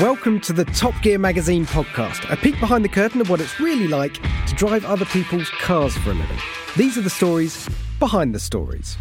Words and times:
Welcome 0.00 0.38
to 0.42 0.52
the 0.52 0.64
Top 0.64 0.94
Gear 1.02 1.18
Magazine 1.18 1.66
podcast, 1.66 2.30
a 2.32 2.36
peek 2.36 2.60
behind 2.60 2.84
the 2.84 2.88
curtain 2.88 3.20
of 3.20 3.28
what 3.28 3.40
it's 3.40 3.58
really 3.58 3.88
like 3.88 4.14
to 4.46 4.54
drive 4.54 4.84
other 4.84 5.04
people's 5.06 5.50
cars 5.50 5.96
for 5.96 6.12
a 6.12 6.14
living. 6.14 6.38
These 6.76 6.96
are 6.96 7.02
the 7.02 7.10
stories 7.10 7.68
behind 7.98 8.32
the 8.32 8.38
stories. 8.38 8.96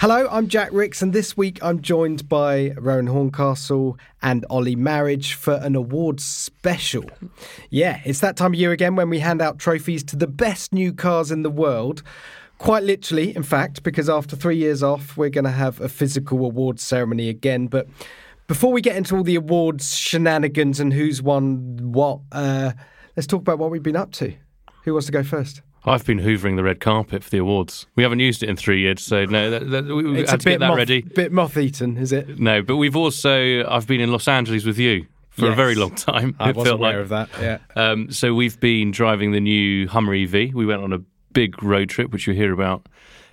Hello, 0.00 0.28
I'm 0.30 0.46
Jack 0.46 0.68
Rix, 0.70 1.02
and 1.02 1.12
this 1.12 1.36
week 1.36 1.58
I'm 1.60 1.82
joined 1.82 2.28
by 2.28 2.72
Rowan 2.78 3.08
Horncastle 3.08 3.98
and 4.22 4.46
Ollie 4.48 4.76
Marriage 4.76 5.34
for 5.34 5.54
an 5.54 5.74
awards 5.74 6.24
special. 6.24 7.04
Yeah, 7.68 8.00
it's 8.04 8.20
that 8.20 8.36
time 8.36 8.54
of 8.54 8.60
year 8.60 8.70
again 8.70 8.94
when 8.94 9.10
we 9.10 9.18
hand 9.18 9.42
out 9.42 9.58
trophies 9.58 10.04
to 10.04 10.16
the 10.16 10.28
best 10.28 10.72
new 10.72 10.92
cars 10.92 11.32
in 11.32 11.42
the 11.42 11.50
world. 11.50 12.04
Quite 12.58 12.84
literally, 12.84 13.34
in 13.34 13.42
fact, 13.42 13.82
because 13.82 14.08
after 14.08 14.36
three 14.36 14.56
years 14.56 14.84
off, 14.84 15.16
we're 15.16 15.30
going 15.30 15.42
to 15.42 15.50
have 15.50 15.80
a 15.80 15.88
physical 15.88 16.44
awards 16.44 16.84
ceremony 16.84 17.28
again. 17.28 17.66
But 17.66 17.88
before 18.46 18.70
we 18.70 18.80
get 18.80 18.94
into 18.94 19.16
all 19.16 19.24
the 19.24 19.34
awards 19.34 19.96
shenanigans 19.96 20.78
and 20.78 20.92
who's 20.92 21.20
won 21.20 21.92
what, 21.92 22.20
uh, 22.30 22.70
let's 23.16 23.26
talk 23.26 23.40
about 23.40 23.58
what 23.58 23.72
we've 23.72 23.82
been 23.82 23.96
up 23.96 24.12
to. 24.12 24.32
Who 24.84 24.92
wants 24.92 25.06
to 25.06 25.12
go 25.12 25.24
first? 25.24 25.60
I've 25.84 26.04
been 26.04 26.18
hoovering 26.20 26.56
the 26.56 26.62
red 26.62 26.80
carpet 26.80 27.22
for 27.24 27.30
the 27.30 27.38
awards. 27.38 27.86
We 27.96 28.02
haven't 28.02 28.20
used 28.20 28.42
it 28.42 28.48
in 28.48 28.56
three 28.56 28.80
years, 28.80 29.02
so 29.02 29.24
no, 29.24 29.50
that, 29.50 29.70
that, 29.70 29.84
we, 29.86 30.02
we 30.04 30.20
It's 30.20 30.30
had 30.30 30.40
a 30.40 30.42
to 30.42 30.44
get 30.50 30.54
bit 30.54 30.60
that 30.60 30.68
moth, 30.68 30.76
ready. 30.76 31.00
bit 31.02 31.32
moth-eaten, 31.32 31.96
is 31.96 32.12
it? 32.12 32.38
No, 32.38 32.62
but 32.62 32.76
we've 32.76 32.96
also 32.96 33.64
I've 33.66 33.86
been 33.86 34.00
in 34.00 34.10
Los 34.12 34.28
Angeles 34.28 34.64
with 34.64 34.78
you 34.78 35.06
for 35.30 35.50
a 35.50 35.54
very 35.54 35.74
long 35.76 35.94
time. 35.94 36.34
I 36.40 36.50
it 36.50 36.56
was 36.56 36.66
felt 36.66 36.80
aware 36.80 36.94
like. 36.96 37.02
of 37.02 37.08
that. 37.10 37.28
Yeah. 37.40 37.58
Um, 37.76 38.10
so 38.10 38.34
we've 38.34 38.58
been 38.60 38.90
driving 38.90 39.32
the 39.32 39.40
new 39.40 39.86
Hummer 39.88 40.14
EV. 40.14 40.52
We 40.52 40.66
went 40.66 40.82
on 40.82 40.92
a 40.92 40.98
big 41.32 41.62
road 41.62 41.88
trip, 41.88 42.10
which 42.12 42.26
you'll 42.26 42.36
hear 42.36 42.52
about 42.52 42.86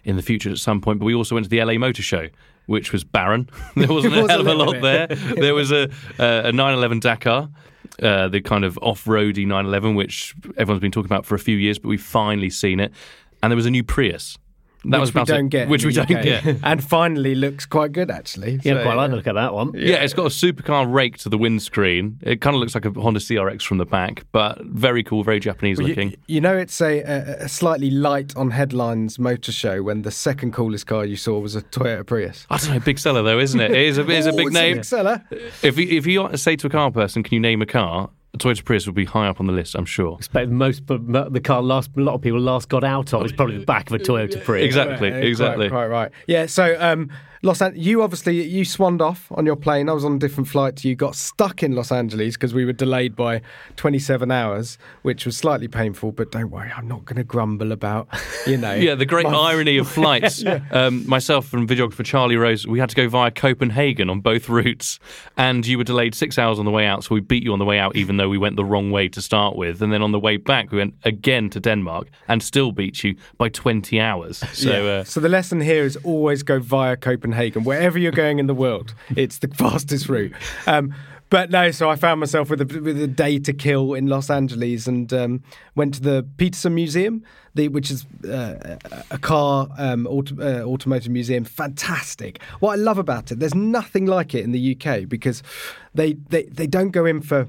in 0.04 0.16
the 0.16 0.22
future 0.22 0.52
at 0.52 0.60
some 0.60 0.82
point. 0.82 1.00
But 1.00 1.06
we 1.06 1.16
also 1.16 1.34
went 1.36 1.46
to 1.46 1.50
the 1.50 1.64
LA 1.64 1.74
Motor 1.80 2.04
Show, 2.04 2.28
which 2.68 2.92
was 2.94 3.04
barren. 3.04 3.50
there 3.76 3.88
wasn't 3.88 4.16
was 4.16 4.26
a 4.30 4.32
hell 4.32 4.42
of 4.42 4.48
a 4.48 4.54
lot 4.54 4.82
there. 4.82 5.08
bit. 5.08 5.18
there 5.42 5.56
was 5.56 5.72
a 5.72 5.90
a 6.20 6.52
911 6.52 7.00
Dakar. 7.00 7.50
Uh, 8.02 8.28
the 8.28 8.42
kind 8.42 8.66
of 8.66 8.78
off-roady 8.82 9.46
911, 9.46 9.96
which 9.96 10.36
everyone's 10.58 10.82
been 10.82 10.92
talking 10.92 11.06
about 11.06 11.26
for 11.26 11.36
a 11.36 11.40
few 11.40 11.56
years, 11.56 11.80
but 11.80 11.88
we've 11.88 12.02
finally 12.02 12.50
seen 12.50 12.80
it. 12.80 12.92
And 13.42 13.52
there 13.52 13.56
was 13.56 13.66
a 13.66 13.72
new 13.72 13.84
Prius. 13.84 14.38
That 14.90 15.00
was 15.00 15.10
which 15.10 15.16
we 15.16 15.22
about 15.22 15.30
it. 15.30 15.34
don't 15.34 15.50
get. 15.50 15.70
Which 15.70 15.86
we 15.86 15.94
don't 15.94 16.10
UK. 16.12 16.24
get. 16.24 16.46
and 16.64 16.84
finally 16.84 17.36
looks 17.36 17.66
quite 17.66 17.92
good 17.92 18.12
actually. 18.12 18.60
Yeah, 18.64 18.76
So, 18.76 18.84
quite 18.84 18.96
like 18.96 19.10
the 19.10 19.16
look 19.18 19.28
at 19.28 19.34
that 19.36 19.54
one. 19.54 19.72
Yeah, 19.74 19.98
it's 20.04 20.14
got 20.14 20.26
a 20.26 20.30
supercar 20.30 20.92
rake 20.92 21.18
to 21.20 21.30
the 21.30 21.38
windscreen. 21.38 22.20
It 22.22 22.42
kind 22.42 22.56
of 22.56 22.60
looks 22.60 22.76
like 22.76 22.86
a 22.86 22.92
Honda 22.92 23.20
CRX 23.20 23.64
from 23.64 23.78
the 23.78 23.86
back, 23.86 24.26
but 24.32 24.62
very 24.66 25.04
cool, 25.04 25.24
very 25.24 25.40
Japanese 25.40 25.78
Well, 25.80 25.88
looking. 25.88 26.12
You, 26.12 26.18
you 26.28 26.42
know, 26.42 26.56
it's 26.58 26.80
a, 26.82 27.02
a, 27.02 27.46
a 27.46 27.50
slightly 27.50 27.90
light 27.92 28.36
on 28.36 28.52
headlines 28.52 29.18
motor 29.20 29.52
show 29.52 29.82
when 29.84 30.04
the 30.04 30.12
second 30.12 30.54
coolest 30.54 30.88
car 30.88 31.06
you 31.06 31.16
saw 31.16 31.40
was 31.40 31.56
a 31.56 31.62
Toyota 31.62 32.06
Prius. 32.06 32.46
I 32.50 32.58
don't 32.58 32.70
know, 32.72 32.80
big 32.80 33.00
seller 33.00 33.24
though, 33.24 33.40
isn't 33.40 33.60
it? 33.60 33.72
It 33.72 33.78
is 33.78 33.98
a, 33.98 34.02
it 34.02 34.10
is 34.10 34.26
a 34.28 34.34
big 34.34 34.48
it's 34.48 34.54
name. 34.54 34.76
big 34.78 34.86
seller. 34.86 35.24
If 35.64 35.78
you, 35.78 35.88
if 35.98 36.06
you 36.06 36.36
say 36.38 36.56
to 36.58 36.68
a 36.68 36.70
car 36.70 36.92
person, 36.92 37.24
"Can 37.24 37.34
you 37.34 37.40
name 37.40 37.62
a 37.62 37.66
car?" 37.66 38.10
A 38.36 38.38
Toyota 38.38 38.66
Prius 38.66 38.86
would 38.86 38.96
be 38.96 39.06
high 39.06 39.28
up 39.28 39.40
on 39.40 39.48
the 39.48 39.54
list, 39.54 39.76
I'm 39.76 39.86
sure. 39.86 40.20
But 40.34 40.50
most, 40.50 40.86
but 40.86 41.02
mo- 41.02 41.30
the 41.30 41.40
car 41.40 41.62
last, 41.62 41.92
a 41.96 42.02
lot 42.02 42.16
of 42.16 42.22
people 42.22 42.42
last 42.42 42.68
got 42.68 42.84
out 42.84 43.14
of 43.14 43.26
is 43.26 43.32
probably 43.32 43.60
the 43.60 43.66
back 43.66 43.90
of 43.90 43.96
a 43.96 44.00
Toyota 44.04 44.44
Prius. 44.44 44.66
Exactly, 44.66 45.08
exactly. 45.08 45.66
Right, 45.66 45.72
quite 45.72 45.88
right. 45.88 46.12
Yeah. 46.28 46.46
So, 46.46 46.76
um, 46.78 47.10
Los 47.46 47.62
An- 47.62 47.74
you 47.76 48.02
obviously 48.02 48.44
you 48.44 48.66
swanned 48.66 49.02
off 49.04 49.28
on 49.32 49.46
your 49.46 49.56
plane. 49.56 49.88
I 49.88 49.94
was 49.94 50.04
on 50.04 50.16
a 50.16 50.18
different 50.20 50.48
flight 50.50 50.76
to 50.78 50.88
you. 50.90 50.96
Got 50.96 51.16
stuck 51.16 51.62
in 51.62 51.76
Los 51.76 51.92
Angeles 51.92 52.36
because 52.36 52.56
we 52.56 52.66
were 52.66 52.74
delayed 52.74 53.16
by 53.16 53.40
27 53.76 54.32
hours, 54.32 54.80
which 55.04 55.28
was 55.28 55.38
slightly 55.38 55.68
painful. 55.68 56.12
But 56.12 56.32
don't 56.32 56.50
worry, 56.50 56.72
I'm 56.76 56.88
not 56.88 57.06
going 57.06 57.18
to 57.18 57.24
grumble 57.24 57.72
about, 57.72 58.08
you 58.48 58.58
know. 58.58 58.74
Yeah, 58.86 58.96
the 58.96 59.06
great 59.06 59.26
my- 59.28 59.36
irony 59.52 59.78
of 59.78 59.88
flights. 59.88 60.44
um, 60.72 61.08
myself 61.08 61.54
and 61.54 61.70
videographer 61.70 62.04
Charlie 62.04 62.36
Rose, 62.36 62.66
we 62.66 62.80
had 62.80 62.90
to 62.90 62.96
go 62.96 63.08
via 63.08 63.30
Copenhagen 63.30 64.10
on 64.10 64.22
both 64.22 64.50
routes, 64.50 65.00
and 65.38 65.68
you 65.68 65.78
were 65.78 65.84
delayed 65.84 66.16
six 66.16 66.40
hours 66.40 66.58
on 66.58 66.66
the 66.66 66.72
way 66.72 66.88
out, 66.88 67.04
so 67.04 67.14
we 67.14 67.22
beat 67.22 67.44
you 67.44 67.54
on 67.54 67.60
the 67.60 67.66
way 67.66 67.78
out, 67.78 67.96
even 67.96 68.18
though 68.18 68.28
we 68.30 68.40
went 68.40 68.56
the 68.56 68.66
wrong 68.66 68.90
way 68.90 69.08
to 69.10 69.22
start 69.22 69.56
with. 69.56 69.84
And 69.84 69.94
then 69.94 70.02
on 70.02 70.12
the 70.12 70.20
way 70.20 70.38
back, 70.38 70.72
we 70.72 70.80
went 70.80 70.96
again 71.04 71.52
to 71.52 71.60
Denmark 71.60 72.08
and 72.28 72.42
still 72.42 72.72
beat 72.72 73.04
you 73.04 73.16
by 73.38 73.50
20 73.50 74.00
hours. 74.02 74.38
So, 74.54 74.72
Yeah. 74.72 74.92
uh, 74.92 75.04
so 75.04 75.20
the 75.20 75.30
lesson 75.30 75.62
here 75.62 75.84
is 75.84 75.96
always 76.04 76.42
go 76.42 76.60
via 76.60 76.96
Copenhagen, 76.98 77.35
wherever 77.64 78.00
you're 78.00 78.12
going 78.12 78.40
in 78.40 78.48
the 78.48 78.56
world. 78.56 78.94
It's 79.16 79.40
the 79.40 79.48
fastest 79.56 80.10
route. 80.10 80.34
Um, 80.68 80.94
but 81.30 81.50
no, 81.50 81.72
so 81.72 81.90
I 81.90 81.96
found 81.96 82.20
myself 82.20 82.50
with 82.50 82.62
a 82.62 82.80
with 82.82 83.02
a 83.02 83.08
day 83.08 83.40
to 83.40 83.54
kill 83.54 83.94
in 83.94 84.08
Los 84.08 84.30
Angeles, 84.30 84.88
and 84.88 85.12
um, 85.12 85.44
went 85.74 85.96
to 85.96 86.02
the 86.02 86.26
Petersen 86.38 86.76
Museum, 86.76 87.24
the, 87.56 87.68
which 87.68 87.90
is 87.90 88.06
uh, 88.30 88.78
a 89.10 89.18
car 89.18 89.68
um, 89.78 90.06
auto, 90.06 90.36
uh, 90.40 90.64
automotive 90.64 91.12
museum. 91.12 91.44
Fantastic. 91.44 92.42
What 92.60 92.74
I 92.74 92.76
love 92.76 93.00
about 93.00 93.32
it, 93.32 93.40
there's 93.40 93.56
nothing 93.56 94.06
like 94.06 94.36
it 94.36 94.44
in 94.44 94.52
the 94.52 94.78
UK 94.78 95.10
because 95.10 95.42
they 95.96 96.14
they, 96.14 96.44
they 96.44 96.68
don't 96.68 96.92
go 96.92 97.06
in 97.06 97.22
for 97.22 97.48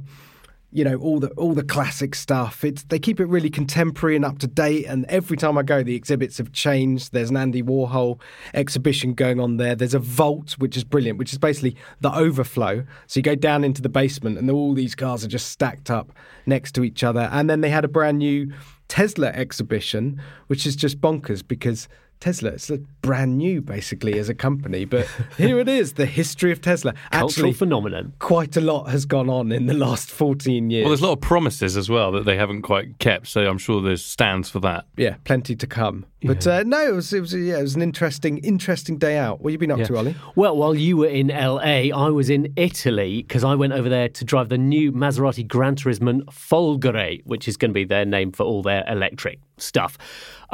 you 0.77 0.85
know 0.85 0.97
all 0.99 1.19
the 1.19 1.31
all 1.31 1.55
the 1.55 1.63
classic 1.63 2.15
stuff. 2.15 2.63
It's 2.63 2.83
they 2.83 2.99
keep 2.99 3.19
it 3.19 3.25
really 3.25 3.49
contemporary 3.49 4.15
and 4.15 4.27
up 4.27 4.39
to 4.41 4.47
date. 4.47 4.85
And 4.85 5.07
every 5.07 5.39
time 5.39 5.57
I 5.57 5.63
go, 5.63 5.83
the 5.83 5.95
exhibits 5.95 6.37
have 6.37 6.53
changed. 6.53 7.13
There's 7.13 7.31
an 7.31 7.39
Andy 7.39 7.63
Warhol 7.63 8.21
exhibition 8.53 9.15
going 9.15 9.41
on 9.41 9.57
there. 9.57 9.75
There's 9.75 9.95
a 9.95 9.99
vault 9.99 10.53
which 10.59 10.77
is 10.77 10.85
brilliant, 10.85 11.19
which 11.19 11.33
is 11.33 11.39
basically 11.39 11.77
the 12.03 12.15
overflow. 12.15 12.85
So 13.07 13.19
you 13.19 13.23
go 13.23 13.35
down 13.35 13.65
into 13.65 13.81
the 13.81 13.89
basement, 13.89 14.37
and 14.37 14.51
all 14.51 14.75
these 14.75 14.95
cars 14.95 15.25
are 15.25 15.29
just 15.29 15.49
stacked 15.49 15.91
up 15.91 16.13
next 16.45 16.73
to 16.73 16.85
each 16.85 17.03
other. 17.03 17.31
And 17.33 17.49
then 17.49 17.63
they 17.63 17.71
had 17.71 17.87
a 17.87 17.89
brand 17.89 18.19
new 18.19 18.53
Tesla 18.87 19.29
exhibition, 19.29 20.21
which 20.49 20.67
is 20.67 20.77
just 20.77 21.01
bonkers 21.01 21.43
because. 21.47 21.89
Tesla, 22.21 22.51
it's 22.51 22.71
like 22.71 22.83
brand 23.03 23.39
new 23.39 23.61
basically 23.61 24.19
as 24.19 24.29
a 24.29 24.35
company, 24.35 24.85
but 24.85 25.07
here 25.37 25.59
it 25.59 25.69
is, 25.69 25.95
the 25.95 26.07
history 26.07 26.51
of 26.51 26.61
Tesla. 26.61 26.93
Cultural 27.11 27.29
Actually, 27.29 27.53
phenomenon. 27.53 28.13
quite 28.19 28.57
a 28.57 28.61
lot 28.61 28.85
has 28.85 29.05
gone 29.05 29.29
on 29.29 29.53
in 29.53 29.67
the 29.67 29.75
last 29.75 30.11
14 30.11 30.71
years. 30.71 30.85
well, 30.85 30.91
there's 30.91 31.03
a 31.03 31.07
lot 31.07 31.13
of 31.13 31.21
promises 31.21 31.77
as 31.77 31.89
well 31.89 32.13
that 32.13 32.25
they 32.25 32.37
haven't 32.37 32.63
quite 32.63 32.99
kept, 32.99 33.29
so 33.29 33.47
I'm 33.47 33.59
sure 33.59 33.81
there's 33.83 34.05
stands 34.05 34.49
for 34.51 34.61
that. 34.61 34.87
yeah, 34.97 35.17
plenty 35.25 35.55
to 35.57 35.67
come. 35.67 36.07
But 36.23 36.45
uh, 36.47 36.65
no, 36.65 36.89
it 36.89 36.93
was 36.93 37.13
it 37.13 37.21
was 37.21 37.33
yeah, 37.35 37.59
it 37.59 37.63
was 37.63 37.77
an 37.77 37.83
interesting 37.83 38.39
interesting 38.39 38.99
day 38.99 39.17
out. 39.17 39.41
What 39.41 39.53
have 39.53 39.63
you 39.63 39.69
been 39.69 39.81
up 39.81 39.87
to, 39.87 39.97
Ollie? 39.97 40.17
Well, 40.35 40.57
while 40.57 40.75
you 40.75 40.97
were 40.97 41.07
in 41.07 41.29
LA, 41.29 41.95
I 41.95 42.09
was 42.11 42.31
in 42.31 42.53
Italy 42.57 43.23
because 43.23 43.45
I 43.45 43.55
went 43.55 43.75
over 43.75 43.89
there 43.89 44.09
to 44.09 44.25
drive 44.25 44.49
the 44.49 44.59
new 44.59 44.91
Maserati 44.91 45.47
Gran 45.47 45.77
Turismo 45.77 46.25
Folgore, 46.33 47.23
which 47.25 47.47
is 47.47 47.57
going 47.57 47.71
to 47.71 47.75
be 47.75 47.85
their 47.85 48.05
name 48.05 48.33
for 48.33 48.43
all 48.43 48.63
their 48.63 48.85
electric 48.89 49.39
stuff. 49.59 49.99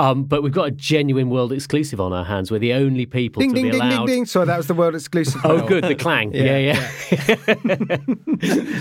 Um, 0.03 0.25
but 0.25 0.43
we've 0.43 0.53
got 0.53 0.67
a 0.67 0.73
genuine 0.73 1.31
world 1.31 1.53
exclusive 1.53 2.01
on 2.01 2.13
our 2.13 2.25
hands. 2.25 2.51
We're 2.51 2.59
the 2.59 2.73
only 2.73 3.07
people 3.07 3.39
Ding 3.39 3.51
to 3.51 3.55
ding 3.55 3.65
be 3.67 3.71
ding 3.71 3.81
ding 3.83 3.93
allowed. 3.93 4.07
ding. 4.07 4.27
Sorry, 4.27 4.47
that 4.47 4.57
was 4.57 4.67
the 4.67 4.75
world 4.75 4.97
exclusive. 4.97 5.41
Oh, 5.53 5.65
good, 5.65 5.85
the 5.85 5.95
clang. 5.95 6.33
Yeah, 6.33 6.57
yeah. 6.59 6.91
yeah. 7.11 7.97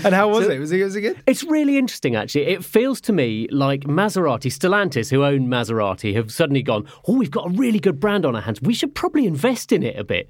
And 0.04 0.14
how 0.14 0.30
was 0.30 0.48
it? 0.48 0.58
Was 0.58 0.72
it 0.72 0.82
was 0.82 0.96
it 0.96 1.02
good? 1.02 1.22
It's 1.26 1.44
really 1.44 1.78
interesting, 1.78 2.16
actually. 2.16 2.46
It 2.46 2.64
feels 2.64 3.00
to 3.02 3.12
me 3.12 3.46
like 3.52 3.82
Maserati, 3.82 4.50
Stellantis, 4.50 5.10
who 5.10 5.24
own 5.24 5.46
Maserati, 5.46 6.12
have 6.16 6.32
suddenly 6.32 6.62
gone, 6.62 6.88
oh, 7.06 7.16
we've 7.16 7.30
got 7.30 7.46
a 7.46 7.50
really 7.50 7.78
good 7.78 8.00
brand 8.00 8.26
on 8.26 8.34
our 8.34 8.42
hands. 8.42 8.60
We 8.60 8.74
should 8.74 8.92
probably 8.92 9.26
invest 9.26 9.70
in 9.70 9.84
it 9.84 9.96
a 9.96 10.02
bit. 10.02 10.26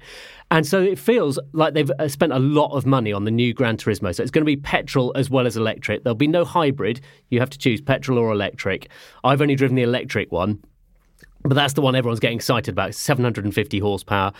And 0.51 0.67
so 0.67 0.79
it 0.79 0.99
feels 0.99 1.39
like 1.53 1.73
they've 1.73 1.91
uh, 1.97 2.07
spent 2.07 2.33
a 2.33 2.39
lot 2.39 2.75
of 2.75 2.85
money 2.85 3.11
on 3.11 3.23
the 3.23 3.31
new 3.31 3.51
Gran 3.53 3.77
Turismo. 3.77 4.13
So 4.13 4.21
it's 4.21 4.31
going 4.31 4.43
to 4.43 4.45
be 4.45 4.57
petrol 4.57 5.11
as 5.15 5.27
well 5.31 5.47
as 5.47 5.57
electric. 5.57 6.03
There'll 6.03 6.13
be 6.13 6.27
no 6.27 6.45
hybrid. 6.45 7.01
You 7.29 7.39
have 7.39 7.49
to 7.49 7.57
choose 7.57 7.81
petrol 7.81 8.19
or 8.19 8.31
electric. 8.31 8.89
I've 9.23 9.41
only 9.41 9.55
driven 9.55 9.75
the 9.75 9.83
electric 9.83 10.31
one. 10.31 10.61
But 11.43 11.55
that's 11.55 11.73
the 11.73 11.81
one 11.81 11.95
everyone's 11.95 12.19
getting 12.19 12.37
excited 12.37 12.71
about. 12.71 12.89
It's 12.89 12.99
750 12.99 13.79
horsepower. 13.79 14.31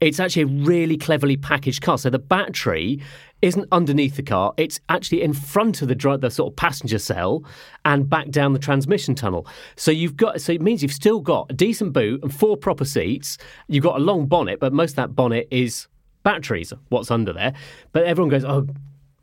It's 0.00 0.20
actually 0.20 0.42
a 0.42 0.46
really 0.46 0.96
cleverly 0.96 1.36
packaged 1.36 1.82
car. 1.82 1.96
So 1.98 2.10
the 2.10 2.18
battery 2.18 3.00
isn't 3.42 3.66
underneath 3.72 4.16
the 4.16 4.22
car. 4.22 4.52
It's 4.56 4.78
actually 4.88 5.22
in 5.22 5.32
front 5.32 5.82
of 5.82 5.88
the 5.88 6.18
the 6.20 6.30
sort 6.30 6.52
of 6.52 6.56
passenger 6.56 6.98
cell 6.98 7.44
and 7.84 8.08
back 8.08 8.28
down 8.30 8.52
the 8.52 8.58
transmission 8.58 9.14
tunnel. 9.14 9.46
So 9.76 9.90
you've 9.90 10.16
got 10.16 10.40
so 10.40 10.52
it 10.52 10.60
means 10.60 10.82
you've 10.82 10.92
still 10.92 11.20
got 11.20 11.50
a 11.50 11.54
decent 11.54 11.92
boot 11.92 12.22
and 12.22 12.34
four 12.34 12.56
proper 12.56 12.84
seats. 12.84 13.38
You've 13.68 13.84
got 13.84 13.96
a 13.96 14.02
long 14.02 14.26
bonnet, 14.26 14.60
but 14.60 14.72
most 14.72 14.92
of 14.92 14.96
that 14.96 15.14
bonnet 15.14 15.48
is 15.50 15.88
batteries. 16.22 16.72
What's 16.88 17.10
under 17.10 17.32
there? 17.32 17.54
But 17.92 18.04
everyone 18.04 18.30
goes, 18.30 18.44
oh 18.44 18.66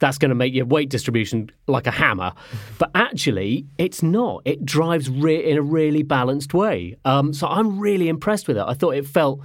that's 0.03 0.17
going 0.17 0.29
to 0.29 0.35
make 0.35 0.53
your 0.53 0.65
weight 0.65 0.89
distribution 0.89 1.49
like 1.67 1.87
a 1.87 1.91
hammer. 1.91 2.33
But 2.77 2.91
actually, 2.93 3.65
it's 3.77 4.03
not. 4.03 4.41
It 4.43 4.65
drives 4.65 5.09
re- 5.09 5.49
in 5.49 5.57
a 5.57 5.61
really 5.61 6.03
balanced 6.03 6.53
way. 6.53 6.97
Um, 7.05 7.31
so 7.33 7.47
I'm 7.47 7.79
really 7.79 8.09
impressed 8.09 8.49
with 8.49 8.57
it. 8.57 8.65
I 8.67 8.73
thought 8.73 8.95
it 8.95 9.05
felt 9.07 9.39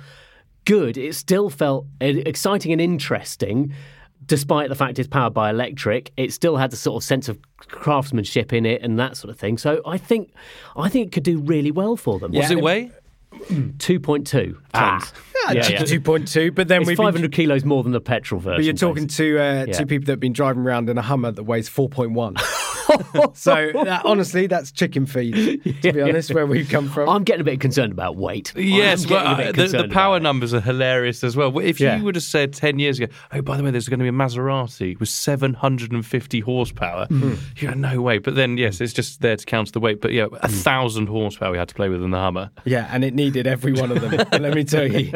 good. 0.64 0.96
It 0.99 1.14
still 1.14 1.49
felt 1.49 1.87
e- 2.02 2.22
exciting 2.26 2.72
and 2.72 2.81
interesting. 2.81 3.72
Despite 4.26 4.69
the 4.69 4.75
fact 4.75 4.99
it's 4.99 5.06
powered 5.08 5.32
by 5.32 5.50
electric, 5.50 6.10
it 6.16 6.32
still 6.32 6.56
had 6.56 6.70
the 6.72 6.76
sort 6.76 7.00
of 7.00 7.06
sense 7.06 7.28
of 7.28 7.38
craftsmanship 7.58 8.52
in 8.52 8.66
it 8.66 8.82
and 8.82 8.99
that 8.99 9.16
sort 9.16 9.31
of 9.31 9.38
thing. 9.38 9.58
So 9.58 9.81
I 9.87 9.96
think, 9.96 10.32
I 10.76 10.88
think 10.88 11.06
it 11.06 11.12
could 11.12 11.22
do 11.22 11.38
really 11.38 11.70
well 11.70 11.96
for 11.96 12.19
them. 12.19 12.32
What 12.32 12.43
does 12.43 12.50
it 12.50 12.55
and- 12.55 12.62
weigh? 12.64 12.90
Two 13.79 14.01
point 14.01 14.27
two 14.27 14.59
tons. 14.73 15.13
Yeah, 15.53 15.83
two 15.85 16.01
point 16.01 16.29
two. 16.29 16.51
But 16.53 16.69
then 16.69 16.83
It's 16.83 16.89
we've 16.89 16.97
five 16.97 17.15
been, 17.15 17.31
kilos 17.31 17.65
more 17.65 17.83
than 17.83 17.93
the 17.93 18.01
petrol 18.01 18.41
version. 18.41 18.59
but 18.59 18.65
you're 18.65 18.75
talking 18.75 19.07
to 19.07 19.39
uh, 19.39 19.65
Yeah. 19.69 19.73
two 19.73 19.87
people 19.87 20.07
that 20.07 20.13
have 20.13 20.21
been 20.21 20.33
driving 20.33 20.63
around 20.63 20.91
in 20.91 20.99
a 20.99 21.03
Hummer 21.03 21.31
that 21.33 21.45
weighs 21.45 21.69
four 21.69 21.89
point 21.89 22.13
one. 22.13 22.35
so 23.35 23.70
that, 23.85 24.02
honestly, 24.05 24.46
that's 24.46 24.73
chicken 24.73 25.06
feed. 25.06 25.62
To 25.82 25.93
be 25.93 26.00
honest, 26.02 26.32
where 26.35 26.46
we've 26.46 26.69
come 26.69 26.88
from. 26.88 27.08
I'm 27.08 27.25
getting 27.25 27.40
a 27.40 27.44
bit 27.44 27.61
concerned 27.61 27.93
about 27.93 28.17
weight. 28.17 28.52
Yes, 28.56 29.06
well, 29.08 29.37
getting 29.37 29.50
a 29.50 29.52
bit 29.52 29.75
uh, 29.75 29.79
the, 29.82 29.88
the 29.88 29.93
power 29.93 30.17
about 30.17 30.20
it. 30.20 30.23
numbers 30.25 30.55
are 30.55 30.61
hilarious 30.61 31.23
as 31.25 31.37
well. 31.37 31.56
If 31.58 31.81
Yeah. 31.81 31.96
you 31.99 32.05
would 32.05 32.14
have 32.14 32.25
said 32.25 32.52
10 32.52 32.79
years 32.79 32.99
ago, 32.99 33.12
oh, 33.32 33.43
by 33.43 33.56
the 33.56 33.62
way, 33.62 33.70
there's 33.70 33.88
going 33.88 33.99
to 34.00 34.05
be 34.05 34.08
a 34.08 34.12
Maserati 34.12 34.99
with 34.99 35.08
750 35.08 36.40
horsepower, 36.40 37.06
Hmm. 37.06 37.35
you 37.56 37.69
go, 37.69 37.75
no 37.75 38.00
way. 38.00 38.19
But 38.19 38.35
then, 38.35 38.58
yes, 38.58 38.81
it's 38.81 38.93
just 38.93 39.20
there 39.20 39.37
to 39.37 39.44
counter 39.46 39.73
the 39.73 39.81
weight. 39.81 40.00
But 40.00 40.12
yeah, 40.12 40.26
a 40.43 40.49
thousand 40.49 41.08
horsepower 41.08 41.52
we 41.52 41.58
had 41.58 41.69
to 41.69 41.75
play 41.75 41.88
with 41.88 42.02
in 42.02 42.11
the 42.11 42.19
Hummer. 42.19 42.50
Yeah, 42.64 42.88
and 42.91 43.05
it 43.05 43.14
needed 43.14 43.46
every 43.46 43.73
one 43.73 43.91
of 43.91 44.00
them. 44.00 44.12
let 44.43 44.55
me 44.55 44.64
tell 44.64 44.87
you. 44.91 45.12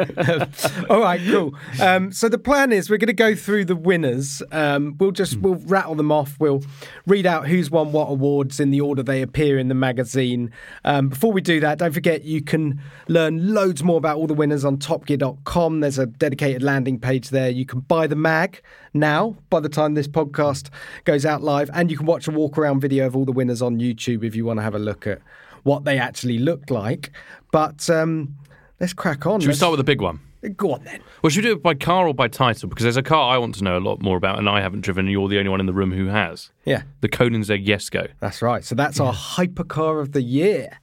All 0.89 1.01
right, 1.01 1.21
cool. 1.25 1.55
Um, 1.81 2.13
so 2.13 2.29
the 2.29 2.39
plan 2.39 2.73
is 2.73 2.89
we're 2.91 2.97
going 2.99 3.07
to 3.09 3.13
go 3.13 3.35
through 3.35 3.65
the 3.67 3.77
winners. 3.77 4.43
Um, 4.53 4.97
we'll 4.99 5.11
just 5.11 5.37
we'll 5.39 5.57
rattle 5.57 5.95
them 5.95 6.13
off. 6.13 6.37
We'll 6.39 6.63
read 7.07 7.27
out 7.27 7.47
who's 7.49 7.62
won 7.71 7.93
what 7.93 8.07
awards 8.07 8.61
in 8.61 8.71
the 8.71 8.81
order 8.81 9.03
they 9.03 9.23
appear 9.23 9.59
in 9.59 9.69
the 9.69 9.75
magazine. 9.75 10.51
Um, 10.85 11.09
before 11.09 11.33
we 11.33 11.41
do 11.41 11.61
that, 11.61 11.79
don't 11.79 11.93
forget 11.93 12.25
you 12.25 12.43
can 12.43 12.81
learn 13.09 13.55
loads 13.55 13.83
more 13.83 13.99
about 13.99 14.17
all 14.17 14.27
the 14.27 14.35
winners 14.35 14.65
on 14.65 14.79
TopGear.com. 14.79 15.81
There's 15.81 15.99
a 15.99 16.07
dedicated 16.07 16.63
landing 16.63 16.99
page 16.99 17.31
there. 17.31 17.51
You 17.51 17.67
can 17.67 17.81
buy 17.81 18.07
the 18.07 18.17
mag 18.17 18.63
now. 18.95 19.37
By 19.51 19.61
the 19.61 19.69
time 19.69 19.95
this 19.95 20.09
podcast 20.09 20.71
goes 21.05 21.27
out 21.27 21.43
live, 21.43 21.71
and 21.75 21.91
you 21.91 21.97
can 21.97 22.07
watch 22.07 22.29
a 22.29 22.31
walk 22.31 22.59
around 22.59 22.81
video 22.81 23.07
of 23.07 23.17
all 23.17 23.25
the 23.25 23.33
winners 23.33 23.63
on 23.63 23.79
YouTube 23.79 24.25
if 24.25 24.35
you 24.35 24.45
want 24.45 24.59
to 24.59 24.63
have 24.63 24.75
a 24.75 24.79
look 24.79 25.07
at 25.07 25.21
what 25.63 25.85
they 25.85 25.99
actually 25.99 26.39
look 26.39 26.71
like. 26.71 27.13
But 27.51 27.89
um, 27.89 28.37
let's 28.81 28.93
crack 28.93 29.27
on. 29.27 29.41
Should 29.41 29.49
we 29.49 29.55
start 29.55 29.73
with 29.73 29.79
the 29.79 29.85
big 29.85 30.01
one? 30.01 30.21
Go 30.57 30.73
on 30.73 30.85
then. 30.85 31.01
Well, 31.23 31.31
should 31.31 31.45
we 31.45 31.51
do 31.51 31.57
it 31.57 31.63
by 31.63 31.75
car 31.75 32.09
or 32.09 32.15
by 32.15 32.27
title? 32.27 32.69
Because 32.69 32.83
there's 32.83 32.97
a 32.97 33.03
car 33.03 33.33
I 33.33 33.39
want 33.39 33.55
to 33.57 33.65
know 33.65 33.79
a 33.79 33.81
lot 33.81 34.03
more 34.03 34.17
about, 34.17 34.39
and 34.41 34.49
I 34.49 34.61
haven't 34.61 34.81
driven, 34.81 35.07
and 35.07 35.13
you're 35.13 35.29
the 35.29 35.39
only 35.39 35.51
one 35.51 35.61
in 35.61 35.67
the 35.67 35.73
room 35.73 35.93
who 35.93 36.07
has. 36.07 36.51
Yeah, 36.65 36.83
The 37.01 37.09
Koenigsegg 37.09 37.65
Jesko. 37.65 38.09
that's 38.19 38.43
right. 38.43 38.65
So 38.65 38.75
that's 38.75 38.99
our 38.99 39.13
hypercar 39.13 40.01
of 40.01 40.13
the 40.13 40.23
year. 40.23 40.81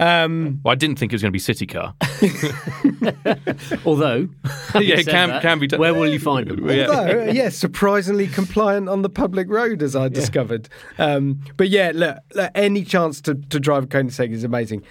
Um, 0.00 0.60
Well, 0.64 0.72
I 0.72 0.74
didn't 0.76 0.98
think 0.98 1.12
it 1.12 1.16
was 1.16 1.22
going 1.22 1.32
to 1.32 1.36
be 1.36 1.38
City 1.40 1.66
Car. 1.66 1.94
Although, 3.84 4.28
yeah, 4.74 4.98
it 5.00 5.06
can, 5.06 5.28
that, 5.28 5.42
can 5.42 5.58
be. 5.58 5.66
done. 5.66 5.80
Where 5.80 5.92
will 5.92 6.08
you 6.08 6.20
find 6.20 6.48
them? 6.48 6.68
Yeah. 6.68 6.86
although, 6.88 7.24
yeah, 7.24 7.48
surprisingly 7.48 8.28
compliant 8.28 8.88
on 8.88 9.02
the 9.02 9.10
public 9.10 9.48
road, 9.50 9.82
as 9.82 9.96
I 9.96 10.08
discovered. 10.08 10.68
Um, 10.98 11.40
but 11.56 11.68
yeah, 11.68 11.90
look, 11.94 12.18
look, 12.34 12.50
any 12.54 12.84
chance 12.84 13.20
to, 13.22 13.34
to 13.34 13.60
drive 13.60 13.84
a 13.84 13.86
Koenigsegg 13.88 14.30
is 14.30 14.44
amazing. 14.44 14.82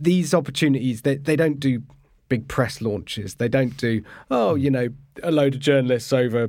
These 0.00 0.34
opportunities, 0.34 1.02
they, 1.02 1.16
they 1.16 1.36
don't 1.36 1.58
do 1.60 1.82
big 2.28 2.48
press 2.48 2.80
launches. 2.80 3.36
They 3.36 3.48
don't 3.48 3.76
do, 3.76 4.02
oh, 4.30 4.54
you 4.54 4.70
know, 4.70 4.88
a 5.22 5.30
load 5.30 5.54
of 5.54 5.60
journalists 5.60 6.12
over 6.12 6.48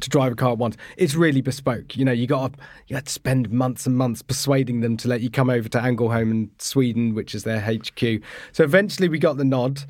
to 0.00 0.08
drive 0.08 0.32
a 0.32 0.34
car 0.34 0.52
at 0.52 0.58
once. 0.58 0.76
It's 0.96 1.14
really 1.14 1.42
bespoke. 1.42 1.96
You 1.96 2.04
know, 2.04 2.12
you 2.12 2.26
got 2.26 2.54
you 2.88 2.96
had 2.96 3.06
to 3.06 3.12
spend 3.12 3.50
months 3.50 3.86
and 3.86 3.96
months 3.96 4.22
persuading 4.22 4.80
them 4.80 4.96
to 4.98 5.08
let 5.08 5.20
you 5.20 5.30
come 5.30 5.50
over 5.50 5.68
to 5.68 5.78
Angelholm 5.78 6.30
in 6.30 6.50
Sweden, 6.58 7.14
which 7.14 7.34
is 7.34 7.44
their 7.44 7.60
HQ. 7.60 8.22
So 8.52 8.64
eventually 8.64 9.08
we 9.08 9.18
got 9.18 9.36
the 9.36 9.44
nod 9.44 9.82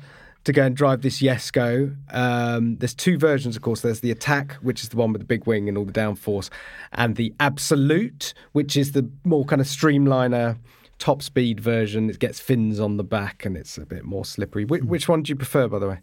to 0.43 0.51
go 0.51 0.65
and 0.65 0.75
drive 0.75 1.01
this 1.01 1.21
Jesko. 1.21 1.95
Um, 2.13 2.75
there's 2.77 2.93
two 2.93 3.17
versions, 3.17 3.55
of 3.55 3.61
course. 3.61 3.79
There's 3.79 4.01
the 4.01 4.11
Attack, 4.11 4.55
which 4.55 4.83
is 4.83 4.89
the 4.89 4.97
one 4.97 5.13
with 5.13 5.21
the 5.21 5.25
big 5.25 5.47
wing 5.47 5.69
and 5.69 5.77
all 5.77 5.85
the 5.85 5.93
downforce, 5.93 6.49
and 6.91 7.15
the 7.15 7.33
Absolute, 7.39 8.33
which 8.51 8.75
is 8.75 8.91
the 8.91 9.09
more 9.23 9.45
kind 9.45 9.61
of 9.61 9.67
streamliner 9.67 10.57
top 10.99 11.21
speed 11.21 11.59
version. 11.59 12.09
It 12.09 12.19
gets 12.19 12.39
fins 12.39 12.79
on 12.79 12.97
the 12.97 13.03
back 13.03 13.45
and 13.45 13.57
it's 13.57 13.77
a 13.77 13.85
bit 13.85 14.03
more 14.05 14.25
slippery. 14.25 14.65
Which, 14.65 14.83
which 14.83 15.07
one 15.09 15.23
do 15.23 15.29
you 15.29 15.35
prefer, 15.35 15.67
by 15.67 15.79
the 15.79 15.87
way? 15.87 15.99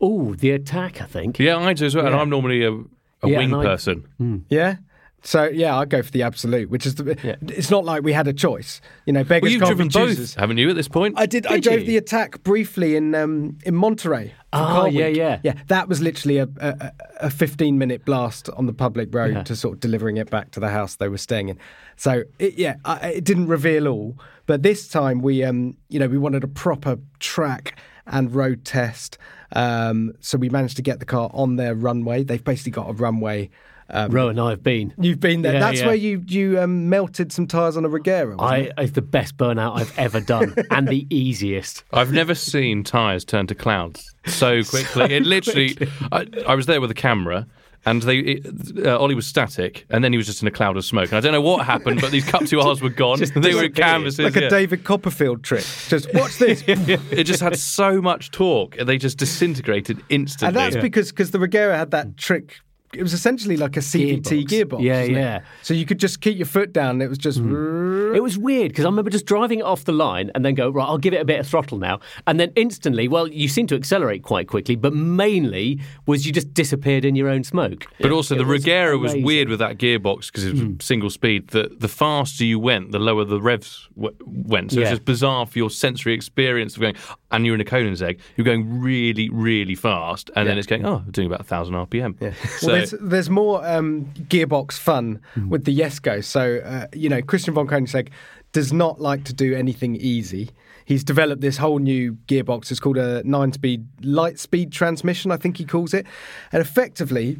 Oh, 0.00 0.34
the 0.34 0.50
attack, 0.50 1.00
I 1.00 1.04
think. 1.06 1.38
Yeah, 1.38 1.58
I 1.58 1.72
do 1.74 1.86
as 1.86 1.94
well. 1.94 2.06
And 2.06 2.14
I'm 2.14 2.28
normally 2.28 2.64
a, 2.64 2.72
a 2.72 2.82
Yeah, 3.28 3.38
wing 3.38 3.52
and 3.52 3.56
I- 3.60 3.64
person. 3.64 4.08
Hmm. 4.18 4.38
Yeah. 4.48 4.76
So 5.24 5.44
yeah, 5.44 5.78
I'd 5.78 5.88
go 5.88 6.02
for 6.02 6.10
the 6.10 6.22
absolute, 6.22 6.68
which 6.68 6.84
is 6.84 6.96
the. 6.96 7.16
Yeah. 7.22 7.36
It's 7.42 7.70
not 7.70 7.84
like 7.84 8.02
we 8.02 8.12
had 8.12 8.26
a 8.26 8.32
choice, 8.32 8.80
you 9.06 9.12
know. 9.12 9.22
Beggars 9.22 9.42
Well, 9.42 9.52
you've 9.52 9.62
driven 9.62 9.88
both, 9.88 10.34
haven't 10.34 10.58
you, 10.58 10.68
at 10.68 10.74
this 10.76 10.88
point? 10.88 11.14
I 11.16 11.26
did. 11.26 11.46
I 11.46 11.60
drove 11.60 11.80
you? 11.80 11.86
the 11.86 11.96
attack 11.96 12.42
briefly 12.42 12.96
in 12.96 13.14
um, 13.14 13.58
in 13.64 13.74
Monterey. 13.76 14.34
Ah, 14.52 14.86
yeah, 14.86 15.06
yeah. 15.06 15.38
yeah. 15.42 15.54
That 15.68 15.88
was 15.88 16.02
literally 16.02 16.38
a, 16.38 16.48
a, 16.58 16.92
a 17.20 17.30
15 17.30 17.78
minute 17.78 18.04
blast 18.04 18.50
on 18.50 18.66
the 18.66 18.74
public 18.74 19.14
road 19.14 19.34
Yeah. 19.34 19.42
to 19.44 19.56
sort 19.56 19.74
of 19.74 19.80
delivering 19.80 20.18
it 20.18 20.28
back 20.28 20.50
to 20.50 20.60
the 20.60 20.68
house 20.68 20.96
they 20.96 21.08
were 21.08 21.18
staying 21.18 21.48
in. 21.48 21.58
So 21.96 22.24
it, 22.38 22.58
yeah, 22.58 22.76
I, 22.84 23.12
it 23.12 23.24
didn't 23.24 23.46
reveal 23.46 23.88
all, 23.88 24.18
but 24.46 24.62
this 24.62 24.88
time 24.88 25.22
we 25.22 25.42
um 25.44 25.76
you 25.88 25.98
know 26.00 26.08
we 26.08 26.18
wanted 26.18 26.42
a 26.44 26.48
proper 26.48 26.98
track 27.20 27.78
and 28.06 28.34
road 28.34 28.64
test. 28.64 29.18
Um, 29.54 30.14
so 30.20 30.36
we 30.38 30.48
managed 30.48 30.76
to 30.76 30.82
get 30.82 30.98
the 30.98 31.06
car 31.06 31.30
on 31.32 31.56
their 31.56 31.74
runway. 31.74 32.24
They've 32.24 32.42
basically 32.42 32.72
got 32.72 32.90
a 32.90 32.92
runway. 32.92 33.50
Um, 33.90 34.10
Ro 34.10 34.28
and 34.28 34.40
I 34.40 34.50
have 34.50 34.62
been. 34.62 34.94
You've 34.98 35.20
been 35.20 35.42
there. 35.42 35.54
Yeah, 35.54 35.60
That's 35.60 35.80
yeah. 35.80 35.86
where 35.86 35.94
you 35.94 36.24
you 36.26 36.60
um, 36.60 36.88
melted 36.88 37.32
some 37.32 37.46
tires 37.46 37.76
on 37.76 37.84
a 37.84 37.88
Regera. 37.88 38.36
I, 38.40 38.56
it? 38.58 38.72
it's 38.78 38.92
the 38.92 39.02
best 39.02 39.36
burnout 39.36 39.78
I've 39.78 39.98
ever 39.98 40.20
done 40.20 40.54
and 40.70 40.88
the 40.88 41.06
easiest. 41.14 41.84
I've 41.92 42.12
never 42.12 42.34
seen 42.34 42.84
tyres 42.84 43.24
turn 43.24 43.46
to 43.48 43.54
clouds 43.54 44.14
so 44.26 44.62
quickly. 44.70 45.14
it 45.14 45.24
literally, 45.24 45.76
I, 46.10 46.26
I 46.46 46.54
was 46.54 46.66
there 46.66 46.80
with 46.80 46.90
a 46.90 46.94
camera. 46.94 47.46
And 47.84 48.00
they, 48.02 48.18
it, 48.18 48.86
uh, 48.86 48.96
Ollie 48.96 49.16
was 49.16 49.26
static, 49.26 49.86
and 49.90 50.04
then 50.04 50.12
he 50.12 50.16
was 50.16 50.26
just 50.26 50.40
in 50.40 50.46
a 50.46 50.52
cloud 50.52 50.76
of 50.76 50.84
smoke. 50.84 51.08
And 51.08 51.16
I 51.16 51.20
don't 51.20 51.32
know 51.32 51.40
what 51.40 51.66
happened, 51.66 52.00
but 52.00 52.12
these 52.12 52.24
Cup 52.24 52.42
2Rs 52.42 52.80
were 52.80 52.90
gone. 52.90 53.18
they 53.34 53.56
were 53.56 53.68
canvases. 53.68 54.20
like 54.20 54.36
a 54.36 54.42
yeah. 54.42 54.48
David 54.48 54.84
Copperfield 54.84 55.42
trick. 55.42 55.64
Just 55.88 56.06
watch 56.14 56.38
this. 56.38 56.62
It 56.68 57.24
just 57.24 57.40
had 57.40 57.58
so 57.58 58.00
much 58.00 58.30
torque, 58.30 58.78
and 58.78 58.88
they 58.88 58.98
just 58.98 59.18
disintegrated 59.18 60.00
instantly. 60.10 60.46
And 60.46 60.56
that's 60.56 60.80
because 60.80 61.10
because 61.10 61.32
the 61.32 61.38
Regera 61.38 61.76
had 61.76 61.90
that 61.90 62.16
trick. 62.16 62.60
It 62.94 63.02
was 63.02 63.14
essentially 63.14 63.56
like 63.56 63.76
a 63.76 63.80
CVT 63.80 64.22
gearbox. 64.22 64.48
Gearbox. 64.48 64.82
Yeah, 64.82 65.00
wasn't 65.00 65.16
it? 65.16 65.20
yeah. 65.20 65.40
So 65.62 65.72
you 65.72 65.86
could 65.86 65.98
just 65.98 66.20
keep 66.20 66.36
your 66.36 66.46
foot 66.46 66.72
down. 66.72 66.90
And 66.96 67.02
it 67.02 67.08
was 67.08 67.18
just. 67.18 67.38
Hmm. 67.38 68.14
It 68.14 68.22
was 68.22 68.36
weird 68.36 68.68
because 68.68 68.84
I 68.84 68.88
remember 68.88 69.10
just 69.10 69.24
driving 69.24 69.60
it 69.60 69.64
off 69.64 69.84
the 69.84 69.92
line 69.92 70.30
and 70.34 70.44
then 70.44 70.54
go, 70.54 70.68
right, 70.68 70.84
I'll 70.84 70.98
give 70.98 71.14
it 71.14 71.20
a 71.20 71.24
bit 71.24 71.40
of 71.40 71.46
throttle 71.46 71.78
now. 71.78 72.00
And 72.26 72.38
then 72.38 72.52
instantly, 72.54 73.08
well, 73.08 73.26
you 73.26 73.48
seem 73.48 73.66
to 73.68 73.74
accelerate 73.74 74.22
quite 74.22 74.46
quickly, 74.48 74.76
but 74.76 74.92
mainly 74.92 75.80
was 76.06 76.26
you 76.26 76.32
just 76.32 76.52
disappeared 76.52 77.04
in 77.04 77.16
your 77.16 77.28
own 77.28 77.44
smoke. 77.44 77.86
But 77.98 78.12
also, 78.12 78.34
the 78.34 78.42
It 78.42 78.46
was 78.46 78.64
Regera 78.64 79.00
was 79.00 79.14
weird 79.14 79.48
with 79.48 79.60
that 79.60 79.78
gearbox 79.78 80.26
because 80.26 80.44
it 80.44 80.52
was 80.52 80.60
hmm. 80.60 80.74
single 80.80 81.10
speed. 81.10 81.48
That 81.48 81.80
the 81.80 81.88
faster 81.88 82.44
you 82.44 82.58
went, 82.58 82.92
the 82.92 82.98
lower 82.98 83.24
the 83.24 83.40
revs 83.40 83.88
w- 83.96 84.14
went. 84.26 84.72
So 84.72 84.80
it's 84.80 84.86
Yeah. 84.86 84.90
just 84.90 85.04
bizarre 85.06 85.46
for 85.46 85.58
your 85.58 85.70
sensory 85.70 86.12
experience 86.12 86.76
of 86.76 86.82
going. 86.82 86.96
And 87.32 87.46
you're 87.46 87.54
in 87.54 87.60
a 87.60 87.64
Koenigsegg, 87.64 88.18
you're 88.36 88.44
going 88.44 88.80
really, 88.80 89.30
really 89.30 89.74
fast, 89.74 90.30
and 90.36 90.46
then 90.46 90.58
it's 90.58 90.66
going, 90.66 90.84
oh, 90.84 91.02
doing 91.10 91.26
about 91.26 91.46
thousand 91.46 91.74
RPM. 91.74 92.16
Yeah. 92.20 92.32
So 92.58 92.68
well, 92.68 92.76
there's, 92.76 92.94
there's 93.00 93.30
more 93.30 93.66
um, 93.66 94.04
gearbox 94.28 94.78
fun 94.78 95.20
with 95.48 95.64
the 95.64 95.76
Jesko. 95.76 96.22
So, 96.22 96.60
uh, 96.64 96.86
you 96.92 97.08
know, 97.08 97.22
Christian 97.22 97.54
von 97.54 97.66
Koenigsegg 97.66 98.10
does 98.52 98.72
not 98.72 99.00
like 99.00 99.24
to 99.24 99.32
do 99.32 99.54
anything 99.54 99.96
easy. 99.96 100.50
He's 100.84 101.04
developed 101.04 101.40
this 101.40 101.56
whole 101.56 101.78
new 101.78 102.18
gearbox. 102.26 102.70
It's 102.70 102.80
called 102.80 102.98
a 102.98 103.22
nine 103.24 103.52
speed, 103.52 103.86
light 104.02 104.38
speed 104.38 104.72
transmission, 104.72 105.30
I 105.30 105.36
think 105.36 105.56
he 105.56 105.64
calls 105.64 105.94
it. 105.94 106.06
And 106.52 106.60
effectively, 106.60 107.38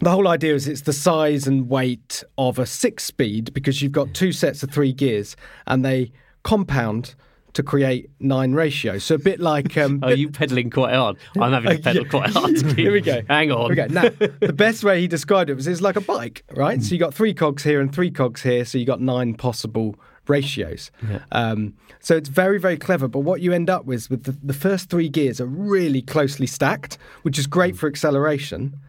the 0.00 0.10
whole 0.10 0.28
idea 0.28 0.54
is 0.54 0.66
it's 0.66 0.82
the 0.82 0.92
size 0.92 1.46
and 1.46 1.68
weight 1.68 2.24
of 2.36 2.58
a 2.58 2.66
six 2.66 3.04
speed 3.04 3.54
because 3.54 3.80
you've 3.80 3.92
got 3.92 4.12
two 4.12 4.32
sets 4.32 4.62
of 4.62 4.70
three 4.70 4.92
gears 4.92 5.36
and 5.66 5.84
they 5.84 6.12
compound 6.42 7.14
to 7.54 7.62
create 7.62 8.10
nine 8.20 8.52
ratios. 8.52 9.04
So 9.04 9.14
a 9.14 9.18
bit 9.18 9.40
like. 9.40 9.76
Um, 9.76 10.00
Are 10.02 10.12
you 10.14 10.30
pedaling 10.30 10.70
quite 10.70 10.94
hard? 10.94 11.16
I'm 11.40 11.52
having 11.52 11.76
to 11.76 11.82
pedal 11.82 12.04
quite 12.04 12.30
hard. 12.30 12.60
Here 12.76 12.92
we 12.92 13.00
go. 13.00 13.22
Hang 13.28 13.50
on. 13.50 13.72
Okay, 13.72 13.86
now 13.88 14.02
the 14.40 14.52
best 14.54 14.84
way 14.84 15.00
he 15.00 15.08
described 15.08 15.50
it 15.50 15.54
was 15.54 15.66
it's 15.66 15.80
like 15.80 15.96
a 15.96 16.00
bike, 16.00 16.44
right? 16.54 16.82
So 16.82 16.92
you 16.92 16.98
got 16.98 17.14
three 17.14 17.34
cogs 17.34 17.62
here 17.62 17.80
and 17.80 17.92
three 17.92 18.10
cogs 18.10 18.42
here, 18.42 18.64
so 18.64 18.78
you 18.78 18.84
got 18.84 19.00
nine 19.00 19.34
possible 19.34 19.96
ratios. 20.26 20.90
Um, 21.32 21.74
so 22.00 22.16
it's 22.16 22.28
very, 22.28 22.58
very 22.58 22.76
clever. 22.76 23.08
But 23.08 23.20
what 23.20 23.40
you 23.40 23.52
end 23.52 23.68
up 23.70 23.84
with, 23.84 24.08
with 24.10 24.24
the, 24.24 24.32
the 24.42 24.54
first 24.54 24.90
three 24.90 25.08
gears 25.08 25.40
are 25.40 25.46
really 25.46 26.02
closely 26.02 26.46
stacked, 26.46 26.98
which 27.22 27.38
is 27.38 27.46
great 27.46 27.76
for 27.76 27.88
acceleration. 27.88 28.80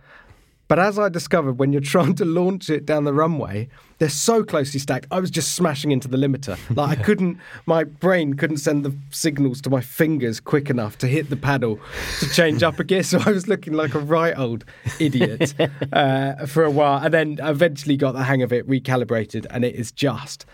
But 0.67 0.79
as 0.79 0.97
I 0.97 1.09
discovered, 1.09 1.59
when 1.59 1.71
you're 1.71 1.81
trying 1.95 2.15
to 2.15 2.25
launch 2.25 2.69
it 2.69 2.85
down 2.85 3.03
the 3.03 3.13
runway, 3.13 3.69
they're 3.97 4.09
so 4.09 4.43
closely 4.43 4.79
stacked. 4.79 5.07
I 5.11 5.19
was 5.19 5.31
just 5.31 5.53
smashing 5.53 5.91
into 5.91 6.07
the 6.07 6.17
limiter. 6.17 6.57
Like 6.75 6.99
I 6.99 7.03
couldn't, 7.03 7.39
my 7.65 7.83
brain 7.83 8.33
couldn't 8.33 8.57
send 8.57 8.83
the 8.83 8.95
signals 9.11 9.61
to 9.61 9.69
my 9.69 9.81
fingers 9.81 10.39
quick 10.39 10.69
enough 10.69 10.97
to 10.99 11.07
hit 11.07 11.29
the 11.29 11.37
paddle 11.37 11.79
to 12.19 12.29
change 12.29 12.63
up 12.63 12.79
a 12.79 12.83
gear. 12.83 12.95
So 13.05 13.19
I 13.23 13.31
was 13.31 13.47
looking 13.47 13.73
like 13.73 13.93
a 13.93 13.99
right 13.99 14.35
old 14.35 14.65
idiot 14.99 15.53
uh, 15.93 16.47
for 16.47 16.63
a 16.63 16.71
while, 16.71 17.03
and 17.03 17.13
then 17.13 17.39
eventually 17.43 17.97
got 17.97 18.13
the 18.13 18.23
hang 18.23 18.41
of 18.41 18.51
it, 18.51 18.67
recalibrated, 18.67 19.45
and 19.51 19.63
it 19.63 19.75
is 19.75 19.91
just 19.91 20.45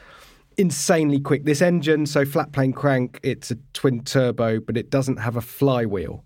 insanely 0.57 1.19
quick. 1.19 1.45
This 1.45 1.61
engine, 1.61 2.05
so 2.05 2.25
flat 2.25 2.51
plane 2.51 2.73
crank, 2.73 3.19
it's 3.23 3.51
a 3.51 3.55
twin 3.73 4.03
turbo, 4.03 4.59
but 4.59 4.75
it 4.75 4.89
doesn't 4.89 5.17
have 5.17 5.35
a 5.37 5.41
flywheel. 5.41 6.23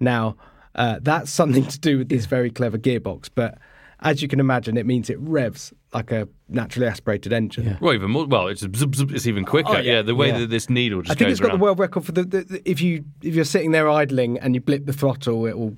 Now, 0.00 0.36
uh, 0.76 0.98
that's 1.02 1.30
something 1.32 1.66
to 1.66 1.78
do 1.80 1.98
with 1.98 2.08
this 2.08 2.26
very 2.26 2.50
clever 2.50 2.78
gearbox, 2.78 3.28
but 3.34 3.58
as 4.00 4.20
you 4.22 4.28
can 4.28 4.40
imagine, 4.40 4.76
it 4.76 4.84
means 4.86 5.08
it 5.10 5.18
revs 5.20 5.72
like 5.94 6.12
a 6.12 6.28
naturally 6.50 6.86
aspirated 6.86 7.32
engine. 7.32 7.78
Well, 7.80 7.94
even 7.94 8.10
more. 8.10 8.26
Well, 8.26 8.48
it's 8.48 8.60
zip, 8.60 8.94
zip, 8.94 9.10
it's 9.10 9.26
even 9.26 9.44
quicker. 9.46 9.70
Oh, 9.70 9.78
yeah. 9.78 9.94
yeah. 9.94 10.02
the 10.02 10.14
way 10.14 10.28
Yeah. 10.28 10.40
that 10.40 10.50
this 10.50 10.68
needle 10.68 11.00
just 11.02 11.12
I 11.12 11.14
think 11.14 11.28
goes 11.28 11.32
it's 11.32 11.40
got 11.40 11.48
around. 11.48 11.58
the 11.58 11.62
world 11.64 11.78
record 11.78 12.04
for 12.04 12.12
the, 12.12 12.22
the, 12.24 12.40
the- 12.42 12.70
if 12.70 12.80
you 12.82 13.04
if 13.22 13.34
you're 13.34 13.44
sitting 13.46 13.70
there 13.72 13.88
idling 13.88 14.38
and 14.38 14.54
you 14.54 14.60
blip 14.60 14.84
the 14.84 14.92
throttle, 14.92 15.46
it 15.46 15.56
will 15.58 15.76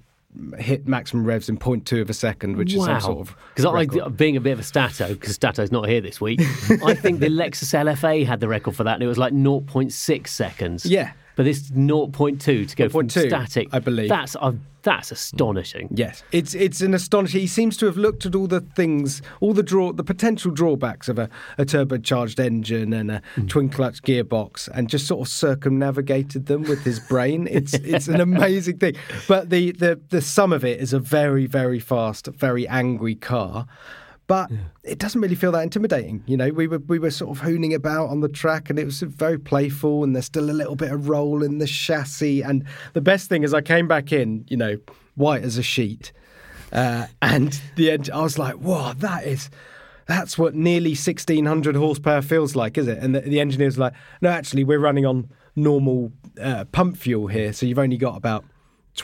hit 0.58 0.86
maximum 0.86 1.24
revs 1.24 1.48
in 1.48 1.56
0.2 1.58 2.00
of 2.02 2.10
a 2.10 2.14
second, 2.14 2.56
which 2.56 2.74
is 2.74 2.84
some 2.84 3.00
sort 3.00 3.18
of 3.28 3.36
because 3.54 3.64
I, 3.96 4.08
being 4.08 4.36
a 4.36 4.40
bit 4.40 4.52
of 4.52 4.58
a 4.58 4.62
stato, 4.64 5.08
because 5.14 5.34
Stato's 5.34 5.70
not 5.72 5.88
here 5.88 6.00
this 6.00 6.20
week, 6.20 6.40
I 6.84 6.94
think 6.94 7.20
the 7.20 7.28
Lexus 7.28 7.72
LFA 7.72 8.26
had 8.26 8.40
the 8.40 8.48
record 8.48 8.74
for 8.76 8.84
that, 8.84 8.94
and 8.94 9.02
it 9.02 9.06
was 9.06 9.16
like 9.18 9.32
0.6 9.32 10.26
seconds. 10.28 10.84
Yeah. 10.84 11.12
But 11.38 11.44
this 11.44 11.70
0.2 11.70 12.68
to 12.68 12.76
go 12.76 12.88
from 12.88 13.08
static, 13.08 13.68
I 13.70 13.78
believe. 13.78 14.08
that's 14.08 14.34
uh, 14.40 14.54
that's 14.82 15.12
astonishing. 15.12 15.88
Yes, 15.94 16.24
it's 16.32 16.52
it's 16.52 16.80
an 16.80 16.94
astonishing. 16.94 17.40
He 17.40 17.46
seems 17.46 17.76
to 17.76 17.86
have 17.86 17.96
looked 17.96 18.26
at 18.26 18.34
all 18.34 18.48
the 18.48 18.60
things, 18.60 19.22
all 19.40 19.54
the 19.54 19.62
draw, 19.62 19.92
the 19.92 20.02
potential 20.02 20.50
drawbacks 20.50 21.08
of 21.08 21.16
a, 21.16 21.30
a 21.56 21.64
turbocharged 21.64 22.40
engine 22.40 22.92
and 22.92 23.12
a 23.12 23.22
twin 23.46 23.68
clutch 23.68 24.02
gearbox, 24.02 24.68
and 24.74 24.88
just 24.88 25.06
sort 25.06 25.28
of 25.28 25.32
circumnavigated 25.32 26.46
them 26.46 26.62
with 26.64 26.82
his 26.82 26.98
brain. 26.98 27.46
It's 27.48 27.74
it's 27.74 28.08
an 28.08 28.20
amazing 28.20 28.78
thing. 28.78 28.96
But 29.28 29.50
the 29.50 29.70
the 29.70 30.00
the 30.08 30.20
sum 30.20 30.52
of 30.52 30.64
it 30.64 30.80
is 30.80 30.92
a 30.92 30.98
very 30.98 31.46
very 31.46 31.78
fast, 31.78 32.26
very 32.26 32.66
angry 32.66 33.14
car. 33.14 33.68
But 34.28 34.50
it 34.84 34.98
doesn't 34.98 35.22
really 35.22 35.34
feel 35.34 35.52
that 35.52 35.62
intimidating. 35.62 36.22
You 36.26 36.36
know, 36.36 36.50
we 36.50 36.68
were 36.68 36.78
we 36.78 36.98
were 36.98 37.10
sort 37.10 37.36
of 37.36 37.42
hooning 37.42 37.74
about 37.74 38.10
on 38.10 38.20
the 38.20 38.28
track, 38.28 38.68
and 38.68 38.78
it 38.78 38.84
was 38.84 39.00
very 39.00 39.38
playful. 39.38 40.04
And 40.04 40.14
there's 40.14 40.26
still 40.26 40.50
a 40.50 40.52
little 40.52 40.76
bit 40.76 40.92
of 40.92 41.08
roll 41.08 41.42
in 41.42 41.58
the 41.58 41.66
chassis. 41.66 42.42
And 42.42 42.64
the 42.92 43.00
best 43.00 43.30
thing 43.30 43.42
is, 43.42 43.54
I 43.54 43.62
came 43.62 43.88
back 43.88 44.12
in, 44.12 44.44
you 44.48 44.56
know, 44.56 44.78
white 45.16 45.42
as 45.42 45.56
a 45.56 45.62
sheet, 45.62 46.12
uh, 46.72 47.06
and 47.22 47.58
the 47.76 47.90
end. 47.90 48.10
I 48.12 48.22
was 48.22 48.38
like, 48.38 48.56
"Whoa, 48.56 48.92
that 48.98 49.26
is." 49.26 49.50
That's 50.06 50.38
what 50.38 50.54
nearly 50.54 50.92
1600 50.92 51.76
horsepower 51.76 52.22
feels 52.22 52.56
like, 52.56 52.78
is 52.78 52.88
it? 52.88 52.96
And 52.96 53.14
the, 53.14 53.20
the 53.20 53.40
engineer's 53.40 53.76
like, 53.76 53.92
no, 54.22 54.30
actually, 54.30 54.64
we're 54.64 54.78
running 54.78 55.04
on 55.04 55.28
normal 55.54 56.12
uh, 56.40 56.64
pump 56.72 56.96
fuel 56.96 57.26
here, 57.26 57.52
so 57.52 57.66
you've 57.66 57.78
only 57.78 57.98
got 57.98 58.16
about 58.16 58.42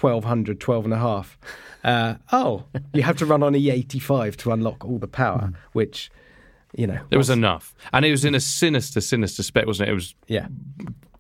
1200, 0.01 0.59
12 0.59 0.85
and 0.87 0.95
a 0.95 0.99
half. 0.99 1.39
Uh, 1.85 2.15
oh, 2.33 2.65
you 2.95 3.03
have 3.03 3.17
to 3.19 3.27
run 3.27 3.43
on 3.43 3.53
E85 3.53 4.37
to 4.37 4.53
unlock 4.53 4.85
all 4.85 4.99
the 4.99 5.07
power, 5.07 5.53
which, 5.73 6.11
you 6.75 6.87
know. 6.87 6.99
There 7.11 7.19
was 7.19 7.31
enough, 7.31 7.75
and 7.93 8.05
it 8.05 8.11
was 8.11 8.25
in 8.25 8.35
a 8.35 8.41
sinister, 8.41 9.01
sinister 9.01 9.43
spec, 9.43 9.67
wasn't 9.67 9.89
it? 9.89 9.93
It 9.93 9.95
was 9.95 10.15
Yeah. 10.27 10.47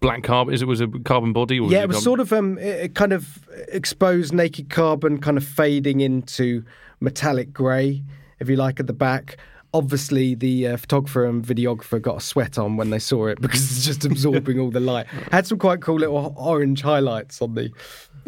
black 0.01 0.23
carbon. 0.23 0.55
Is 0.55 0.63
it 0.63 0.67
was 0.69 0.81
a 0.81 0.89
carbon 0.89 1.33
body? 1.33 1.61
Or 1.61 1.71
Yeah, 1.71 1.83
it 1.83 1.89
was 1.89 2.03
sort 2.03 2.21
of 2.21 2.33
um, 2.33 2.59
it 2.59 2.85
it 2.85 2.95
kind 2.95 3.13
of 3.13 3.47
exposed 3.69 4.33
naked 4.33 4.71
carbon, 4.71 5.19
kind 5.21 5.37
of 5.37 5.45
fading 5.45 6.01
into 6.01 6.65
metallic 7.01 7.53
grey, 7.53 8.03
if 8.41 8.49
you 8.49 8.57
like, 8.57 8.81
at 8.81 8.87
the 8.87 8.93
back. 8.95 9.37
Obviously, 9.75 10.35
the 10.35 10.69
uh, 10.69 10.77
photographer 10.77 11.27
and 11.27 11.45
videographer 11.45 12.01
got 12.01 12.17
a 12.17 12.21
sweat 12.21 12.57
on 12.59 12.77
when 12.77 12.91
they 12.91 12.99
saw 12.99 13.27
it 13.27 13.41
because 13.43 13.61
it's 13.71 13.85
just 13.85 14.05
absorbing 14.05 14.59
all 14.59 14.71
the 14.71 14.81
light. 14.81 15.07
Had 15.33 15.47
some 15.47 15.59
quite 15.59 15.81
cool 15.83 15.97
little 15.97 16.33
orange 16.39 16.81
highlights 16.81 17.43
on 17.43 17.55
the 17.55 17.71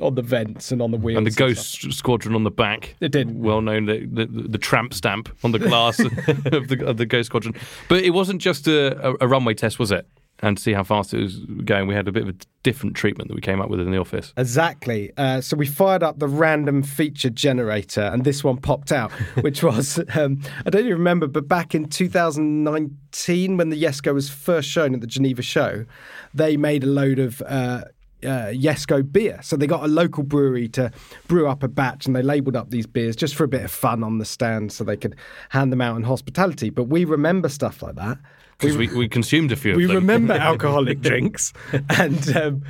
on 0.03 0.15
the 0.15 0.23
vents 0.23 0.73
and 0.73 0.83
on 0.83 0.91
the 0.91 0.99
wheels. 0.99 1.17
and 1.19 1.27
the 1.27 1.31
stuff. 1.31 1.49
Ghost 1.49 1.93
Squadron 1.93 2.35
on 2.35 2.45
the 2.45 2.51
back. 2.51 2.97
It 3.01 3.13
did. 3.13 3.35
Well 3.41 3.63
known 3.63 3.87
the, 3.87 4.05
the 4.07 4.27
the 4.27 4.59
tramp 4.59 4.93
stamp 4.93 5.29
on 5.43 5.53
the 5.53 5.59
glass 5.59 5.99
of 6.01 6.69
the 6.69 6.85
of 6.85 6.97
the 6.97 7.07
Ghost 7.07 7.27
Squadron. 7.29 7.55
But 7.89 8.03
it 8.03 8.11
wasn't 8.11 8.43
just 8.43 8.67
a, 8.69 9.11
a, 9.11 9.17
a 9.23 9.29
runway 9.29 9.55
test, 9.55 9.79
was 9.79 9.93
it? 9.93 10.07
And 10.41 10.57
to 10.57 10.63
see 10.63 10.73
how 10.73 10.85
fast 10.85 11.15
it 11.15 11.23
was 11.23 11.39
going, 11.65 11.87
we 11.87 11.95
had 11.95 12.09
a 12.09 12.13
bit 12.13 12.23
of 12.23 12.29
a 12.29 12.35
different 12.63 12.95
treatment 12.95 13.29
that 13.29 13.35
we 13.35 13.41
came 13.41 13.61
up 13.61 13.71
with 13.71 13.81
in 13.81 13.91
the 13.91 13.99
office. 13.99 14.35
Exactly. 14.37 15.13
Uh, 15.17 15.41
so 15.41 15.57
we 15.57 15.67
fired 15.67 16.03
up 16.03 16.19
the 16.19 16.29
random 16.29 16.83
feature 16.83 17.31
generator, 17.31 18.03
and 18.03 18.25
this 18.25 18.45
one 18.45 18.59
popped 18.59 18.93
out, 18.93 19.11
which 19.41 19.63
was 19.63 19.99
um, 20.15 20.43
I 20.67 20.71
don't 20.71 20.83
even 20.83 20.99
remember, 20.99 21.27
but 21.27 21.49
back 21.49 21.75
in 21.75 21.89
2019, 21.89 23.57
when 23.57 23.71
the 23.71 23.83
Jesko 23.83 24.13
was 24.13 24.29
first 24.29 24.69
shown 24.69 24.95
at 24.95 25.01
the 25.01 25.07
Geneva 25.07 25.43
show, 25.43 25.87
they 26.35 26.57
made 26.57 26.85
a 26.85 26.89
load 26.89 27.19
of. 27.19 27.41
Uh, 27.43 27.85
uh, 28.25 28.49
Jesko 28.53 29.11
beer. 29.13 29.39
So 29.43 29.57
they 29.57 29.67
got 29.67 29.85
a 29.85 29.89
local 29.89 30.23
brewery 30.23 30.69
to 30.71 30.91
brew 31.29 31.49
up 31.49 31.63
a 31.63 31.69
batch 31.69 32.07
and 32.07 32.17
they 32.17 32.23
labelled 32.23 32.57
up 32.57 32.71
these 32.71 32.87
beers 32.87 33.15
just 33.15 33.35
for 33.35 33.45
a 33.45 33.49
bit 33.49 33.63
of 33.63 33.71
fun 33.71 34.03
on 34.03 34.19
the 34.19 34.25
stand 34.25 34.73
so 34.73 34.85
they 34.85 34.97
could 34.97 35.15
hand 35.51 35.71
them 35.71 35.81
out 35.81 35.97
in 35.97 36.03
hospitality. 36.03 36.71
But 36.71 36.85
we 36.85 37.05
remember 37.05 37.49
stuff 37.49 37.83
like 37.83 37.95
that. 37.97 38.19
Because 38.59 38.77
we, 38.77 38.89
we 38.89 39.09
consumed 39.09 39.53
a 39.53 39.57
few 39.57 39.73
of 39.73 39.77
We 39.77 39.87
them. 39.87 39.97
remember 39.97 40.33
alcoholic 40.53 41.01
drinks, 41.03 41.53
and 41.91 42.37
um, 42.37 42.63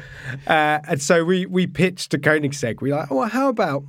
uh, 0.46 0.80
and 0.88 1.00
so 1.00 1.24
we 1.24 1.46
we 1.46 1.66
pitched 1.66 2.10
to 2.10 2.18
Koenigsegg. 2.18 2.80
We 2.80 2.92
like, 2.92 3.10
well, 3.10 3.28
how 3.28 3.48
about 3.48 3.84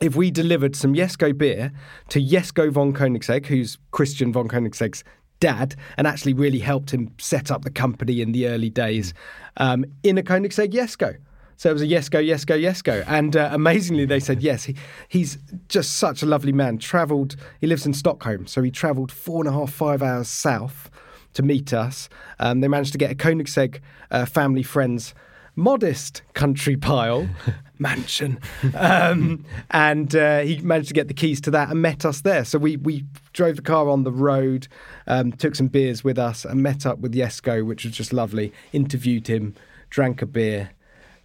if 0.00 0.16
we 0.16 0.30
delivered 0.30 0.76
some 0.76 0.94
Jesko 0.94 1.36
beer 1.36 1.72
to 2.10 2.20
Jesko 2.20 2.70
von 2.70 2.92
Koenigsegg, 2.92 3.46
who's 3.46 3.78
Christian 3.90 4.32
von 4.32 4.48
Koenigsegg's 4.48 5.02
dad, 5.40 5.76
and 5.96 6.06
actually 6.06 6.34
really 6.34 6.58
helped 6.58 6.90
him 6.92 7.10
set 7.18 7.50
up 7.50 7.64
the 7.64 7.70
company 7.70 8.20
in 8.20 8.32
the 8.32 8.46
early 8.48 8.70
days 8.70 9.14
um, 9.56 9.84
in 10.02 10.18
a 10.18 10.22
Koenigsegg 10.22 10.72
Jesko. 10.72 11.16
So 11.56 11.70
it 11.70 11.72
was 11.72 11.82
a 11.82 11.86
Jesko, 11.86 12.26
Jesko, 12.26 12.60
Jesko. 12.60 13.04
And 13.06 13.36
uh, 13.36 13.48
amazingly, 13.52 14.04
they 14.06 14.18
said 14.20 14.42
yes. 14.42 14.64
He, 14.64 14.74
he's 15.08 15.38
just 15.68 15.96
such 15.96 16.22
a 16.22 16.26
lovely 16.26 16.52
man. 16.52 16.78
Travelled, 16.78 17.36
he 17.60 17.66
lives 17.68 17.86
in 17.86 17.94
Stockholm, 17.94 18.46
so 18.46 18.60
he 18.62 18.70
travelled 18.72 19.12
four 19.12 19.40
and 19.40 19.48
a 19.48 19.52
half, 19.52 19.72
five 19.72 20.02
hours 20.02 20.28
south 20.28 20.90
to 21.34 21.42
meet 21.42 21.72
us. 21.72 22.08
Um, 22.38 22.60
they 22.60 22.68
managed 22.68 22.92
to 22.92 22.98
get 22.98 23.10
a 23.10 23.14
Koenigsegg 23.14 23.80
uh, 24.10 24.24
family 24.26 24.62
friends 24.62 25.14
modest 25.56 26.22
country 26.32 26.76
pile 26.76 27.28
mansion 27.78 28.40
um, 28.74 29.44
and 29.70 30.16
uh, 30.16 30.40
he 30.40 30.58
managed 30.58 30.88
to 30.88 30.94
get 30.94 31.06
the 31.06 31.14
keys 31.14 31.40
to 31.40 31.48
that 31.48 31.70
and 31.70 31.80
met 31.80 32.04
us 32.04 32.22
there. 32.22 32.44
So 32.44 32.58
we 32.58 32.76
we 32.76 33.04
drove 33.32 33.54
the 33.56 33.62
car 33.62 33.88
on 33.88 34.02
the 34.02 34.10
road 34.10 34.66
um, 35.06 35.30
took 35.30 35.54
some 35.54 35.68
beers 35.68 36.02
with 36.02 36.18
us 36.18 36.44
and 36.44 36.60
met 36.60 36.84
up 36.86 36.98
with 36.98 37.14
Jesko 37.14 37.64
which 37.64 37.84
was 37.84 37.94
just 37.96 38.12
lovely 38.12 38.52
interviewed 38.72 39.28
him 39.28 39.54
drank 39.90 40.22
a 40.22 40.26
beer 40.26 40.70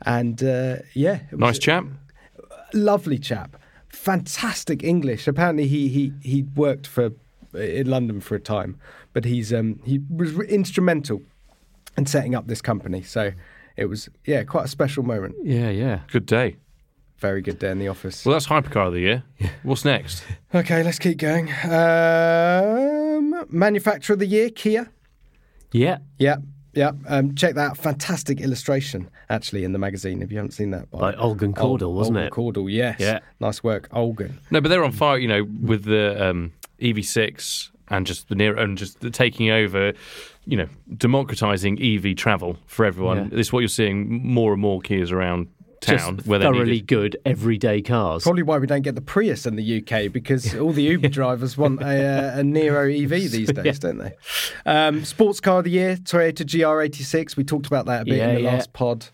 and 0.04 0.44
uh, 0.44 0.76
yeah. 0.94 1.22
It 1.32 1.32
was 1.32 1.40
Nice 1.40 1.60
chap. 1.60 1.86
a 2.38 2.78
lovely 2.78 3.18
chap. 3.18 3.58
Fantastic 3.90 4.84
English. 4.84 5.28
Apparently 5.28 5.68
he 5.68 5.88
he 5.88 6.14
he 6.22 6.44
worked 6.56 6.86
for 6.86 7.12
in 7.56 7.90
London 7.90 8.22
for 8.22 8.36
a 8.36 8.40
time 8.40 8.78
but 9.14 9.26
he's 9.26 9.54
um, 9.54 9.80
he 9.86 10.00
was 10.10 10.38
instrumental 10.42 11.22
in 11.98 12.06
setting 12.06 12.36
up 12.36 12.48
this 12.48 12.62
company 12.62 13.02
so 13.02 13.32
it 13.78 13.86
was 13.86 14.10
yeah 14.26 14.44
quite 14.44 14.66
a 14.66 14.68
special 14.70 15.04
moment 15.04 15.36
Yeah, 15.44 15.70
yeah. 15.70 16.00
Good 16.12 16.26
day. 16.26 16.58
very 17.18 17.42
good 17.42 17.60
day 17.60 17.72
in 17.72 17.80
the 17.80 17.88
office 17.90 18.26
Well, 18.26 18.34
that's 18.34 18.48
Hypercar 18.48 18.88
of 18.88 18.94
the 18.94 19.00
year. 19.02 19.24
What's 19.64 19.84
next? 19.86 20.24
okay 20.54 20.84
let's 20.84 21.00
keep 21.00 21.18
going 21.18 21.50
um, 22.24 23.46
manufacturer 23.50 24.14
of 24.14 24.20
the 24.20 24.26
year 24.26 24.50
Kia 24.50 24.90
Yeah. 25.72 25.98
yeah 26.18 26.38
yeah 26.74 26.92
um, 27.08 27.34
check 27.36 27.56
that 27.56 27.72
out 27.72 27.78
fantastic 27.78 28.40
illustration 28.40 29.10
actually 29.30 29.64
in 29.64 29.72
the 29.74 29.80
magazine 29.80 30.22
if 30.22 30.32
you 30.32 30.38
haven't 30.38 30.52
seen 30.52 30.72
that 30.72 30.90
By 30.92 31.14
Olgun 31.14 31.54
Cordell, 31.54 31.94
wasn't 31.94 32.18
Olgun 32.18 32.28
it? 32.28 32.32
Cordell 32.34 32.72
yes 32.72 32.98
Yeah. 33.00 33.20
nice 33.40 33.64
work 33.64 33.90
Olgun 33.90 34.34
No, 34.52 34.62
but 34.62 34.70
they're 34.70 34.84
on 34.84 34.92
fire. 34.92 35.18
You 35.18 35.28
know, 35.28 35.44
with 35.62 35.84
the 35.86 36.30
um, 36.30 36.54
EV6 36.80 37.72
and 37.90 38.06
just 38.06 38.30
the 38.30 38.36
near 38.36 38.56
and 38.58 38.78
just 38.78 39.00
the 39.02 39.10
taking 39.10 39.50
over. 39.50 39.94
You 40.46 40.58
know, 40.58 40.68
democratizing 40.98 41.80
EV 41.82 42.16
travel 42.16 42.58
for 42.66 42.84
everyone. 42.86 43.18
Yeah. 43.18 43.24
This 43.38 43.48
is 43.48 43.54
what 43.54 43.60
you're 43.60 43.68
seeing 43.68 44.26
more 44.26 44.54
and 44.54 44.62
more 44.62 44.82
Kias 44.82 45.12
around 45.12 45.48
town 45.82 46.18
Just 46.18 46.28
where 46.28 46.40
they're 46.40 46.52
thoroughly 46.52 46.72
needed. 46.72 46.88
good 46.88 47.18
everyday 47.26 47.82
cars. 47.82 48.24
Probably 48.24 48.44
why 48.44 48.58
we 48.58 48.68
don't 48.68 48.82
get 48.82 48.96
the 48.96 49.02
Prius 49.02 49.46
in 49.46 49.56
the 49.56 49.78
UK 49.84 50.12
because 50.12 50.54
all 50.60 50.72
the 50.74 50.82
Uber 50.84 51.08
drivers 51.10 51.58
want 51.58 51.82
a, 51.82 51.86
uh, 51.86 52.40
a 52.40 52.42
Niro 52.42 52.92
EV 52.92 53.10
these 53.32 53.52
days, 53.52 53.80
don't 53.80 53.98
they? 54.00 54.14
Um, 54.66 55.06
sports 55.06 55.40
car 55.40 55.60
of 55.60 55.66
the 55.66 55.72
year, 55.72 55.96
Toyota 55.98 56.44
GR86. 56.46 57.38
We 57.38 57.44
talked 57.44 57.68
about 57.68 57.86
that 57.86 58.02
a 58.02 58.06
bit 58.06 58.18
Yeah, 58.18 58.30
in 58.30 58.36
the 58.36 58.42
yeah. 58.42 58.52
last 58.54 58.74
pod. 58.74 59.06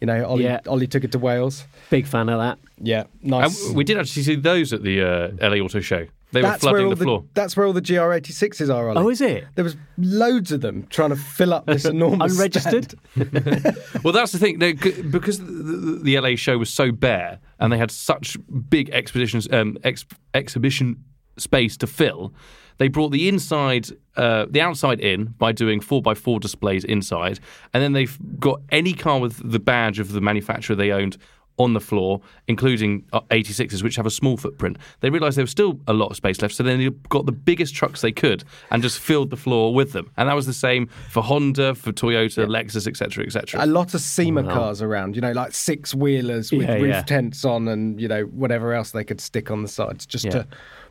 You 0.00 0.06
know, 0.06 0.24
Ollie, 0.26 0.44
Yeah. 0.44 0.60
Ollie 0.68 0.86
took 0.86 1.04
it 1.04 1.12
to 1.12 1.18
Wales. 1.18 1.64
Big 1.90 2.06
fan 2.06 2.28
of 2.28 2.38
that. 2.38 2.58
Yeah, 2.80 3.04
And 3.22 3.30
nice. 3.30 3.70
we 3.70 3.84
did 3.84 3.98
actually 3.98 4.22
see 4.22 4.36
those 4.36 4.72
at 4.72 4.82
the 4.82 5.02
uh, 5.02 5.30
LA 5.50 5.56
Auto 5.56 5.80
Show. 5.80 6.06
They 6.34 6.42
that's 6.42 6.64
where 6.64 6.72
flooding 6.72 6.86
all 6.86 6.90
the 6.90 6.96
the, 6.96 7.04
floor. 7.04 7.24
that's 7.32 7.56
where 7.56 7.64
all 7.64 7.72
the 7.72 7.80
GR86s 7.80 8.74
are. 8.74 8.90
Ollie. 8.90 8.98
Oh, 8.98 9.08
is 9.08 9.20
it? 9.20 9.46
There 9.54 9.64
was 9.64 9.76
loads 9.96 10.50
of 10.50 10.60
them 10.60 10.86
trying 10.90 11.10
to 11.10 11.16
fill 11.16 11.54
up 11.54 11.66
this 11.66 11.84
enormous 11.84 12.32
Unregistered? 12.32 12.94
Well, 14.02 14.12
that's 14.12 14.32
the 14.32 14.38
thing. 14.38 14.58
They, 14.58 14.72
because 14.72 15.38
the, 15.38 15.44
the, 15.46 16.00
the 16.02 16.20
LA 16.20 16.34
show 16.34 16.58
was 16.58 16.68
so 16.68 16.92
bare 16.92 17.38
and 17.60 17.72
they 17.72 17.78
had 17.78 17.90
such 17.90 18.36
big 18.68 18.90
expositions, 18.90 19.48
um, 19.52 19.78
ex, 19.84 20.04
exhibition 20.34 21.02
space 21.38 21.76
to 21.78 21.86
fill, 21.86 22.34
they 22.78 22.88
brought 22.88 23.10
the 23.10 23.28
inside, 23.28 23.88
uh, 24.16 24.46
the 24.50 24.60
outside 24.60 25.00
in 25.00 25.26
by 25.38 25.52
doing 25.52 25.80
four 25.80 26.02
by 26.02 26.14
four 26.14 26.40
displays 26.40 26.84
inside, 26.84 27.38
and 27.72 27.82
then 27.82 27.92
they've 27.92 28.18
got 28.40 28.60
any 28.70 28.92
car 28.92 29.20
with 29.20 29.40
the 29.48 29.60
badge 29.60 29.98
of 29.98 30.12
the 30.12 30.20
manufacturer 30.20 30.74
they 30.74 30.90
owned 30.90 31.16
on 31.58 31.72
the 31.72 31.80
floor, 31.80 32.20
including 32.48 33.04
uh, 33.12 33.20
86s, 33.30 33.82
which 33.82 33.94
have 33.96 34.06
a 34.06 34.10
small 34.10 34.36
footprint. 34.36 34.76
They 35.00 35.10
realised 35.10 35.36
there 35.36 35.44
was 35.44 35.50
still 35.52 35.78
a 35.86 35.92
lot 35.92 36.06
of 36.10 36.16
space 36.16 36.42
left, 36.42 36.54
so 36.54 36.62
then 36.64 36.78
they 36.78 36.90
got 37.08 37.26
the 37.26 37.32
biggest 37.32 37.74
trucks 37.76 38.00
they 38.00 38.10
could 38.12 38.42
and 38.72 38.82
just 38.82 38.98
filled 38.98 39.30
the 39.30 39.36
floor 39.36 39.72
with 39.72 39.92
them. 39.92 40.10
And 40.16 40.28
that 40.28 40.34
was 40.34 40.46
the 40.46 40.52
same 40.52 40.88
for 41.10 41.22
Honda, 41.22 41.74
for 41.76 41.92
Toyota, 41.92 42.46
Lexus, 42.46 42.88
etc., 42.88 43.24
etc. 43.24 43.64
a 43.64 43.66
lot 43.66 43.94
of 43.94 44.00
SEMA 44.00 44.42
cars 44.44 44.82
around, 44.82 45.14
you 45.14 45.22
know, 45.22 45.32
like 45.32 45.52
six 45.54 45.94
wheelers 45.94 46.50
with 46.50 46.62
Yeah, 46.68 46.74
roof 46.74 46.88
yeah. 46.88 47.02
tents 47.02 47.44
on 47.44 47.68
and, 47.68 48.00
you 48.00 48.08
know, 48.08 48.22
whatever 48.24 48.72
else 48.72 48.90
they 48.90 49.04
could 49.04 49.20
stick 49.20 49.50
on 49.50 49.62
the 49.62 49.68
sides 49.68 50.06
just 50.06 50.24
Yeah. 50.24 50.30
to 50.32 50.46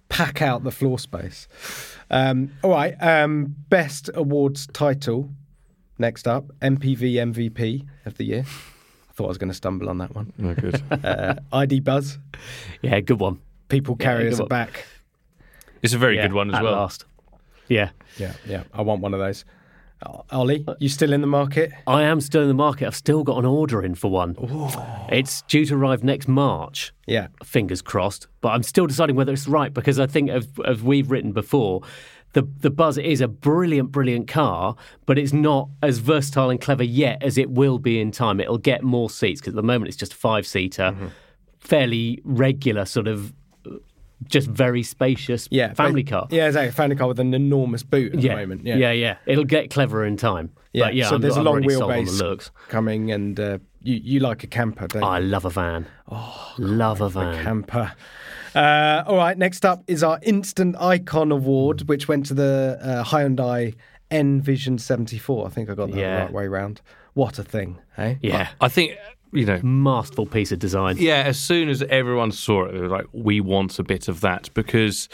pack 0.10 0.42
out 0.42 0.64
the 0.64 0.72
floor 0.72 0.98
space. 1.00 1.48
Um, 2.10 2.52
all 2.62 2.72
right. 2.72 2.96
Um, 3.02 3.56
best 3.70 4.10
awards 4.14 4.68
title 4.68 5.30
next 5.98 6.28
up 6.28 6.46
MPV 6.62 7.16
MVP 7.16 7.86
of 8.06 8.16
the 8.18 8.24
year. 8.26 8.46
I 9.14 9.16
thought 9.16 9.26
I 9.26 9.28
was 9.28 9.38
going 9.38 9.50
to 9.50 9.54
stumble 9.56 9.90
on 9.90 10.00
that 10.00 10.16
one. 10.16 10.34
Oh, 10.44 10.54
good. 10.56 10.82
Uh, 11.06 11.36
ID 11.54 11.82
Buzz, 11.82 12.18
Yeah, 12.82 13.00
good 13.00 13.20
one. 13.20 13.40
people 13.70 13.96
carriers 13.96 14.38
good 14.38 14.46
are 14.46 14.48
back. 14.48 14.86
it's 15.84 15.94
a 15.94 15.98
very 16.00 16.16
Yeah, 16.16 16.24
good 16.28 16.34
one 16.34 16.50
as 16.50 16.56
at 16.56 16.64
well. 16.64 16.74
last. 16.74 17.06
Yeah. 17.68 17.90
Yeah, 18.18 18.34
yeah, 18.48 18.64
I 18.74 18.82
want 18.82 19.02
one 19.02 19.14
of 19.14 19.20
those. 19.20 19.46
Uh, 20.04 20.22
Ollie, 20.32 20.66
you 20.80 20.90
still 20.90 21.14
in 21.14 21.22
the 21.22 21.28
market? 21.28 21.72
I 21.88 22.04
am 22.04 22.22
still 22.22 22.42
in 22.42 22.48
the 22.48 22.54
market. 22.56 22.88
I've 22.88 22.96
still 22.96 23.24
got 23.24 23.38
an 23.38 23.46
order 23.46 23.84
in 23.84 23.94
for 23.96 24.10
one. 24.12 24.36
It's 25.10 25.44
due 25.44 25.66
to 25.68 25.76
arrive 25.76 26.04
next 26.04 26.28
March. 26.28 26.92
Yeah, 27.08 27.28
Fingers 27.44 27.82
crossed. 27.84 28.28
But 28.42 28.50
I'm 28.50 28.64
still 28.64 28.88
deciding 28.88 29.16
whether 29.16 29.32
it's 29.32 29.48
right 29.48 29.74
because 29.74 30.00
I 30.00 30.08
think, 30.08 30.30
as, 30.32 30.48
as 30.66 30.82
we've 30.82 31.10
written 31.10 31.32
before, 31.34 31.82
the 32.34 32.44
the 32.60 32.70
Buzz 32.70 32.98
is 32.98 33.22
a 33.22 33.28
brilliant, 33.28 33.92
brilliant 33.92 34.28
car, 34.28 34.76
but 35.06 35.18
it's 35.18 35.34
not 35.34 35.70
as 35.82 36.00
versatile 36.00 36.50
and 36.50 36.60
clever 36.60 36.84
yet 36.84 37.22
as 37.24 37.38
it 37.38 37.50
will 37.52 37.80
be 37.80 38.00
in 38.00 38.12
time. 38.12 38.40
It'll 38.40 38.58
get 38.58 38.84
more 38.84 39.10
seats 39.10 39.40
because 39.42 39.54
at 39.54 39.56
the 39.56 39.64
moment 39.64 39.88
it's 39.90 39.98
just 39.98 40.14
a 40.14 40.18
five 40.18 40.46
seater, 40.46 40.92
Mm-hmm. 40.94 41.08
fairly 41.60 42.20
regular 42.24 42.86
sort 42.86 43.08
of, 43.08 43.34
just 44.26 44.48
very 44.50 44.84
spacious 44.84 45.48
yeah, 45.52 45.74
family 45.74 46.04
but- 46.04 46.10
car. 46.12 46.28
Yeah, 46.32 46.48
exactly. 46.48 46.70
A 46.70 46.72
family 46.72 46.96
car 46.96 47.08
with 47.08 47.20
an 47.20 47.34
enormous 47.34 47.84
boot 47.84 48.14
at 48.16 48.22
yeah, 48.22 48.36
the 48.36 48.42
moment. 48.42 48.66
yeah, 48.66 48.92
yeah. 48.92 49.18
It'll 49.26 49.44
get 49.44 49.70
clever 49.70 50.06
in 50.06 50.18
time. 50.18 50.52
Yeah, 50.72 50.86
but 50.86 50.96
yeah. 50.96 51.10
so 51.10 51.16
I'm, 51.16 51.22
there's 51.22 51.36
a 51.36 51.40
I'm 51.40 51.46
long 51.46 51.56
on 51.58 51.62
the 51.62 51.68
wheelbase 51.68 52.20
looks. 52.20 52.50
coming, 52.70 53.12
and 53.12 53.40
uh, 53.40 53.60
you 53.82 53.96
you 54.04 54.20
like 54.22 54.44
a 54.44 54.48
camper, 54.48 54.88
don't 54.88 55.04
you? 55.04 55.08
I 55.08 55.20
love 55.20 55.46
a 55.46 55.50
van. 55.52 55.86
Oh, 56.12 56.54
love 56.58 57.00
a 57.02 57.10
van. 57.10 57.44
camper. 57.44 57.94
Uh, 58.56 59.04
all 59.08 59.16
right, 59.18 59.38
next 59.38 59.66
up 59.66 59.84
is 59.88 60.04
our 60.04 60.20
Instant 60.22 60.76
Icon 60.80 61.32
Award, 61.32 61.88
which 61.88 62.08
went 62.08 62.26
to 62.28 62.34
the 62.34 62.78
uh, 62.82 63.04
Hyundai 63.04 63.76
N 64.12 64.42
Vision 64.42 64.78
74. 64.78 65.48
I 65.48 65.50
think 65.50 65.70
I 65.70 65.76
got 65.76 65.90
that 65.92 65.98
Yeah. 65.98 66.18
the 66.20 66.24
right 66.26 66.34
way 66.34 66.48
round. 66.48 66.82
What 67.14 67.40
a 67.40 67.44
thing, 67.44 67.80
eh? 67.98 68.16
Yeah, 68.22 68.50
I 68.62 68.70
think, 68.70 68.96
you 69.32 69.46
know, 69.46 69.60
masterful 69.64 70.26
piece 70.26 70.52
of 70.52 70.60
design. 70.60 70.98
yeah, 70.98 71.24
as 71.26 71.40
soon 71.40 71.70
as 71.70 71.82
everyone 71.84 72.32
saw 72.32 72.66
it, 72.66 72.74
they 72.74 72.80
were 72.82 72.88
like, 72.90 73.06
we 73.12 73.40
want 73.42 73.78
a 73.80 73.84
bit 73.84 74.08
of 74.08 74.22
that 74.22 74.50
because 74.54 75.10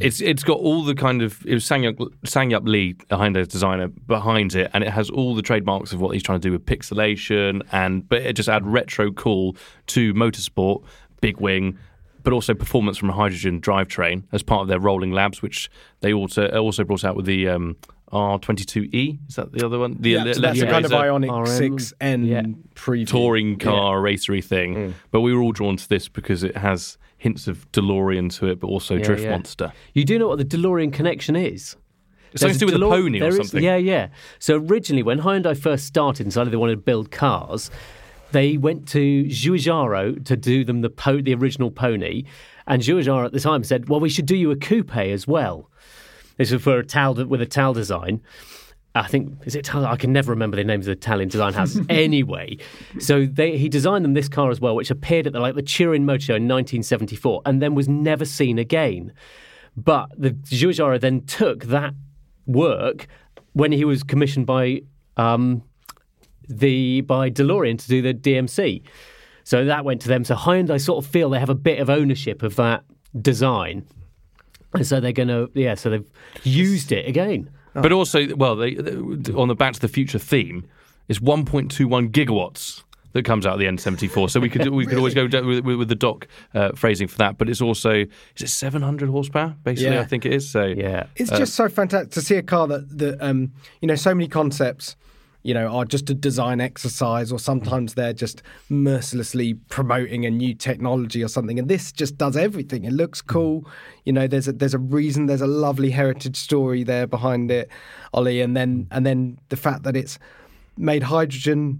it's 0.00 0.20
it's 0.20 0.44
got 0.44 0.58
all 0.58 0.84
the 0.84 0.94
kind 0.94 1.20
of 1.20 1.44
it 1.46 1.52
was 1.54 1.64
Sangyup 1.64 1.96
Sangyup 2.24 2.66
Lee, 2.68 2.94
a 3.10 3.16
Hyundai 3.16 3.46
designer, 3.48 3.88
behind 3.88 4.54
it, 4.54 4.70
and 4.72 4.84
it 4.84 4.90
has 4.90 5.10
all 5.10 5.34
the 5.34 5.42
trademarks 5.42 5.92
of 5.92 6.00
what 6.00 6.10
he's 6.14 6.22
trying 6.22 6.40
to 6.40 6.48
do 6.48 6.52
with 6.52 6.64
pixelation, 6.64 7.60
and 7.72 8.08
but 8.08 8.22
it 8.22 8.34
just 8.34 8.48
add 8.48 8.64
retro 8.66 9.10
cool 9.12 9.56
to 9.88 10.14
motorsport, 10.14 10.84
big 11.20 11.40
wing. 11.40 11.76
But 12.24 12.32
also 12.32 12.54
performance 12.54 12.96
from 12.98 13.10
a 13.10 13.12
hydrogen 13.12 13.60
drivetrain 13.60 14.24
as 14.32 14.42
part 14.42 14.62
of 14.62 14.68
their 14.68 14.80
rolling 14.80 15.12
labs, 15.12 15.40
which 15.42 15.70
they 16.00 16.12
also 16.12 16.48
also 16.48 16.82
brought 16.82 17.04
out 17.04 17.14
with 17.16 17.26
the 17.26 17.48
um, 17.48 17.76
R22E. 18.12 19.18
Is 19.28 19.36
that 19.36 19.52
the 19.52 19.64
other 19.64 19.78
one? 19.78 19.96
The 20.00 20.10
Yeah, 20.10 20.24
ele- 20.24 20.34
so 20.34 20.40
that's 20.40 20.60
a 20.60 20.66
kind 20.66 20.84
of? 20.84 20.90
Ioniq 20.90 21.30
RM, 21.30 21.76
6N 21.78 22.26
yeah. 22.26 22.42
preview. 22.74 23.06
touring 23.06 23.58
car 23.58 24.00
racery 24.00 24.40
thing. 24.40 24.94
But 25.10 25.20
we 25.20 25.34
were 25.34 25.42
all 25.42 25.52
drawn 25.52 25.76
to 25.76 25.88
this 25.88 26.08
because 26.08 26.42
it 26.42 26.56
has 26.56 26.98
hints 27.18 27.46
of 27.46 27.70
DeLorean 27.72 28.32
to 28.38 28.46
it, 28.48 28.60
but 28.60 28.68
also 28.68 28.98
Drift 28.98 29.22
yeah. 29.24 29.30
Monster. 29.30 29.72
You 29.94 30.04
do 30.04 30.18
know 30.18 30.28
what 30.28 30.38
the 30.38 30.44
DeLorean 30.44 30.92
connection 30.92 31.36
is? 31.36 31.76
It's 32.32 32.40
something 32.40 32.58
to 32.58 32.66
do 32.66 32.66
There's 32.66 32.80
with 32.80 32.82
a 32.82 32.84
DeLore- 32.84 33.02
pony 33.02 33.18
or 33.18 33.20
there 33.20 33.28
is- 33.28 33.36
something. 33.36 33.62
yeah, 33.62 33.76
yeah. 33.76 34.08
So 34.40 34.56
originally, 34.56 35.02
when 35.02 35.20
Hyundai 35.20 35.56
first 35.56 35.86
started 35.86 36.24
and 36.24 36.30
decided 36.32 36.52
they 36.52 36.56
wanted 36.56 36.74
to 36.76 36.80
build 36.82 37.10
cars, 37.10 37.70
they 38.34 38.56
went 38.58 38.86
to 38.88 39.24
Giugiaro 39.24 40.22
to 40.24 40.36
do 40.36 40.64
them 40.64 40.82
the 40.82 40.90
po- 40.90 41.22
the 41.22 41.34
original 41.34 41.70
pony, 41.70 42.24
and 42.66 42.82
Giugiaro 42.82 43.24
at 43.24 43.32
the 43.32 43.40
time 43.40 43.64
said, 43.64 43.88
"Well, 43.88 44.00
we 44.00 44.10
should 44.10 44.26
do 44.26 44.36
you 44.36 44.50
a 44.50 44.56
coupe 44.56 44.96
as 44.96 45.26
well." 45.26 45.70
This 46.36 46.50
was 46.50 46.62
for 46.62 46.78
a 46.78 46.84
Tal 46.84 47.14
with 47.14 47.40
a 47.40 47.46
Tal 47.46 47.72
design. 47.72 48.20
I 48.96 49.06
think 49.06 49.32
is 49.46 49.54
it 49.54 49.64
Tal? 49.64 49.86
I 49.86 49.96
can 49.96 50.12
never 50.12 50.32
remember 50.32 50.56
the 50.56 50.64
names 50.64 50.86
of 50.86 50.94
the 50.94 50.98
Italian 50.98 51.28
design 51.28 51.52
houses. 51.52 51.86
anyway, 51.88 52.58
so 52.98 53.24
they, 53.24 53.56
he 53.56 53.68
designed 53.68 54.04
them 54.04 54.14
this 54.14 54.28
car 54.28 54.50
as 54.50 54.60
well, 54.60 54.74
which 54.74 54.90
appeared 54.90 55.26
at 55.28 55.32
the, 55.32 55.40
like 55.40 55.54
the 55.54 55.62
Turin 55.62 56.04
Motor 56.04 56.20
Show 56.20 56.34
in 56.34 56.48
1974, 56.48 57.42
and 57.46 57.62
then 57.62 57.74
was 57.74 57.88
never 57.88 58.24
seen 58.24 58.58
again. 58.58 59.12
But 59.76 60.10
the 60.16 60.30
Giugiaro 60.30 61.00
then 61.00 61.22
took 61.22 61.64
that 61.64 61.94
work 62.46 63.06
when 63.52 63.70
he 63.72 63.84
was 63.84 64.02
commissioned 64.02 64.46
by 64.46 64.82
um, 65.16 65.62
the 66.48 67.00
by 67.02 67.30
DeLorean 67.30 67.78
to 67.78 67.88
do 67.88 68.02
the 68.02 68.14
DMC. 68.14 68.82
So 69.44 69.64
that 69.64 69.84
went 69.84 70.00
to 70.02 70.08
them. 70.08 70.24
So 70.24 70.34
Hyundai 70.34 70.80
sort 70.80 71.04
of 71.04 71.10
feel 71.10 71.30
they 71.30 71.38
have 71.38 71.50
a 71.50 71.54
bit 71.54 71.78
of 71.78 71.90
ownership 71.90 72.42
of 72.42 72.56
that 72.56 72.84
design, 73.20 73.86
and 74.72 74.86
so 74.86 75.00
they're 75.00 75.12
going 75.12 75.28
to 75.28 75.50
yeah. 75.54 75.74
So 75.74 75.90
they've 75.90 76.10
used 76.42 76.92
it 76.92 77.06
again. 77.06 77.50
But 77.74 77.90
also, 77.92 78.34
well, 78.36 78.54
they, 78.54 78.76
on 78.76 79.48
the 79.48 79.56
Back 79.56 79.74
to 79.74 79.80
the 79.80 79.88
Future 79.88 80.20
theme, 80.20 80.64
it's 81.08 81.18
1.21 81.18 82.10
gigawatts 82.10 82.84
that 83.14 83.24
comes 83.24 83.46
out 83.46 83.54
of 83.54 83.58
the 83.58 83.66
N74. 83.66 84.30
So 84.30 84.40
we 84.40 84.48
could 84.48 84.68
we 84.68 84.86
could 84.86 84.98
always 84.98 85.14
go 85.14 85.24
with, 85.24 85.64
with, 85.64 85.76
with 85.76 85.88
the 85.88 85.94
doc 85.94 86.26
uh, 86.54 86.72
phrasing 86.72 87.08
for 87.08 87.18
that. 87.18 87.38
But 87.38 87.48
it's 87.48 87.60
also 87.60 88.04
is 88.36 88.42
it 88.42 88.48
700 88.48 89.08
horsepower? 89.08 89.56
Basically, 89.62 89.94
Yeah. 89.94 90.00
I 90.00 90.04
think 90.04 90.26
it 90.26 90.32
is. 90.32 90.50
So 90.50 90.64
Yeah. 90.64 91.06
It's 91.16 91.30
just 91.30 91.54
so 91.54 91.68
fantastic 91.68 92.10
to 92.12 92.20
see 92.20 92.36
a 92.36 92.42
car 92.42 92.66
that, 92.68 92.98
that 92.98 93.22
um, 93.24 93.52
you 93.80 93.88
know, 93.88 93.94
so 93.94 94.14
many 94.14 94.28
concepts, 94.28 94.96
you 95.44 95.54
know, 95.54 95.68
are 95.68 95.84
just 95.84 96.10
a 96.10 96.14
design 96.14 96.60
exercise, 96.60 97.30
or 97.30 97.38
sometimes 97.38 97.94
they're 97.94 98.12
just 98.14 98.42
mercilessly 98.70 99.54
promoting 99.68 100.24
a 100.26 100.30
new 100.30 100.54
technology 100.54 101.22
or 101.22 101.28
something. 101.28 101.58
And 101.58 101.68
this 101.68 101.92
just 101.92 102.16
does 102.18 102.36
everything. 102.36 102.84
It 102.84 102.92
looks 102.92 103.22
cool. 103.22 103.68
You 104.04 104.12
know, 104.14 104.26
there's 104.26 104.48
a 104.48 104.52
there's 104.52 104.74
a 104.74 104.78
reason. 104.78 105.26
There's 105.26 105.42
a 105.42 105.46
lovely 105.46 105.90
heritage 105.90 106.36
story 106.36 106.82
there 106.82 107.06
behind 107.06 107.50
it, 107.50 107.68
Ollie. 108.12 108.40
And 108.40 108.56
then 108.56 108.88
and 108.90 109.04
then 109.06 109.38
the 109.50 109.56
fact 109.56 109.82
that 109.84 109.96
it's 109.96 110.18
made 110.76 111.04
hydrogen 111.04 111.78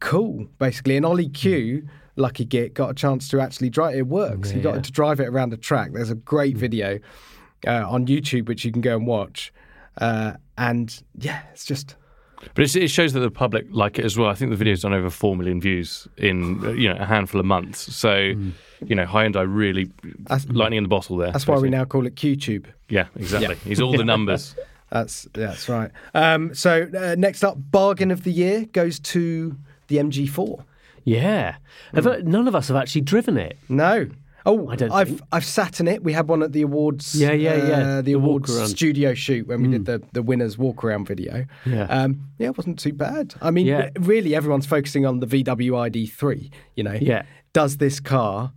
cool, 0.00 0.46
basically. 0.58 0.96
And 0.96 1.06
Ollie 1.06 1.30
Kew 1.30 1.88
Lucky 2.16 2.44
Git 2.44 2.74
got 2.74 2.90
a 2.90 2.94
chance 2.94 3.28
to 3.28 3.40
actually 3.40 3.70
drive 3.70 3.94
it. 3.94 3.98
It 3.98 4.06
works. 4.08 4.50
He 4.50 4.60
got 4.60 4.74
Yeah. 4.74 4.80
to 4.82 4.92
drive 4.92 5.18
it 5.20 5.28
around 5.28 5.52
a 5.52 5.56
track. 5.56 5.92
There's 5.92 6.10
a 6.10 6.14
great 6.14 6.56
video 6.56 6.98
uh, 7.66 7.84
on 7.88 8.06
YouTube, 8.06 8.48
which 8.48 8.64
you 8.64 8.70
can 8.72 8.82
go 8.82 8.96
and 8.96 9.06
watch. 9.06 9.52
Uh, 9.98 10.32
and 10.58 11.02
yeah, 11.18 11.42
it's 11.52 11.64
just 11.64 11.96
But 12.54 12.64
it's, 12.64 12.76
it 12.76 12.88
shows 12.88 13.12
that 13.12 13.20
the 13.20 13.30
public 13.30 13.66
like 13.70 13.98
it 13.98 14.04
as 14.04 14.16
well. 14.16 14.28
I 14.28 14.34
think 14.34 14.50
the 14.50 14.56
video's 14.56 14.82
done 14.82 14.92
over 14.92 15.10
four 15.10 15.36
million 15.36 15.60
views 15.60 16.06
in 16.16 16.64
uh, 16.64 16.70
you 16.72 16.88
know 16.88 16.96
a 17.00 17.04
handful 17.06 17.40
of 17.40 17.46
months. 17.46 17.94
So 17.94 18.14
you 18.16 18.94
know 18.94 19.06
Hyundai 19.06 19.46
really 19.48 19.90
lightning 20.48 20.78
in 20.78 20.84
the 20.84 20.88
bottle 20.88 21.16
there. 21.16 21.32
that's 21.32 21.46
why 21.46 21.58
we 21.58 21.70
now 21.70 21.84
call 21.84 22.06
it 22.06 22.14
QTube. 22.16 22.66
Yeah, 22.88 23.06
exactly. 23.16 23.56
He's 23.56 23.80
all 23.80 23.96
the 23.96 24.04
numbers. 24.14 24.54
That's 24.90 25.26
that's 25.32 25.68
right. 25.68 25.90
Um, 26.14 26.54
so 26.54 26.88
uh, 26.96 27.14
next 27.18 27.42
up, 27.42 27.56
bargain 27.58 28.10
of 28.10 28.24
the 28.24 28.32
year 28.32 28.66
goes 28.66 28.98
to 29.00 29.56
the 29.88 29.96
MG4. 29.96 30.64
Yeah. 31.04 31.56
Have, 31.94 32.06
uh, 32.06 32.18
None 32.22 32.48
of 32.48 32.54
us 32.54 32.68
have 32.68 32.76
actually 32.76 33.02
driven 33.02 33.36
it. 33.36 33.58
No. 33.68 34.08
Oh, 34.46 34.68
I 34.68 34.76
don't 34.76 34.90
I've 34.92 35.08
think- 35.08 35.20
I've 35.32 35.44
sat 35.44 35.80
in 35.80 35.88
it. 35.88 36.04
We 36.04 36.12
had 36.12 36.28
one 36.28 36.42
at 36.42 36.52
the 36.52 36.62
awards. 36.62 37.14
Yeah, 37.14 37.32
yeah, 37.32 37.54
yeah. 37.56 37.62
uh, 37.72 37.96
the, 37.96 38.02
The 38.02 38.12
awards 38.12 38.70
studio 38.70 39.14
shoot 39.14 39.46
when 39.46 39.62
we 39.62 39.68
did 39.68 39.86
the 39.86 40.02
the 40.12 40.22
winners 40.22 40.58
walk 40.58 40.84
around 40.84 41.06
video. 41.06 41.46
Yeah. 41.64 41.84
um, 41.84 42.20
yeah, 42.38 42.48
it 42.48 42.56
wasn't 42.56 42.78
too 42.78 42.92
bad. 42.92 43.34
I 43.40 43.50
mean, 43.50 43.66
Yeah. 43.66 43.90
really, 44.00 44.34
everyone's 44.34 44.66
focusing 44.66 45.06
on 45.06 45.20
the 45.20 45.26
VW 45.26 45.72
ID3. 45.90 46.50
You 46.76 46.84
know, 46.84 46.98
Yeah. 47.00 47.22
does 47.54 47.78
this 47.78 48.00
car 48.00 48.52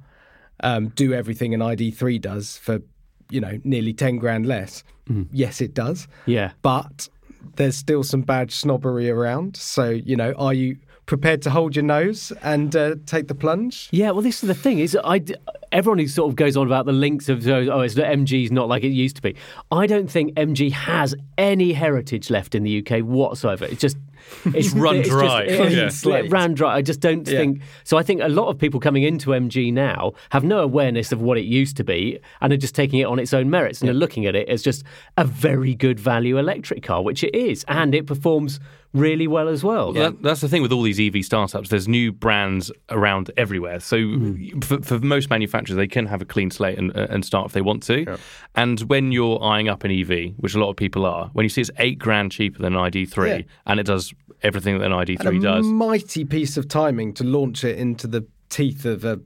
um, 0.62 0.89
do 0.89 1.13
everything 1.13 1.54
an 1.54 1.62
ID3 1.62 2.19
does 2.19 2.58
for 2.58 2.82
you 3.30 3.39
know 3.39 3.60
nearly 3.63 3.93
ten 3.93 4.17
grand 4.17 4.45
less? 4.45 4.84
Yes, 5.32 5.62
it 5.62 5.73
does. 5.73 6.08
Yeah. 6.26 6.52
but 6.62 7.08
there's 7.56 7.78
still 7.78 8.04
some 8.04 8.21
bad 8.23 8.52
snobbery 8.52 9.10
around. 9.10 9.56
So 9.56 9.89
you 9.89 10.17
know, 10.17 10.34
are 10.34 10.54
you 10.54 10.78
prepared 11.08 11.41
to 11.41 11.50
hold 11.50 11.76
your 11.76 11.84
nose 11.84 12.32
and 12.43 12.76
uh, 12.76 12.96
take 13.08 13.28
the 13.28 13.34
plunge? 13.34 13.89
Yeah, 13.91 14.12
well, 14.12 14.22
this 14.22 14.43
is 14.43 14.48
the 14.48 14.54
thing 14.54 14.78
is, 14.80 14.96
I 15.04 15.17
d- 15.20 15.36
everyone 15.72 15.98
who 16.00 16.08
sort 16.08 16.30
of 16.30 16.36
goes 16.36 16.56
on 16.56 16.67
about 16.67 16.86
the 16.86 16.91
links 16.93 17.28
of 17.30 17.48
oh, 17.48 17.80
it's 17.82 17.96
MG's 17.96 18.52
not 18.52 18.67
like 18.70 18.84
it 18.84 18.89
used 18.89 19.15
to 19.15 19.22
be. 19.24 19.36
I 19.72 19.88
don't 19.88 20.12
think 20.12 20.36
MG 20.36 20.72
has 20.72 21.15
any 21.38 21.74
heritage 21.74 22.30
left 22.30 22.54
in 22.54 22.62
the 22.63 22.86
UK 22.86 23.00
whatsoever. 23.04 23.65
It's 23.65 23.82
just 23.82 23.98
it's 24.46 24.72
run 24.74 24.98
it's 24.98 25.10
dry. 25.10 25.48
Just, 25.48 25.60
it- 25.62 25.72
Yeah. 25.72 25.86
it's 25.86 26.06
it 26.06 26.30
ran 26.32 26.54
dry. 26.54 26.76
I 26.76 26.82
just 26.82 27.00
don't 27.00 27.26
Yeah. 27.28 27.39
think 27.39 27.62
so. 27.86 27.98
I 27.98 28.04
think 28.04 28.22
a 28.22 28.28
lot 28.28 28.50
of 28.50 28.58
people 28.58 28.80
coming 28.82 29.04
into 29.04 29.30
MG 29.30 29.72
now 29.74 30.12
have 30.32 30.43
no 30.43 30.60
awareness 30.60 31.12
of 31.13 31.22
what 31.22 31.38
it 31.38 31.46
used 31.46 31.78
to 31.78 31.84
be 31.86 32.20
and 32.41 32.52
are 32.52 32.58
just 32.58 32.76
taking 32.76 33.00
it 33.00 33.06
on 33.06 33.17
its 33.17 33.34
own 33.34 33.50
merits 33.50 33.80
and 33.80 33.89
are 33.89 33.93
looking 33.93 34.26
at 34.26 34.36
it 34.36 34.50
as 34.50 34.62
just 34.62 34.84
a 35.17 35.24
very 35.24 35.74
good 35.74 36.00
value 36.00 36.38
electric 36.38 36.84
car, 36.84 37.02
which 37.02 37.24
it 37.24 37.34
is, 37.34 37.63
and 37.70 37.96
it 37.96 38.06
performs 38.06 38.60
really 38.93 39.28
well 39.28 39.47
as 39.47 39.63
well. 39.63 39.93
Yeah, 39.95 40.04
that- 40.10 40.21
that's 40.23 40.41
the 40.41 40.47
thing 40.50 40.62
with 40.62 40.71
all 40.71 40.82
these 40.82 41.00
EV 41.00 41.23
startups. 41.23 41.69
There's 41.69 41.88
new 41.88 42.12
brands 42.12 42.71
around 42.89 43.32
everywhere. 43.38 43.80
So 43.80 43.97
Mm-hmm. 43.97 44.60
for, 44.62 44.82
for 44.82 45.00
most 45.00 45.30
manufacturers, 45.30 45.76
they 45.78 45.88
can 45.88 46.06
have 46.08 46.21
a 46.21 46.26
clean 46.26 46.50
slate 46.52 46.78
and, 46.78 46.91
and 46.95 47.23
start 47.26 47.47
if 47.47 47.52
they 47.54 47.62
want 47.62 47.84
to. 47.84 48.17
And 48.56 48.80
when 48.82 49.12
you're 49.12 49.41
eyeing 49.43 49.67
up 49.69 49.84
an 49.84 49.91
EV, 49.91 50.34
which 50.38 50.56
a 50.56 50.60
lot 50.60 50.69
of 50.69 50.76
people 50.78 51.06
are, 51.06 51.30
when 51.34 51.43
you 51.43 51.50
see 51.50 51.62
it's 51.62 51.71
eight 51.80 52.00
grand 52.00 52.32
cheaper 52.32 52.60
than 52.60 52.76
an 52.76 52.80
ID3 52.91 53.28
Yeah. 53.39 53.41
and 53.65 53.80
it 53.80 53.86
does 53.86 54.13
everything 54.43 54.78
that 54.80 54.86
an 54.86 54.91
ID3 54.93 55.26
and 55.26 55.38
a 55.38 55.41
does, 55.41 55.65
mighty 55.65 56.23
piece 56.26 56.58
of 56.58 56.67
timing 56.67 57.13
to 57.15 57.23
launch 57.23 57.63
it 57.63 57.78
into 57.78 58.08
the 58.08 58.26
teeth 58.50 58.86
of 58.86 59.04
a 59.04 59.19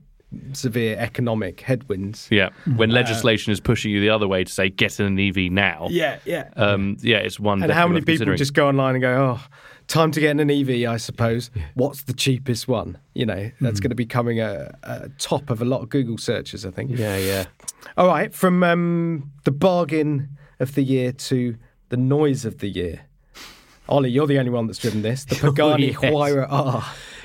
severe 0.52 0.96
economic 0.98 1.60
headwinds. 1.60 2.28
Yeah, 2.30 2.50
when 2.76 2.90
legislation 2.90 3.52
is 3.52 3.60
pushing 3.60 3.90
you 3.90 4.00
the 4.00 4.10
other 4.10 4.28
way 4.28 4.44
to 4.44 4.52
say 4.52 4.68
get 4.70 4.98
in 5.00 5.06
an 5.06 5.18
EV 5.18 5.50
now. 5.52 5.86
Yeah, 5.90 6.18
yeah. 6.24 6.50
Um, 6.56 6.96
yeah, 7.00 7.18
it's 7.18 7.38
one. 7.40 7.62
and 7.62 7.72
how 7.72 7.86
many 7.88 8.00
people 8.02 8.34
just 8.36 8.54
go 8.54 8.68
online 8.68 8.94
and 8.94 9.02
go, 9.02 9.38
oh, 9.38 9.46
time 9.88 10.10
to 10.12 10.20
get 10.20 10.30
in 10.30 10.40
an 10.40 10.50
EV, 10.50 10.88
I 10.90 10.96
suppose. 10.96 11.50
What's 11.74 12.02
the 12.02 12.12
cheapest 12.12 12.68
one? 12.68 12.98
You 13.14 13.26
know, 13.26 13.50
that's 13.60 13.78
Hmm. 13.78 13.82
going 13.82 13.90
to 13.90 13.94
be 13.96 14.06
coming 14.06 14.40
a, 14.40 14.74
a 14.82 15.08
top 15.18 15.50
of 15.50 15.60
a 15.60 15.64
lot 15.64 15.82
of 15.82 15.88
Google 15.90 16.18
searches, 16.18 16.64
I 16.64 16.70
think. 16.70 16.90
Yeah, 16.98 17.16
yeah. 17.18 17.44
All 17.96 18.06
right, 18.06 18.32
from 18.34 18.62
um, 18.62 19.30
the 19.44 19.50
bargain 19.50 20.28
of 20.60 20.74
the 20.74 20.82
year 20.82 21.12
to 21.12 21.56
the 21.88 21.96
noise 21.96 22.44
of 22.44 22.58
the 22.58 22.68
year. 22.68 23.02
Ollie, 23.88 24.10
you're 24.10 24.28
the 24.28 24.38
only 24.38 24.50
one 24.50 24.66
that's 24.68 24.78
driven 24.78 25.02
this. 25.02 25.24
The 25.24 25.34
Pagani 25.52 25.88
yes. 25.88 25.96
Huayra 25.96 26.46
R. 26.48 26.84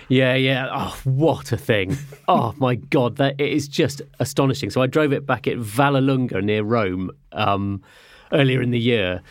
Yeah, 0.09 0.35
yeah. 0.35 0.69
Oh, 0.71 0.97
what 1.03 1.51
a 1.51 1.57
thing. 1.57 1.97
oh, 2.27 2.53
my 2.57 2.75
God. 2.75 3.17
That 3.17 3.39
It 3.39 3.51
is 3.51 3.67
just 3.67 4.01
astonishing. 4.19 4.69
So 4.69 4.81
I 4.81 4.87
drove 4.87 5.11
it 5.11 5.25
back 5.25 5.47
at 5.47 5.57
Vallelunga 5.57 6.43
near 6.43 6.63
Rome 6.63 7.11
um, 7.33 7.81
earlier 8.31 8.61
in 8.61 8.71
the 8.71 8.79
year. 8.79 9.21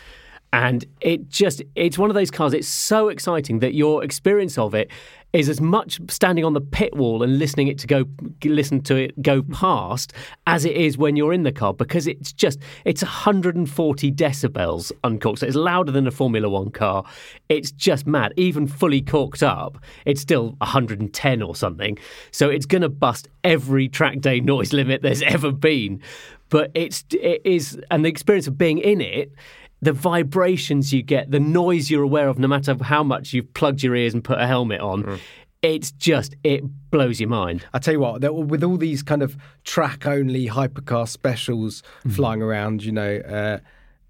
And 0.53 0.85
it 1.01 1.27
just, 1.29 1.61
it's 1.75 1.97
one 1.97 2.09
of 2.09 2.13
those 2.13 2.31
cars, 2.31 2.53
it's 2.53 2.67
so 2.67 3.09
exciting 3.09 3.59
that 3.59 3.73
your 3.73 4.03
experience 4.03 4.57
of 4.57 4.73
it 4.73 4.89
is 5.33 5.49
as 5.49 5.59
much 5.59 5.99
standing 6.09 6.45
on 6.45 6.53
the 6.53 6.61
pit 6.61 6.95
wall 6.95 7.21
and 7.21 7.37
listening 7.37 7.67
it 7.67 7.77
to 7.77 7.85
go, 7.85 8.05
listen 8.45 8.81
to 8.81 8.95
it 8.95 9.21
go 9.21 9.43
past 9.43 10.13
as 10.47 10.63
it 10.63 10.75
is 10.75 10.97
when 10.97 11.17
you're 11.17 11.33
in 11.33 11.43
the 11.43 11.51
car 11.51 11.73
because 11.73 12.07
it's 12.07 12.31
just, 12.31 12.59
it's 12.85 13.03
140 13.03 14.11
decibels 14.13 14.91
uncorked. 15.03 15.39
So 15.39 15.47
it's 15.47 15.55
louder 15.55 15.91
than 15.91 16.07
a 16.07 16.11
Formula 16.11 16.47
One 16.49 16.71
car. 16.71 17.03
It's 17.49 17.71
just 17.71 18.07
mad. 18.07 18.33
Even 18.37 18.67
fully 18.67 19.01
corked 19.01 19.43
up, 19.43 19.77
it's 20.05 20.21
still 20.21 20.55
110 20.59 21.41
or 21.41 21.55
something. 21.55 21.97
So 22.31 22.49
it's 22.49 22.65
going 22.65 22.83
to 22.83 22.89
bust 22.89 23.27
every 23.43 23.89
track 23.89 24.21
day 24.21 24.39
noise 24.39 24.71
limit 24.77 25.01
there's 25.01 25.21
ever 25.23 25.51
been. 25.51 26.01
But 26.49 26.71
it's, 26.73 27.03
it 27.11 27.41
is, 27.43 27.77
and 27.91 28.05
the 28.05 28.09
experience 28.09 28.47
of 28.47 28.57
being 28.57 28.77
in 28.77 29.01
it, 29.01 29.33
the 29.81 29.93
vibrations 29.93 30.91
you 30.93 31.03
get, 31.03 31.29
the 31.31 31.39
noise 31.39 31.89
you're 31.91 32.03
aware 32.03 32.27
of, 32.29 32.39
no 32.39 32.47
matter 32.47 32.75
how 32.81 33.03
much 33.03 33.33
you've 33.33 33.53
plugged 33.53 33.83
your 33.83 33.95
ears 33.95 34.13
and 34.13 34.23
put 34.23 34.39
a 34.39 34.47
helmet 34.47 34.81
on, 34.81 35.19
it's 35.61 35.91
just, 35.91 36.35
it 36.43 36.63
blows 36.91 37.19
your 37.19 37.29
mind. 37.29 37.65
I 37.73 37.79
tell 37.79 37.93
you 37.93 37.99
what, 37.99 38.21
that- 38.21 38.33
with 38.33 38.63
all 38.63 38.77
these 38.77 39.03
kind 39.03 39.21
of 39.21 39.37
track 39.63 40.05
only 40.07 40.47
hypercar 40.47 41.07
specials 41.07 41.81
Mm-hmm. 41.99 42.09
flying 42.11 42.41
around, 42.41 42.83
you 42.83 42.91
know, 42.91 43.17
uh, 43.17 43.59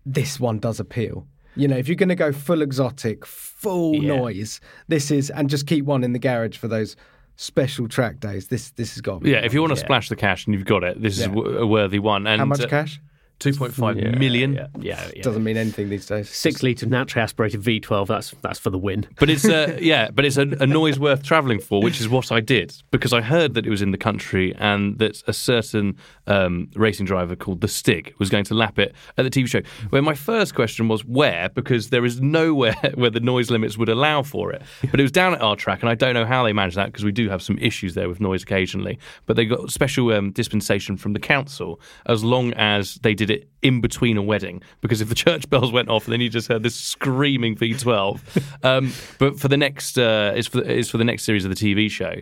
this 0.06 0.40
one 0.40 0.60
does 0.60 0.80
appeal. 0.80 1.28
You 1.56 1.68
know, 1.68 1.76
if 1.78 1.88
you're 1.88 1.96
going 1.96 2.10
to 2.10 2.16
go 2.16 2.32
full 2.32 2.62
exotic, 2.62 3.26
full 3.26 3.96
Yeah. 3.96 4.16
noise, 4.18 4.62
this 4.88 5.10
is, 5.12 5.30
and 5.32 5.50
just 5.50 5.66
keep 5.68 5.86
one 5.86 6.04
in 6.04 6.14
the 6.14 6.20
garage 6.20 6.56
for 6.58 6.68
those 6.68 6.96
special 7.36 7.88
track 7.88 8.20
days. 8.20 8.48
This 8.48 8.72
this 8.72 8.94
has 8.94 9.02
got. 9.02 9.16
to 9.20 9.24
be 9.26 9.32
Yeah, 9.32 9.38
if 9.46 9.54
you 9.54 9.62
want 9.62 9.74
to 9.74 9.80
Yeah. 9.80 9.84
splash 9.86 10.10
the 10.10 10.16
cash 10.16 10.46
and 10.46 10.54
you've 10.56 10.66
got 10.66 10.84
it, 10.84 11.02
this 11.02 11.18
is 11.20 11.26
a 11.26 11.66
worthy 11.68 12.00
one. 12.00 12.26
And 12.28 12.40
How 12.40 12.46
much 12.46 12.62
uh, 12.62 12.68
cash? 13.40 13.54
2.5 13.54 14.20
million. 14.20 14.54
Yeah, 14.54 14.68
yeah. 14.80 15.10
yeah. 15.16 15.22
Doesn't 15.24 15.44
mean 15.44 15.58
anything 15.58 15.90
these 15.90 16.06
days. 16.06 16.30
Six 16.30 16.64
litre 16.64 16.86
naturally 16.86 17.24
aspirated 17.24 17.62
V12, 17.62 18.08
that's, 18.08 18.36
that's 18.42 18.60
for 18.60 18.70
the 18.70 18.78
win. 18.78 19.08
But 19.20 19.30
it's 19.30 19.46
uh, 19.46 19.78
yeah, 19.82 20.10
but 20.12 20.26
it's 20.26 20.38
a, 20.38 20.48
a 20.60 20.68
noise 20.68 21.00
worth 21.00 21.24
travelling 21.24 21.60
for, 21.60 21.82
which 21.82 22.02
is 22.02 22.10
what 22.10 22.32
I 22.32 22.40
did 22.40 22.74
because 22.92 23.14
I 23.14 23.22
heard 23.22 23.54
that 23.54 23.66
it 23.66 23.70
was 23.70 23.82
in 23.82 23.92
the 23.92 23.98
country 23.98 24.56
and 24.56 24.98
that 25.00 25.22
a 25.28 25.34
certain 25.34 25.98
um, 26.28 26.70
racing 26.76 27.06
driver 27.06 27.36
called 27.36 27.62
the 27.62 27.68
Stig 27.68 28.14
was 28.20 28.30
going 28.30 28.44
to 28.46 28.54
lap 28.54 28.80
it 28.80 28.96
at 29.18 29.24
the 29.24 29.30
TV 29.30 29.48
show. 29.48 29.62
Where 29.90 30.02
my 30.02 30.14
first 30.14 30.56
question 30.56 30.88
was 30.88 31.06
where, 31.06 31.50
because 31.50 31.90
there 31.90 32.06
is 32.06 32.22
nowhere 32.22 32.76
where 32.96 33.10
the 33.10 33.20
noise 33.20 33.50
limits 33.50 33.78
would 33.78 33.90
allow 33.90 34.24
for 34.24 34.52
it. 34.52 34.62
But 34.90 35.00
it 35.00 35.04
was 35.04 35.12
down 35.12 35.34
at 35.34 35.42
our 35.42 35.56
track, 35.56 35.82
and 35.82 35.90
I 35.90 35.96
don't 35.96 36.14
know 36.14 36.26
how 36.26 36.44
they 36.44 36.54
managed 36.54 36.78
that 36.78 36.88
because 36.88 37.06
we 37.06 37.12
do 37.12 37.30
have 37.30 37.42
some 37.42 37.58
issues 37.60 37.94
there 37.94 38.10
with 38.10 38.20
noise 38.20 38.44
occasionally. 38.44 39.00
But 39.26 39.36
they 39.36 39.46
got 39.46 39.72
special 39.72 40.12
um, 40.14 40.32
dispensation 40.32 40.98
from 40.98 41.14
the 41.14 41.20
council 41.20 41.80
as 42.06 42.24
long 42.24 42.54
as 42.54 42.96
they 42.96 43.14
did 43.14 43.27
it 43.30 43.50
in 43.62 43.82
between 43.82 44.18
a 44.18 44.22
wedding 44.22 44.62
because 44.82 45.02
if 45.02 45.10
the 45.10 45.16
church 45.26 45.50
bells 45.50 45.72
went 45.72 45.90
off 45.90 46.06
then 46.06 46.22
you 46.22 46.30
just 46.30 46.48
heard 46.48 46.64
this 46.64 46.76
screaming 46.76 47.56
V12 47.56 48.20
um, 48.64 48.92
but 49.20 49.40
for 49.40 49.48
the 49.48 49.58
next 49.58 49.98
uh, 49.98 50.34
is 50.36 50.48
for 50.48 50.62
is 50.62 50.90
for 50.90 50.98
the 50.98 51.04
next 51.04 51.24
series 51.24 51.46
of 51.46 51.54
the 51.54 51.56
TV 51.56 51.90
show. 51.90 52.14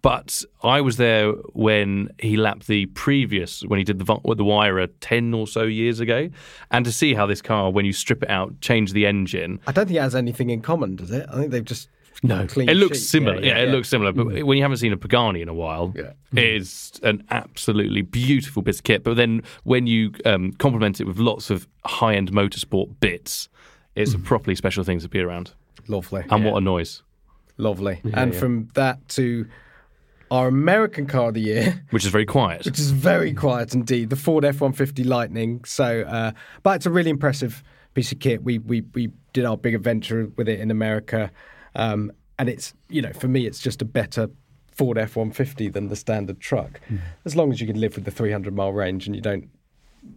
But 0.00 0.44
I 0.62 0.80
was 0.80 0.96
there 0.96 1.32
when 1.52 2.10
he 2.20 2.36
lapped 2.36 2.66
the 2.66 2.86
previous 2.86 3.62
when 3.62 3.78
he 3.78 3.84
did 3.84 3.98
the 3.98 4.04
the 4.04 4.44
Huayra 4.44 4.88
10 5.00 5.34
or 5.34 5.46
so 5.46 5.62
years 5.62 6.00
ago. 6.00 6.30
And 6.70 6.84
to 6.84 6.92
see 6.92 7.14
how 7.14 7.26
this 7.26 7.42
car 7.42 7.70
when 7.70 7.84
you 7.84 7.92
strip 7.92 8.22
it 8.22 8.30
out 8.30 8.60
change 8.60 8.92
the 8.92 9.06
engine. 9.06 9.60
I 9.66 9.72
don't 9.72 9.86
think 9.86 9.96
it 9.96 10.02
has 10.02 10.14
anything 10.14 10.50
in 10.50 10.60
common, 10.60 10.96
does 10.96 11.10
it? 11.10 11.26
I 11.28 11.36
think 11.36 11.50
they've 11.50 11.64
just 11.64 11.88
No. 12.22 12.46
clean 12.46 12.68
it 12.68 12.74
looks 12.76 12.98
sheet. 12.98 13.04
similar. 13.06 13.40
Yeah, 13.40 13.46
yeah, 13.46 13.58
it 13.58 13.66
yeah. 13.68 13.72
looks 13.74 13.88
similar. 13.88 14.12
But 14.12 14.44
when 14.44 14.56
you 14.58 14.62
haven't 14.64 14.78
seen 14.78 14.92
a 14.92 14.96
Pagani 14.96 15.40
in 15.40 15.48
a 15.48 15.54
while, 15.54 15.92
Yeah. 15.96 16.12
it 16.34 16.44
is 16.44 16.92
an 17.02 17.22
absolutely 17.30 18.02
beautiful 18.02 18.62
bit 18.62 18.76
of 18.76 18.82
kit. 18.82 19.04
But 19.04 19.14
then 19.16 19.42
when 19.64 19.86
you 19.86 20.12
um, 20.24 20.52
complement 20.52 21.00
it 21.00 21.04
with 21.04 21.18
lots 21.18 21.50
of 21.50 21.68
high 21.84 22.14
end 22.16 22.32
motorsport 22.32 22.98
bits, 23.00 23.48
it's 23.94 24.14
a 24.14 24.18
properly 24.18 24.54
special 24.56 24.84
thing 24.84 24.98
to 25.00 25.08
be 25.08 25.20
around. 25.20 25.52
Lovely. 25.86 26.24
And 26.30 26.44
what 26.44 26.56
a 26.56 26.60
noise, 26.60 27.02
Lovely. 27.56 28.00
and 28.12 28.34
from 28.34 28.68
that 28.74 29.06
to 29.10 29.46
our 30.30 30.46
American 30.48 31.06
car 31.06 31.28
of 31.28 31.34
the 31.34 31.40
year, 31.40 31.82
which 31.90 32.04
is 32.04 32.10
very 32.10 32.26
quiet. 32.26 32.64
which 32.66 32.78
is 32.78 32.90
very 32.90 33.32
quiet 33.32 33.74
indeed, 33.74 34.10
the 34.10 34.16
Ford 34.16 34.44
F 34.44 34.60
150 34.60 35.04
Lightning. 35.04 35.64
So, 35.64 36.02
uh, 36.02 36.32
but 36.62 36.76
it's 36.76 36.86
a 36.86 36.90
really 36.90 37.10
impressive 37.10 37.62
piece 37.94 38.12
of 38.12 38.18
kit. 38.18 38.42
We, 38.44 38.58
we, 38.58 38.82
we 38.92 39.10
did 39.32 39.44
our 39.46 39.56
big 39.56 39.74
adventure 39.74 40.30
with 40.36 40.48
it 40.48 40.60
in 40.60 40.70
America. 40.70 41.30
Um, 41.78 42.12
and 42.38 42.48
it's, 42.48 42.74
you 42.88 43.00
know, 43.00 43.12
for 43.12 43.28
me, 43.28 43.46
it's 43.46 43.60
just 43.60 43.80
a 43.80 43.84
better 43.86 44.28
Ford 44.78 44.98
F 44.98 45.16
150 45.16 45.68
than 45.70 45.88
the 45.88 45.96
standard 45.96 46.40
truck. 46.40 46.80
As 47.24 47.34
long 47.34 47.50
as 47.50 47.60
you 47.60 47.66
can 47.66 47.80
live 47.80 47.96
with 47.96 48.04
the 48.04 48.10
300 48.10 48.54
mile 48.54 48.72
range 48.72 49.06
and 49.06 49.16
you 49.16 49.22
don't, 49.22 49.48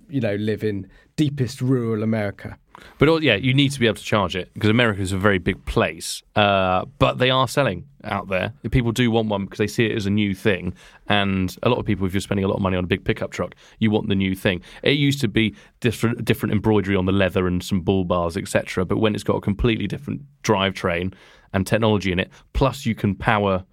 you 0.07 0.21
know, 0.21 0.35
live 0.35 0.63
in 0.63 0.87
deepest 1.15 1.61
rural 1.61 2.03
America. 2.03 2.57
But 2.97 3.09
all, 3.09 3.23
yeah, 3.23 3.35
you 3.35 3.53
need 3.53 3.71
to 3.71 3.79
be 3.79 3.85
able 3.87 3.97
to 3.97 4.03
charge 4.03 4.35
it 4.35 4.53
because 4.53 4.69
America 4.69 5.01
is 5.01 5.11
a 5.11 5.17
very 5.17 5.39
big 5.39 5.65
place. 5.65 6.21
Uh, 6.35 6.85
but 6.99 7.17
they 7.17 7.29
are 7.29 7.47
selling 7.47 7.85
out 8.03 8.27
there. 8.27 8.53
People 8.71 8.91
do 8.91 9.09
want 9.11 9.29
one 9.29 9.45
because 9.45 9.57
they 9.57 9.67
see 9.67 9.85
it 9.85 9.95
as 9.95 10.05
a 10.05 10.09
new 10.09 10.33
thing. 10.33 10.73
And 11.07 11.55
a 11.63 11.69
lot 11.69 11.79
of 11.79 11.85
people, 11.85 12.05
if 12.05 12.13
you're 12.13 12.21
spending 12.21 12.45
a 12.45 12.47
lot 12.47 12.55
of 12.55 12.61
money 12.61 12.77
on 12.77 12.83
a 12.83 12.87
big 12.87 13.03
pickup 13.03 13.31
truck, 13.31 13.55
you 13.79 13.91
want 13.91 14.09
the 14.09 14.15
new 14.15 14.35
thing. 14.35 14.61
It 14.83 14.91
used 14.91 15.21
to 15.21 15.27
be 15.27 15.55
different, 15.79 16.23
different 16.23 16.53
embroidery 16.53 16.95
on 16.95 17.05
the 17.05 17.11
leather 17.11 17.47
and 17.47 17.63
some 17.63 17.81
bull 17.81 18.05
bars, 18.05 18.37
etc. 18.37 18.85
But 18.85 18.97
when 18.97 19.15
it's 19.15 19.23
got 19.23 19.35
a 19.35 19.41
completely 19.41 19.87
different 19.87 20.21
drivetrain 20.43 21.13
and 21.53 21.65
technology 21.67 22.11
in 22.11 22.19
it, 22.19 22.29
plus 22.53 22.85
you 22.85 22.95
can 22.95 23.15
power 23.15 23.63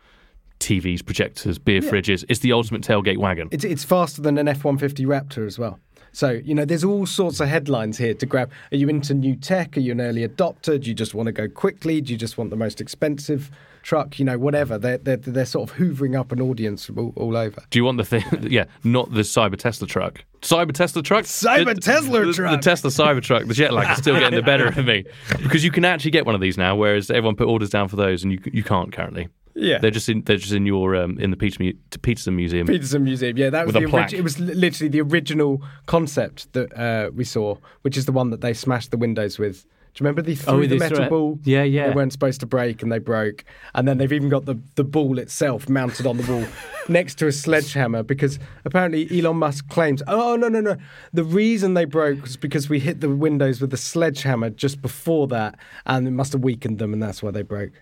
TVs, 0.60 1.04
projectors, 1.04 1.58
beer 1.58 1.80
fridges, 1.80 2.24
it's 2.28 2.40
the 2.40 2.52
ultimate 2.52 2.82
tailgate 2.82 3.18
wagon. 3.18 3.48
It's 3.52 3.64
it's 3.64 3.84
faster 3.84 4.22
than 4.22 4.38
an 4.38 4.48
F 4.48 4.64
one 4.64 4.78
fifty 4.78 5.04
Raptor 5.04 5.46
as 5.46 5.58
well. 5.58 5.78
So 6.12 6.30
you 6.30 6.54
know, 6.54 6.64
there's 6.64 6.84
all 6.84 7.06
sorts 7.06 7.40
of 7.40 7.48
headlines 7.48 7.98
here 7.98 8.14
to 8.14 8.26
grab. 8.26 8.50
Are 8.72 8.76
you 8.76 8.88
into 8.88 9.14
new 9.14 9.36
tech? 9.36 9.76
Are 9.76 9.80
you 9.80 9.92
an 9.92 10.00
early 10.00 10.26
adopter? 10.26 10.80
Do 10.80 10.88
you 10.88 10.94
just 10.94 11.14
want 11.14 11.26
to 11.26 11.32
go 11.32 11.48
quickly? 11.48 12.00
Do 12.00 12.12
you 12.12 12.18
just 12.18 12.38
want 12.38 12.50
the 12.50 12.56
most 12.56 12.80
expensive 12.80 13.50
truck? 13.82 14.18
You 14.18 14.24
know, 14.24 14.38
whatever. 14.38 14.78
They're 14.78 14.98
they're, 14.98 15.16
they're 15.16 15.44
sort 15.46 15.70
of 15.70 15.76
hoovering 15.76 16.18
up 16.18 16.32
an 16.32 16.40
audience 16.40 16.84
from 16.86 16.98
all, 16.98 17.12
all 17.16 17.36
over. 17.36 17.62
Do 17.70 17.78
you 17.78 17.84
want 17.84 17.98
the 17.98 18.04
thing? 18.04 18.24
Yeah, 18.48 18.64
not 18.84 19.12
the 19.12 19.20
Cyber 19.22 19.56
Tesla 19.56 19.86
truck. 19.86 20.24
Cyber 20.40 20.72
Tesla 20.72 21.02
truck. 21.02 21.24
Cyber 21.24 21.74
The- 21.74 21.80
Tesla 21.80 22.24
the, 22.24 22.32
truck. 22.32 22.52
The 22.52 22.70
Tesla 22.70 22.90
Cyber 22.90 23.22
truck. 23.22 23.46
The 23.46 23.54
Jetlag 23.54 23.92
is 23.92 23.98
still 23.98 24.18
getting 24.18 24.36
the 24.38 24.42
better 24.42 24.66
of 24.68 24.76
me 24.84 25.04
because 25.42 25.64
you 25.64 25.70
can 25.70 25.84
actually 25.84 26.12
get 26.12 26.24
one 26.26 26.34
of 26.34 26.40
these 26.40 26.56
now, 26.56 26.76
whereas 26.76 27.10
everyone 27.10 27.36
put 27.36 27.48
orders 27.48 27.70
down 27.70 27.88
for 27.88 27.96
those, 27.96 28.22
and 28.22 28.32
you 28.32 28.38
you 28.52 28.62
can't 28.62 28.92
currently. 28.92 29.28
Yeah. 29.58 29.78
They're 29.78 29.90
just 29.90 30.08
in 30.08 30.22
they're 30.22 30.36
just 30.36 30.52
in 30.52 30.66
your 30.66 30.94
um, 30.94 31.18
in 31.18 31.30
the 31.30 31.36
Peter, 31.36 31.62
Mu- 31.62 31.72
Petersen 32.02 32.36
Museum. 32.36 32.66
Petersen 32.66 33.02
Museum. 33.02 33.36
Yeah, 33.36 33.50
that 33.50 33.66
was 33.66 33.74
the 33.74 34.16
It 34.16 34.22
was 34.22 34.38
literally 34.38 34.88
the 34.88 35.00
original 35.00 35.62
concept 35.86 36.52
that 36.52 36.72
uh, 36.78 37.10
we 37.12 37.24
saw, 37.24 37.56
which 37.82 37.96
is 37.96 38.06
the 38.06 38.12
one 38.12 38.30
that 38.30 38.40
they 38.40 38.54
smashed 38.54 38.90
the 38.92 38.96
windows 38.96 39.38
with. 39.38 39.66
Do 39.98 40.04
you 40.04 40.06
remember 40.06 40.22
they 40.22 40.36
threw 40.36 40.54
Oh, 40.62 40.64
the 40.64 40.78
metal 40.78 40.96
threw 40.98 41.06
it. 41.06 41.10
ball? 41.10 41.38
Yeah, 41.42 41.64
yeah. 41.64 41.88
They 41.88 41.94
weren't 41.96 42.12
supposed 42.12 42.38
to 42.38 42.46
break, 42.46 42.84
and 42.84 42.92
they 42.92 43.00
broke. 43.00 43.44
And 43.74 43.88
then 43.88 43.98
they've 43.98 44.12
even 44.12 44.28
got 44.28 44.44
the 44.44 44.56
the 44.76 44.84
ball 44.84 45.18
itself 45.18 45.68
mounted 45.68 46.06
on 46.06 46.18
the 46.18 46.32
wall 46.32 46.44
next 46.88 47.16
to 47.16 47.26
a 47.26 47.32
sledgehammer 47.32 48.04
because 48.04 48.38
apparently 48.64 49.08
Elon 49.10 49.38
Musk 49.38 49.68
claims, 49.68 50.00
oh, 50.06 50.34
oh 50.34 50.36
no 50.36 50.46
no 50.48 50.60
no, 50.60 50.76
the 51.12 51.24
reason 51.24 51.74
they 51.74 51.84
broke 51.84 52.22
was 52.22 52.36
because 52.36 52.68
we 52.68 52.78
hit 52.78 53.00
the 53.00 53.08
windows 53.08 53.60
with 53.60 53.74
a 53.74 53.76
sledgehammer 53.76 54.50
just 54.50 54.80
before 54.80 55.26
that, 55.26 55.58
and 55.84 56.06
it 56.06 56.12
must 56.12 56.32
have 56.32 56.44
weakened 56.44 56.78
them, 56.78 56.92
and 56.92 57.02
that's 57.02 57.20
why 57.20 57.32
they 57.32 57.42
broke. 57.42 57.72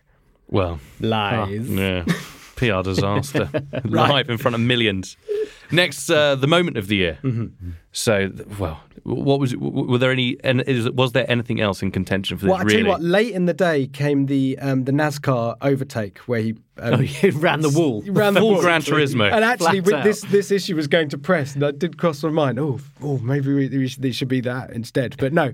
Well, 0.48 0.80
Lies. 1.00 1.68
yeah, 1.68 2.06
PR 2.56 2.82
disaster 2.82 3.48
live 3.84 4.28
in 4.28 4.38
front 4.38 4.54
of 4.54 4.60
millions. 4.60 5.16
Next, 5.70 6.10
uh, 6.10 6.34
the 6.34 6.46
moment 6.46 6.76
of 6.76 6.88
the 6.88 6.96
year. 6.96 7.18
Mm-hmm. 7.22 7.70
So, 7.92 8.30
well, 8.58 8.80
what 9.04 9.40
was? 9.40 9.54
Were 9.56 9.98
there 9.98 10.10
any? 10.10 10.36
And 10.42 10.62
was 10.94 11.12
there 11.12 11.30
anything 11.30 11.60
else 11.60 11.82
in 11.82 11.90
contention 11.90 12.38
for 12.38 12.46
this? 12.46 12.50
Well, 12.50 12.60
I 12.60 12.64
tell 12.64 12.66
really? 12.66 12.82
you 12.82 12.88
what, 12.88 13.02
late 13.02 13.32
in 13.32 13.46
the 13.46 13.54
day 13.54 13.86
came 13.86 14.26
the 14.26 14.58
um, 14.60 14.84
the 14.84 14.92
NASCAR 14.92 15.56
overtake 15.60 16.18
where 16.20 16.40
he 16.40 16.50
um, 16.78 16.94
Oh, 16.94 17.00
you 17.22 17.30
ran 17.32 17.60
the 17.60 17.70
wall. 17.70 18.02
he 18.02 18.10
ran 18.10 18.34
the 18.34 18.40
Full 18.40 18.52
wall. 18.52 18.60
Gran 18.60 18.82
Turismo. 18.82 19.30
And 19.32 19.44
actually, 19.44 19.80
with 19.80 20.02
this 20.02 20.22
this 20.22 20.50
issue 20.50 20.76
was 20.76 20.88
going 20.88 21.08
to 21.10 21.18
press, 21.18 21.54
and 21.54 21.62
that 21.62 21.78
did 21.78 21.98
cross 21.98 22.22
my 22.22 22.30
mind. 22.30 22.58
Oh, 22.58 22.80
oh, 23.02 23.18
maybe 23.18 23.52
we, 23.54 23.68
we 23.68 23.88
should, 23.88 24.02
they 24.02 24.12
should 24.12 24.28
be 24.28 24.40
that 24.42 24.70
instead. 24.70 25.16
But 25.18 25.32
no, 25.32 25.52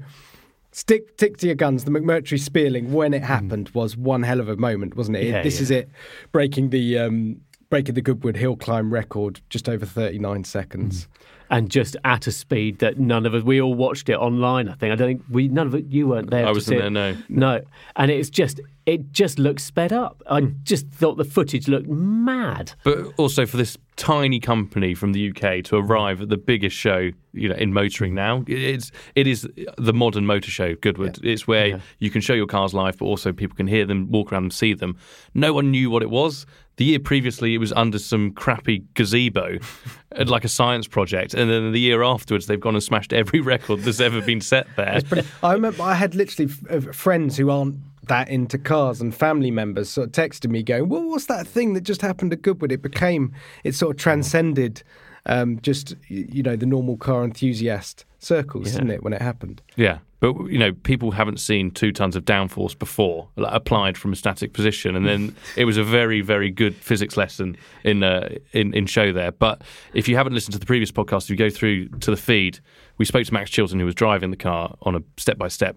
stick 0.72 1.10
stick 1.14 1.36
to 1.38 1.46
your 1.46 1.54
guns. 1.54 1.84
The 1.84 1.90
McMurtry 1.90 2.40
Spéirling, 2.40 2.90
when 2.90 3.14
it 3.14 3.22
happened, 3.22 3.70
was 3.70 3.96
one 3.96 4.22
hell 4.22 4.40
of 4.40 4.48
a 4.48 4.56
moment, 4.56 4.96
wasn't 4.96 5.18
it? 5.18 5.26
Yeah, 5.26 5.42
this 5.42 5.56
yeah. 5.56 5.62
is 5.62 5.70
it, 5.70 5.90
breaking 6.32 6.70
the 6.70 6.98
um, 6.98 7.40
breaking 7.70 7.94
the 7.94 8.02
Goodwood 8.02 8.36
hill 8.36 8.56
climb 8.56 8.92
record 8.92 9.40
just 9.48 9.68
over 9.68 9.86
39 9.86 10.44
seconds. 10.44 11.08
And 11.52 11.70
just 11.70 11.96
at 12.04 12.26
a 12.26 12.32
speed 12.32 12.80
that 12.80 12.98
none 12.98 13.26
of 13.26 13.34
us 13.34 13.44
we 13.44 13.60
all 13.60 13.74
watched 13.74 14.08
it 14.08 14.16
online 14.16 14.68
i 14.68 14.74
think 14.74 14.92
i 14.92 14.96
don't 14.96 15.06
think 15.06 15.22
we 15.30 15.46
none 15.46 15.66
of 15.66 15.74
it 15.74 15.84
you 15.86 16.08
weren't 16.08 16.30
there 16.30 16.46
I 16.46 16.50
wasn't 16.50 16.80
there, 16.80 16.90
no. 16.90 17.16
no 17.28 17.60
and 17.94 18.10
it's 18.10 18.30
just 18.30 18.60
it 18.86 19.12
just 19.12 19.38
looks 19.38 19.62
sped 19.62 19.92
up 19.92 20.22
i 20.28 20.40
hmm. 20.40 20.52
just 20.64 20.88
thought 20.88 21.16
the 21.16 21.24
footage 21.24 21.68
looked 21.68 21.88
mad 21.88 22.72
But 22.82 23.12
also 23.18 23.46
for 23.46 23.58
this 23.58 23.76
tiny 23.96 24.40
company 24.40 24.94
from 24.94 25.12
the 25.12 25.30
UK 25.30 25.62
to 25.64 25.76
arrive 25.76 26.22
at 26.22 26.28
the 26.28 26.36
biggest 26.36 26.74
show, 26.74 27.10
you 27.32 27.48
know, 27.48 27.54
in 27.54 27.72
motoring 27.72 28.14
now, 28.14 28.42
it's 28.46 28.90
it 29.14 29.26
is 29.26 29.48
the 29.76 29.92
modern 29.92 30.26
motor 30.26 30.50
show. 30.50 30.74
Goodwood. 30.76 31.18
It's 31.22 31.46
where 31.46 31.80
you 31.98 32.10
can 32.10 32.20
show 32.20 32.32
your 32.34 32.46
cars 32.46 32.74
live, 32.74 32.98
but 32.98 33.04
also 33.04 33.32
people 33.32 33.56
can 33.56 33.66
hear 33.66 33.84
them, 33.84 34.10
walk 34.10 34.32
around, 34.32 34.44
and 34.44 34.52
see 34.52 34.74
them. 34.74 34.96
No 35.34 35.52
one 35.52 35.70
knew 35.70 35.90
what 35.90 36.02
it 36.02 36.10
was. 36.10 36.46
The 36.82 36.86
year 36.86 36.98
previously, 36.98 37.54
it 37.54 37.58
was 37.58 37.72
under 37.74 37.96
some 38.00 38.32
crappy 38.32 38.82
gazebo, 38.94 39.58
like 40.26 40.42
a 40.42 40.48
science 40.48 40.88
project, 40.88 41.32
and 41.32 41.48
then 41.48 41.70
the 41.70 41.78
year 41.78 42.02
afterwards, 42.02 42.48
they've 42.48 42.58
gone 42.58 42.74
and 42.74 42.82
smashed 42.82 43.12
every 43.12 43.38
record 43.54 43.82
that's 43.82 44.00
ever 44.00 44.20
been 44.20 44.40
set 44.40 44.66
there. 44.74 45.00
I 45.44 45.52
remember 45.52 45.84
I 45.84 45.94
had 45.94 46.16
literally 46.16 46.50
f- 46.50 46.88
uh, 46.88 46.92
friends 46.92 47.36
who 47.36 47.50
aren't 47.50 47.76
that 48.08 48.28
into 48.28 48.58
cars 48.58 49.00
and 49.00 49.14
family 49.14 49.52
members 49.52 49.90
sort 49.90 50.08
of 50.08 50.12
texted 50.12 50.50
me 50.50 50.64
going, 50.64 50.88
"Well, 50.88 51.08
what's 51.08 51.26
that 51.26 51.46
thing 51.46 51.74
that 51.74 51.82
just 51.82 52.02
happened 52.02 52.32
at 52.32 52.42
Goodwood?" 52.42 52.72
It 52.72 52.82
became 52.82 53.32
it 53.62 53.76
sort 53.76 53.94
of 53.94 54.02
transcended 54.02 54.82
um, 55.26 55.60
just 55.62 55.94
you 56.08 56.42
know 56.42 56.56
the 56.56 56.66
normal 56.66 56.96
car 56.96 57.24
enthusiast 57.24 58.04
circles, 58.18 58.72
didn't 58.72 58.90
it, 58.90 59.02
when 59.02 59.12
it 59.12 59.22
happened? 59.22 59.62
Yeah, 59.76 59.98
but 60.22 60.34
you 60.46 60.58
know, 60.58 60.72
people 60.72 61.10
haven't 61.10 61.40
seen 61.40 61.72
two 61.72 61.90
tons 61.90 62.14
of 62.14 62.24
downforce 62.24 62.78
before 62.78 63.28
like, 63.36 63.52
applied 63.52 63.98
from 63.98 64.12
a 64.12 64.16
static 64.16 64.52
position, 64.52 64.94
and 64.94 65.04
then 65.06 65.34
it 65.56 65.64
was 65.64 65.76
a 65.76 65.82
very, 65.82 66.20
very 66.20 66.48
good 66.48 66.76
physics 66.76 67.16
lesson 67.16 67.56
in 67.82 68.04
uh, 68.04 68.28
in 68.52 68.72
in 68.72 68.86
show 68.86 69.12
there. 69.12 69.32
But 69.32 69.62
if 69.94 70.08
you 70.08 70.16
haven't 70.16 70.32
listened 70.32 70.52
to 70.52 70.60
the 70.60 70.66
previous 70.66 70.92
podcast, 70.92 71.24
if 71.24 71.30
you 71.30 71.36
go 71.36 71.50
through 71.50 71.88
to 71.88 72.10
the 72.10 72.16
feed, 72.16 72.60
we 72.98 73.04
spoke 73.04 73.26
to 73.26 73.34
Max 73.34 73.50
Chilton, 73.50 73.80
who 73.80 73.84
was 73.84 73.96
driving 73.96 74.30
the 74.30 74.36
car 74.36 74.76
on 74.82 74.94
a 74.94 75.00
step 75.16 75.38
by 75.38 75.48
step, 75.48 75.76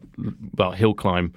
well, 0.56 0.72
hill 0.72 0.94
climb. 0.94 1.34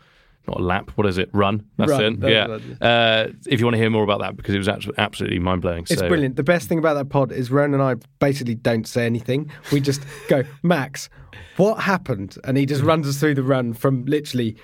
Not 0.49 0.61
a 0.61 0.63
lap. 0.63 0.91
What 0.95 1.07
is 1.07 1.19
it? 1.19 1.29
Run. 1.35 1.63
That's 1.77 1.91
Run, 1.91 2.03
it. 2.03 2.21
that's 2.21 2.65
yeah. 2.81 2.87
Uh, 2.87 3.33
if 3.47 3.61
you 3.61 3.67
want 3.67 3.75
to 3.75 3.79
hear 3.79 3.91
more 3.91 4.03
about 4.03 4.21
that, 4.21 4.35
because 4.35 4.55
it 4.55 4.59
was 4.59 4.67
abso- 4.67 4.95
absolutely 4.97 5.39
mind 5.39 5.61
blowing. 5.61 5.83
It's 5.91 6.01
so, 6.01 6.09
brilliant. 6.09 6.37
The 6.37 6.43
best 6.43 6.71
thing 6.71 6.79
about 6.79 6.95
that 6.95 7.11
pod 7.11 7.33
is 7.33 7.51
Ron 7.51 7.75
and 7.75 7.83
I 7.83 7.97
basically 8.19 8.55
don't 8.55 8.89
say 8.89 9.05
anything. 9.05 9.51
We 9.73 9.81
just 9.81 10.03
go, 10.29 10.45
Max, 10.63 11.11
what 11.59 11.81
happened? 11.81 12.39
And 12.45 12.57
he 12.57 12.65
just 12.65 12.83
runs 12.91 13.07
us 13.07 13.19
through 13.19 13.35
the 13.35 13.43
run 13.43 13.75
from 13.75 14.07
literally 14.07 14.57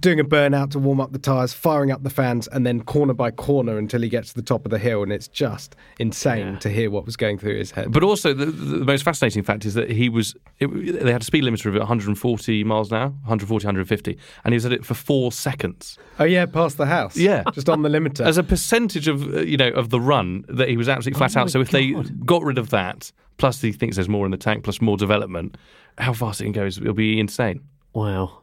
doing 0.00 0.18
a 0.18 0.24
burnout 0.24 0.70
to 0.70 0.78
warm 0.78 1.00
up 1.00 1.12
the 1.12 1.18
tyres, 1.18 1.52
firing 1.52 1.90
up 1.90 2.02
the 2.02 2.10
fans, 2.10 2.48
and 2.48 2.66
then 2.66 2.82
corner 2.82 3.14
by 3.14 3.30
corner 3.30 3.78
until 3.78 4.00
he 4.00 4.08
gets 4.08 4.30
to 4.30 4.34
the 4.34 4.42
top 4.42 4.64
of 4.64 4.70
the 4.70 4.78
hill. 4.78 5.02
And 5.02 5.12
it's 5.12 5.28
just 5.28 5.76
insane 5.98 6.58
to 6.58 6.68
hear 6.70 6.90
what 6.90 7.04
was 7.06 7.16
going 7.16 7.38
through 7.38 7.56
his 7.58 7.70
head. 7.70 7.92
But 7.92 8.02
also, 8.02 8.32
the, 8.34 8.46
the 8.46 8.84
most 8.84 9.02
fascinating 9.02 9.42
fact 9.42 9.64
is 9.64 9.74
that 9.74 9.90
he 9.90 10.08
was. 10.08 10.34
It, 10.58 10.68
they 11.02 11.12
had 11.12 11.22
a 11.22 11.24
speed 11.24 11.44
limiter 11.44 11.66
of 11.66 11.74
140 11.74 12.64
miles 12.64 12.90
an 12.90 12.96
hour, 12.98 13.08
140, 13.08 13.66
150, 13.66 14.18
and 14.44 14.52
he 14.52 14.56
was 14.56 14.66
at 14.66 14.72
it 14.72 14.84
for 14.84 14.94
four 14.94 15.32
seconds. 15.32 15.98
oh, 16.18 16.24
yeah, 16.24 16.46
past 16.46 16.76
the 16.76 16.86
house. 16.86 17.16
Yeah. 17.16 17.44
Just 17.52 17.68
on 17.68 17.82
the 17.82 17.88
limiter. 17.88 18.24
As 18.26 18.38
a 18.38 18.42
percentage 18.42 19.08
of 19.08 19.34
uh, 19.34 19.40
you 19.40 19.56
know 19.56 19.68
of 19.70 19.90
the 19.90 20.00
run, 20.00 20.44
that 20.48 20.68
he 20.68 20.76
was 20.76 20.88
absolutely 20.88 21.18
flat 21.18 21.36
Oh 21.36 21.40
out. 21.40 21.44
my 21.46 21.50
So 21.50 21.60
if 21.60 21.70
they 21.70 21.92
got 22.24 22.42
rid 22.42 22.58
of 22.58 22.70
that, 22.70 23.12
plus 23.38 23.60
he 23.60 23.72
thinks 23.72 23.96
there's 23.96 24.08
more 24.08 24.24
in 24.24 24.30
the 24.30 24.36
tank, 24.36 24.64
plus 24.64 24.80
more 24.80 24.96
development, 24.96 25.56
how 25.98 26.12
fast 26.12 26.40
it 26.40 26.44
can 26.44 26.52
go 26.52 26.64
is 26.64 26.78
it'll 26.78 26.94
be 26.94 27.18
insane. 27.20 27.60
wow 27.92 28.38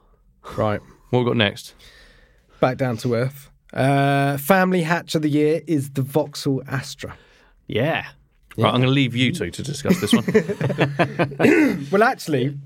right. 0.56 0.80
What 1.10 1.20
we 1.20 1.26
got 1.26 1.38
next? 1.38 1.74
Back 2.60 2.78
down 2.78 2.98
to 2.98 3.13
earth. 3.13 3.50
Uh, 3.74 4.38
family 4.38 4.82
hatch 4.82 5.15
of 5.15 5.22
the 5.22 5.30
year 5.30 5.62
is 5.67 5.91
the 5.91 6.02
Vauxhall 6.02 6.63
Astra. 6.67 7.15
yeah 7.67 8.08
Right, 8.58 8.70
I'm 8.70 8.82
going 8.82 8.86
to 8.86 8.89
leave 8.89 9.15
you 9.15 9.32
two 9.32 9.52
to 9.52 9.62
discuss 9.62 10.02
this 10.02 10.13
one. 10.13 10.26
Well, 11.91 12.02
actually, 12.02 12.58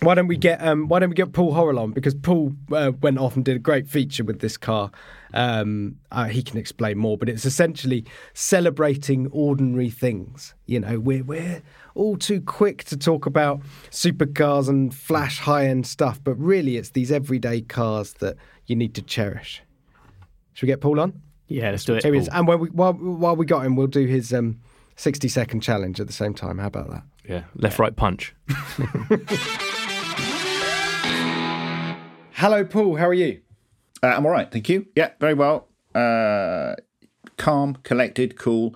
why 0.00 0.14
don't 0.14 0.26
we 0.26 0.38
get 0.38 0.62
um, 0.66 0.88
why 0.88 1.00
don't 1.00 1.10
we 1.10 1.14
get 1.14 1.32
Paul 1.32 1.52
Horrell 1.52 1.78
on 1.78 1.90
because 1.92 2.14
Paul 2.14 2.54
uh, 2.72 2.92
went 3.02 3.18
off 3.18 3.36
and 3.36 3.44
did 3.44 3.56
a 3.56 3.58
great 3.58 3.88
feature 3.88 4.24
with 4.24 4.40
this 4.40 4.56
car. 4.56 4.90
Um, 5.34 5.96
uh, 6.10 6.24
he 6.26 6.42
can 6.42 6.58
explain 6.58 6.98
more, 6.98 7.18
but 7.18 7.28
it's 7.28 7.44
essentially 7.44 8.04
celebrating 8.34 9.28
ordinary 9.30 9.90
things. 9.90 10.54
You 10.66 10.80
know, 10.80 10.98
we're 10.98 11.24
we're 11.24 11.62
all 11.94 12.16
too 12.16 12.40
quick 12.40 12.84
to 12.84 12.96
talk 12.96 13.26
about 13.26 13.60
supercars 13.90 14.68
and 14.68 14.94
flash 14.94 15.38
high 15.40 15.66
end 15.66 15.86
stuff, 15.86 16.20
but 16.22 16.34
really, 16.34 16.76
it's 16.76 16.90
these 16.90 17.12
everyday 17.12 17.60
cars 17.60 18.14
that 18.14 18.36
you 18.66 18.76
need 18.76 18.94
to 18.94 19.02
cherish. 19.02 19.62
Should 20.54 20.66
we 20.66 20.72
get 20.72 20.80
Paul 20.80 21.00
on? 21.00 21.20
yeah 21.50 21.70
let's 21.70 21.84
do 21.86 21.94
it 21.94 22.02
Here 22.02 22.12
he 22.12 22.20
is. 22.20 22.28
Paul. 22.28 22.38
And 22.38 22.46
while 22.48 22.58
we, 22.58 22.68
while, 22.70 22.92
while 22.92 23.34
we 23.36 23.46
got 23.46 23.64
him, 23.64 23.74
we'll 23.74 23.86
do 23.86 24.04
his 24.06 24.34
um, 24.34 24.60
sixty 24.96 25.28
second 25.28 25.60
challenge 25.60 25.98
at 26.00 26.06
the 26.06 26.12
same 26.12 26.34
time. 26.34 26.58
How 26.58 26.66
about 26.66 26.90
that? 26.90 27.02
yeah, 27.28 27.44
left, 27.54 27.78
right, 27.78 27.94
punch. 27.94 28.34
Hello, 32.32 32.64
Paul. 32.64 32.96
How 32.96 33.08
are 33.08 33.14
you? 33.14 33.40
Uh, 34.02 34.08
I'm 34.08 34.26
all 34.26 34.32
right, 34.32 34.50
thank 34.50 34.68
you. 34.68 34.86
Yeah, 34.94 35.10
very 35.18 35.34
well. 35.34 35.68
Uh, 35.94 36.74
calm, 37.36 37.78
collected, 37.82 38.38
cool, 38.38 38.74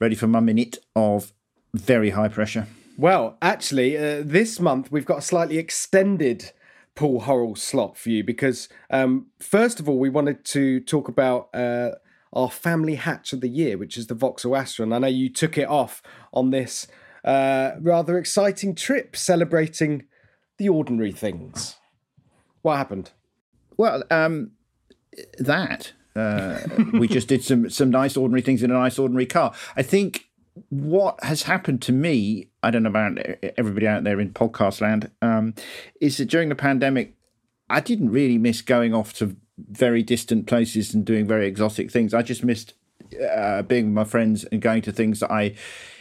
ready 0.00 0.14
for 0.14 0.26
my 0.26 0.40
minute 0.40 0.78
of 0.96 1.32
very 1.74 2.10
high 2.10 2.28
pressure. 2.28 2.66
Well, 2.96 3.36
actually, 3.42 3.96
uh, 3.96 4.22
this 4.24 4.60
month 4.60 4.90
we've 4.92 5.04
got 5.04 5.18
a 5.18 5.22
slightly 5.22 5.58
extended 5.58 6.52
Paul 6.94 7.22
Horrell 7.22 7.58
slot 7.58 7.96
for 7.96 8.10
you 8.10 8.22
because, 8.22 8.68
um, 8.90 9.26
first 9.40 9.80
of 9.80 9.88
all, 9.88 9.98
we 9.98 10.10
wanted 10.10 10.44
to 10.46 10.80
talk 10.80 11.08
about 11.08 11.48
uh, 11.54 11.90
our 12.32 12.50
family 12.50 12.94
hatch 12.94 13.32
of 13.32 13.40
the 13.40 13.48
year, 13.48 13.76
which 13.76 13.96
is 13.96 14.06
the 14.06 14.14
Vauxhall 14.14 14.56
Astra. 14.56 14.84
And 14.84 14.94
I 14.94 14.98
know 14.98 15.08
you 15.08 15.28
took 15.28 15.58
it 15.58 15.68
off 15.68 16.02
on 16.32 16.50
this 16.50 16.86
uh, 17.24 17.72
rather 17.80 18.16
exciting 18.16 18.74
trip 18.74 19.16
celebrating 19.16 20.04
the 20.58 20.68
ordinary 20.68 21.12
things. 21.12 21.76
What 22.62 22.76
happened? 22.76 23.10
Well, 23.76 24.04
um, 24.10 24.52
that 25.38 25.92
uh, 26.16 26.60
we 26.92 27.08
just 27.08 27.28
did 27.28 27.42
some 27.42 27.68
some 27.70 27.90
nice 27.90 28.16
ordinary 28.16 28.42
things 28.42 28.62
in 28.62 28.70
a 28.70 28.74
nice 28.74 28.98
ordinary 28.98 29.26
car. 29.26 29.52
I 29.76 29.82
think 29.82 30.26
what 30.68 31.22
has 31.24 31.42
happened 31.42 31.82
to 31.82 31.92
me, 31.92 32.48
I 32.62 32.70
don't 32.70 32.84
know 32.84 32.90
about 32.90 33.18
everybody 33.58 33.88
out 33.88 34.04
there 34.04 34.20
in 34.20 34.32
podcast 34.32 34.80
land, 34.80 35.10
um, 35.20 35.54
is 36.00 36.18
that 36.18 36.26
during 36.26 36.48
the 36.48 36.54
pandemic, 36.54 37.14
I 37.68 37.80
didn't 37.80 38.10
really 38.10 38.38
miss 38.38 38.62
going 38.62 38.94
off 38.94 39.12
to 39.14 39.36
very 39.58 40.02
distant 40.02 40.46
places 40.46 40.94
and 40.94 41.04
doing 41.04 41.26
very 41.26 41.46
exotic 41.46 41.90
things. 41.90 42.14
I 42.14 42.22
just 42.22 42.44
missed 42.44 42.74
uh, 43.30 43.62
being 43.62 43.86
with 43.86 43.94
my 43.94 44.04
friends 44.04 44.44
and 44.44 44.60
going 44.60 44.82
to 44.82 44.92
things 44.92 45.20
that 45.20 45.30
I 45.30 45.54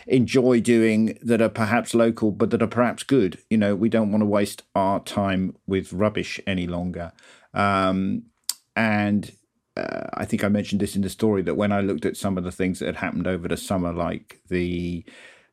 enjoy 0.08 0.60
doing 0.60 1.18
that 1.22 1.42
are 1.42 1.50
perhaps 1.50 1.94
local 1.94 2.32
but 2.32 2.50
that 2.52 2.62
are 2.62 2.68
perhaps 2.68 3.04
good. 3.04 3.40
You 3.50 3.58
know, 3.58 3.76
we 3.76 3.90
don't 3.90 4.12
want 4.12 4.22
to 4.22 4.28
waste 4.28 4.64
our 4.76 5.00
time 5.00 5.56
with 5.66 5.94
rubbish 5.94 6.40
any 6.46 6.68
longer. 6.68 7.12
Um, 7.54 8.24
and 8.76 9.32
uh, 9.76 10.08
I 10.14 10.26
think 10.26 10.44
I 10.44 10.50
mentioned 10.50 10.82
this 10.82 10.96
in 10.96 11.02
the 11.02 11.10
story 11.10 11.42
that 11.44 11.56
when 11.56 11.72
I 11.72 11.82
looked 11.82 12.06
at 12.06 12.18
some 12.18 12.38
of 12.38 12.44
the 12.44 12.52
things 12.52 12.80
that 12.80 12.86
had 12.86 12.98
happened 12.98 13.28
over 13.28 13.48
the 13.48 13.58
summer, 13.58 13.92
like 13.92 14.40
the 14.50 15.04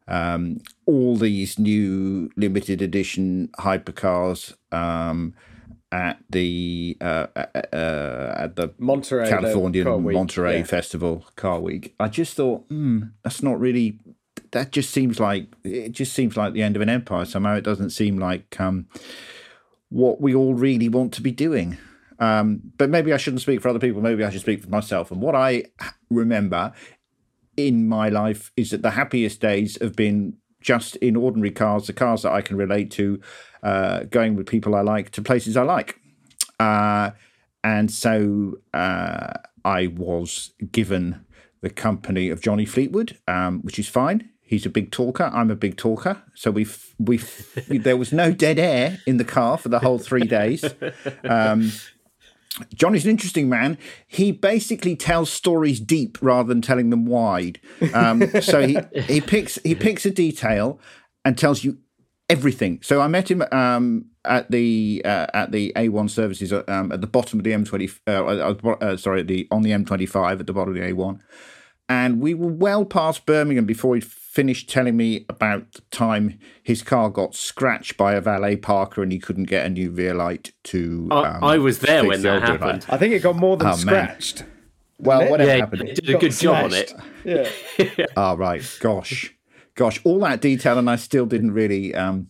um, 0.08 0.60
all 0.86 1.16
these 1.16 1.58
new 1.58 2.30
limited 2.36 2.82
edition 2.82 3.48
hypercars 3.58 4.54
um, 4.72 5.34
at 5.92 6.18
the 6.28 6.96
uh, 7.00 7.26
uh, 7.34 7.46
uh, 7.72 8.34
at 8.36 8.56
the 8.56 8.74
Monterey, 8.78 9.24
the 9.24 9.30
Californian 9.30 10.04
week, 10.04 10.14
Monterey 10.14 10.58
yeah. 10.58 10.64
Festival 10.64 11.24
Car 11.36 11.60
Week. 11.60 11.94
I 11.98 12.08
just 12.08 12.34
thought, 12.34 12.64
hmm, 12.68 13.02
that's 13.22 13.42
not 13.42 13.58
really. 13.58 13.98
That 14.52 14.72
just 14.72 14.90
seems 14.90 15.20
like 15.20 15.46
it 15.64 15.92
just 15.92 16.12
seems 16.12 16.36
like 16.36 16.52
the 16.52 16.62
end 16.62 16.76
of 16.76 16.82
an 16.82 16.88
empire. 16.88 17.24
Somehow 17.24 17.54
it 17.54 17.64
doesn't 17.64 17.90
seem 17.90 18.18
like 18.18 18.60
um, 18.60 18.86
what 19.88 20.20
we 20.20 20.34
all 20.34 20.54
really 20.54 20.88
want 20.88 21.12
to 21.14 21.22
be 21.22 21.30
doing. 21.32 21.78
Um, 22.20 22.60
but 22.76 22.90
maybe 22.90 23.12
I 23.12 23.16
shouldn't 23.16 23.40
speak 23.40 23.60
for 23.60 23.68
other 23.68 23.78
people. 23.78 24.02
Maybe 24.02 24.22
I 24.24 24.30
should 24.30 24.42
speak 24.42 24.62
for 24.62 24.68
myself. 24.68 25.10
And 25.10 25.20
what 25.20 25.34
I 25.34 25.64
remember 26.10 26.72
in 27.56 27.88
my 27.88 28.08
life 28.08 28.52
is 28.56 28.70
that 28.70 28.82
the 28.82 28.90
happiest 28.90 29.40
days 29.40 29.80
have 29.80 29.96
been 29.96 30.36
just 30.60 30.96
in 30.96 31.16
ordinary 31.16 31.50
cars, 31.50 31.86
the 31.86 31.92
cars 31.92 32.22
that 32.22 32.32
I 32.32 32.42
can 32.42 32.56
relate 32.56 32.90
to, 32.92 33.20
uh, 33.62 34.00
going 34.04 34.36
with 34.36 34.46
people 34.46 34.74
I 34.74 34.82
like 34.82 35.10
to 35.12 35.22
places 35.22 35.56
I 35.56 35.62
like. 35.62 35.98
Uh, 36.58 37.10
and 37.64 37.90
so 37.90 38.58
uh, 38.74 39.32
I 39.64 39.86
was 39.86 40.52
given 40.70 41.24
the 41.62 41.70
company 41.70 42.28
of 42.28 42.42
Johnny 42.42 42.66
Fleetwood, 42.66 43.18
um, 43.26 43.60
which 43.60 43.78
is 43.78 43.88
fine. 43.88 44.30
He's 44.42 44.66
a 44.66 44.70
big 44.70 44.90
talker. 44.90 45.30
I'm 45.32 45.50
a 45.50 45.56
big 45.56 45.76
talker. 45.76 46.22
So 46.34 46.50
we 46.50 46.66
we 46.98 47.18
there 47.68 47.96
was 47.96 48.12
no 48.12 48.32
dead 48.32 48.58
air 48.58 48.98
in 49.06 49.16
the 49.16 49.24
car 49.24 49.56
for 49.56 49.68
the 49.68 49.78
whole 49.78 49.98
three 49.98 50.24
days. 50.26 50.64
Um, 51.22 51.70
Johnny's 52.74 53.04
an 53.04 53.10
interesting 53.10 53.48
man. 53.48 53.78
He 54.06 54.32
basically 54.32 54.96
tells 54.96 55.30
stories 55.30 55.80
deep 55.80 56.18
rather 56.20 56.48
than 56.48 56.62
telling 56.62 56.90
them 56.90 57.06
wide. 57.06 57.60
Um, 57.94 58.28
so 58.40 58.66
he 58.66 58.78
he 59.02 59.20
picks 59.20 59.56
he 59.62 59.74
picks 59.74 60.04
a 60.04 60.10
detail 60.10 60.80
and 61.24 61.38
tells 61.38 61.64
you 61.64 61.78
everything. 62.28 62.80
So 62.82 63.00
I 63.00 63.08
met 63.08 63.30
him 63.30 63.42
um, 63.52 64.06
at 64.24 64.50
the 64.50 65.02
uh, 65.04 65.26
at 65.32 65.52
the 65.52 65.72
A1 65.76 66.10
services 66.10 66.52
um, 66.52 66.92
at 66.92 67.00
the 67.00 67.06
bottom 67.06 67.40
of 67.40 67.44
the 67.44 67.52
M20. 67.52 68.00
Uh, 68.06 68.10
uh, 68.10 68.76
uh, 68.80 68.96
sorry, 68.96 69.22
the 69.22 69.46
on 69.50 69.62
the 69.62 69.70
M25 69.70 70.40
at 70.40 70.46
the 70.46 70.52
bottom 70.52 70.74
of 70.74 70.80
the 70.80 70.92
A1. 70.92 71.20
And 71.90 72.20
we 72.22 72.32
were 72.32 72.46
well 72.52 72.84
past 72.86 73.26
Birmingham 73.26 73.66
before 73.66 73.96
he 73.96 74.00
finished 74.00 74.70
telling 74.70 74.96
me 74.96 75.26
about 75.28 75.72
the 75.72 75.80
time 75.90 76.38
his 76.62 76.82
car 76.82 77.10
got 77.10 77.34
scratched 77.34 77.96
by 77.96 78.14
a 78.14 78.20
valet 78.20 78.54
parker 78.56 79.02
and 79.02 79.10
he 79.10 79.18
couldn't 79.18 79.44
get 79.44 79.66
a 79.66 79.68
new 79.68 79.90
rear 79.90 80.14
light 80.14 80.52
to. 80.62 81.08
I, 81.10 81.24
um, 81.24 81.44
I 81.44 81.58
was 81.58 81.80
there 81.80 82.04
when 82.06 82.22
that 82.22 82.32
old 82.34 82.42
rear 82.44 82.58
happened. 82.58 82.86
I 82.88 82.96
think 82.96 83.12
it 83.12 83.22
got 83.22 83.34
more 83.34 83.56
than 83.56 83.66
Oh, 83.66 83.70
man. 83.70 83.78
scratched. 83.78 84.44
Well, 84.98 85.28
whatever 85.28 85.50
Yeah, 85.50 85.56
happened. 85.56 85.88
you 85.88 85.94
did 85.94 86.08
a 86.08 86.12
Got 86.12 86.20
good 86.20 86.32
job 86.32 86.64
on 86.66 86.72
it. 86.74 86.94
Yeah. 87.24 88.06
Oh, 88.16 88.36
right. 88.46 88.62
Gosh. 88.80 89.34
Gosh. 89.74 90.00
All 90.04 90.20
that 90.20 90.40
detail, 90.40 90.78
and 90.78 90.88
I 90.88 90.94
still 90.96 91.26
didn't 91.26 91.50
really. 91.52 91.94
Um, 91.94 92.28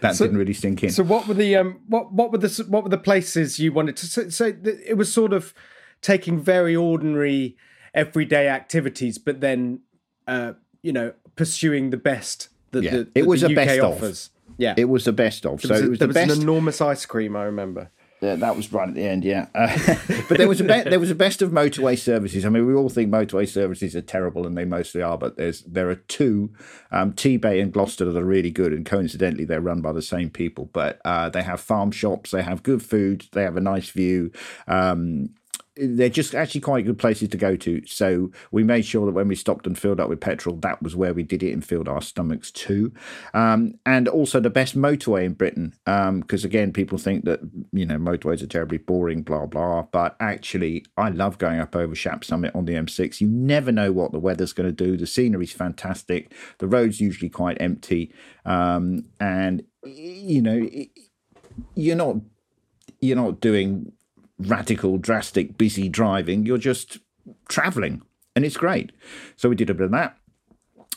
that 0.00 0.16
didn't 0.16 0.38
really 0.38 0.52
sink 0.54 0.82
in. 0.84 0.90
So 0.90 1.02
what 1.02 1.26
were 1.26 1.34
the 1.34 1.56
um 1.56 1.80
what 1.88 2.12
what 2.12 2.30
were 2.32 2.38
the 2.38 2.64
what 2.68 2.84
were 2.84 2.88
the 2.90 2.96
places 2.96 3.58
you 3.58 3.72
wanted 3.72 3.96
to 3.98 4.06
so, 4.06 4.28
so 4.28 4.52
it 4.64 4.96
was 4.96 5.12
sort 5.12 5.32
of 5.32 5.52
taking 6.00 6.40
very 6.40 6.76
ordinary 6.76 7.56
everyday 7.94 8.48
activities 8.48 9.18
but 9.18 9.40
then 9.40 9.80
uh 10.26 10.52
you 10.82 10.92
know 10.92 11.12
pursuing 11.36 11.90
the 11.90 11.96
best 11.96 12.48
that 12.72 12.82
Yeah. 12.82 12.90
the, 12.90 13.08
It 13.14 13.26
was 13.26 13.40
the 13.42 13.46
a 13.48 13.50
UK 13.50 13.54
best 13.56 13.78
of. 13.80 13.84
offers. 13.94 14.30
Yeah. 14.58 14.74
it 14.76 14.88
was 14.88 15.04
the 15.04 15.12
best 15.12 15.46
of. 15.46 15.60
So 15.62 15.68
was 15.74 15.80
a- 15.80 15.84
it 15.84 15.88
was 15.90 15.98
there 15.98 16.06
the 16.08 16.14
was 16.20 16.26
best. 16.26 16.36
an 16.36 16.42
enormous 16.42 16.80
ice 16.80 17.06
cream, 17.06 17.34
I 17.36 17.44
remember. 17.44 17.90
Yeah, 18.20 18.36
that 18.36 18.56
was 18.56 18.72
right 18.72 18.88
at 18.88 18.94
the 18.94 19.02
end, 19.06 19.22
yeah. 19.24 19.46
Uh, 19.54 19.76
but 20.28 20.38
there 20.38 20.48
was 20.48 20.60
a 20.60 20.64
be- 20.64 20.88
there 20.88 21.00
was 21.00 21.10
a 21.10 21.14
best 21.14 21.42
of 21.42 21.50
motorway 21.50 21.98
services. 21.98 22.44
I 22.46 22.48
mean, 22.48 22.66
we 22.66 22.72
all 22.74 22.88
think 22.88 23.10
motorway 23.12 23.46
services 23.48 23.94
are 23.94 24.00
terrible, 24.00 24.46
and 24.46 24.56
they 24.56 24.64
mostly 24.64 25.02
are. 25.02 25.18
But 25.18 25.36
there's 25.36 25.62
there 25.62 25.90
are 25.90 25.96
two, 25.96 26.52
um, 26.90 27.12
Tebay 27.12 27.60
and 27.60 27.72
Gloucester 27.72 28.04
that 28.06 28.16
are 28.18 28.24
really 28.24 28.50
good, 28.50 28.72
and 28.72 28.86
coincidentally 28.86 29.44
they're 29.44 29.60
run 29.60 29.80
by 29.82 29.92
the 29.92 30.00
same 30.02 30.30
people. 30.30 30.70
But 30.72 31.00
uh, 31.04 31.28
they 31.30 31.42
have 31.42 31.60
farm 31.60 31.90
shops, 31.90 32.30
they 32.30 32.42
have 32.42 32.62
good 32.62 32.82
food, 32.82 33.26
they 33.32 33.42
have 33.42 33.56
a 33.56 33.60
nice 33.60 33.90
view. 33.90 34.30
Um, 34.68 35.30
they're 35.76 36.08
just 36.08 36.34
actually 36.34 36.60
quite 36.60 36.84
good 36.84 36.98
places 36.98 37.28
to 37.30 37.36
go 37.36 37.56
to. 37.56 37.84
So 37.86 38.30
we 38.52 38.62
made 38.62 38.84
sure 38.84 39.06
that 39.06 39.12
when 39.12 39.26
we 39.26 39.34
stopped 39.34 39.66
and 39.66 39.76
filled 39.76 39.98
up 39.98 40.08
with 40.08 40.20
petrol, 40.20 40.56
that 40.56 40.82
was 40.82 40.94
where 40.94 41.12
we 41.12 41.24
did 41.24 41.42
it 41.42 41.52
and 41.52 41.64
filled 41.64 41.88
our 41.88 42.00
stomachs 42.00 42.50
too. 42.52 42.92
Um, 43.32 43.78
and 43.84 44.06
also 44.06 44.38
the 44.38 44.50
best 44.50 44.76
motorway 44.76 45.24
in 45.24 45.32
Britain, 45.32 45.74
because 45.84 46.44
again, 46.44 46.72
people 46.72 46.98
think 46.98 47.24
that 47.24 47.40
you 47.72 47.84
know 47.84 47.96
motorways 47.96 48.42
are 48.42 48.46
terribly 48.46 48.78
boring, 48.78 49.22
blah 49.22 49.46
blah. 49.46 49.82
But 49.82 50.16
actually, 50.20 50.84
I 50.96 51.08
love 51.08 51.38
going 51.38 51.58
up 51.58 51.74
over 51.74 51.94
Shap 51.94 52.24
Summit 52.24 52.54
on 52.54 52.66
the 52.66 52.74
M6. 52.74 53.20
You 53.20 53.28
never 53.28 53.72
know 53.72 53.90
what 53.90 54.12
the 54.12 54.20
weather's 54.20 54.52
going 54.52 54.68
to 54.68 54.84
do. 54.84 54.96
The 54.96 55.06
scenery's 55.06 55.52
fantastic. 55.52 56.32
The 56.58 56.68
road's 56.68 57.00
usually 57.00 57.30
quite 57.30 57.56
empty, 57.60 58.12
um, 58.44 59.06
and 59.18 59.64
you 59.84 60.40
know 60.40 60.68
you're 61.74 61.96
not 61.96 62.16
you're 63.00 63.16
not 63.16 63.40
doing 63.40 63.92
radical, 64.38 64.98
drastic, 64.98 65.56
busy 65.56 65.88
driving. 65.88 66.46
You're 66.46 66.58
just 66.58 66.98
traveling, 67.48 68.02
and 68.34 68.44
it's 68.44 68.56
great. 68.56 68.92
So 69.36 69.48
we 69.48 69.56
did 69.56 69.70
a 69.70 69.74
bit 69.74 69.86
of 69.86 69.90
that. 69.92 70.16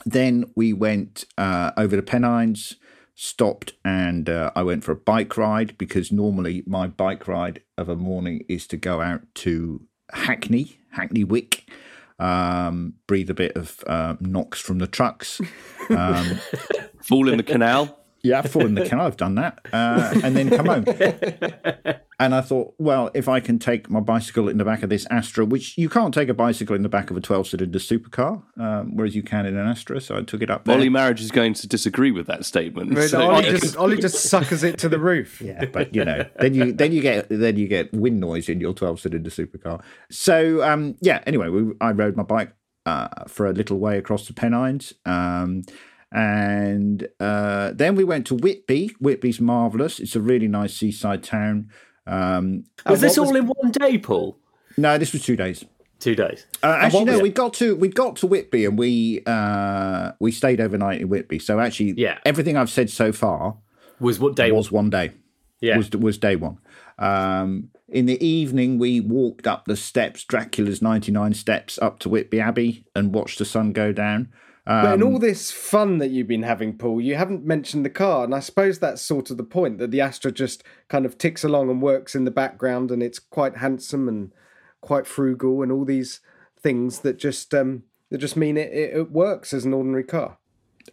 Then 0.06 0.46
we 0.56 0.74
went 0.74 1.26
uh, 1.38 1.72
over 1.76 1.96
the 1.96 2.02
Pennines, 2.02 2.76
stopped, 3.16 3.74
and 3.84 4.30
uh, 4.30 4.52
I 4.56 4.64
went 4.64 4.84
for 4.84 4.92
a 4.92 4.96
bike 4.96 5.38
ride 5.38 5.78
because 5.78 6.12
normally 6.12 6.64
my 6.66 6.88
bike 6.88 7.28
ride 7.28 7.62
of 7.78 7.90
a 7.90 7.96
morning 7.96 8.46
is 8.48 8.68
to 8.68 8.78
go 8.78 9.02
out 9.02 9.22
to 9.36 9.82
Hackney, 10.12 10.80
Hackney 10.92 11.24
Wick, 11.24 11.70
um, 12.20 12.94
breathe 13.06 13.30
a 13.30 13.34
bit 13.34 13.56
of 13.56 13.84
uh, 13.88 14.16
NOx 14.20 14.60
from 14.60 14.80
the 14.80 14.88
trucks. 14.88 15.42
Um, 15.90 16.40
Fall 17.04 17.30
in 17.30 17.38
the 17.38 17.44
canal. 17.44 17.97
Yeah, 18.28 18.40
I've 18.40 18.52
fallen 18.52 18.70
in 18.70 18.76
the 18.76 18.90
canal. 18.90 19.06
I've 19.08 19.18
done 19.18 19.36
that, 19.36 19.60
uh, 19.72 20.20
and 20.24 20.36
then 20.36 20.50
come 20.50 20.66
home. 20.66 20.86
And 22.20 22.34
I 22.34 22.42
thought, 22.42 22.74
well, 22.80 23.12
if 23.14 23.30
I 23.30 23.40
can 23.40 23.60
take 23.60 23.92
my 23.92 24.00
bicycle 24.00 24.50
in 24.50 24.58
the 24.58 24.66
back 24.66 24.82
of 24.82 24.90
this 24.90 25.06
Astra, 25.12 25.46
which 25.46 25.78
you 25.78 25.88
can't 25.88 26.12
take 26.12 26.30
a 26.30 26.34
bicycle 26.34 26.76
in 26.76 26.82
the 26.82 26.90
back 26.90 27.12
of 27.12 27.18
a 27.18 27.22
twelve-cylinder 27.22 27.78
supercar, 27.78 28.42
um, 28.60 28.96
whereas 28.96 29.16
you 29.16 29.22
can 29.22 29.46
in 29.46 29.56
an 29.56 29.68
Astra. 29.68 30.02
So 30.02 30.18
I 30.18 30.24
took 30.24 30.42
it 30.42 30.50
up 30.50 30.66
there. 30.66 30.76
Ollie 30.76 30.90
Marriage 30.90 31.22
is 31.22 31.30
going 31.30 31.54
to 31.54 31.68
disagree 31.68 32.10
with 32.10 32.26
that 32.26 32.44
statement. 32.44 32.96
But 32.96 33.10
So- 33.10 33.22
Ollie 33.22 33.44
just 33.44 33.78
Ollie 33.78 33.98
just 33.98 34.24
suckers 34.30 34.64
it 34.64 34.80
to 34.80 34.90
the 34.90 34.98
roof. 34.98 35.42
yeah, 35.42 35.66
but 35.66 35.94
you 35.94 36.04
know, 36.04 36.26
then 36.40 36.56
you 36.56 36.74
then 36.74 36.92
you 36.92 37.02
get 37.02 37.28
then 37.30 37.56
you 37.56 37.68
get 37.68 37.94
wind 37.94 38.20
noise 38.20 38.50
in 38.50 38.60
your 38.60 38.74
twelve-cylinder 38.74 39.30
supercar. 39.30 39.84
So 40.10 40.64
um, 40.64 40.96
yeah. 41.02 41.22
Anyway, 41.28 41.50
we, 41.50 41.74
I 41.82 41.92
rode 41.92 42.18
my 42.18 42.24
bike 42.24 42.52
uh, 42.88 43.10
for 43.28 43.46
a 43.46 43.54
little 43.54 43.78
way 43.78 44.00
across 44.00 44.26
the 44.26 44.34
Pennines. 44.34 44.92
Um, 45.06 45.66
and 46.12 47.08
uh, 47.20 47.72
then 47.74 47.96
we 47.96 48.04
went 48.04 48.26
to 48.28 48.36
Whitby. 48.36 48.92
Whitby's 49.00 49.40
marvelous. 49.42 50.00
It's 50.00 50.16
a 50.16 50.22
really 50.22 50.48
nice 50.48 50.74
seaside 50.74 51.24
town. 51.24 51.70
Um, 52.06 52.64
Was 52.86 53.02
this 53.02 53.18
all 53.18 53.36
in 53.36 53.48
one 53.48 53.72
day, 53.72 53.98
Paul? 53.98 54.38
no, 54.78 54.98
this 54.98 55.12
was 55.14 55.24
two 55.24 55.36
days. 55.36 55.66
Two 56.00 56.14
days. 56.16 56.46
Uh, 56.62 56.78
actually, 56.80 57.06
no. 57.06 57.20
We 57.20 57.30
got 57.30 57.54
to 57.56 57.76
we 57.76 57.88
got 57.88 58.18
to 58.18 58.28
Whitby 58.28 58.66
and 58.66 58.78
we 58.78 59.24
uh, 59.26 60.12
we 60.20 60.32
stayed 60.32 60.62
overnight 60.62 61.02
in 61.02 61.10
Whitby. 61.10 61.40
So 61.40 61.60
actually, 61.60 61.96
Yeah. 61.98 62.20
everything 62.24 62.56
I've 62.56 62.70
said 62.70 62.90
so 62.92 63.12
far 63.12 63.58
Was 64.00 64.20
what 64.20 64.36
day 64.36 64.52
was 64.52 64.72
one 64.72 64.92
day. 64.92 65.14
Yeah. 65.60 65.76
was 65.78 65.90
was 65.92 66.20
day 66.20 66.36
one. 66.36 66.60
Um, 67.00 67.70
in 67.90 68.06
the 68.06 68.24
evening, 68.24 68.78
we 68.78 69.00
walked 69.00 69.48
up 69.48 69.66
the 69.66 69.76
steps, 69.76 70.24
Dracula's 70.24 70.84
ninety 70.84 71.12
nine 71.12 71.34
steps, 71.34 71.80
up 71.82 71.98
to 72.00 72.10
Whitby 72.10 72.40
Abbey, 72.40 72.86
and 72.96 73.12
watched 73.14 73.40
the 73.40 73.46
sun 73.46 73.72
go 73.72 73.92
down. 73.92 74.30
But 74.68 74.96
in 74.96 75.02
Um, 75.02 75.14
all 75.14 75.18
this 75.18 75.50
fun 75.50 75.98
that 76.00 76.10
you've 76.10 76.28
been 76.28 76.44
having, 76.44 76.78
Paul, 76.78 77.00
you 77.00 77.16
haven't 77.16 77.46
mentioned 77.46 77.86
the 77.86 77.90
car, 77.90 78.26
and 78.26 78.36
I 78.36 78.42
suppose 78.42 78.80
that's 78.80 79.02
sort 79.02 79.32
of 79.32 79.38
the 79.38 79.44
point 79.44 79.78
that 79.78 79.92
the 79.92 80.02
Astra 80.02 80.30
just 80.30 80.62
kind 80.90 81.06
of 81.06 81.18
ticks 81.18 81.46
along 81.46 81.70
and 81.70 81.82
works 81.82 82.16
in 82.16 82.26
the 82.26 82.32
background, 82.32 82.92
and 82.92 83.02
it's 83.02 83.18
quite 83.18 83.58
handsome 83.58 84.10
and 84.10 84.34
quite 84.82 85.08
frugal, 85.08 85.64
and 85.64 85.72
all 85.72 85.86
these 85.86 86.20
things 86.60 87.00
that 87.00 87.18
just 87.18 87.54
um, 87.54 87.84
that 88.10 88.18
just 88.18 88.36
mean 88.36 88.58
it, 88.58 88.70
it, 88.74 88.98
it 88.98 89.12
works 89.12 89.54
as 89.54 89.64
an 89.64 89.74
ordinary 89.74 90.04
car. 90.04 90.38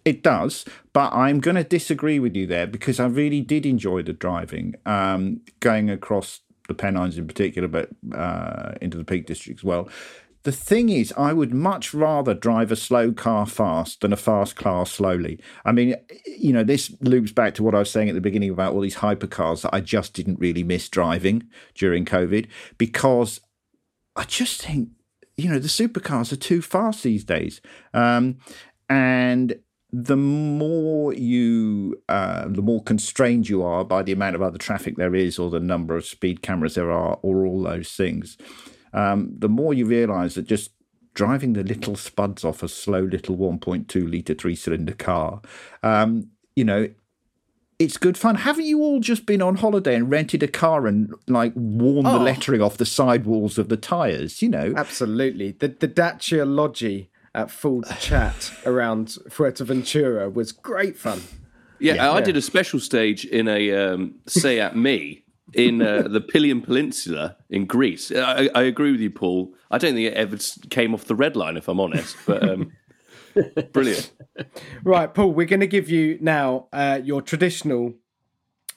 It 0.05 0.23
does, 0.23 0.65
but 0.93 1.13
I'm 1.13 1.41
going 1.41 1.57
to 1.57 1.65
disagree 1.65 2.21
with 2.21 2.37
you 2.37 2.47
there 2.47 2.69
because 2.69 3.01
I 3.01 3.07
really 3.07 3.41
did 3.41 3.67
enjoy 3.67 4.03
the 4.03 4.13
driving, 4.13 4.77
um, 4.87 5.41
going 5.59 5.91
across 5.91 6.43
the 6.69 6.75
Pennines 6.75 7.19
in 7.19 7.27
particular, 7.27 7.69
but 7.69 7.91
uh, 8.17 8.75
into 8.81 8.97
the 8.97 9.05
Peak 9.05 9.27
District 9.27 9.59
as 9.59 9.65
well. 9.65 9.89
The 10.45 10.53
thing 10.53 10.91
is, 10.91 11.13
I 11.17 11.33
would 11.33 11.55
much 11.55 11.95
rather 11.95 12.35
drive 12.35 12.71
a 12.71 12.77
slow 12.77 13.13
car 13.13 13.47
fast 13.47 14.03
than 14.03 14.13
a 14.13 14.17
fast 14.17 14.57
car 14.57 14.85
slowly. 14.85 15.41
I 15.65 15.73
mean, 15.73 15.97
you 16.27 16.53
know, 16.53 16.63
this 16.63 16.95
loops 17.01 17.33
back 17.33 17.55
to 17.55 17.63
what 17.63 17.75
I 17.75 17.79
was 17.79 17.91
saying 17.91 18.11
at 18.11 18.15
the 18.15 18.21
beginning 18.21 18.51
about 18.51 18.75
all 18.75 18.83
these 18.83 18.97
hypercars 18.97 19.63
that 19.63 19.75
I 19.75 19.81
just 19.81 20.13
didn't 20.13 20.39
really 20.39 20.63
miss 20.63 20.91
driving 20.91 21.45
during 21.75 22.05
COVID 22.05 22.47
because 22.77 23.41
I 24.17 24.25
just 24.25 24.63
think, 24.63 24.91
you 25.39 25.49
know, 25.49 25.59
the 25.59 25.67
supercars 25.67 26.31
are 26.31 26.37
too 26.37 26.61
fast 26.61 27.03
these 27.03 27.25
days. 27.25 27.63
Um, 27.95 28.37
and 28.91 29.59
the 29.91 30.17
more 30.17 31.15
you, 31.15 32.03
uh, 32.11 32.49
the 32.49 32.61
more 32.61 32.83
constrained 32.83 33.49
you 33.49 33.63
are 33.63 33.83
by 33.83 34.03
the 34.03 34.13
amount 34.13 34.35
of 34.37 34.43
other 34.43 34.59
traffic 34.59 34.97
there 34.97 35.15
is, 35.15 35.39
or 35.39 35.49
the 35.49 35.59
number 35.59 35.97
of 35.97 36.05
speed 36.05 36.43
cameras 36.43 36.75
there 36.75 36.91
are, 36.91 37.19
or 37.23 37.47
all 37.47 37.63
those 37.63 37.93
things, 37.93 38.37
um, 38.95 39.35
the 39.39 39.49
more 39.49 39.75
you 39.75 39.85
realise 39.87 40.35
that 40.37 40.47
just 40.47 40.71
driving 41.15 41.53
the 41.53 41.63
little 41.63 41.95
spuds 41.97 42.45
off 42.45 42.63
a 42.63 42.69
slow 42.69 43.01
little 43.03 43.37
1.2 43.37 44.11
litre 44.11 44.35
three 44.35 44.57
cylinder 44.57 44.95
car, 44.95 45.41
um, 45.83 46.29
you 46.57 46.65
know, 46.65 46.89
it's 47.79 47.97
good 47.97 48.17
fun. 48.17 48.37
Haven't 48.37 48.67
you 48.67 48.81
all 48.81 49.01
just 49.01 49.27
been 49.27 49.43
on 49.43 49.57
holiday 49.57 49.97
and 49.97 50.09
rented 50.11 50.43
a 50.45 50.49
car 50.49 50.87
and 50.87 51.13
like 51.27 51.53
worn 51.57 52.05
the 52.05 52.13
Oh. 52.13 52.19
lettering 52.23 52.63
off 52.63 52.77
the 52.77 52.87
sidewalls 52.87 53.59
of 53.59 53.69
the 53.69 53.77
tyres? 53.77 54.41
You 54.41 54.49
know, 54.49 54.73
Absolutely, 54.77 55.53
the 55.53 55.69
the 55.69 55.89
Dacia 55.89 56.45
Logi 56.45 57.11
at 57.35 57.51
full 57.51 57.83
chat 58.01 58.53
around 58.65 59.19
Fuerteventura 59.29 60.33
was 60.33 60.53
great 60.53 60.97
fun. 60.97 61.23
Yeah, 61.81 62.13
I 62.13 62.21
did 62.21 62.37
a 62.37 62.43
special 62.43 62.79
stage 62.79 63.25
in 63.25 63.49
a 63.49 63.73
um, 63.73 64.15
at 64.47 64.77
Me 64.77 65.24
in 65.55 65.83
uh, 65.83 66.03
the 66.03 66.21
Pilion 66.21 66.61
Peninsula 66.61 67.37
in 67.51 67.67
Greece. 67.67 68.13
I, 68.13 68.49
I 68.55 68.63
agree 68.63 68.93
with 68.93 69.01
you, 69.01 69.11
Paul. 69.11 69.55
I 69.71 69.79
don't 69.79 69.95
think 69.95 70.07
it 70.07 70.15
ever 70.15 70.37
came 70.71 70.95
off 70.95 71.05
the 71.05 71.15
red 71.15 71.37
line, 71.37 71.57
if 71.57 71.69
I'm 71.69 71.81
honest. 71.81 72.17
But 72.27 72.49
um, 72.49 72.73
brilliant. 73.73 74.13
Right, 74.83 75.13
Paul, 75.13 75.33
we're 75.33 75.47
going 75.47 75.61
to 75.61 75.67
give 75.67 75.89
you 75.89 76.19
now 76.21 76.69
uh, 76.73 77.01
your 77.03 77.23
traditional 77.23 77.95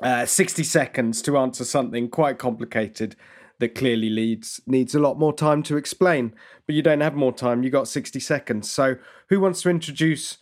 uh, 0.01 0.25
60 0.25 0.63
seconds 0.63 1.21
to 1.23 1.37
answer 1.37 1.65
something 1.65 2.09
quite 2.09 2.37
complicated 2.37 3.15
that 3.59 3.73
clearly 3.73 4.09
leads 4.09 4.61
needs 4.67 4.93
a 4.93 4.99
lot 4.99 5.17
more 5.17 5.33
time 5.33 5.63
to 5.63 5.77
explain. 5.77 6.33
But 6.65 6.75
you 6.75 6.81
don't 6.81 7.01
have 7.01 7.15
more 7.15 7.33
time, 7.33 7.63
you 7.63 7.69
got 7.69 7.87
60 7.87 8.19
seconds. 8.19 8.69
So, 8.69 8.97
who 9.29 9.39
wants 9.39 9.61
to 9.63 9.69
introduce 9.69 10.37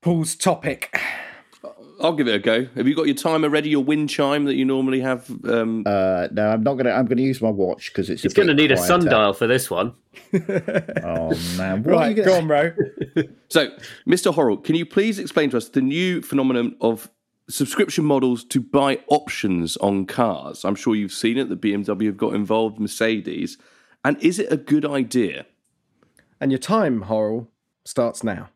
Paul's 0.00 0.34
topic? 0.34 0.98
I'll 2.00 2.12
give 2.14 2.28
it 2.28 2.34
a 2.34 2.38
go. 2.38 2.66
Have 2.74 2.86
you 2.86 2.94
got 2.94 3.06
your 3.06 3.14
timer 3.14 3.48
ready? 3.48 3.70
Your 3.70 3.82
wind 3.82 4.10
chime 4.10 4.44
that 4.44 4.54
you 4.54 4.64
normally 4.64 5.00
have? 5.00 5.30
Um, 5.48 5.82
uh, 5.86 6.28
no, 6.30 6.48
I'm 6.50 6.62
not 6.62 6.74
gonna. 6.74 6.90
I'm 6.90 7.06
gonna 7.06 7.22
use 7.22 7.40
my 7.40 7.48
watch 7.50 7.90
because 7.92 8.10
it's. 8.10 8.22
He's 8.22 8.34
going 8.34 8.48
to 8.48 8.54
need 8.54 8.70
a 8.72 8.76
sundial 8.76 9.32
for 9.32 9.46
this 9.46 9.70
one. 9.70 9.94
Oh 10.32 11.32
man, 11.56 11.82
what 11.82 11.94
are 11.94 11.98
Right, 11.98 12.16
go 12.16 12.24
gonna- 12.24 12.36
on, 12.38 12.48
Ro. 12.48 12.72
So, 13.48 13.68
Mr. 14.08 14.34
Horrell, 14.34 14.62
can 14.62 14.74
you 14.74 14.84
please 14.86 15.18
explain 15.18 15.50
to 15.50 15.56
us 15.56 15.68
the 15.68 15.80
new 15.80 16.20
phenomenon 16.22 16.76
of 16.80 17.10
subscription 17.48 18.04
models 18.04 18.44
to 18.46 18.60
buy 18.60 18.98
options 19.08 19.76
on 19.78 20.04
cars? 20.06 20.64
I'm 20.64 20.74
sure 20.74 20.94
you've 20.94 21.12
seen 21.12 21.38
it. 21.38 21.48
The 21.48 21.56
BMW 21.56 22.06
have 22.06 22.16
got 22.16 22.34
involved, 22.34 22.78
Mercedes. 22.80 23.56
And 24.04 24.16
is 24.22 24.38
it 24.38 24.52
a 24.52 24.56
good 24.56 24.84
idea? 24.84 25.46
and 26.40 26.52
your 26.52 26.58
time, 26.58 27.04
Horrell, 27.04 27.46
starts 27.86 28.22
now. 28.22 28.50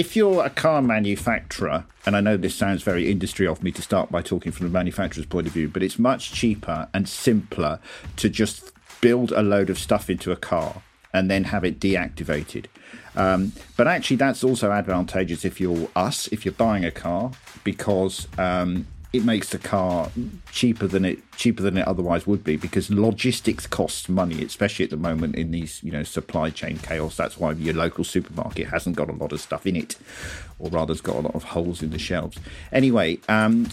If 0.00 0.16
you're 0.16 0.42
a 0.42 0.48
car 0.48 0.80
manufacturer, 0.80 1.84
and 2.06 2.16
I 2.16 2.22
know 2.22 2.38
this 2.38 2.54
sounds 2.54 2.82
very 2.82 3.10
industry 3.10 3.46
of 3.46 3.62
me 3.62 3.70
to 3.72 3.82
start 3.82 4.10
by 4.10 4.22
talking 4.22 4.50
from 4.50 4.64
the 4.64 4.72
manufacturer's 4.72 5.26
point 5.26 5.46
of 5.46 5.52
view, 5.52 5.68
but 5.68 5.82
it's 5.82 5.98
much 5.98 6.32
cheaper 6.32 6.88
and 6.94 7.06
simpler 7.06 7.80
to 8.16 8.30
just 8.30 8.72
build 9.02 9.30
a 9.30 9.42
load 9.42 9.68
of 9.68 9.78
stuff 9.78 10.08
into 10.08 10.32
a 10.32 10.36
car 10.36 10.80
and 11.12 11.30
then 11.30 11.44
have 11.44 11.64
it 11.64 11.78
deactivated. 11.78 12.64
Um, 13.14 13.52
but 13.76 13.88
actually, 13.88 14.16
that's 14.16 14.42
also 14.42 14.72
advantageous 14.72 15.44
if 15.44 15.60
you're 15.60 15.90
us, 15.94 16.28
if 16.28 16.46
you're 16.46 16.54
buying 16.54 16.86
a 16.86 16.90
car, 16.90 17.32
because 17.62 18.26
um, 18.38 18.86
it 19.12 19.24
makes 19.24 19.48
the 19.50 19.58
car 19.58 20.10
cheaper 20.52 20.86
than 20.86 21.04
it 21.04 21.18
cheaper 21.32 21.62
than 21.62 21.76
it 21.76 21.86
otherwise 21.86 22.26
would 22.26 22.44
be 22.44 22.56
because 22.56 22.90
logistics 22.90 23.66
costs 23.66 24.08
money, 24.08 24.44
especially 24.44 24.84
at 24.84 24.90
the 24.90 24.96
moment 24.96 25.34
in 25.34 25.50
these 25.50 25.82
you 25.82 25.90
know 25.90 26.02
supply 26.02 26.50
chain 26.50 26.78
chaos. 26.78 27.16
That's 27.16 27.36
why 27.38 27.52
your 27.52 27.74
local 27.74 28.04
supermarket 28.04 28.68
hasn't 28.68 28.96
got 28.96 29.08
a 29.08 29.12
lot 29.12 29.32
of 29.32 29.40
stuff 29.40 29.66
in 29.66 29.74
it, 29.74 29.96
or 30.58 30.70
rather, 30.70 30.92
has 30.92 31.00
got 31.00 31.16
a 31.16 31.20
lot 31.20 31.34
of 31.34 31.42
holes 31.42 31.82
in 31.82 31.90
the 31.90 31.98
shelves. 31.98 32.38
Anyway, 32.72 33.18
um, 33.28 33.68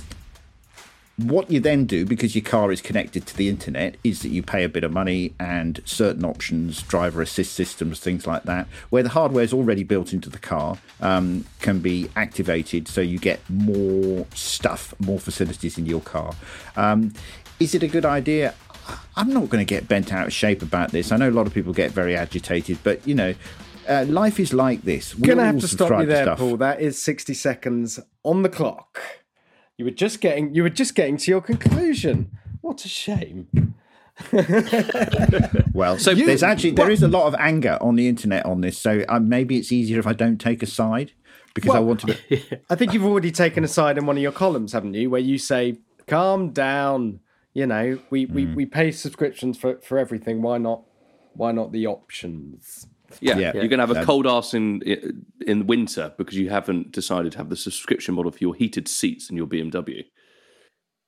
what 1.18 1.49
you 1.49 1.59
then 1.59 1.86
do 1.86 2.05
because 2.05 2.36
your 2.36 2.43
car 2.43 2.72
is 2.72 2.80
connected 2.80 3.26
to 3.26 3.36
the 3.36 3.49
internet 3.49 3.95
is 4.03 4.22
that 4.22 4.30
you 4.30 4.43
pay 4.43 4.63
a 4.63 4.70
bit 4.70 4.84
of 4.84 4.91
money 4.91 5.34
and 5.39 5.82
certain 5.84 6.24
options 6.24 6.84
driver 6.84 7.24
assist 7.24 7.53
systems 7.53 7.99
things 7.99 8.28
like 8.28 8.43
that 8.43 8.68
where 8.89 9.01
the 9.01 9.09
hardware 9.09 9.43
is 9.43 9.51
already 9.51 9.84
built 9.84 10.13
into 10.13 10.30
the 10.30 10.38
car 10.38 10.78
um, 11.01 11.43
can 11.59 11.80
be 11.80 12.07
activated 12.15 12.88
so 12.88 13.01
you 13.01 13.18
get 13.18 13.39
more 13.49 14.28
stuff 14.36 14.93
more 14.99 15.20
facilities 15.20 15.78
in 15.78 15.88
your 15.88 16.01
car 16.01 16.34
um, 16.76 17.11
is 17.59 17.74
it 17.74 17.82
a 17.82 17.88
good 17.88 18.05
idea 18.05 18.53
i'm 19.15 19.34
not 19.34 19.49
going 19.49 19.65
to 19.65 19.65
get 19.65 19.88
bent 19.88 20.13
out 20.13 20.28
of 20.28 20.34
shape 20.34 20.61
about 20.61 20.91
this 20.91 21.11
i 21.11 21.18
know 21.18 21.30
a 21.30 21.32
lot 21.32 21.47
of 21.47 21.53
people 21.53 21.74
get 21.74 21.89
very 21.91 22.15
agitated 22.15 22.78
but 22.84 23.05
you 23.07 23.15
know 23.15 23.34
uh, 23.89 24.05
life 24.09 24.38
is 24.38 24.53
like 24.53 24.82
this 24.82 25.15
We're 25.15 25.28
Gonna 25.28 25.45
have 25.45 25.61
to 25.61 25.68
stop 25.68 26.01
you 26.01 26.05
there, 26.05 26.26
stuff. 26.26 26.39
Paul. 26.39 26.57
That 26.57 26.82
is 26.82 27.01
sixty 27.01 27.34
seconds 27.34 28.01
on 28.22 28.41
the 28.41 28.49
clock. 28.49 28.99
You 29.78 29.86
were 29.86 29.91
just 29.91 30.21
getting 30.21 30.55
you 30.55 30.63
were 30.63 30.69
just 30.69 30.95
getting 30.95 31.17
to 31.17 31.32
your 31.32 31.41
conclusion. 31.41 32.32
What 32.61 32.84
a 32.86 32.89
shame. 32.89 33.75
Well, 35.73 35.99
so 35.99 36.15
there's 36.15 36.41
actually 36.41 36.71
there 36.71 36.89
is 36.89 37.03
a 37.03 37.07
lot 37.07 37.28
of 37.28 37.36
anger 37.38 37.78
on 37.82 37.95
the 37.95 38.07
internet 38.07 38.47
on 38.47 38.61
this. 38.61 38.80
So 38.80 39.05
uh, 39.07 39.19
maybe 39.19 39.57
it's 39.57 39.71
easier 39.71 39.99
if 39.99 40.07
I 40.07 40.13
don't 40.13 40.39
take 40.41 40.63
a 40.63 40.65
side 40.65 41.11
because 41.53 41.75
I 41.75 41.80
want 41.80 41.99
to. 41.99 42.07
Be... 42.07 42.43
I 42.69 42.73
think 42.73 42.93
you've 42.93 43.05
already 43.05 43.32
taken 43.32 43.63
a 43.63 43.67
side 43.67 43.95
in 43.95 44.07
one 44.07 44.17
of 44.17 44.23
your 44.23 44.32
columns, 44.32 44.73
haven't 44.73 44.95
you? 44.95 45.11
Where 45.11 45.21
you 45.21 45.38
say, 45.38 45.78
"Calm 46.07 46.49
down." 46.49 47.19
You 47.53 47.67
know, 47.67 47.99
we, 48.09 48.25
we, 48.25 48.45
Mm. 48.45 48.55
we 48.55 48.65
pay 48.67 48.91
subscriptions 48.91 49.57
for, 49.57 49.78
for 49.82 49.97
everything. 49.99 50.41
Why 50.41 50.57
not? 50.57 50.82
Why 51.34 51.51
not 51.51 51.71
the 51.71 51.86
options? 51.86 52.88
Yeah, 53.22 53.38
Yeah. 53.38 53.53
you're 53.53 53.68
going 53.68 53.80
to 53.80 53.88
have 53.88 53.95
a 53.95 54.05
cold 54.05 54.28
arse 54.28 54.53
in 54.53 54.82
in 55.45 55.68
winter 55.68 56.14
because 56.18 56.38
you 56.38 56.49
haven't 56.49 56.91
decided 56.91 57.32
to 57.34 57.38
have 57.38 57.49
the 57.49 57.55
subscription 57.55 58.16
model 58.16 58.32
for 58.32 58.39
your 58.39 58.55
heated 58.55 58.88
seats 58.88 59.30
in 59.30 59.38
your 59.38 59.47
BMW. 59.47 60.03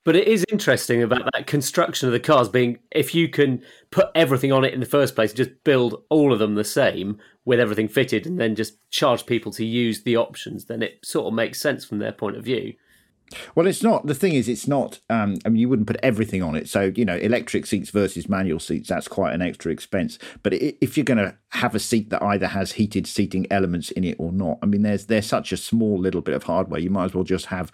But 0.05 0.15
it 0.15 0.27
is 0.27 0.45
interesting 0.49 1.03
about 1.03 1.29
that 1.33 1.45
construction 1.45 2.07
of 2.07 2.13
the 2.13 2.19
cars 2.19 2.47
being 2.47 2.79
if 2.91 3.13
you 3.13 3.27
can 3.27 3.61
put 3.91 4.07
everything 4.15 4.51
on 4.51 4.63
it 4.63 4.73
in 4.73 4.79
the 4.79 4.85
first 4.85 5.13
place, 5.13 5.33
just 5.33 5.51
build 5.65 6.03
all 6.09 6.31
of 6.31 6.39
them 6.39 6.55
the 6.55 6.63
same 6.63 7.17
with 7.45 7.59
everything 7.59 7.87
fitted 7.89 8.25
and 8.25 8.39
then 8.39 8.55
just 8.55 8.77
charge 8.91 9.25
people 9.25 9.51
to 9.51 9.65
use 9.65 10.03
the 10.03 10.15
options, 10.15 10.65
then 10.65 10.81
it 10.81 10.99
sort 11.03 11.27
of 11.27 11.33
makes 11.33 11.59
sense 11.59 11.83
from 11.83 11.99
their 11.99 12.13
point 12.13 12.37
of 12.37 12.43
view. 12.45 12.73
Well, 13.55 13.67
it's 13.67 13.83
not. 13.83 14.07
The 14.07 14.15
thing 14.15 14.33
is, 14.33 14.47
it's 14.47 14.67
not. 14.67 14.99
Um, 15.09 15.37
I 15.45 15.49
mean, 15.49 15.57
you 15.57 15.69
wouldn't 15.69 15.87
put 15.87 15.97
everything 16.01 16.41
on 16.41 16.55
it. 16.55 16.67
So 16.67 16.91
you 16.95 17.05
know, 17.05 17.15
electric 17.15 17.65
seats 17.65 17.89
versus 17.89 18.27
manual 18.27 18.59
seats. 18.59 18.89
That's 18.89 19.07
quite 19.07 19.33
an 19.33 19.41
extra 19.41 19.71
expense. 19.71 20.17
But 20.43 20.53
if 20.53 20.97
you're 20.97 21.03
going 21.03 21.19
to 21.19 21.35
have 21.49 21.75
a 21.75 21.79
seat 21.79 22.09
that 22.09 22.23
either 22.23 22.47
has 22.47 22.73
heated 22.73 23.07
seating 23.07 23.45
elements 23.51 23.91
in 23.91 24.03
it 24.03 24.15
or 24.19 24.31
not, 24.31 24.59
I 24.61 24.65
mean, 24.65 24.81
there's 24.81 25.05
there's 25.05 25.27
such 25.27 25.51
a 25.51 25.57
small 25.57 25.97
little 25.99 26.21
bit 26.21 26.35
of 26.35 26.43
hardware. 26.43 26.79
You 26.79 26.89
might 26.89 27.05
as 27.05 27.13
well 27.13 27.23
just 27.23 27.47
have 27.47 27.71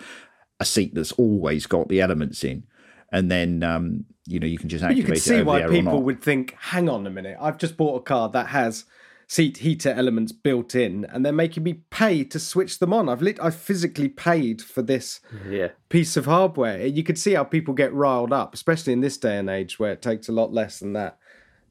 a 0.60 0.66
seat 0.66 0.96
that's 0.96 1.12
always 1.14 1.66
got 1.66 1.90
the 1.90 2.02
elements 2.02 2.44
in, 2.44 2.64
and 3.12 3.32
then 3.32 3.64
um, 3.64 4.06
you 4.26 4.40
know 4.40 4.48
you 4.48 4.58
can 4.58 4.70
just 4.70 4.82
But 4.82 4.92
activate 4.92 4.98
you 4.98 5.06
can 5.06 5.16
it 5.16 5.20
see 5.20 5.42
why 5.44 5.60
the 5.60 5.64
air 5.64 5.70
or 5.70 5.74
people 5.74 6.04
would 6.04 6.22
think, 6.22 6.56
"Hang 6.60 6.90
on 6.90 7.08
a 7.08 7.10
minute, 7.10 7.38
I've 7.40 7.58
just 7.58 7.78
bought 7.78 8.02
a 8.02 8.04
car 8.04 8.30
that 8.30 8.48
has 8.48 8.86
seat 9.28 9.58
heater 9.58 9.90
elements 9.90 10.32
built 10.32 10.76
in, 10.76 11.06
and 11.06 11.26
they're 11.26 11.34
making 11.34 11.64
me 11.64 11.82
pay 11.90 12.24
to 12.26 12.40
switch 12.40 12.80
them 12.80 12.94
on. 12.94 13.10
I've 13.10 13.22
lit, 13.22 13.40
I've 13.42 13.56
physically 13.56 14.10
paid 14.10 14.62
for 14.62 14.82
this 14.82 15.20
Yeah. 15.50 15.70
piece 15.90 16.16
of 16.18 16.26
hardware. 16.26 16.86
You 16.86 17.04
could 17.04 17.18
see 17.18 17.34
how 17.34 17.44
people 17.44 17.74
get 17.74 17.94
riled 17.94 18.34
up, 18.34 18.54
especially 18.54 18.94
in 18.94 19.02
this 19.02 19.18
day 19.18 19.38
and 19.38 19.50
age 19.50 19.80
where 19.80 19.92
it 19.92 20.02
takes 20.02 20.30
a 20.30 20.32
lot 20.32 20.54
less 20.54 20.80
than 20.80 20.94
that 20.94 21.18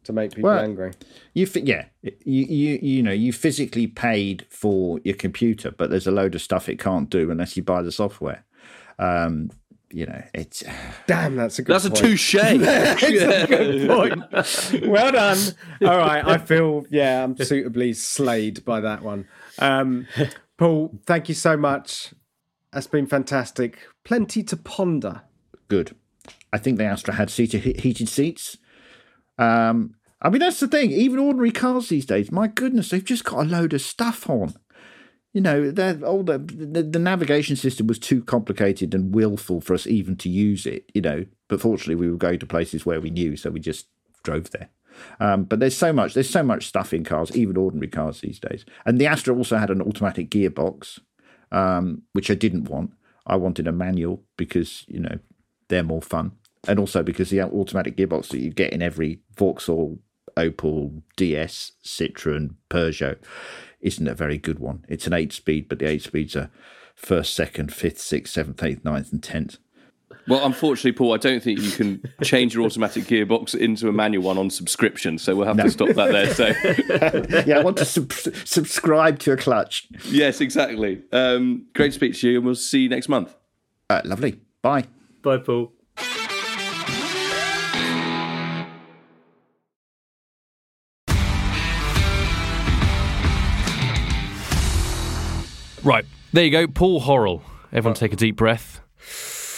to 0.04 0.12
make 0.12 0.34
people 0.34 0.50
Well, 0.50 0.62
angry. 0.62 0.92
You 1.32 1.46
yeah, 1.54 1.86
you 2.02 2.44
you 2.44 2.78
you 2.82 3.02
know 3.02 3.12
you 3.12 3.32
physically 3.32 3.86
paid 3.86 4.46
for 4.50 5.00
your 5.04 5.14
computer, 5.16 5.70
but 5.70 5.90
there's 5.90 6.06
a 6.06 6.12
load 6.12 6.34
of 6.34 6.42
stuff 6.42 6.68
it 6.68 6.78
can't 6.78 7.08
do 7.08 7.30
unless 7.30 7.56
you 7.56 7.62
buy 7.62 7.82
the 7.82 7.92
software. 7.92 8.44
Um, 8.98 9.50
you 9.94 10.06
know, 10.06 10.22
it's 10.34 10.64
Damn, 11.06 11.36
that's 11.36 11.58
a 11.58 11.62
good. 11.62 11.72
That's 11.72 11.84
a 11.84 11.90
point. 11.90 12.00
touche. 12.00 12.34
point. 13.88 14.88
well 14.88 15.12
done. 15.12 15.38
All 15.82 15.98
right, 15.98 16.26
I 16.26 16.38
feel 16.38 16.84
yeah, 16.90 17.22
I'm 17.22 17.36
suitably 17.36 17.92
slayed 17.92 18.64
by 18.64 18.80
that 18.80 19.02
one. 19.02 19.26
Um, 19.60 20.06
Paul, 20.58 20.98
thank 21.06 21.28
you 21.28 21.34
so 21.34 21.56
much. 21.56 22.12
That's 22.72 22.88
been 22.88 23.06
fantastic. 23.06 23.78
Plenty 24.04 24.42
to 24.42 24.56
ponder. 24.56 25.22
good. 25.68 25.94
I 26.52 26.58
think 26.58 26.78
the 26.78 26.84
Astra 26.84 27.14
had 27.14 27.30
seated 27.30 27.78
heated 27.80 28.08
seats. 28.08 28.58
Um, 29.38 29.94
I 30.20 30.28
mean 30.30 30.40
that's 30.40 30.60
the 30.60 30.68
thing. 30.68 30.90
Even 30.90 31.18
ordinary 31.18 31.52
cars 31.52 31.88
these 31.88 32.06
days, 32.06 32.32
my 32.32 32.48
goodness, 32.48 32.90
they've 32.90 33.04
just 33.04 33.24
got 33.24 33.46
a 33.46 33.48
load 33.48 33.74
of 33.74 33.80
stuff 33.80 34.28
on. 34.28 34.54
You 35.34 35.40
know, 35.40 35.64
all 36.06 36.22
the, 36.22 36.38
the 36.38 36.82
the 36.84 36.98
navigation 36.98 37.56
system 37.56 37.88
was 37.88 37.98
too 37.98 38.22
complicated 38.22 38.94
and 38.94 39.12
willful 39.12 39.60
for 39.60 39.74
us 39.74 39.86
even 39.86 40.16
to 40.18 40.28
use 40.28 40.64
it. 40.64 40.88
You 40.94 41.02
know, 41.02 41.26
but 41.48 41.60
fortunately 41.60 41.96
we 41.96 42.10
were 42.10 42.16
going 42.16 42.38
to 42.38 42.46
places 42.46 42.86
where 42.86 43.00
we 43.00 43.10
knew, 43.10 43.36
so 43.36 43.50
we 43.50 43.58
just 43.60 43.88
drove 44.22 44.50
there. 44.52 44.70
Um, 45.20 45.44
but 45.44 45.60
there's 45.60 45.76
so 45.76 45.92
much 45.92 46.14
there's 46.14 46.30
so 46.30 46.42
much 46.42 46.66
stuff 46.66 46.94
in 46.94 47.04
cars, 47.04 47.36
even 47.36 47.56
ordinary 47.56 47.88
cars 47.88 48.20
these 48.20 48.38
days. 48.38 48.64
And 48.86 49.00
the 49.00 49.06
Astra 49.06 49.34
also 49.34 49.56
had 49.56 49.70
an 49.70 49.82
automatic 49.82 50.30
gearbox, 50.30 51.00
um, 51.50 52.02
which 52.12 52.30
I 52.30 52.34
didn't 52.34 52.64
want. 52.64 52.92
I 53.26 53.36
wanted 53.36 53.66
a 53.66 53.72
manual 53.72 54.22
because 54.36 54.84
you 54.86 55.00
know 55.00 55.18
they're 55.68 55.82
more 55.82 56.02
fun, 56.02 56.32
and 56.68 56.78
also 56.78 57.02
because 57.02 57.30
the 57.30 57.42
automatic 57.42 57.96
gearbox 57.96 58.28
that 58.28 58.38
you 58.38 58.50
get 58.50 58.72
in 58.72 58.82
every 58.82 59.20
Vauxhall, 59.36 59.98
Opel, 60.36 61.02
DS, 61.16 61.72
Citroen, 61.84 62.54
Peugeot 62.70 63.18
isn't 63.84 64.08
a 64.08 64.14
very 64.14 64.38
good 64.38 64.58
one. 64.58 64.84
It's 64.88 65.06
an 65.06 65.12
eight-speed, 65.12 65.68
but 65.68 65.78
the 65.78 65.86
eight 65.86 66.02
speeds 66.02 66.34
are 66.34 66.50
first, 66.96 67.34
second, 67.34 67.72
fifth, 67.72 68.00
sixth, 68.00 68.32
seventh, 68.34 68.62
eighth, 68.62 68.84
ninth, 68.84 69.12
and 69.12 69.22
tenth. 69.22 69.58
well, 70.26 70.44
unfortunately, 70.46 70.92
Paul, 70.92 71.12
I 71.14 71.18
don't 71.18 71.42
think 71.42 71.60
you 71.60 71.70
can 71.70 72.02
change 72.22 72.54
your 72.54 72.64
automatic 72.64 73.04
gearbox 73.04 73.54
into 73.54 73.88
a 73.88 73.92
manual 73.92 74.24
one 74.24 74.38
on 74.38 74.48
subscription. 74.50 75.18
So 75.18 75.36
we'll 75.36 75.46
have 75.46 75.56
to 75.58 75.70
stop 75.70 75.90
that 75.90 76.12
there. 76.12 76.34
So 76.34 77.42
yeah, 77.46 77.58
I 77.58 77.62
want 77.62 77.76
to 77.78 77.84
sub- 77.84 78.12
subscribe 78.12 79.18
to 79.20 79.32
a 79.32 79.36
clutch. 79.36 79.86
yes, 80.06 80.40
exactly. 80.40 81.02
Um, 81.12 81.66
great 81.74 81.88
to 81.88 81.92
speak 81.92 82.14
to 82.14 82.28
you, 82.30 82.36
and 82.38 82.46
we'll 82.46 82.54
see 82.54 82.80
you 82.80 82.88
next 82.88 83.08
month. 83.08 83.34
Uh, 83.90 84.00
lovely. 84.04 84.40
Bye. 84.62 84.84
Bye, 85.22 85.38
Paul. 85.38 85.72
Right, 95.84 96.06
there 96.32 96.46
you 96.46 96.50
go, 96.50 96.66
Paul 96.66 97.02
Horrell. 97.02 97.42
Everyone 97.70 97.94
take 97.94 98.14
a 98.14 98.16
deep 98.16 98.36
breath. 98.36 98.80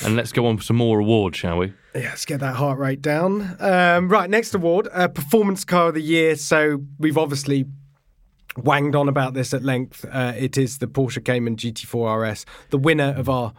And 0.04 0.16
let's 0.16 0.32
go 0.32 0.46
on 0.46 0.56
for 0.56 0.64
some 0.64 0.74
more 0.74 0.98
awards, 0.98 1.38
shall 1.38 1.58
we? 1.58 1.72
Yeah, 1.94 2.08
let's 2.08 2.24
get 2.24 2.40
that 2.40 2.56
heart 2.56 2.80
rate 2.80 3.00
down. 3.00 3.56
Um, 3.60 4.08
right, 4.08 4.28
next 4.28 4.52
award, 4.52 4.88
uh, 4.92 5.06
Performance 5.06 5.64
Car 5.64 5.88
of 5.88 5.94
the 5.94 6.02
Year. 6.02 6.34
So 6.34 6.82
we've 6.98 7.16
obviously 7.16 7.66
wanged 8.56 8.96
on 8.96 9.08
about 9.08 9.34
this 9.34 9.54
at 9.54 9.62
length. 9.62 10.04
Uh, 10.10 10.32
it 10.36 10.58
is 10.58 10.78
the 10.78 10.88
Porsche 10.88 11.24
Cayman 11.24 11.56
GT4 11.56 12.32
RS, 12.32 12.44
the 12.70 12.78
winner 12.78 13.14
of 13.16 13.28
our 13.28 13.54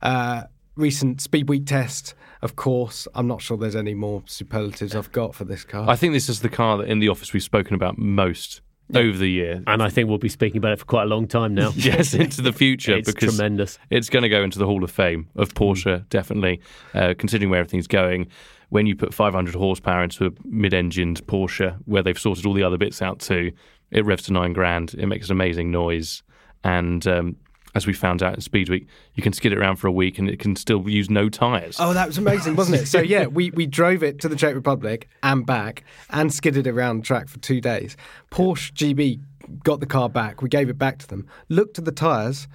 uh, 0.00 0.44
recent 0.76 1.20
Speed 1.20 1.48
Week 1.48 1.66
test. 1.66 2.14
Of 2.40 2.54
course, 2.54 3.08
I'm 3.16 3.26
not 3.26 3.42
sure 3.42 3.56
there's 3.56 3.74
any 3.74 3.94
more 3.94 4.22
superlatives 4.26 4.94
I've 4.94 5.10
got 5.10 5.34
for 5.34 5.44
this 5.44 5.64
car. 5.64 5.90
I 5.90 5.96
think 5.96 6.12
this 6.12 6.28
is 6.28 6.40
the 6.40 6.48
car 6.48 6.78
that 6.78 6.88
in 6.88 7.00
the 7.00 7.08
office 7.08 7.32
we've 7.32 7.42
spoken 7.42 7.74
about 7.74 7.98
most 7.98 8.60
over 8.94 9.16
the 9.16 9.28
year. 9.28 9.62
And 9.66 9.82
I 9.82 9.88
think 9.88 10.08
we'll 10.08 10.18
be 10.18 10.28
speaking 10.28 10.58
about 10.58 10.72
it 10.72 10.78
for 10.78 10.84
quite 10.84 11.04
a 11.04 11.06
long 11.06 11.26
time 11.26 11.54
now. 11.54 11.72
yes, 11.76 12.14
into 12.14 12.42
the 12.42 12.52
future 12.52 12.96
It's 12.96 13.10
because 13.10 13.36
tremendous. 13.36 13.78
it's 13.90 14.10
going 14.10 14.22
to 14.22 14.28
go 14.28 14.42
into 14.42 14.58
the 14.58 14.66
Hall 14.66 14.82
of 14.84 14.90
Fame 14.90 15.28
of 15.36 15.54
Porsche, 15.54 16.08
definitely. 16.08 16.60
Uh, 16.94 17.14
considering 17.16 17.50
where 17.50 17.60
everything's 17.60 17.86
going, 17.86 18.28
when 18.68 18.86
you 18.86 18.94
put 18.96 19.12
500 19.14 19.54
horsepower 19.54 20.02
into 20.02 20.26
a 20.26 20.30
mid-engined 20.44 21.26
Porsche, 21.26 21.76
where 21.84 22.02
they've 22.02 22.18
sorted 22.18 22.46
all 22.46 22.54
the 22.54 22.62
other 22.62 22.78
bits 22.78 23.02
out 23.02 23.18
too, 23.20 23.52
it 23.90 24.04
revs 24.04 24.22
to 24.24 24.32
nine 24.32 24.52
grand. 24.52 24.94
It 24.94 25.06
makes 25.06 25.26
an 25.28 25.32
amazing 25.32 25.70
noise, 25.70 26.22
and 26.64 27.06
um, 27.06 27.36
as 27.74 27.86
we 27.86 27.92
found 27.92 28.22
out 28.22 28.34
at 28.34 28.42
Speed 28.42 28.68
Week, 28.68 28.86
you 29.14 29.22
can 29.22 29.32
skid 29.32 29.52
it 29.52 29.58
around 29.58 29.76
for 29.76 29.86
a 29.86 29.92
week 29.92 30.18
and 30.18 30.28
it 30.28 30.38
can 30.38 30.56
still 30.56 30.88
use 30.88 31.08
no 31.08 31.28
tyres. 31.28 31.76
Oh, 31.80 31.94
that 31.94 32.06
was 32.06 32.18
amazing, 32.18 32.56
wasn't 32.56 32.82
it? 32.82 32.86
So 32.86 33.00
yeah, 33.00 33.26
we, 33.26 33.50
we 33.50 33.66
drove 33.66 34.02
it 34.02 34.20
to 34.20 34.28
the 34.28 34.36
Czech 34.36 34.54
Republic 34.54 35.08
and 35.22 35.46
back 35.46 35.84
and 36.10 36.32
skidded 36.32 36.66
it 36.66 36.70
around 36.70 36.98
the 36.98 37.06
track 37.06 37.28
for 37.28 37.38
two 37.38 37.60
days. 37.60 37.96
Porsche 38.30 38.72
GB 38.72 39.20
got 39.64 39.80
the 39.80 39.86
car 39.86 40.08
back. 40.08 40.42
We 40.42 40.48
gave 40.48 40.68
it 40.68 40.78
back 40.78 40.98
to 40.98 41.08
them. 41.08 41.26
Looked 41.48 41.78
at 41.78 41.84
the 41.84 41.92
tyres. 41.92 42.48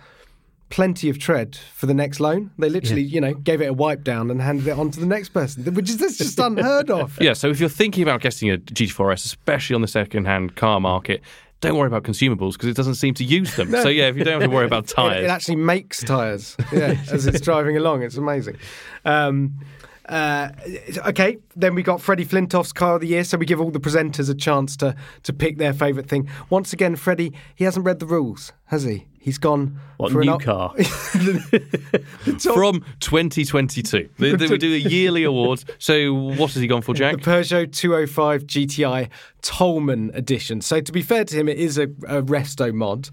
Plenty 0.70 1.10
of 1.10 1.18
tread 1.18 1.56
for 1.56 1.86
the 1.86 1.94
next 1.94 2.20
loan. 2.20 2.52
They 2.60 2.70
literally, 2.70 3.02
you 3.02 3.22
know, 3.22 3.34
gave 3.34 3.62
it 3.62 3.68
a 3.68 3.74
wipe 3.74 4.04
down 4.04 4.30
and 4.30 4.42
handed 4.42 4.68
it 4.68 4.72
on 4.72 4.92
to 4.92 5.00
the 5.00 5.06
next 5.06 5.30
person, 5.30 5.64
which 5.74 5.90
is 5.90 5.96
that's 5.96 6.18
just 6.18 6.38
unheard 6.40 6.92
of. 6.92 7.18
Yeah, 7.22 7.32
so 7.32 7.50
if 7.50 7.62
you're 7.62 7.70
thinking 7.70 8.04
about 8.04 8.20
getting 8.20 8.52
a 8.52 8.58
GT4S, 8.58 9.24
especially 9.26 9.76
on 9.76 9.82
the 9.82 9.88
second-hand 9.88 10.58
car 10.58 10.82
market, 10.82 11.22
don't 11.60 11.76
worry 11.76 11.88
about 11.88 12.04
consumables 12.04 12.54
because 12.54 12.70
it 12.70 12.76
doesn't 12.76 12.96
seem 12.96 13.14
to 13.16 13.24
use 13.24 13.56
them. 13.56 13.72
So 13.72 13.90
yeah, 13.90 14.08
if 14.08 14.18
you 14.18 14.24
don't 14.24 14.42
have 14.42 14.50
to 14.50 14.56
worry 14.56 14.66
about 14.66 14.84
It, 14.92 14.94
tyres, 14.94 15.24
it 15.24 15.30
actually 15.30 15.56
makes 15.56 16.04
tyres 16.04 16.56
yeah, 16.72 16.96
as 17.12 17.26
it's 17.26 17.42
driving 17.50 17.78
along. 17.78 18.04
It's 18.04 18.18
amazing. 18.18 18.58
Um, 19.06 19.60
uh, 20.10 20.50
okay, 21.08 21.38
then 21.56 21.76
we 21.76 21.84
got 21.84 22.02
Freddie 22.02 22.26
Flintoff's 22.26 22.72
car 22.74 22.96
of 22.96 23.02
the 23.02 23.08
year, 23.08 23.24
so 23.24 23.38
we 23.38 23.46
give 23.46 23.60
all 23.62 23.72
the 23.72 23.80
presenters 23.80 24.30
a 24.30 24.36
chance 24.36 24.78
to 24.78 24.96
to 25.24 25.34
pick 25.34 25.58
their 25.58 25.74
favourite 25.74 26.08
thing. 26.10 26.30
Once 26.50 26.74
again, 26.74 26.96
Freddie, 26.96 27.34
he 27.56 27.64
hasn't 27.66 27.86
read 27.86 28.00
the 28.00 28.06
rules, 28.06 28.54
has 28.66 28.84
he? 28.84 29.08
He's 29.20 29.38
gone 29.38 29.78
What 29.98 30.14
for 30.14 30.22
an 30.22 30.28
new 30.28 30.34
up- 30.36 30.42
car? 30.42 30.74
from 32.40 32.86
2022. 33.02 34.10
They, 34.18 34.36
they 34.36 34.48
would 34.48 34.62
do 34.62 34.74
a 34.74 34.78
yearly 34.78 35.24
award. 35.24 35.64
So 35.80 36.14
what 36.14 36.52
has 36.54 36.62
he 36.62 36.68
gone 36.68 36.82
for, 36.82 36.94
Jack? 36.94 37.18
The 37.18 37.22
Peugeot 37.32 37.74
205 37.74 38.46
GTI 38.46 39.10
Tolman 39.42 40.12
edition. 40.14 40.62
So 40.62 40.80
to 40.80 40.92
be 40.94 41.02
fair 41.02 41.26
to 41.26 41.36
him, 41.36 41.50
it 41.50 41.58
is 41.58 41.78
a, 41.78 41.84
a 42.08 42.22
resto 42.22 42.74
mod 42.74 43.10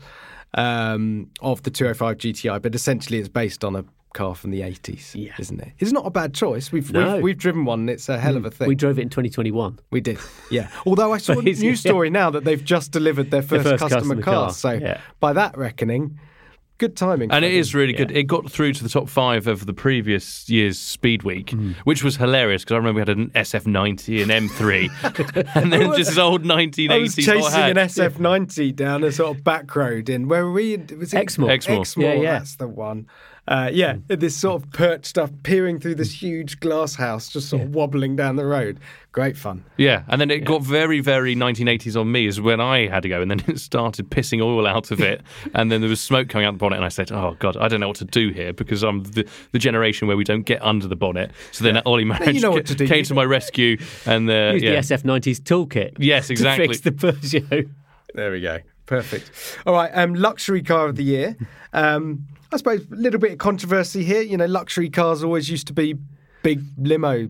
um, 0.54 1.30
of 1.40 1.62
the 1.64 1.70
205 1.70 2.16
GTI, 2.18 2.62
but 2.62 2.74
essentially 2.76 3.18
it's 3.18 3.28
based 3.28 3.64
on 3.64 3.74
a 3.74 3.84
car 4.14 4.34
from 4.34 4.50
the 4.50 4.62
80s, 4.62 5.14
Yeah. 5.14 5.32
isn't 5.38 5.60
it? 5.60 5.72
It's 5.78 5.92
not 5.92 6.06
a 6.06 6.10
bad 6.10 6.32
choice. 6.32 6.72
We've, 6.72 6.90
No. 6.90 7.14
we've 7.16 7.22
we've 7.22 7.38
driven 7.38 7.66
one. 7.66 7.80
and 7.80 7.90
It's 7.90 8.08
a 8.08 8.18
hell 8.18 8.36
of 8.38 8.46
a 8.46 8.50
thing. 8.50 8.66
we 8.68 8.74
drove 8.74 8.98
it 8.98 9.02
in 9.02 9.10
2021. 9.10 9.78
We 9.90 10.00
did, 10.00 10.18
yeah. 10.50 10.68
Although 10.86 11.12
I 11.12 11.18
saw 11.18 11.32
a 11.32 11.36
But 11.36 11.48
it's- 11.48 11.60
news 11.62 11.80
story 11.80 12.08
now 12.08 12.30
that 12.30 12.44
they've 12.44 12.64
just 12.64 12.90
delivered 12.92 13.30
their 13.30 13.42
first, 13.42 13.64
first 13.64 13.78
customer, 13.80 14.00
customer 14.00 14.22
car. 14.22 14.34
car, 14.46 14.52
So 14.52 14.72
yeah. 14.72 15.00
by 15.20 15.32
that 15.34 15.58
reckoning, 15.58 16.18
good 16.78 16.96
timing. 16.96 17.30
And 17.30 17.44
it 17.44 17.52
is 17.52 17.52
Freddie. 17.52 17.58
is 17.60 17.74
really 17.74 17.92
good. 17.92 18.16
It 18.16 18.24
got 18.24 18.50
through 18.50 18.72
to 18.74 18.82
the 18.82 18.88
top 18.88 19.08
five 19.08 19.46
of 19.46 19.64
the 19.66 19.72
previous 19.72 20.48
year's 20.50 20.78
Speed 20.78 21.22
Week, 21.22 21.46
Mm. 21.52 21.74
which 21.84 22.02
was 22.02 22.16
hilarious 22.16 22.62
because 22.62 22.74
I 22.74 22.78
remember 22.78 22.96
we 22.96 23.00
had 23.00 23.08
an 23.16 23.30
SF90 23.34 24.22
and 24.22 24.30
M3, 24.30 24.90
and 25.54 25.72
then 25.72 25.92
just 25.96 26.10
this 26.10 26.18
old 26.18 26.42
1980s 26.44 26.90
I 26.90 26.98
was 26.98 27.14
chasing 27.14 27.42
hat. 27.52 27.70
an 27.70 27.76
SF90 27.76 28.74
down 28.74 29.04
a 29.04 29.12
sort 29.12 29.36
of 29.36 29.44
back 29.44 29.74
road 29.76 30.08
in 30.08 30.26
where 30.28 30.44
were 30.46 30.52
we? 30.52 30.76
Was 30.98 31.14
it 31.14 31.18
Exmoor. 31.18 31.50
Exmoor. 31.50 31.80
Exmoor, 31.80 32.04
Yeah, 32.14 32.14
yeah. 32.20 32.32
that's 32.38 32.56
the 32.56 32.68
one. 32.68 33.06
Uh, 33.46 33.70
yeah, 33.72 33.96
this 34.08 34.34
sort 34.34 34.62
of 34.62 34.70
perched 34.70 35.18
up, 35.18 35.30
peering 35.42 35.78
through 35.78 35.94
this 35.94 36.22
huge 36.22 36.60
glass 36.60 36.94
house, 36.94 37.28
just 37.28 37.50
sort 37.50 37.62
of 37.62 37.74
wobbling 37.74 38.16
down 38.16 38.36
the 38.36 38.46
road. 38.46 38.80
Great 39.12 39.36
fun. 39.36 39.62
Yeah, 39.76 40.02
and 40.08 40.18
then 40.18 40.30
it 40.30 40.44
got 40.44 40.62
very, 40.62 41.00
very 41.00 41.36
1980s 41.36 42.00
on 42.00 42.10
me 42.10 42.26
is 42.26 42.40
when 42.40 42.60
I 42.60 42.88
had 42.88 43.02
to 43.02 43.08
go, 43.08 43.20
and 43.20 43.30
then 43.30 43.42
it 43.46 43.60
started 43.60 44.10
pissing 44.10 44.42
oil 44.42 44.66
out 44.66 44.90
of 44.90 45.00
it, 45.00 45.22
and 45.54 45.70
then 45.70 45.82
there 45.82 45.90
was 45.90 46.00
smoke 46.00 46.28
coming 46.28 46.46
out 46.46 46.52
the 46.52 46.58
bonnet, 46.58 46.76
and 46.76 46.84
I 46.84 46.88
said, 46.88 47.12
"Oh 47.12 47.36
God, 47.38 47.56
I 47.58 47.68
don't 47.68 47.80
know 47.80 47.88
what 47.88 47.98
to 47.98 48.06
do 48.06 48.30
here 48.30 48.54
because 48.54 48.82
I'm 48.82 49.02
the, 49.04 49.28
the 49.52 49.58
generation 49.58 50.08
where 50.08 50.16
we 50.16 50.24
don't 50.24 50.44
get 50.44 50.62
under 50.62 50.88
the 50.88 50.96
bonnet." 50.96 51.30
So 51.52 51.64
then 51.64 51.82
Ollie 51.84 52.04
Marriage 52.04 52.40
know 52.40 52.50
what 52.50 52.66
to 52.66 52.74
do. 52.74 52.86
came 52.86 53.04
to 53.04 53.14
my 53.14 53.24
rescue, 53.24 53.78
and 54.06 54.28
uh, 54.28 54.52
Use 54.54 54.62
yeah. 54.62 54.70
the 54.70 54.78
SF90's 54.78 55.40
toolkit. 55.40 55.96
Yes, 55.98 56.30
exactly. 56.30 56.64
To 56.74 56.74
fix 56.74 56.80
the 56.80 56.90
Peugeot. 56.92 57.70
There 58.14 58.30
we 58.30 58.40
go. 58.40 58.58
Perfect. 58.86 59.30
All 59.66 59.74
right, 59.74 59.90
um, 59.94 60.14
luxury 60.14 60.62
car 60.62 60.88
of 60.88 60.96
the 60.96 61.04
year. 61.04 61.36
Um, 61.72 62.26
I 62.52 62.56
suppose 62.56 62.86
a 62.90 62.94
little 62.94 63.18
bit 63.18 63.32
of 63.32 63.38
controversy 63.38 64.04
here. 64.04 64.22
You 64.22 64.36
know, 64.36 64.46
luxury 64.46 64.90
cars 64.90 65.24
always 65.24 65.48
used 65.48 65.66
to 65.68 65.72
be 65.72 65.96
big 66.42 66.62
limo 66.76 67.28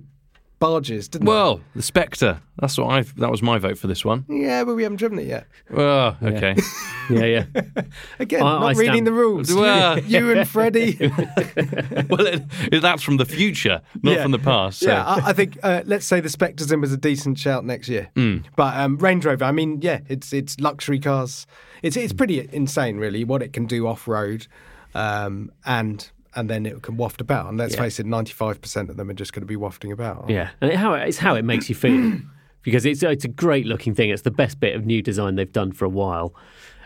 barges, 0.59 1.09
didn't 1.09 1.27
Well, 1.27 1.61
the 1.75 1.83
Spectre. 1.83 2.41
That's 2.59 2.79
what 2.79 2.87
I. 2.91 3.03
That 3.19 3.31
was 3.31 3.43
my 3.43 3.59
vote 3.59 3.77
for 3.79 3.87
this 3.89 4.05
one. 4.05 4.25
they? 4.29 4.37
Yeah, 4.43 4.65
but 4.65 4.75
we 4.77 4.83
haven't 4.85 4.97
driven 4.99 5.19
it 5.19 5.27
yet. 5.27 5.47
Oh, 5.75 6.17
okay. 6.23 6.55
Yeah, 7.11 7.25
yeah. 7.27 7.45
Again, 8.19 8.41
I- 8.43 8.45
not 8.61 8.63
I 8.63 8.71
reading 8.71 8.95
stand- 8.95 9.07
the 9.09 9.13
rules. 9.13 9.53
Well- 9.55 9.99
you 10.05 10.33
and 10.33 10.49
Freddie. 10.49 10.97
well, 12.09 12.27
it, 12.27 12.81
that's 12.81 13.03
from 13.03 13.19
the 13.19 13.27
future, 13.27 13.83
not 14.03 14.13
Yeah. 14.17 14.23
from 14.23 14.31
the 14.33 14.39
past. 14.39 14.81
So. 14.81 14.89
Yeah, 14.89 15.05
I, 15.05 15.31
I 15.31 15.33
think 15.35 15.59
uh, 15.63 15.83
let's 15.85 16.07
say 16.07 16.21
the 16.21 16.31
Spectre's 16.31 16.73
in 16.73 16.81
was 16.81 16.93
a 16.93 16.97
decent 16.97 17.39
shout 17.39 17.65
next 17.67 17.91
year. 17.91 18.09
Hmm. 18.17 18.39
But 18.57 18.75
um, 18.77 18.97
Range 18.97 19.23
Rover, 19.25 19.45
I 19.45 19.53
mean, 19.53 19.81
yeah, 19.83 20.01
it's 20.09 20.33
it's 20.33 20.59
luxury 20.61 20.99
cars. 20.99 21.47
It's 21.83 21.97
it's 21.97 22.15
pretty 22.15 22.49
insane, 22.53 22.97
really, 22.97 23.23
what 23.25 23.43
it 23.43 23.53
can 23.53 23.67
do 23.67 23.87
off 23.87 24.09
road, 24.09 24.47
um, 24.95 25.53
and 25.67 26.11
and 26.37 26.49
then 26.51 26.67
it 26.67 26.83
can 26.83 26.97
waft 26.97 27.21
about. 27.21 27.49
And 27.49 27.59
let's 27.59 27.75
Yeah. 27.75 27.83
face 27.83 28.01
it, 28.01 28.07
ninety 28.07 28.33
five 28.33 28.61
percent 28.61 28.91
of 28.91 28.97
them 28.97 29.11
are 29.11 29.15
just 29.15 29.33
going 29.33 29.43
to 29.43 29.47
be 29.47 29.57
wafting 29.57 29.93
about. 29.93 30.29
Yeah, 30.29 30.51
and 30.61 30.71
it, 30.73 30.77
how 30.77 30.95
it's 30.95 31.19
how 31.19 31.35
it 31.35 31.45
makes 31.45 31.69
you 31.69 31.75
feel 31.75 32.19
because 32.63 32.85
it's 32.87 33.03
it's 33.03 33.25
a 33.25 33.29
great 33.29 33.67
looking 33.67 33.95
thing. 33.95 34.11
It's 34.11 34.23
the 34.23 34.31
best 34.31 34.61
bit 34.61 34.75
of 34.77 34.85
new 34.87 35.03
design 35.03 35.35
they've 35.37 35.53
done 35.53 35.73
for 35.73 35.85
a 35.85 35.89
while, 35.91 36.35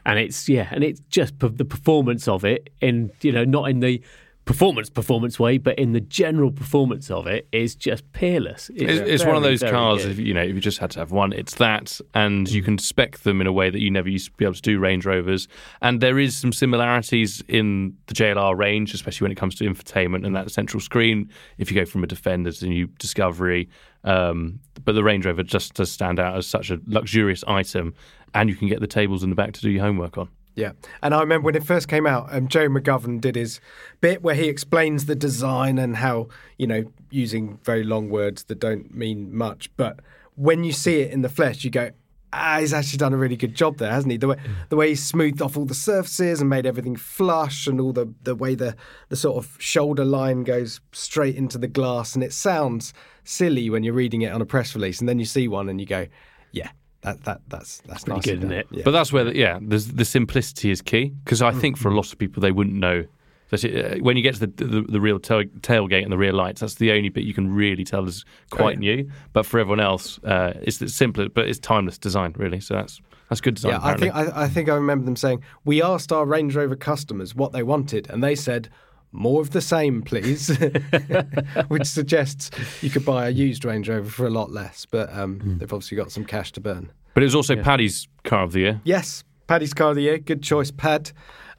and 0.07 0.18
it's 0.18 0.49
yeah, 0.49 0.68
and 0.70 0.82
it's 0.84 1.01
just 1.11 1.38
p- 1.38 1.49
the 1.49 1.64
performance 1.64 2.28
of 2.28 2.44
it 2.44 2.70
in 2.80 3.11
you 3.22 3.32
know 3.32 3.44
not 3.44 3.70
in 3.70 3.80
the 3.80 4.03
performance 4.49 4.88
performance 4.88 5.38
way, 5.38 5.59
but 5.59 5.78
in 5.78 5.92
the 5.92 6.01
general 6.01 6.51
performance 6.51 7.11
of 7.11 7.26
it 7.26 7.46
is 7.53 7.74
just 7.74 8.11
peerless. 8.12 8.70
It's, 8.74 9.07
it's 9.07 9.24
one 9.26 9.36
of 9.36 9.42
those 9.42 9.61
cars. 9.61 10.05
good. 10.05 10.12
If 10.12 10.18
you 10.18 10.32
know, 10.32 10.40
if 10.40 10.55
you 10.55 10.61
just 10.62 10.78
had 10.78 10.90
to 10.92 11.01
have 11.01 11.12
one, 11.12 11.34
it's 11.34 11.57
that, 11.57 12.01
and 12.14 12.49
you 12.49 12.62
can 12.62 12.78
spec 12.78 13.18
them 13.18 13.42
in 13.42 13.46
a 13.46 13.53
way 13.53 13.68
that 13.68 13.80
you 13.80 13.90
never 13.90 14.09
used 14.09 14.24
to 14.24 14.32
be 14.38 14.46
able 14.46 14.55
to 14.55 14.62
do 14.62 14.78
Range 14.78 15.05
Rovers. 15.05 15.49
And 15.82 16.01
there 16.01 16.18
is 16.18 16.34
some 16.34 16.55
similarities 16.55 17.44
in 17.46 17.94
the 18.07 18.14
JLR 18.14 18.57
range, 18.57 18.94
especially 18.94 19.26
when 19.26 19.32
it 19.32 19.36
comes 19.36 19.55
to 19.57 19.64
infotainment 19.64 20.24
and 20.24 20.34
that 20.34 20.51
central 20.51 20.80
screen. 20.80 21.30
If 21.59 21.70
you 21.70 21.78
go 21.78 21.84
from 21.84 22.03
a 22.03 22.07
Defender 22.07 22.51
to 22.51 22.64
a 22.64 22.68
new 22.70 22.86
Discovery, 22.99 23.68
um, 24.05 24.61
but 24.82 24.94
the 24.94 25.05
Range 25.05 25.26
Rover 25.26 25.42
just 25.42 25.74
does 25.74 25.92
stand 25.92 26.18
out 26.18 26.38
as 26.38 26.46
such 26.46 26.70
a 26.70 26.80
luxurious 26.86 27.44
item, 27.46 27.92
and 28.32 28.49
you 28.49 28.57
can 28.57 28.66
get 28.66 28.80
the 28.80 28.86
tables 28.86 29.22
in 29.22 29.28
the 29.28 29.36
back 29.36 29.53
to 29.53 29.61
do 29.61 29.68
your 29.68 29.82
homework 29.82 30.16
on. 30.16 30.30
Yeah, 30.59 30.73
and 31.05 31.15
I 31.15 31.21
remember 31.21 31.47
when 31.47 31.55
it 31.55 31.63
first 31.63 31.87
came 31.87 32.05
out, 32.05 32.35
um, 32.35 32.49
Joe 32.49 32.69
McGovern 32.69 33.21
did 33.21 33.37
his 33.37 33.61
bit 34.01 34.25
where 34.25 34.35
he 34.35 34.49
explains 34.49 35.07
the 35.07 35.15
design 35.15 35.79
and 35.79 35.99
how 35.99 36.27
you 36.57 36.67
know 36.67 36.85
using 37.13 37.61
very 37.63 37.85
long 37.85 38.11
words 38.11 38.43
that 38.45 38.59
don't 38.59 38.93
mean 38.93 39.33
much, 39.33 39.71
but 39.77 40.01
when 40.35 40.65
you 40.65 40.73
see 40.73 41.01
it 41.01 41.13
in 41.13 41.23
the 41.23 41.29
flesh, 41.29 41.63
you 41.63 41.71
go. 41.71 41.93
Ah, 42.31 42.59
he's 42.61 42.75
actually 42.75 42.99
done 42.99 43.15
a 43.15 43.17
really 43.17 43.37
good 43.37 43.55
job 43.55 43.79
there, 43.79 43.91
hasn't 43.91 44.11
he? 44.11 44.19
The 44.19 44.29
way 44.29 44.37
the 44.69 44.77
way 44.77 44.89
he 44.89 44.95
smoothed 44.97 45.41
off 45.41 45.57
all 45.57 45.65
the 45.65 45.75
surfaces 45.75 46.41
and 46.41 46.51
made 46.51 46.67
everything 46.67 46.97
flush, 46.97 47.69
and 47.69 47.81
all 47.81 47.93
the 47.93 48.13
the 48.25 48.35
way 48.35 48.57
the 48.57 48.75
the 49.11 49.17
sort 49.17 49.37
of 49.37 49.57
shoulder 49.61 50.05
line 50.05 50.43
goes 50.43 50.81
straight 50.91 51.37
into 51.37 51.57
the 51.57 51.69
glass, 51.69 52.17
and 52.17 52.25
it 52.25 52.33
sounds 52.33 52.93
silly 53.23 53.71
when 53.71 53.85
you're 53.85 53.95
reading 53.95 54.23
it 54.23 54.33
on 54.33 54.43
a 54.43 54.47
press 54.47 54.75
release, 54.75 54.99
and 54.99 55.09
then 55.09 55.21
you 55.21 55.25
see 55.25 55.47
one 55.47 55.69
and 55.69 55.81
you 55.81 55.87
go, 55.87 56.07
yeah, 56.51 56.71
that 57.09 57.25
that 57.25 57.41
that's 57.49 57.79
that's 57.87 58.05
pretty 58.05 58.17
nicely 58.19 58.33
good, 58.33 58.39
isn't 58.45 58.53
it? 58.53 58.67
Yeah. 58.71 58.83
But 58.85 58.91
that's 58.93 59.13
where, 59.13 59.25
the, 59.25 59.37
yeah, 59.37 59.59
the, 59.61 59.79
the 59.79 60.05
simplicity 60.05 60.71
is 60.71 60.83
key 60.83 61.13
because 61.25 61.43
I 61.43 61.53
think 61.53 61.77
for 61.77 61.89
a 61.89 61.95
lot 61.95 62.13
of 62.13 62.19
people 62.19 62.41
they 62.41 62.53
wouldn't 62.53 62.77
know 62.77 63.05
that 63.51 63.65
uh, 63.65 63.99
when 64.03 64.17
you 64.17 64.23
get 64.23 64.35
to 64.35 64.47
the 64.47 64.65
the, 64.65 64.83
the 64.83 65.01
real 65.01 65.19
tail, 65.19 65.45
tailgate 65.61 66.03
and 66.03 66.13
the 66.13 66.19
rear 66.19 66.33
lights, 66.33 66.61
that's 66.61 66.75
the 66.75 66.93
only 66.93 67.09
bit 67.09 67.25
you 67.25 67.35
can 67.35 67.53
really 67.53 67.85
tell 67.85 68.07
is 68.07 68.25
quite 68.51 68.79
new. 68.79 69.11
But 69.33 69.47
for 69.47 69.59
everyone 69.59 69.81
else, 69.81 70.19
uh, 70.25 70.53
it's 70.63 70.79
the 70.79 70.89
simpler, 70.89 71.29
but 71.29 71.49
it's 71.49 71.59
timeless 71.59 71.99
design 71.99 72.35
really. 72.37 72.61
So 72.61 72.75
that's 72.75 73.01
that's 73.29 73.41
good 73.41 73.55
design. 73.55 73.73
Yeah, 73.73 73.81
I 73.83 73.97
think 73.97 74.15
I, 74.15 74.45
I 74.45 74.49
think 74.49 74.69
I 74.69 74.75
remember 74.75 75.05
them 75.05 75.17
saying 75.17 75.43
we 75.65 75.83
asked 75.83 76.13
our 76.13 76.27
Range 76.27 76.55
Rover 76.55 76.77
customers 76.77 77.35
what 77.35 77.53
they 77.53 77.63
wanted, 77.63 78.11
and 78.11 78.23
they 78.23 78.35
said 78.35 78.69
more 79.13 79.41
of 79.41 79.51
the 79.51 79.61
same, 79.61 80.03
please, 80.03 80.49
which 81.69 81.87
suggests 81.87 82.51
you 82.83 82.91
could 82.91 83.05
buy 83.05 83.27
a 83.29 83.31
used 83.31 83.65
Range 83.65 83.89
Rover 83.89 84.09
for 84.11 84.27
a 84.27 84.31
lot 84.31 84.51
less. 84.51 84.87
But 84.87 85.13
um, 85.13 85.41
Hmm. 85.41 85.59
they've 85.59 85.73
obviously 85.73 85.97
got 85.97 86.11
some 86.13 86.25
cash 86.25 86.53
to 86.53 86.61
burn. 86.61 86.91
but 87.15 87.23
it 87.23 87.27
was 87.27 87.35
also 87.35 87.57
Paddy's 87.57 88.07
car 88.25 88.43
of 88.45 88.53
the 88.53 88.61
year. 88.61 88.81
Yes, 88.85 89.25
Paddy's 89.47 89.75
car 89.75 89.91
of 89.91 89.97
the 89.97 90.03
year, 90.03 90.19
good 90.19 90.43
choice, 90.43 90.71
Pad. 90.71 91.11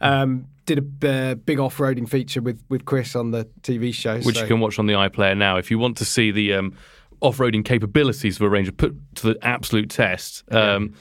Um, 0.01 0.45
did 0.65 0.77
a 1.03 1.09
uh, 1.09 1.35
big 1.35 1.59
off-roading 1.59 2.07
feature 2.07 2.41
with 2.41 2.63
with 2.69 2.85
Chris 2.85 3.15
on 3.15 3.31
the 3.31 3.45
TV 3.61 3.91
show, 3.93 4.19
which 4.19 4.35
so- 4.35 4.41
you 4.41 4.47
can 4.47 4.59
watch 4.59 4.77
on 4.79 4.85
the 4.85 4.93
iPlayer 4.93 5.35
now. 5.35 5.57
If 5.57 5.71
you 5.71 5.79
want 5.79 5.97
to 5.97 6.05
see 6.05 6.29
the 6.31 6.53
um, 6.53 6.75
off-roading 7.21 7.65
capabilities 7.65 8.35
of 8.37 8.43
a 8.43 8.49
Ranger 8.49 8.71
put 8.71 8.95
to 9.15 9.33
the 9.33 9.37
absolute 9.41 9.89
test, 9.89 10.43
um, 10.53 10.93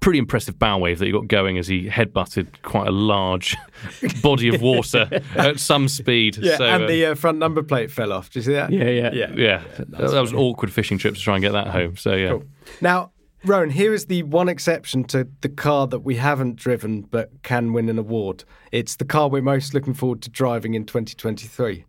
pretty 0.00 0.18
impressive 0.18 0.58
bow 0.58 0.78
wave 0.78 0.98
that 0.98 1.06
he 1.06 1.12
got 1.12 1.26
going 1.26 1.58
as 1.58 1.66
he 1.66 1.88
headbutted 1.88 2.46
quite 2.62 2.86
a 2.86 2.92
large 2.92 3.56
body 4.22 4.48
of 4.54 4.62
water 4.62 5.08
at 5.36 5.58
some 5.58 5.88
speed. 5.88 6.36
Yeah, 6.36 6.56
so, 6.56 6.64
and 6.64 6.84
uh, 6.84 6.86
the 6.86 7.06
uh, 7.06 7.14
front 7.14 7.38
number 7.38 7.62
plate 7.62 7.90
fell 7.90 8.12
off. 8.12 8.30
Do 8.30 8.38
you 8.38 8.44
see 8.44 8.52
that? 8.52 8.70
Yeah, 8.70 8.84
yeah. 8.84 9.10
yeah. 9.12 9.30
yeah, 9.34 9.62
that, 9.78 10.10
that 10.10 10.20
was 10.20 10.32
an 10.32 10.38
awkward 10.38 10.72
fishing 10.72 10.98
trip 10.98 11.14
to 11.14 11.20
try 11.20 11.34
and 11.34 11.42
get 11.42 11.52
that 11.52 11.68
home. 11.68 11.96
So 11.96 12.14
yeah, 12.14 12.30
Cool. 12.30 12.44
Now, 12.80 13.10
Rowan, 13.44 13.70
here 13.70 13.94
is 13.94 14.06
the 14.06 14.22
one 14.24 14.48
exception 14.48 15.04
to 15.04 15.28
the 15.42 15.48
car 15.48 15.86
that 15.88 16.00
we 16.00 16.16
haven't 16.16 16.56
driven 16.56 17.02
but 17.02 17.30
can 17.42 17.72
win 17.72 17.88
an 17.88 17.98
award. 17.98 18.44
It's 18.72 18.96
the 18.96 19.04
car 19.04 19.28
we're 19.28 19.42
most 19.42 19.74
looking 19.74 19.94
forward 19.94 20.22
to 20.22 20.30
driving 20.30 20.74
in 20.74 20.84
2023 20.84 21.84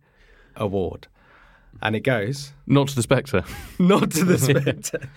award. 0.56 1.06
and 1.82 1.94
it 1.96 2.00
goes 2.00 2.52
Not 2.66 2.88
to 2.88 2.96
the 2.96 3.02
Spectre. 3.02 3.44
not 3.78 4.10
to 4.12 4.24
the 4.24 4.38
Spectre. 4.38 5.08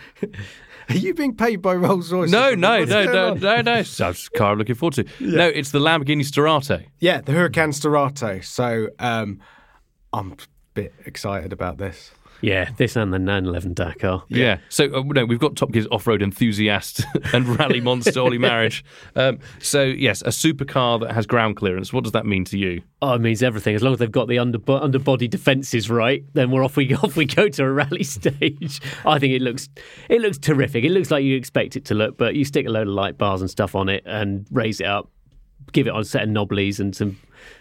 Are 0.90 0.96
you 0.96 1.14
being 1.14 1.36
paid 1.36 1.62
by 1.62 1.76
Rolls 1.76 2.12
Royce? 2.12 2.32
No, 2.32 2.54
no, 2.54 2.84
no, 2.84 3.06
no, 3.06 3.34
no, 3.34 3.62
no. 3.62 3.74
It's 3.76 4.00
a 4.00 4.14
car 4.36 4.52
I'm 4.52 4.58
looking 4.58 4.76
forward 4.76 4.94
to. 4.96 5.06
No, 5.20 5.48
it's 5.48 5.72
the 5.72 5.80
Lamborghini 5.80 6.22
Sterrato. 6.22 6.86
Yeah, 7.00 7.22
the 7.22 7.32
Huracan 7.32 7.70
Sterrato. 7.74 8.44
So 8.44 8.90
um, 9.00 9.40
I'm 10.12 10.34
a 10.34 10.38
bit 10.74 10.94
excited 11.06 11.54
about 11.54 11.78
this. 11.78 12.12
Yeah, 12.44 12.72
this 12.76 12.98
and 12.98 13.14
the 13.14 13.20
911 13.20 13.74
Dakar. 13.74 14.24
Yeah. 14.28 14.58
So 14.68 14.94
uh, 14.94 15.02
no, 15.02 15.24
we've 15.24 15.40
got 15.40 15.56
Top 15.56 15.72
Gear's 15.72 15.88
off-road 15.92 16.22
enthusiast 16.22 17.06
and 17.34 17.48
rally 17.58 17.80
monster 17.82 18.20
Ollie 18.20 18.38
Marriage. 18.38 18.84
Um, 19.16 19.40
so 19.60 19.84
yes, 19.84 20.22
a 20.24 20.28
supercar 20.28 21.00
that 21.00 21.14
has 21.14 21.26
ground 21.26 21.56
clearance. 21.56 21.94
What 21.94 22.04
does 22.04 22.12
that 22.12 22.26
mean 22.26 22.44
to 22.46 22.58
you? 22.58 22.82
Oh, 23.02 23.14
it 23.14 23.22
means 23.22 23.42
everything. 23.42 23.76
As 23.76 23.82
long 23.82 23.94
as 23.94 24.00
they've 24.00 24.12
got 24.12 24.28
the 24.28 24.40
under, 24.40 24.60
underbody 24.68 25.30
defences 25.30 25.90
right, 25.90 26.26
then 26.34 26.52
we're 26.52 26.66
off. 26.66 26.76
We 26.76 26.94
off 26.96 27.16
we 27.16 27.24
go 27.24 27.48
to 27.48 27.64
a 27.64 27.72
rally 27.72 28.04
stage. 28.04 28.82
I 29.06 29.20
think 29.20 29.34
it 29.34 29.42
looks 29.42 29.70
it 30.10 30.20
looks 30.20 30.38
terrific. 30.38 30.84
It 30.84 30.92
looks 30.92 31.12
like 31.12 31.24
you 31.24 31.38
expect 31.38 31.78
it 31.78 31.86
to 31.86 31.94
look, 31.94 32.18
but 32.18 32.36
you 32.36 32.44
stick 32.44 32.68
a 32.68 32.70
load 32.70 32.88
of 32.90 32.94
light 32.94 33.18
bars 33.18 33.40
and 33.40 33.50
stuff 33.50 33.74
on 33.74 33.88
it 33.88 34.04
and 34.06 34.46
raise 34.52 34.82
it 34.82 34.88
up, 34.88 35.10
give 35.72 35.88
it 35.88 35.92
on 35.92 36.02
a 36.02 36.06
set 36.06 36.24
of 36.24 36.30
knobblies 36.30 36.82
and 36.82 36.94
some 36.94 37.18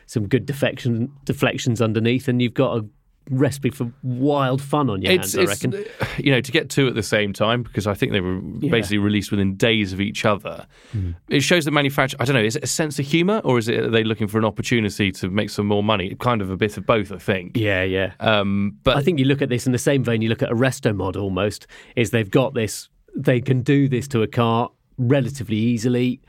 some 0.06 0.26
good 0.26 0.44
deflection 0.44 1.12
deflections 1.24 1.80
underneath, 1.80 2.26
and 2.26 2.42
you've 2.42 2.54
got 2.54 2.78
a 2.78 2.84
recipe 3.30 3.70
for 3.70 3.92
wild 4.02 4.60
fun 4.60 4.90
on 4.90 5.00
your 5.02 5.12
hands. 5.12 5.36
I 5.36 5.44
reckon. 5.44 5.84
you 6.18 6.32
know, 6.32 6.40
to 6.40 6.52
get 6.52 6.68
two 6.70 6.86
at 6.88 6.94
the 6.94 7.02
same 7.02 7.32
time 7.32 7.62
because 7.62 7.86
I 7.86 7.94
think 7.94 8.12
they 8.12 8.20
were 8.20 8.40
basically 8.40 8.98
released 8.98 9.30
within 9.30 9.54
days 9.56 9.92
of 9.92 10.00
each 10.00 10.24
other. 10.24 10.66
Hmm. 10.92 11.12
It 11.28 11.40
shows 11.40 11.64
the 11.64 11.70
manufacturer. 11.70 12.20
I 12.20 12.24
don't 12.24 12.34
know. 12.34 12.42
Is 12.42 12.56
it 12.56 12.64
a 12.64 12.68
sense 12.68 12.98
of 12.98 13.06
humour 13.06 13.40
or 13.44 13.58
is 13.58 13.68
it 13.68 13.80
are 13.80 13.90
they 13.90 14.04
looking 14.04 14.28
for 14.28 14.38
an 14.38 14.44
opportunity 14.44 15.12
to 15.12 15.30
make 15.30 15.50
some 15.50 15.66
more 15.66 15.82
money? 15.82 16.14
Kind 16.16 16.42
of 16.42 16.50
a 16.50 16.56
bit 16.56 16.76
of 16.76 16.86
both, 16.86 17.12
I 17.12 17.18
think. 17.18 17.56
Yeah, 17.56 17.82
yeah. 17.82 18.12
Um, 18.20 18.78
but 18.84 18.96
I 18.96 19.02
think 19.02 19.18
you 19.18 19.24
look 19.24 19.42
at 19.42 19.48
this 19.48 19.66
in 19.66 19.72
the 19.72 19.78
same 19.78 20.02
vein 20.04 20.22
you 20.22 20.28
look 20.28 20.42
at 20.42 20.50
a 20.50 20.56
resto 20.56 20.94
mod 20.94 21.16
almost, 21.16 21.66
is 21.96 22.10
they've 22.10 22.30
got 22.30 22.54
this, 22.54 22.88
they 23.16 23.40
can 23.40 23.62
do 23.62 23.88
this 23.88 24.08
to 24.08 24.22
a 24.22 24.26
car 24.26 24.70
relatively 24.98 25.56
easily 25.56 26.20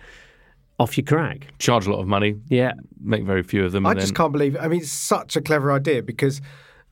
off 0.80 0.98
your 0.98 1.06
crack. 1.06 1.48
charge 1.60 1.86
a 1.86 1.92
lot 1.92 2.00
of 2.00 2.08
money. 2.08 2.36
Yeah. 2.50 2.74
Make 3.02 3.24
very 3.26 3.44
few 3.44 3.64
of 3.66 3.72
them. 3.72 3.86
I 3.86 3.94
just 3.94 4.08
then- 4.08 4.16
can't 4.16 4.32
believe 4.34 4.56
it. 4.56 4.62
I 4.62 4.68
mean, 4.68 4.82
it's 4.82 4.92
such 4.92 5.36
a 5.36 5.42
clever 5.42 5.72
idea 5.72 6.02
because 6.02 6.42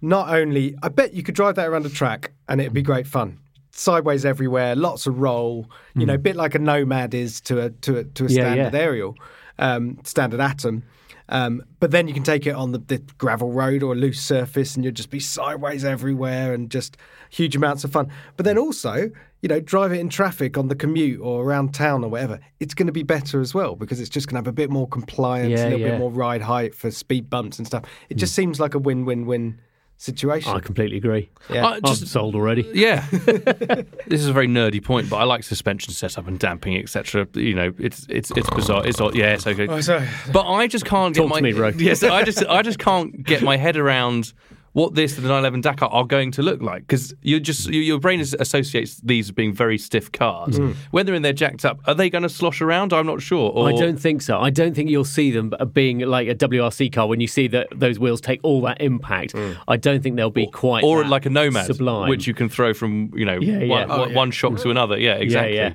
not 0.01 0.33
only, 0.33 0.75
I 0.81 0.89
bet 0.89 1.13
you 1.13 1.23
could 1.23 1.35
drive 1.35 1.55
that 1.55 1.67
around 1.67 1.85
a 1.85 1.89
track 1.89 2.31
and 2.47 2.59
it'd 2.59 2.73
be 2.73 2.81
great 2.81 3.07
fun. 3.07 3.37
Sideways 3.73 4.25
everywhere, 4.25 4.75
lots 4.75 5.07
of 5.07 5.19
roll, 5.19 5.69
you 5.95 6.05
know, 6.05 6.15
a 6.15 6.17
bit 6.17 6.35
like 6.35 6.55
a 6.55 6.59
Nomad 6.59 7.13
is 7.13 7.39
to 7.41 7.61
a 7.61 7.69
to 7.69 7.97
a 7.99 8.03
to 8.03 8.25
a 8.25 8.27
Hmm. 8.27 8.33
Yeah, 8.33 8.43
standard 8.43 8.73
yeah. 8.73 8.79
Ariel, 8.79 9.15
um, 9.59 9.97
standard 10.03 10.41
Atom. 10.41 10.83
Um, 11.29 11.63
but 11.79 11.91
then 11.91 12.09
you 12.09 12.13
can 12.13 12.23
take 12.23 12.45
it 12.45 12.53
on 12.55 12.73
the, 12.73 12.79
the 12.79 12.97
gravel 13.17 13.53
road 13.53 13.83
or 13.83 13.93
a 13.93 13.95
loose 13.95 14.19
surface, 14.19 14.75
and 14.75 14.83
you'll 14.83 14.93
just 14.93 15.09
be 15.09 15.21
sideways 15.21 15.85
everywhere 15.85 16.53
and 16.53 16.69
just 16.69 16.97
huge 17.29 17.55
amounts 17.55 17.85
of 17.85 17.91
fun. 17.93 18.11
But 18.35 18.43
then 18.43 18.57
also, 18.57 19.09
you 19.41 19.47
know, 19.47 19.61
drive 19.61 19.93
it 19.93 19.99
in 20.01 20.09
traffic 20.09 20.57
on 20.57 20.67
the 20.67 20.75
commute 20.75 21.21
or 21.21 21.45
around 21.45 21.73
town 21.73 22.03
or 22.03 22.09
whatever. 22.09 22.41
It's 22.59 22.73
going 22.73 22.87
to 22.87 22.91
be 22.91 23.03
better 23.03 23.39
as 23.39 23.53
well 23.53 23.77
because 23.77 24.01
it's 24.01 24.09
just 24.09 24.27
going 24.27 24.33
to 24.35 24.39
have 24.45 24.47
a 24.47 24.51
bit 24.51 24.69
more 24.69 24.89
compliance, 24.89 25.61
Yeah, 25.61 25.67
a 25.67 25.69
little 25.69 25.87
bit 25.87 25.99
more 25.99 26.11
ride 26.11 26.41
height 26.41 26.75
for 26.75 26.91
speed 26.91 27.29
bumps 27.29 27.57
and 27.59 27.65
stuff. 27.65 27.85
It 28.09 28.15
just 28.15 28.35
seems 28.35 28.59
like 28.59 28.73
a 28.73 28.79
win-win-win 28.79 29.57
situation. 30.01 30.51
I 30.51 30.59
completely 30.59 30.97
agree. 30.97 31.29
Yeah. 31.49 31.65
I 31.65 31.79
I'm 31.83 31.95
sold 31.95 32.35
already. 32.35 32.69
Yeah, 32.81 33.05
this 33.11 34.21
is 34.21 34.27
a 34.27 34.33
very 34.33 34.47
nerdy 34.47 34.83
point, 34.83 35.09
but 35.09 35.17
I 35.17 35.23
like 35.23 35.43
suspension 35.43 35.93
setup 35.93 36.27
and 36.27 36.39
damping, 36.39 36.75
etc. 36.77 37.27
You 37.35 37.53
know, 37.53 37.73
it's 37.77 38.07
it's 38.09 38.31
it's 38.31 38.49
bizarre. 38.49 38.87
It's 38.87 38.99
odd. 38.99 39.15
Yeah, 39.15 39.33
it's 39.33 39.45
okay. 39.45 39.67
Oh, 39.67 39.81
sorry. 39.81 40.07
But 40.31 40.47
I 40.47 40.67
just 40.67 40.85
can't 40.85 41.13
get 41.13 41.21
Talk 41.21 41.29
my 41.29 41.37
to 41.37 41.43
me, 41.43 41.53
bro. 41.53 41.67
yes. 41.77 42.01
I 42.01 42.23
just 42.23 42.43
I 42.45 42.63
just 42.63 42.79
can't 42.79 43.23
get 43.23 43.43
my 43.43 43.57
head 43.57 43.77
around 43.77 44.33
what 44.73 44.95
this 44.95 45.15
and 45.17 45.25
the 45.25 45.29
911 45.29 45.61
Dakar 45.61 45.89
are 45.89 46.05
going 46.05 46.31
to 46.31 46.41
look 46.41 46.61
like 46.61 46.83
because 46.87 47.13
you 47.21 47.39
just 47.39 47.67
you, 47.67 47.81
your 47.81 47.99
brain 47.99 48.19
is, 48.21 48.33
associates 48.39 49.01
these 49.03 49.27
as 49.27 49.31
being 49.31 49.53
very 49.53 49.77
stiff 49.77 50.11
cars. 50.11 50.57
Mm. 50.57 50.75
When 50.91 51.05
they're 51.05 51.15
in 51.15 51.21
there 51.23 51.33
jacked 51.33 51.65
up, 51.65 51.79
are 51.85 51.93
they 51.93 52.09
going 52.09 52.21
to 52.23 52.29
slosh 52.29 52.61
around? 52.61 52.93
I'm 52.93 53.05
not 53.05 53.21
sure. 53.21 53.51
Or, 53.51 53.67
I 53.67 53.73
don't 53.73 53.97
think 53.99 54.21
so. 54.21 54.39
I 54.39 54.49
don't 54.49 54.73
think 54.73 54.89
you'll 54.89 55.03
see 55.03 55.31
them 55.31 55.53
uh, 55.59 55.65
being 55.65 55.99
like 55.99 56.27
a 56.29 56.35
WRC 56.35 56.93
car 56.93 57.07
when 57.07 57.19
you 57.19 57.27
see 57.27 57.47
that 57.49 57.67
those 57.75 57.99
wheels 57.99 58.21
take 58.21 58.39
all 58.43 58.61
that 58.61 58.79
impact. 58.81 59.33
Mm. 59.33 59.57
I 59.67 59.77
don't 59.77 60.01
think 60.01 60.15
they'll 60.15 60.29
be 60.29 60.47
quite 60.47 60.83
or 60.83 61.03
like 61.05 61.25
a 61.25 61.29
nomad, 61.29 61.65
sublime. 61.65 62.09
which 62.09 62.25
you 62.27 62.33
can 62.33 62.47
throw 62.47 62.73
from 62.73 63.11
you 63.15 63.25
know 63.25 63.39
Yeah, 63.39 63.59
yeah. 63.59 63.67
one, 63.67 63.91
Oh, 63.91 63.99
one- 63.99 64.13
one 64.13 64.31
shock 64.31 64.57
to 64.57 64.67
mm. 64.67 64.71
another. 64.71 64.97
Yeah, 64.97 65.15
exactly. 65.15 65.55
yeah. 65.57 65.73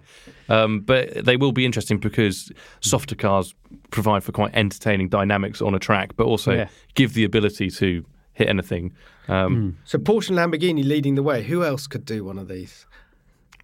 Um, 0.49 0.81
but 0.81 1.25
they 1.25 1.37
will 1.37 1.53
be 1.53 1.65
interesting 1.67 1.99
because 1.99 2.53
softer 2.81 3.17
cars 3.17 3.55
provide 3.91 4.23
for 4.23 4.33
quite 4.33 4.55
entertaining 4.55 5.09
dynamics 5.09 5.61
on 5.61 5.75
a 5.75 5.79
track, 5.79 6.17
but 6.17 6.25
also 6.27 6.53
Yeah. 6.53 6.69
give 6.95 7.15
the 7.15 7.25
ability 7.25 7.71
to 7.71 8.05
hit 8.37 8.49
anything. 8.49 8.93
Um, 9.29 9.79
So 9.85 9.99
Porsche 9.99 10.29
and 10.31 10.39
Lamborghini 10.39 10.85
leading 10.85 11.15
the 11.17 11.23
way. 11.23 11.43
Who 11.43 11.65
else 11.65 11.87
could 11.87 12.05
do 12.05 12.23
one 12.25 12.39
of 12.39 12.47
these? 12.49 12.87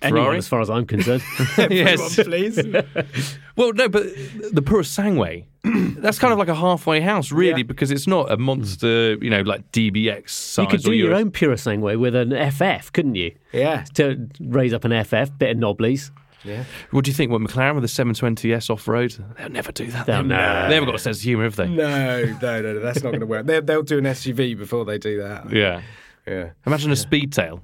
anyone 0.00 0.22
Ferrari? 0.24 0.38
as 0.38 0.48
far 0.48 0.60
as 0.60 0.68
I'm 0.68 0.84
concerned. 0.84 1.22
yes. 1.70 2.18
Everyone, 2.18 2.52
please. 2.52 3.14
Well, 3.56 3.72
no, 3.74 3.86
but 3.88 4.04
the 4.50 4.62
Purosangue, 4.62 5.44
that's 6.02 6.18
kind 6.18 6.32
of 6.32 6.38
like 6.38 6.48
a 6.48 6.54
halfway 6.54 7.00
house, 7.02 7.30
really, 7.30 7.60
Yeah. 7.60 7.66
because 7.66 7.90
it's 7.90 8.06
not 8.06 8.32
a 8.32 8.38
monster, 8.38 9.14
you 9.22 9.28
know, 9.28 9.42
like 9.42 9.70
DBX 9.72 10.30
size. 10.30 10.62
you 10.64 10.68
could 10.70 10.82
do 10.82 10.92
your 10.92 11.08
Euro- 11.08 11.18
own 11.20 11.30
Purosangue 11.30 11.98
with 12.00 12.14
an 12.14 12.30
FF, 12.50 12.90
couldn't 12.92 13.14
you? 13.14 13.32
yeah. 13.52 13.84
To 13.94 14.26
raise 14.40 14.72
up 14.72 14.84
an 14.86 15.04
FF, 15.04 15.36
bit 15.38 15.50
of 15.50 15.58
knobblies. 15.58 16.10
Yeah. 16.44 16.64
What 16.90 17.04
do 17.04 17.10
you 17.10 17.14
think? 17.14 17.30
What 17.30 17.40
McLaren 17.40 17.74
with 17.74 17.82
the 17.82 17.88
720S 18.04 18.68
off 18.70 18.88
road? 18.88 19.14
They'll 19.38 19.48
never 19.48 19.70
do 19.72 19.86
that. 19.92 20.06
They'll 20.06 20.22
They- 20.22 20.28
never. 20.28 20.68
They 20.68 20.74
haven't 20.74 20.86
got 20.88 20.94
a 20.96 20.98
sense 20.98 21.18
of 21.18 21.22
humour, 21.22 21.44
have 21.44 21.56
they? 21.56 21.68
No, 21.68 22.24
no, 22.24 22.38
no, 22.40 22.60
no, 22.74 22.80
that's 22.80 23.02
not 23.02 23.10
going 23.10 23.20
to 23.20 23.26
work. 23.26 23.46
They, 23.46 23.60
they'll 23.60 23.82
do 23.82 23.98
an 23.98 24.04
SUV 24.04 24.56
before 24.58 24.84
they 24.84 24.98
do 24.98 25.22
that. 25.22 25.50
Yeah. 25.52 25.82
Yeah. 26.26 26.50
Imagine 26.66 26.90
a 26.90 26.94
Speedtail. 26.94 27.60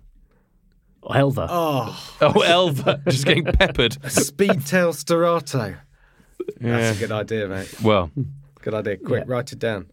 Elva. 1.15 1.47
Oh, 1.49 2.15
Oh, 2.21 2.41
Elva 2.43 3.01
just 3.09 3.25
getting 3.25 3.45
peppered. 3.47 3.93
Speedtail 4.03 4.93
Sterrato. 4.95 5.77
Yeah. 6.61 6.77
That's 6.79 6.97
a 6.99 7.01
good 7.01 7.13
idea, 7.13 7.49
mate. 7.49 7.75
Well, 7.83 8.11
Good 8.63 8.75
idea. 8.75 8.97
Quick, 8.99 9.25
write 9.27 9.53
it 9.53 9.59
down. 9.59 9.87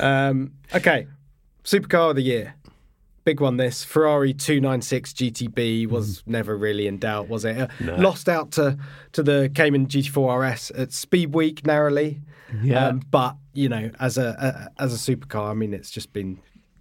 um, 0.00 0.52
okay, 0.74 1.06
supercar 1.64 2.10
of 2.10 2.16
the 2.16 2.22
year. 2.22 2.54
Big 3.26 3.40
one. 3.40 3.56
This 3.56 3.82
Ferrari 3.84 4.32
296 4.32 5.12
GTB 5.12 5.88
was 5.88 6.22
never 6.26 6.56
really 6.56 6.86
in 6.86 6.96
doubt, 6.98 7.28
was 7.28 7.44
it? 7.44 7.58
Uh, 7.58 7.66
Lost 7.98 8.28
out 8.28 8.52
to 8.52 8.78
to 9.12 9.22
the 9.24 9.50
Cayman 9.52 9.88
GT4 9.88 10.52
RS 10.54 10.70
at 10.70 10.92
Speed 10.92 11.34
Week 11.34 11.66
narrowly. 11.66 12.20
Yeah. 12.62 12.86
Um, 12.86 13.02
but 13.10 13.34
you 13.52 13.68
know, 13.68 13.90
as 13.98 14.16
a, 14.16 14.70
a 14.78 14.82
as 14.82 14.94
a 14.94 14.96
supercar, 15.16 15.50
I 15.50 15.54
mean, 15.54 15.74
it's 15.74 15.90
just 15.90 16.12
been 16.12 16.38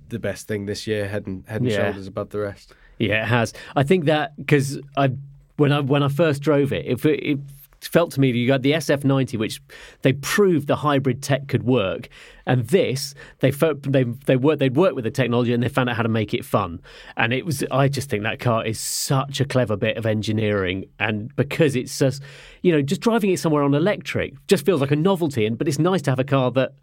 the 0.09 0.19
best 0.19 0.47
thing 0.47 0.67
this 0.67 0.85
year, 0.85 1.07
head 1.07 1.25
and 1.25 1.43
head 1.47 1.61
and 1.61 1.69
Yeah. 1.71 1.85
shoulders 1.85 2.05
above 2.05 2.29
the 2.29 2.39
rest. 2.41 2.73
Yeah, 2.99 3.23
it 3.23 3.27
has. 3.27 3.51
I 3.75 3.81
think 3.81 4.05
that 4.05 4.35
because 4.37 4.79
I 4.95 5.13
when 5.57 5.71
I 5.71 5.79
when 5.79 6.03
I 6.03 6.09
first 6.09 6.43
drove 6.43 6.71
it, 6.71 6.85
it, 6.85 7.03
it 7.05 7.39
felt 7.87 8.11
to 8.11 8.19
me 8.19 8.31
that 8.31 8.37
you 8.37 8.47
got 8.47 8.61
the 8.61 8.71
SF90, 8.71 9.37
which 9.37 9.61
they 10.01 10.13
proved 10.13 10.67
the 10.67 10.77
hybrid 10.77 11.21
tech 11.21 11.47
could 11.47 11.63
work, 11.63 12.09
and 12.45 12.67
this 12.67 13.13
they 13.39 13.51
they 13.51 14.03
they 14.03 14.35
worked 14.35 14.59
they'd 14.59 14.75
worked 14.75 14.95
with 14.95 15.03
the 15.03 15.11
technology 15.11 15.53
and 15.53 15.63
they 15.63 15.69
found 15.69 15.89
out 15.89 15.95
how 15.95 16.03
to 16.03 16.09
make 16.09 16.33
it 16.33 16.45
fun. 16.45 16.81
And 17.17 17.33
it 17.33 17.45
was 17.45 17.63
I 17.71 17.87
just 17.87 18.09
think 18.09 18.23
that 18.23 18.39
car 18.39 18.65
is 18.65 18.79
such 18.79 19.39
a 19.39 19.45
clever 19.45 19.75
bit 19.75 19.97
of 19.97 20.05
engineering, 20.05 20.85
and 20.99 21.35
because 21.35 21.75
it's 21.75 21.97
just 21.97 22.21
you 22.61 22.71
know 22.71 22.81
just 22.81 23.01
driving 23.01 23.31
it 23.31 23.39
somewhere 23.39 23.63
on 23.63 23.73
electric 23.73 24.33
just 24.47 24.65
feels 24.65 24.81
like 24.81 24.91
a 24.91 24.95
novelty, 24.95 25.45
and 25.45 25.57
but 25.57 25.67
it's 25.67 25.79
nice 25.79 26.01
to 26.03 26.11
have 26.11 26.19
a 26.19 26.23
car 26.23 26.51
that 26.51 26.73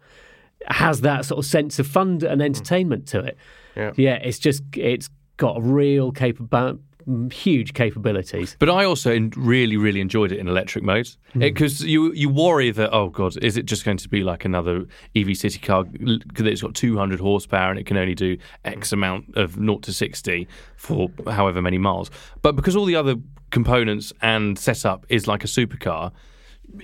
has 0.67 1.01
that 1.01 1.25
sort 1.25 1.39
of 1.39 1.45
sense 1.45 1.79
of 1.79 1.87
fun 1.87 2.19
and 2.25 2.41
hmm. 2.41 2.41
entertainment 2.41 3.07
to 3.07 3.19
it. 3.19 3.37
Yeah. 3.75 3.91
yeah, 3.95 4.15
it's 4.15 4.39
just 4.39 4.63
it's 4.75 5.09
got 5.37 5.57
a 5.57 5.61
real 5.61 6.11
capable, 6.11 6.79
huge 7.31 7.73
capabilities. 7.73 8.55
but 8.59 8.69
I 8.69 8.85
also 8.85 9.17
really, 9.35 9.77
really 9.77 10.01
enjoyed 10.01 10.31
it 10.31 10.39
in 10.39 10.47
electric 10.47 10.83
mode 10.83 11.09
hmm. 11.33 11.39
because 11.39 11.81
you 11.83 12.11
you 12.13 12.29
worry 12.29 12.71
that 12.71 12.93
oh 12.93 13.09
god, 13.09 13.37
is 13.43 13.57
it 13.57 13.65
just 13.65 13.85
going 13.85 13.97
to 13.97 14.09
be 14.09 14.23
like 14.23 14.45
another 14.45 14.85
EV 15.15 15.37
city 15.37 15.59
car 15.59 15.83
because 15.83 16.45
it's 16.45 16.61
got 16.61 16.75
200 16.75 17.19
horsepower 17.19 17.69
and 17.69 17.79
it 17.79 17.85
can 17.85 17.97
only 17.97 18.15
do 18.15 18.37
X 18.65 18.89
hmm. 18.89 18.95
amount 18.95 19.35
of 19.35 19.55
0 19.55 19.79
to 19.79 19.93
60 19.93 20.47
for 20.75 21.09
however 21.29 21.61
many 21.61 21.77
miles. 21.77 22.11
But 22.41 22.55
because 22.55 22.75
all 22.75 22.85
the 22.85 22.95
other 22.95 23.15
components 23.53 24.11
and 24.21 24.57
setup 24.57 25.05
is 25.09 25.27
like 25.27 25.43
a 25.43 25.47
supercar. 25.47 26.11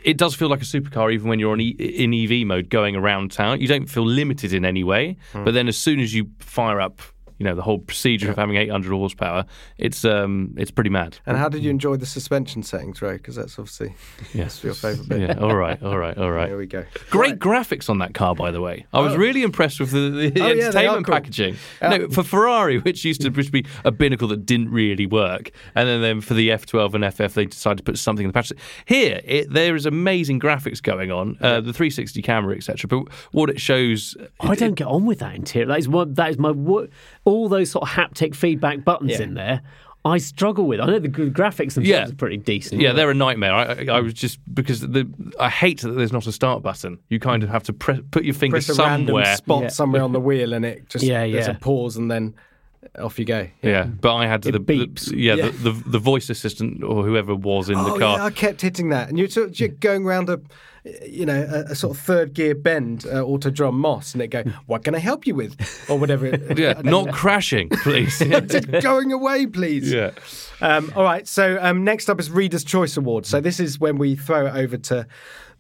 it 0.04 0.18
does 0.18 0.36
feel 0.36 0.50
like 0.50 0.62
a 0.62 0.66
supercar 0.66 1.12
even 1.12 1.28
when 1.28 1.40
you're 1.40 1.52
on 1.52 1.60
e- 1.60 1.70
in 2.04 2.14
EV 2.14 2.46
mode 2.46 2.70
going 2.70 2.96
around 2.96 3.32
town. 3.32 3.60
You 3.60 3.68
don't 3.68 3.88
feel 3.88 4.06
limited 4.06 4.54
in 4.54 4.64
any 4.64 4.84
way, 4.84 5.18
hmm. 5.34 5.44
but 5.44 5.54
then 5.54 5.68
as 5.68 5.78
soon 5.78 6.00
as 6.00 6.14
you 6.14 6.30
fire 6.40 6.80
up, 6.80 7.02
you 7.40 7.46
know, 7.46 7.56
the 7.56 7.62
whole 7.62 7.80
procedure 7.80 8.30
of 8.30 8.38
having 8.38 8.58
800 8.58 8.92
horsepower, 8.92 9.46
it's 9.78 10.06
um, 10.06 10.54
it's 10.58 10.72
pretty 10.72 10.90
mad. 10.90 11.18
And 11.26 11.38
how 11.38 11.50
did 11.50 11.64
you 11.64 11.70
enjoy 11.70 11.96
the 11.96 12.06
suspension 12.06 12.62
settings, 12.64 13.02
Ray? 13.02 13.14
Because 13.14 13.36
that's 13.36 13.58
obviously 13.58 13.96
yes. 14.34 14.64
your 14.64 14.74
favourite 14.74 15.10
bit. 15.10 15.22
Yeah, 15.22 15.40
all 15.40 15.56
right, 15.56 15.82
all 15.82 15.98
right, 15.98 16.18
all 16.18 16.32
right. 16.32 16.50
There 16.50 16.58
we 16.58 16.68
go. 16.68 16.86
Great 17.10 17.40
graphics 17.40 17.90
on 17.90 17.98
that 18.00 18.14
car, 18.14 18.36
by 18.36 18.52
the 18.52 18.62
way. 18.62 18.86
I 18.94 19.00
was 19.00 19.16
really 19.16 19.42
impressed 19.42 19.80
with 19.80 19.92
the, 19.92 20.10
the 20.10 20.42
Oh, 20.42 20.48
yeah, 20.48 20.54
they 20.54 20.62
entertainment 20.64 21.06
cool. 21.06 21.14
packaging. 21.14 21.56
No, 21.82 22.10
for 22.10 22.24
Ferrari, 22.24 22.80
which 22.80 23.04
used 23.06 23.22
to 23.22 23.30
just 23.30 23.52
be 23.52 23.66
a 23.86 23.92
binnacle 23.92 24.28
that 24.30 24.46
didn't 24.46 24.70
really 24.70 25.06
work, 25.06 25.52
and 25.76 25.88
then, 25.88 26.02
then 26.02 26.22
for 26.22 26.34
the 26.34 26.50
F12 26.50 26.94
and 26.94 27.14
FF, 27.14 27.34
they 27.34 27.46
decided 27.46 27.78
to 27.78 27.84
put 27.84 27.98
something 27.98 28.26
in 28.26 28.30
the 28.30 28.34
package. 28.34 28.58
Here, 28.86 29.22
it, 29.24 29.52
there 29.52 29.76
is 29.76 29.86
amazing 29.86 30.40
graphics 30.40 30.82
going 30.82 31.12
on, 31.12 31.38
uh, 31.42 31.62
the 31.62 31.74
360 31.74 32.22
camera, 32.22 32.56
etc. 32.56 32.88
But 32.88 33.12
what 33.32 33.50
it 33.50 33.62
shows, 33.62 34.18
I 34.42 34.56
don't 34.56 34.74
get 34.76 34.88
on 34.88 35.06
with 35.06 35.20
that 35.20 35.36
interior. 35.36 35.68
That 35.68 35.80
is 35.80 35.88
my 35.88 36.06
that 36.06 36.30
is 36.32 36.38
my 36.38 36.52
wo- 36.52 36.88
all 37.30 37.50
those 37.50 37.72
sort 37.72 37.84
of 37.84 37.90
haptic 37.90 38.36
feedback 38.36 38.84
buttons 38.84 39.12
Yeah. 39.12 39.22
in 39.24 39.34
there. 39.36 39.62
I 40.06 40.18
struggle 40.18 40.66
with. 40.66 40.80
I 40.80 40.86
know 40.86 41.00
the 41.00 41.10
graphics 41.10 41.74
themselves 41.74 41.88
Yeah. 41.90 42.08
are 42.08 42.14
pretty 42.14 42.38
decent. 42.38 42.80
Yeah, 42.82 42.94
they're 42.94 43.12
a 43.12 43.14
nightmare. 43.14 43.54
I, 43.54 43.64
I, 43.64 43.86
I 43.98 44.00
was 44.00 44.14
just 44.14 44.40
because 44.54 44.80
the 44.80 45.06
I 45.40 45.50
hate 45.50 45.82
that 45.82 45.92
there's 45.92 46.14
not 46.14 46.26
a 46.26 46.32
start 46.32 46.64
button. 46.64 47.00
You 47.10 47.20
kind 47.20 47.44
of 47.44 47.50
have 47.50 47.64
to 47.64 47.74
pre- 47.74 48.02
put 48.02 48.24
your 48.24 48.34
finger 48.34 48.56
Press 48.56 48.70
a 48.70 48.76
random 48.82 49.08
somewhere. 49.08 49.36
spot 49.36 49.64
Yeah. 49.64 49.68
somewhere 49.70 50.02
on 50.04 50.14
the 50.14 50.22
wheel, 50.22 50.54
and 50.54 50.64
it 50.66 50.88
just 50.90 51.04
Yeah, 51.04 51.28
there's 51.28 51.48
yeah. 51.48 51.52
a 51.52 51.60
pause, 51.60 51.98
and 51.98 52.10
then 52.10 52.34
off 52.98 53.20
you 53.20 53.26
go. 53.26 53.48
Yeah, 53.62 53.86
but 53.86 54.16
I 54.16 54.28
had 54.28 54.46
It 54.46 54.52
the, 54.54 54.60
the 54.60 54.64
beeps. 54.88 55.12
yeah, 55.16 55.36
Yeah. 55.36 55.46
The, 55.50 55.72
the 55.72 55.90
the 55.92 56.00
voice 56.00 56.30
assistant 56.30 56.84
or 56.84 57.04
whoever 57.04 57.36
was 57.36 57.70
in 57.70 57.76
the 57.76 57.92
oh 57.94 58.00
car. 58.00 58.18
yeah, 58.18 58.26
I 58.26 58.30
kept 58.32 58.62
hitting 58.62 58.90
that, 58.90 59.10
and 59.10 59.18
you're, 59.20 59.30
sort 59.30 59.50
of, 59.50 59.60
you're 59.60 59.70
going 59.70 60.06
around 60.06 60.30
a, 60.30 60.40
you 61.06 61.26
know, 61.26 61.42
a, 61.68 61.72
a 61.72 61.76
sort 61.76 61.96
of 61.98 62.02
third 62.02 62.34
gear 62.34 62.56
bend, 62.56 63.06
uh, 63.06 63.16
Autodrom 63.24 63.74
Most, 63.74 64.14
and 64.16 64.22
it 64.22 64.30
go, 64.30 64.44
"What 64.66 64.84
can 64.86 64.96
I 64.96 65.00
help 65.00 65.28
you 65.28 65.36
with?" 65.36 65.56
or 65.90 66.00
whatever. 66.00 66.28
it- 66.28 66.58
Yeah, 66.58 66.74
don't 66.74 66.86
know. 66.86 67.12
crashing, 67.12 67.70
please. 67.84 68.18
Just 68.20 68.72
going 68.82 69.12
away, 69.12 69.46
please. 69.46 69.92
yeah. 69.92 70.12
Um, 70.62 70.92
all 70.96 71.04
right. 71.04 71.28
So 71.28 71.58
um, 71.62 71.84
next 71.84 72.10
up 72.10 72.20
is 72.20 72.32
Reader's 72.32 72.64
Choice 72.64 72.96
Award. 72.98 73.26
So 73.26 73.40
this 73.42 73.60
is 73.60 73.80
when 73.80 73.98
we 73.98 74.16
throw 74.16 74.46
it 74.48 74.56
over 74.56 74.78
to 74.78 75.06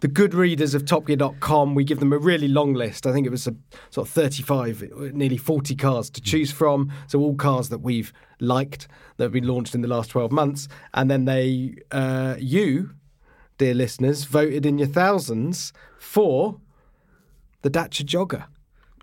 the 0.02 0.08
good 0.08 0.34
readers 0.34 0.74
of 0.74 0.86
TopGear.com. 0.86 1.76
We 1.76 1.84
give 1.84 2.00
them 2.00 2.14
a 2.14 2.18
really 2.18 2.47
long 2.47 2.74
list. 2.74 3.06
I 3.06 3.12
think 3.12 3.28
it 3.28 3.32
was 3.32 3.47
a 3.47 3.56
sort 3.89 4.08
of 4.08 4.14
35, 4.14 5.14
nearly 5.14 5.38
40 5.38 5.76
cars 5.76 6.10
to 6.12 6.22
choose 6.22 6.52
from. 6.52 6.91
So 7.08 7.20
all 7.20 7.36
cars 7.36 7.70
that 7.70 7.80
we've 7.80 8.14
liked 8.39 8.88
that 9.18 9.26
have 9.26 9.34
been 9.34 9.47
launched 9.47 9.76
in 9.76 9.82
the 9.82 9.88
last 9.88 10.10
12 10.12 10.32
months, 10.32 10.68
and 10.93 11.12
then 11.12 11.26
they, 11.26 11.76
uh, 11.91 12.36
you, 12.39 12.91
dear 13.58 13.74
listeners, 13.74 14.24
voted 14.24 14.66
in 14.66 14.78
your 14.78 14.88
thousands 14.88 15.74
for 15.97 16.60
the 17.62 17.70
Dacia 17.70 18.04
Jogger. 18.06 18.45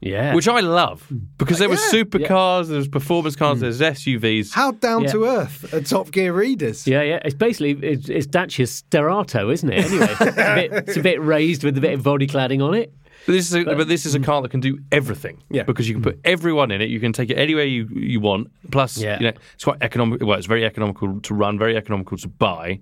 Yeah. 0.01 0.35
Which 0.35 0.49
I 0.49 0.61
love 0.61 1.03
hmm. 1.03 1.19
because 1.39 1.59
there 1.59 1.69
were 1.69 1.77
Yeah. 1.77 2.03
supercars, 2.03 2.69
was 2.69 2.89
performance 2.89 3.37
cars, 3.37 3.59
hmm. 3.59 3.63
there's 3.63 3.81
SUVs. 3.81 4.53
How 4.53 4.73
down 4.73 5.05
Yeah. 5.05 5.13
to 5.13 5.25
earth 5.25 5.73
are 5.73 5.81
Top 5.81 6.11
Gear 6.11 6.33
readers? 6.33 6.87
Yeah, 6.87 7.03
yeah. 7.03 7.21
It's 7.25 7.35
basically 7.35 7.73
it's, 7.83 8.09
it's 8.09 8.27
Dacia's 8.27 8.83
Sterrato, 8.83 9.53
isn't 9.53 9.71
it? 9.71 9.85
Anyway, 9.87 10.07
it's, 10.11 10.21
a 10.21 10.55
bit, 10.55 10.73
it's 10.89 10.97
a 10.97 11.03
bit 11.03 11.23
raised 11.23 11.65
with 11.65 11.79
a 11.79 11.81
bit 11.81 11.95
of 11.95 12.03
body 12.03 12.27
cladding 12.27 12.63
on 12.63 12.75
it. 12.75 12.93
But 13.25 13.33
this 13.33 13.49
is 13.51 13.55
a, 13.55 13.65
but 13.65 13.89
this 13.89 14.07
is 14.07 14.15
a 14.15 14.19
hmm. 14.19 14.25
car 14.25 14.43
that 14.43 14.51
can 14.51 14.61
do 14.61 14.79
everything. 14.93 15.43
Yeah. 15.51 15.65
Because 15.65 15.89
you 15.89 15.95
can 15.95 16.03
put 16.03 16.21
everyone 16.25 16.71
in 16.71 16.81
it. 16.81 16.91
You 16.91 17.01
can 17.01 17.13
take 17.13 17.31
it 17.31 17.35
anywhere 17.35 17.65
you, 17.65 17.89
you 17.93 18.21
want. 18.21 18.51
Plus, 18.71 18.99
Yeah. 18.99 19.19
you 19.19 19.27
know, 19.27 19.33
it's 19.55 19.65
quite 19.65 19.79
economic. 19.81 20.23
Well, 20.23 20.39
it's 20.39 20.47
very 20.47 20.65
economical 20.65 21.21
to 21.21 21.35
run, 21.35 21.59
very 21.59 21.77
economical 21.77 22.17
to 22.19 22.29
buy. 22.29 22.81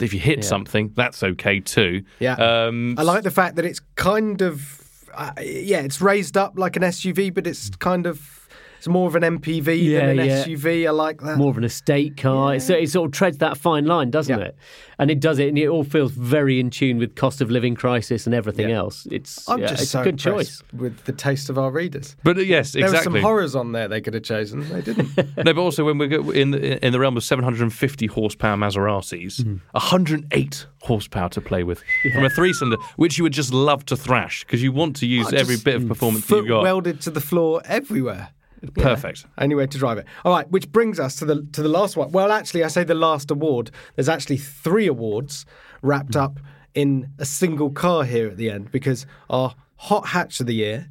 If 0.00 0.12
you 0.12 0.20
hit 0.20 0.44
something, 0.44 0.92
that's 0.96 1.22
okay 1.22 1.60
too. 1.60 2.04
Yeah. 2.18 2.34
Um, 2.34 2.96
I 2.98 3.02
like 3.02 3.22
the 3.22 3.30
fact 3.30 3.56
that 3.56 3.64
it's 3.64 3.80
kind 3.94 4.42
of, 4.42 4.83
uh, 5.16 5.32
yeah, 5.40 5.80
it's 5.80 6.00
raised 6.00 6.36
up 6.36 6.58
like 6.58 6.76
an 6.76 6.82
SUV, 6.82 7.32
but 7.32 7.46
it's 7.46 7.70
kind 7.70 8.06
of, 8.06 8.43
it's 8.84 8.88
more 8.90 9.08
of 9.08 9.14
an 9.16 9.22
MPV 9.22 9.82
Yeah, 9.82 10.06
than 10.08 10.18
an 10.18 10.26
yeah. 10.26 10.44
SUV. 10.44 10.86
I 10.86 10.90
like 10.90 11.22
that. 11.22 11.38
More 11.38 11.48
of 11.50 11.56
an 11.56 11.64
estate 11.64 12.18
car. 12.18 12.54
It's, 12.54 12.68
it 12.68 12.90
sort 12.90 13.06
of 13.06 13.12
treads 13.12 13.38
that 13.38 13.56
fine 13.56 13.86
line, 13.86 14.10
doesn't 14.10 14.38
Yeah. 14.38 14.44
it? 14.48 14.56
And 14.98 15.10
it 15.10 15.20
does 15.20 15.38
it, 15.38 15.48
and 15.48 15.58
it 15.58 15.66
all 15.68 15.84
feels 15.84 16.12
very 16.12 16.60
in 16.60 16.68
tune 16.68 16.98
with 16.98 17.14
cost 17.16 17.40
of 17.40 17.50
living 17.50 17.74
crisis 17.74 18.26
and 18.26 18.34
everything 18.34 18.68
Yeah. 18.68 18.76
else. 18.76 19.08
It's 19.10 19.48
I'm 19.48 19.58
yeah, 19.60 19.68
just 19.68 19.82
it's 19.84 19.90
so 19.92 20.02
a 20.02 20.04
good 20.04 20.18
choice. 20.18 20.62
with 20.74 21.02
the 21.04 21.12
taste 21.12 21.48
of 21.48 21.56
our 21.58 21.70
readers. 21.70 22.14
but 22.22 22.36
uh, 22.36 22.42
yes, 22.42 22.72
There 22.72 22.88
were 22.90 22.98
some 22.98 23.14
horrors 23.16 23.56
on 23.56 23.72
there 23.72 23.88
they 23.88 24.02
could 24.02 24.12
have 24.12 24.22
chosen. 24.22 24.68
They 24.68 24.82
didn't. 24.82 25.16
no, 25.38 25.54
but 25.54 25.58
also 25.58 25.84
when 25.86 25.96
we 25.96 26.06
go 26.06 26.30
in 26.30 26.50
the, 26.50 26.84
in 26.84 26.92
the 26.92 27.00
realm 27.00 27.16
of 27.16 27.24
750 27.24 28.06
horsepower 28.08 28.56
Maseratis, 28.58 29.40
Mm-hmm. 29.40 29.56
108 29.72 30.66
horsepower 30.82 31.30
to 31.30 31.40
play 31.40 31.64
with 31.64 31.82
from 32.12 32.24
a 32.26 32.30
three-cylinder, 32.30 32.76
which 32.96 33.16
you 33.16 33.24
would 33.24 33.32
just 33.32 33.52
love 33.54 33.86
to 33.86 33.96
thrash 33.96 34.44
because 34.44 34.62
you 34.62 34.72
want 34.72 34.96
to 34.96 35.06
use 35.06 35.32
I 35.32 35.38
every 35.38 35.56
bit 35.56 35.76
of 35.76 35.88
performance 35.88 36.26
Foot 36.26 36.40
you've 36.40 36.48
got. 36.48 36.62
welded 36.62 37.00
to 37.02 37.10
the 37.10 37.20
floor 37.22 37.62
everywhere. 37.64 38.28
Perfect. 38.72 39.26
Only 39.38 39.54
way 39.54 39.66
to 39.66 39.78
drive 39.78 39.98
it. 39.98 40.06
All 40.24 40.32
right, 40.32 40.48
which 40.50 40.70
brings 40.72 40.98
us 41.00 41.16
to 41.16 41.24
the 41.24 41.46
to 41.52 41.62
the 41.62 41.68
last 41.68 41.96
one. 41.96 42.10
Well, 42.12 42.32
actually, 42.32 42.64
I 42.64 42.68
say 42.68 42.84
the 42.84 42.94
last 42.94 43.30
award. 43.30 43.70
There's 43.96 44.08
actually 44.08 44.38
three 44.38 44.86
awards 44.86 45.44
wrapped 45.82 46.16
up 46.16 46.38
in 46.74 47.10
a 47.18 47.24
single 47.24 47.70
car 47.70 48.04
here 48.04 48.28
at 48.28 48.36
the 48.36 48.50
end 48.50 48.72
because 48.72 49.06
our 49.30 49.54
hot 49.76 50.08
hatch 50.08 50.40
of 50.40 50.46
the 50.46 50.54
year, 50.54 50.90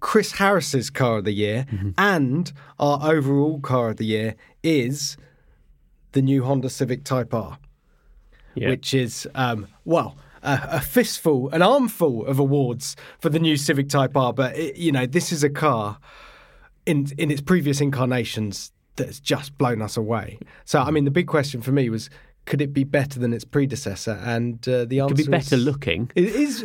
Chris 0.00 0.32
Harris's 0.32 0.90
car 0.90 1.18
of 1.18 1.24
the 1.24 1.32
year, 1.32 1.66
and 1.98 2.52
our 2.78 2.98
overall 3.02 3.60
car 3.60 3.90
of 3.90 3.96
the 3.96 4.06
year 4.06 4.36
is 4.62 5.16
the 6.12 6.22
new 6.22 6.44
Honda 6.44 6.70
Civic 6.70 7.04
Type 7.04 7.34
R 7.34 7.58
Yeah. 8.54 8.70
which 8.70 8.94
is 8.94 9.28
um, 9.34 9.66
well 9.84 10.16
a, 10.42 10.60
a 10.72 10.80
fistful, 10.80 11.50
an 11.50 11.62
armful 11.62 12.24
of 12.26 12.38
awards 12.38 12.96
for 13.18 13.28
the 13.28 13.38
new 13.40 13.56
Civic 13.56 13.88
Type 13.88 14.16
R. 14.16 14.32
But 14.32 14.56
it, 14.56 14.76
you 14.76 14.92
know, 14.92 15.04
this 15.04 15.32
is 15.32 15.42
a 15.44 15.50
car 15.50 15.98
in 16.88 17.06
in 17.18 17.30
its 17.30 17.40
previous 17.40 17.80
incarnations 17.80 18.72
that's 18.96 19.20
just 19.20 19.56
blown 19.58 19.80
us 19.82 19.96
away. 19.96 20.38
So, 20.64 20.80
I 20.80 20.90
mean, 20.90 21.04
the 21.04 21.10
big 21.10 21.26
question 21.26 21.60
for 21.60 21.72
me 21.72 21.88
was. 21.90 22.10
Could 22.44 22.62
it 22.62 22.72
be 22.72 22.82
better 22.82 23.20
than 23.20 23.34
its 23.34 23.44
predecessor? 23.44 24.18
And 24.24 24.66
uh, 24.66 24.86
the 24.86 25.00
answer 25.00 25.14
Could 25.14 25.26
be 25.26 25.30
better 25.30 25.56
is, 25.56 25.62
looking. 25.62 26.10
It 26.14 26.28
is 26.28 26.64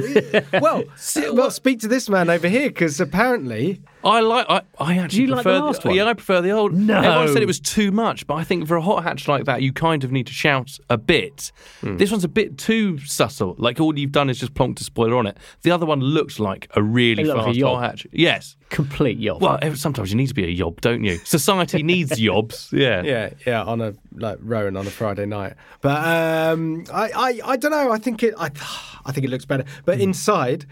well. 0.54 0.82
well, 1.34 1.52
speak 1.52 1.82
to 1.82 1.90
this 1.90 2.08
man 2.08 2.30
over 2.30 2.48
here 2.48 2.70
because 2.70 3.02
apparently 3.02 3.82
I 4.04 4.20
like. 4.20 4.46
I, 4.50 4.62
I 4.80 4.98
actually 4.98 5.22
you 5.22 5.28
like 5.28 5.38
the 5.40 5.44
prefer 5.44 5.66
last 5.66 5.86
one? 5.86 5.96
Yeah, 5.96 6.06
I 6.06 6.14
prefer 6.14 6.42
the 6.42 6.52
old. 6.52 6.74
No. 6.74 6.98
everyone 6.98 7.34
said 7.34 7.42
it 7.42 7.48
was 7.48 7.60
too 7.60 7.92
much, 7.92 8.28
but 8.28 8.36
I 8.36 8.44
think 8.44 8.68
for 8.68 8.76
a 8.76 8.82
hot 8.82 9.04
hatch 9.04 9.28
like 9.28 9.46
that, 9.46 9.62
you 9.62 9.72
kind 9.72 10.04
of 10.04 10.12
need 10.12 10.28
to 10.28 10.34
shout 10.34 10.78
a 10.90 10.98
bit. 10.98 11.52
Hmm. 11.82 11.98
This 11.98 12.12
one's 12.12 12.24
a 12.24 12.28
bit 12.30 12.58
too 12.58 13.00
subtle. 13.00 13.56
Like 13.58 13.80
all 13.80 13.98
you've 13.98 14.12
done 14.12 14.30
is 14.30 14.40
just 14.40 14.54
plonked 14.54 14.82
a 14.82 14.84
spoiler 14.84 15.16
on 15.18 15.28
it. 15.28 15.38
The 15.62 15.72
other 15.72 15.86
one 15.86 16.00
looks 16.02 16.40
like 16.40 16.68
a 16.76 16.82
really 16.84 17.24
It 17.24 17.28
looked 17.28 17.38
like 17.38 17.46
a 17.46 17.50
fast 17.50 17.58
yacht. 17.58 17.76
hot 17.76 17.90
hatch. 17.92 18.08
Yes. 18.12 18.56
Complete 18.70 19.20
yacht. 19.20 19.40
Well, 19.40 19.60
sometimes 19.76 20.12
you 20.12 20.18
need 20.18 20.28
to 20.28 20.34
be 20.34 20.46
a 20.46 20.50
yob, 20.50 20.82
don't 20.82 21.04
you? 21.04 21.18
Society 21.20 21.84
needs 21.84 22.12
yobs. 22.20 22.72
Yeah. 22.72 23.04
Yeah, 23.04 23.30
yeah, 23.46 23.64
on 23.64 23.82
a 23.82 23.94
like 24.16 24.40
rowing 24.42 24.76
on 24.76 24.88
a 24.88 24.90
Friday 24.90 25.26
night. 25.26 25.54
But 25.82 26.06
um, 26.08 26.86
I, 26.92 27.12
I, 27.16 27.40
I 27.52 27.58
don't 27.58 27.72
know. 27.72 27.92
I 27.92 27.98
think 28.00 28.24
it, 28.24 28.34
I, 28.38 28.50
I 29.06 29.12
think 29.12 29.26
it 29.26 29.30
looks 29.30 29.46
better. 29.46 29.66
But 29.86 30.00
inside, 30.00 30.66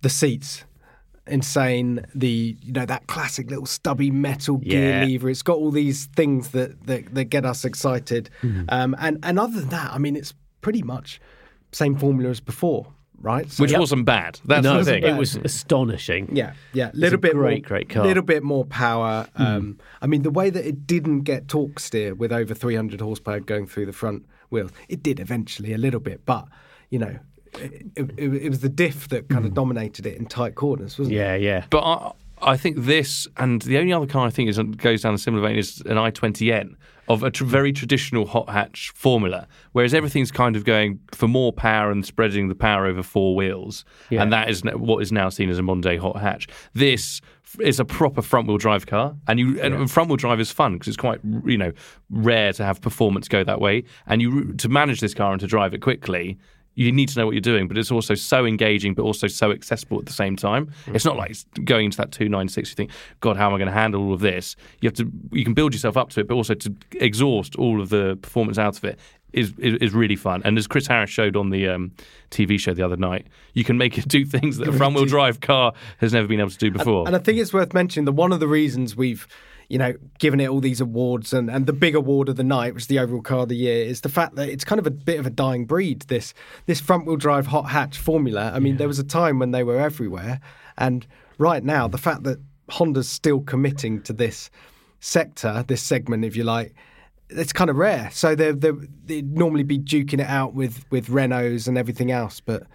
the 0.00 0.08
seats, 0.10 0.64
insane. 1.26 2.04
The 2.14 2.56
you 2.60 2.72
know 2.72 2.86
that 2.86 3.06
classic 3.06 3.48
little 3.50 3.66
stubby 3.66 4.10
metal 4.10 4.58
gear 4.58 5.00
Yeah. 5.00 5.04
lever. 5.04 5.30
It's 5.30 5.42
got 5.42 5.56
all 5.56 5.70
these 5.70 6.06
things 6.16 6.50
that 6.50 6.86
that, 6.86 7.14
that 7.14 7.24
get 7.24 7.44
us 7.44 7.64
excited. 7.64 8.30
Um, 8.68 8.94
and 8.98 9.18
and 9.22 9.38
other 9.38 9.60
than 9.60 9.68
that, 9.70 9.92
I 9.92 9.98
mean, 9.98 10.16
it's 10.16 10.34
pretty 10.60 10.82
much 10.82 11.20
same 11.72 11.96
formula 11.96 12.30
as 12.30 12.40
before, 12.40 12.86
right? 13.20 13.50
So- 13.50 13.62
Which 13.64 13.72
wasn't 13.76 14.04
bad. 14.06 14.38
That's 14.44 14.62
no, 14.64 14.78
the 14.78 14.84
thing. 14.84 15.02
it 15.02 15.16
was 15.16 15.36
astonishing. 15.36 16.34
Yeah, 16.36 16.52
yeah, 16.72 16.90
little 16.94 17.16
a 17.16 17.18
bit 17.18 17.32
great, 17.32 17.62
more, 17.64 17.68
great 17.68 17.88
car. 17.88 18.04
Little 18.06 18.22
bit 18.22 18.42
more 18.42 18.64
power. 18.64 19.26
Um, 19.36 19.78
I 20.00 20.06
mean, 20.06 20.22
the 20.22 20.30
way 20.30 20.50
that 20.50 20.64
it 20.66 20.86
didn't 20.86 21.22
get 21.22 21.48
torque 21.48 21.80
steer 21.80 22.14
with 22.14 22.32
over 22.32 22.54
300 22.54 23.00
horsepower 23.00 23.40
going 23.40 23.66
through 23.66 23.86
the 23.86 23.92
front 23.92 24.24
wheels, 24.50 24.70
it 24.88 25.02
did 25.02 25.18
eventually 25.20 25.72
a 25.72 25.78
little 25.78 26.00
bit, 26.00 26.24
but 26.24 26.46
you 26.90 26.98
know, 27.00 27.18
it, 27.58 27.86
it, 27.96 28.10
it 28.18 28.48
was 28.48 28.60
the 28.60 28.68
diff 28.68 29.08
that 29.08 29.28
kind 29.28 29.40
Hmm. 29.42 29.46
of 29.48 29.54
dominated 29.54 30.06
it 30.06 30.16
in 30.16 30.26
tight 30.26 30.54
corners, 30.54 30.98
wasn't 30.98 31.14
it? 31.14 31.18
Yeah, 31.18 31.34
yeah. 31.36 31.64
But 31.70 31.80
I, 31.82 32.12
I 32.42 32.56
think 32.56 32.78
this, 32.78 33.26
and 33.36 33.62
the 33.62 33.78
only 33.78 33.92
other 33.92 34.06
car 34.06 34.26
I 34.26 34.30
think 34.30 34.48
is 34.50 34.58
goes 34.76 35.02
down 35.02 35.14
a 35.14 35.18
similar 35.18 35.46
vein 35.46 35.56
is 35.56 35.80
an 35.82 35.96
i20N 35.96 36.74
of 37.06 37.22
a 37.22 37.30
tr- 37.30 37.44
very 37.44 37.70
traditional 37.72 38.24
hot 38.26 38.48
hatch 38.48 38.90
formula, 38.94 39.46
whereas 39.72 39.92
everything's 39.92 40.30
kind 40.30 40.56
of 40.56 40.64
going 40.64 40.98
for 41.12 41.28
more 41.28 41.52
power 41.52 41.90
and 41.90 42.04
spreading 42.04 42.48
the 42.48 42.54
power 42.54 42.86
over 42.86 43.02
four 43.02 43.36
wheels, 43.36 43.84
Yeah. 44.10 44.22
and 44.22 44.32
that 44.32 44.48
is 44.48 44.62
what 44.64 45.02
is 45.02 45.12
now 45.12 45.28
seen 45.28 45.50
as 45.50 45.58
a 45.58 45.62
modern 45.62 45.82
day 45.82 45.96
hot 45.98 46.16
hatch. 46.16 46.48
This 46.72 47.20
f- 47.44 47.60
is 47.60 47.78
a 47.78 47.84
proper 47.84 48.22
front 48.22 48.48
wheel 48.48 48.56
drive 48.56 48.86
car, 48.86 49.14
and 49.28 49.38
you 49.38 49.60
and 49.60 49.90
front 49.90 50.08
wheel 50.08 50.16
drive 50.16 50.40
is 50.40 50.50
fun 50.50 50.74
because 50.74 50.88
it's 50.88 50.96
quite 50.96 51.20
you 51.44 51.58
know 51.58 51.72
rare 52.10 52.54
to 52.54 52.64
have 52.64 52.80
performance 52.80 53.28
go 53.28 53.44
that 53.44 53.60
way, 53.60 53.84
and 54.06 54.22
you 54.22 54.54
to 54.54 54.68
manage 54.70 55.00
this 55.00 55.12
car 55.12 55.32
and 55.32 55.40
to 55.40 55.46
drive 55.46 55.74
it 55.74 55.82
quickly 55.82 56.38
you 56.74 56.90
need 56.92 57.08
to 57.08 57.18
know 57.18 57.26
what 57.26 57.32
you're 57.32 57.40
doing, 57.40 57.68
but 57.68 57.78
it's 57.78 57.90
also 57.90 58.14
so 58.14 58.44
engaging, 58.44 58.94
but 58.94 59.02
also 59.02 59.26
so 59.26 59.50
accessible 59.52 59.98
at 59.98 60.06
the 60.06 60.12
same 60.12 60.36
time. 60.36 60.72
It's 60.88 61.04
not 61.04 61.16
like 61.16 61.30
it's 61.30 61.44
going 61.64 61.86
into 61.86 61.96
that 61.98 62.12
296, 62.12 62.70
you 62.70 62.74
think, 62.74 62.90
God, 63.20 63.36
how 63.36 63.48
am 63.48 63.54
I 63.54 63.58
going 63.58 63.68
to 63.68 63.74
handle 63.74 64.02
all 64.02 64.12
of 64.12 64.20
this? 64.20 64.56
You 64.80 64.88
have 64.88 64.94
to, 64.94 65.10
you 65.32 65.44
can 65.44 65.54
build 65.54 65.72
yourself 65.72 65.96
up 65.96 66.10
to 66.10 66.20
it, 66.20 66.28
but 66.28 66.34
also 66.34 66.54
to 66.54 66.74
exhaust 66.92 67.56
all 67.56 67.80
of 67.80 67.90
the 67.90 68.18
performance 68.20 68.58
out 68.58 68.76
of 68.76 68.84
it 68.84 68.98
is, 69.32 69.52
is, 69.58 69.74
is 69.80 69.92
really 69.92 70.16
fun. 70.16 70.42
And 70.44 70.56
as 70.56 70.66
Chris 70.66 70.86
Harris 70.86 71.10
showed 71.10 71.36
on 71.36 71.50
the 71.50 71.68
um, 71.68 71.92
TV 72.30 72.58
show 72.58 72.72
the 72.72 72.84
other 72.84 72.96
night, 72.96 73.26
you 73.52 73.64
can 73.64 73.76
make 73.76 73.98
it 73.98 74.08
do 74.08 74.24
things 74.24 74.56
that 74.58 74.68
a 74.68 74.72
front 74.72 74.94
wheel 74.94 75.04
drive 75.04 75.40
car 75.40 75.72
has 75.98 76.12
never 76.12 76.26
been 76.26 76.40
able 76.40 76.50
to 76.50 76.58
do 76.58 76.70
before. 76.70 77.06
And 77.06 77.16
I 77.16 77.18
think 77.18 77.38
it's 77.38 77.52
worth 77.52 77.74
mentioning 77.74 78.04
that 78.06 78.12
one 78.12 78.32
of 78.32 78.40
the 78.40 78.48
reasons 78.48 78.96
we've, 78.96 79.26
you 79.74 79.78
know, 79.78 79.92
given 80.20 80.38
it 80.38 80.48
all 80.48 80.60
these 80.60 80.80
awards 80.80 81.32
and, 81.32 81.50
and 81.50 81.66
the 81.66 81.72
big 81.72 81.96
award 81.96 82.28
of 82.28 82.36
the 82.36 82.44
night, 82.44 82.74
which 82.74 82.84
is 82.84 82.86
the 82.86 83.00
overall 83.00 83.20
car 83.20 83.40
of 83.40 83.48
the 83.48 83.56
year, 83.56 83.84
is 83.84 84.02
the 84.02 84.08
fact 84.08 84.36
that 84.36 84.48
it's 84.48 84.62
kind 84.62 84.78
of 84.78 84.86
a 84.86 84.90
bit 84.92 85.18
of 85.18 85.26
a 85.26 85.30
dying 85.30 85.64
breed. 85.64 86.02
This 86.02 86.32
this 86.66 86.78
front 86.78 87.08
wheel 87.08 87.16
drive 87.16 87.48
hot 87.48 87.64
hatch 87.70 87.98
formula. 87.98 88.52
I 88.54 88.60
mean, 88.60 88.76
there 88.76 88.86
was 88.86 89.00
a 89.00 89.04
time 89.04 89.40
when 89.40 89.50
they 89.50 89.64
were 89.64 89.80
everywhere, 89.80 90.38
and 90.78 91.04
right 91.38 91.64
now 91.64 91.88
the 91.88 91.98
fact 91.98 92.22
that 92.22 92.38
Honda's 92.68 93.08
still 93.08 93.40
committing 93.40 94.00
to 94.02 94.12
this 94.12 94.48
sector, 95.00 95.64
this 95.66 95.82
segment, 95.82 96.24
if 96.24 96.36
you 96.36 96.44
like. 96.44 96.72
It's 97.30 97.52
kind 97.52 97.68
of 97.68 97.74
rare, 97.74 98.10
so 98.12 98.36
they 98.36 98.52
they 98.52 98.70
they'd 99.06 99.36
normally 99.36 99.64
be 99.64 99.80
duking 99.80 100.20
it 100.20 100.28
out 100.28 100.54
with 100.54 100.84
with 100.92 101.08
Renaults 101.08 101.66
and 101.66 101.76
everything 101.76 102.12
else, 102.12 102.38
but 102.38 102.62
it 102.62 102.68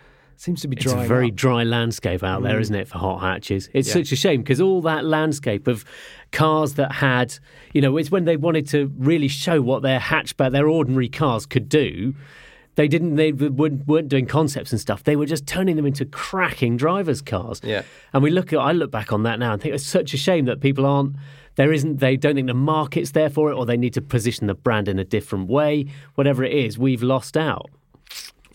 seems 0.44 0.62
to 0.62 0.68
be 0.68 0.76
dry. 0.76 0.94
It's 0.94 1.06
a 1.06 1.08
very 1.08 1.30
up. 1.30 1.36
dry 1.36 1.64
landscape 1.64 2.24
out 2.24 2.44
there, 2.44 2.58
mm. 2.58 2.62
isn't 2.62 2.76
it, 2.76 2.88
for 2.88 2.98
hot 2.98 3.20
hatches? 3.20 3.70
It's 3.74 3.92
such 3.92 4.12
a 4.12 4.16
shame 4.16 4.42
because 4.42 4.60
all 4.60 4.82
that 4.82 5.06
landscape 5.06 5.68
of 5.68 5.84
cars 6.32 6.76
that 6.76 6.92
had, 6.94 7.38
you 7.74 7.82
know, 7.82 7.98
it's 7.98 8.12
when 8.12 8.26
they 8.26 8.38
wanted 8.38 8.68
to 8.70 8.92
really 8.98 9.28
show 9.28 9.62
what 9.62 9.82
their 9.82 10.00
hatchback, 10.00 10.52
their 10.52 10.68
ordinary 10.68 11.10
cars 11.10 11.46
could 11.46 11.70
do. 11.70 12.14
They 12.76 12.88
didn't. 12.88 13.16
They 13.16 13.34
weren't, 13.34 13.86
weren't 13.88 14.08
doing 14.08 14.26
concepts 14.26 14.72
and 14.72 14.80
stuff. 14.80 15.04
They 15.04 15.18
were 15.18 15.26
just 15.26 15.46
turning 15.46 15.76
them 15.76 15.86
into 15.86 16.06
cracking 16.06 16.78
drivers' 16.78 17.22
cars. 17.22 17.60
Yeah. 17.62 17.82
And 18.14 18.24
we 18.24 18.30
look 18.30 18.54
at. 18.54 18.60
I 18.60 18.72
look 18.72 18.90
back 18.90 19.12
on 19.12 19.24
that 19.24 19.38
now 19.38 19.52
and 19.52 19.62
think 19.62 19.76
it's 19.76 19.86
such 19.86 20.14
a 20.14 20.18
shame 20.18 20.46
that 20.46 20.62
people 20.62 20.86
aren't. 20.86 21.18
There 21.56 21.74
isn't. 21.74 21.98
They 21.98 22.16
don't 22.16 22.36
think 22.36 22.48
the 22.48 22.54
market's 22.54 23.12
there 23.12 23.30
for 23.30 23.52
it, 23.52 23.56
or 23.56 23.66
they 23.66 23.76
need 23.76 23.94
to 23.96 24.02
position 24.02 24.48
the 24.48 24.54
brand 24.54 24.88
in 24.88 24.98
a 24.98 25.04
different 25.04 25.50
way. 25.50 25.88
Whatever 26.16 26.46
it 26.46 26.54
is, 26.54 26.80
we've 26.80 27.04
lost 27.04 27.36
out. 27.36 27.70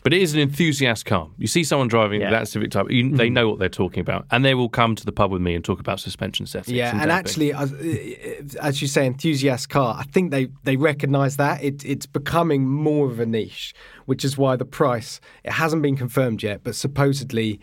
But 0.05 0.13
it 0.13 0.21
is 0.21 0.35
an 0.35 0.41
enthusiast 0.41 1.07
car. 1.07 1.31
You 1.39 1.47
see 1.47 1.65
someone 1.65 1.89
driving 1.89 2.21
Yeah. 2.21 2.31
that 2.31 2.47
Civic 2.47 2.71
Type, 2.71 2.91
you, 2.91 3.11
they 3.17 3.25
mm-hmm. 3.25 3.35
know 3.35 3.49
what 3.49 3.59
they're 3.59 3.71
talking 3.71 4.03
about, 4.03 4.27
and 4.31 4.45
they 4.45 4.55
will 4.55 4.69
come 4.69 4.95
to 4.95 5.05
the 5.05 5.13
pub 5.13 5.33
with 5.33 5.41
me 5.41 5.55
and 5.55 5.65
talk 5.65 5.81
about 5.81 5.99
suspension 5.99 6.45
settings. 6.45 6.77
Yeah, 6.77 6.91
and 6.91 6.99
damping. 6.99 7.17
actually, 7.17 7.53
as, 7.55 8.55
as 8.57 8.83
you 8.83 8.87
say, 8.87 9.07
enthusiast 9.07 9.71
car. 9.71 9.97
I 9.99 10.05
think 10.05 10.31
they 10.31 10.49
they 10.65 10.77
recognise 10.77 11.39
that 11.39 11.65
it, 11.65 11.83
it's 11.87 12.05
becoming 12.05 12.69
more 12.69 13.07
of 13.07 13.19
a 13.19 13.25
niche, 13.25 13.75
which 14.05 14.27
is 14.27 14.37
why 14.37 14.57
the 14.57 14.67
price 14.67 15.23
it 15.43 15.53
hasn't 15.53 15.81
been 15.81 15.97
confirmed 15.97 16.43
yet, 16.43 16.61
but 16.63 16.75
supposedly 16.75 17.59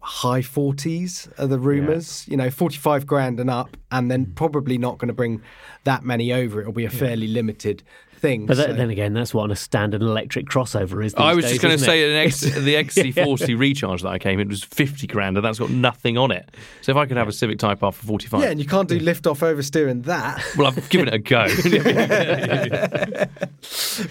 high 0.00 0.42
forties 0.42 1.30
are 1.38 1.46
the 1.46 1.58
rumours. 1.58 2.26
You 2.28 2.36
know, 2.36 2.50
forty 2.50 2.76
five 2.76 3.06
grand 3.06 3.40
and 3.40 3.48
up, 3.48 3.74
and 3.90 4.10
then 4.10 4.26
mm. 4.26 4.34
probably 4.34 4.76
not 4.76 4.98
going 4.98 5.08
to 5.08 5.14
bring 5.14 5.40
that 5.84 6.04
many 6.04 6.30
over. 6.30 6.60
It'll 6.60 6.74
be 6.74 6.84
a 6.84 6.90
fairly 6.90 7.26
limited 7.26 7.82
thing. 8.20 8.46
But 8.46 8.56
so- 8.56 8.66
then, 8.66 8.76
then 8.76 8.90
again, 8.90 9.14
that's 9.14 9.34
what 9.34 9.50
a 9.50 9.56
standard 9.56 10.02
electric 10.02 10.46
crossover 10.46 11.04
is. 11.04 11.14
I 11.14 11.34
was 11.34 11.44
days, 11.44 11.52
just 11.52 11.62
going 11.62 11.76
to 11.76 11.84
say 11.84 12.10
an 12.10 12.26
X, 12.26 12.40
the 12.40 12.74
XC40 12.74 13.58
recharge 13.58 14.02
that 14.02 14.08
I 14.10 14.18
came 14.18 14.38
in 14.40 14.48
was 14.48 14.62
50 14.62 15.06
grand, 15.06 15.36
and 15.36 15.44
that's 15.44 15.58
got 15.58 15.70
nothing 15.70 16.18
on 16.18 16.30
it. 16.30 16.54
So 16.82 16.92
if 16.92 16.96
I 16.96 17.06
could 17.06 17.16
have 17.16 17.28
a 17.28 17.32
Civic 17.32 17.58
Type 17.58 17.82
R 17.82 17.92
for 17.92 18.06
45, 18.06 18.42
yeah, 18.42 18.50
and 18.50 18.60
you 18.60 18.66
can't 18.66 18.88
do 18.88 18.98
lift 18.98 19.26
off 19.26 19.40
oversteering 19.40 20.04
that. 20.04 20.44
well, 20.56 20.68
I've 20.68 20.88
given 20.90 21.08
it 21.08 21.14
a 21.14 21.18
go. 21.18 21.46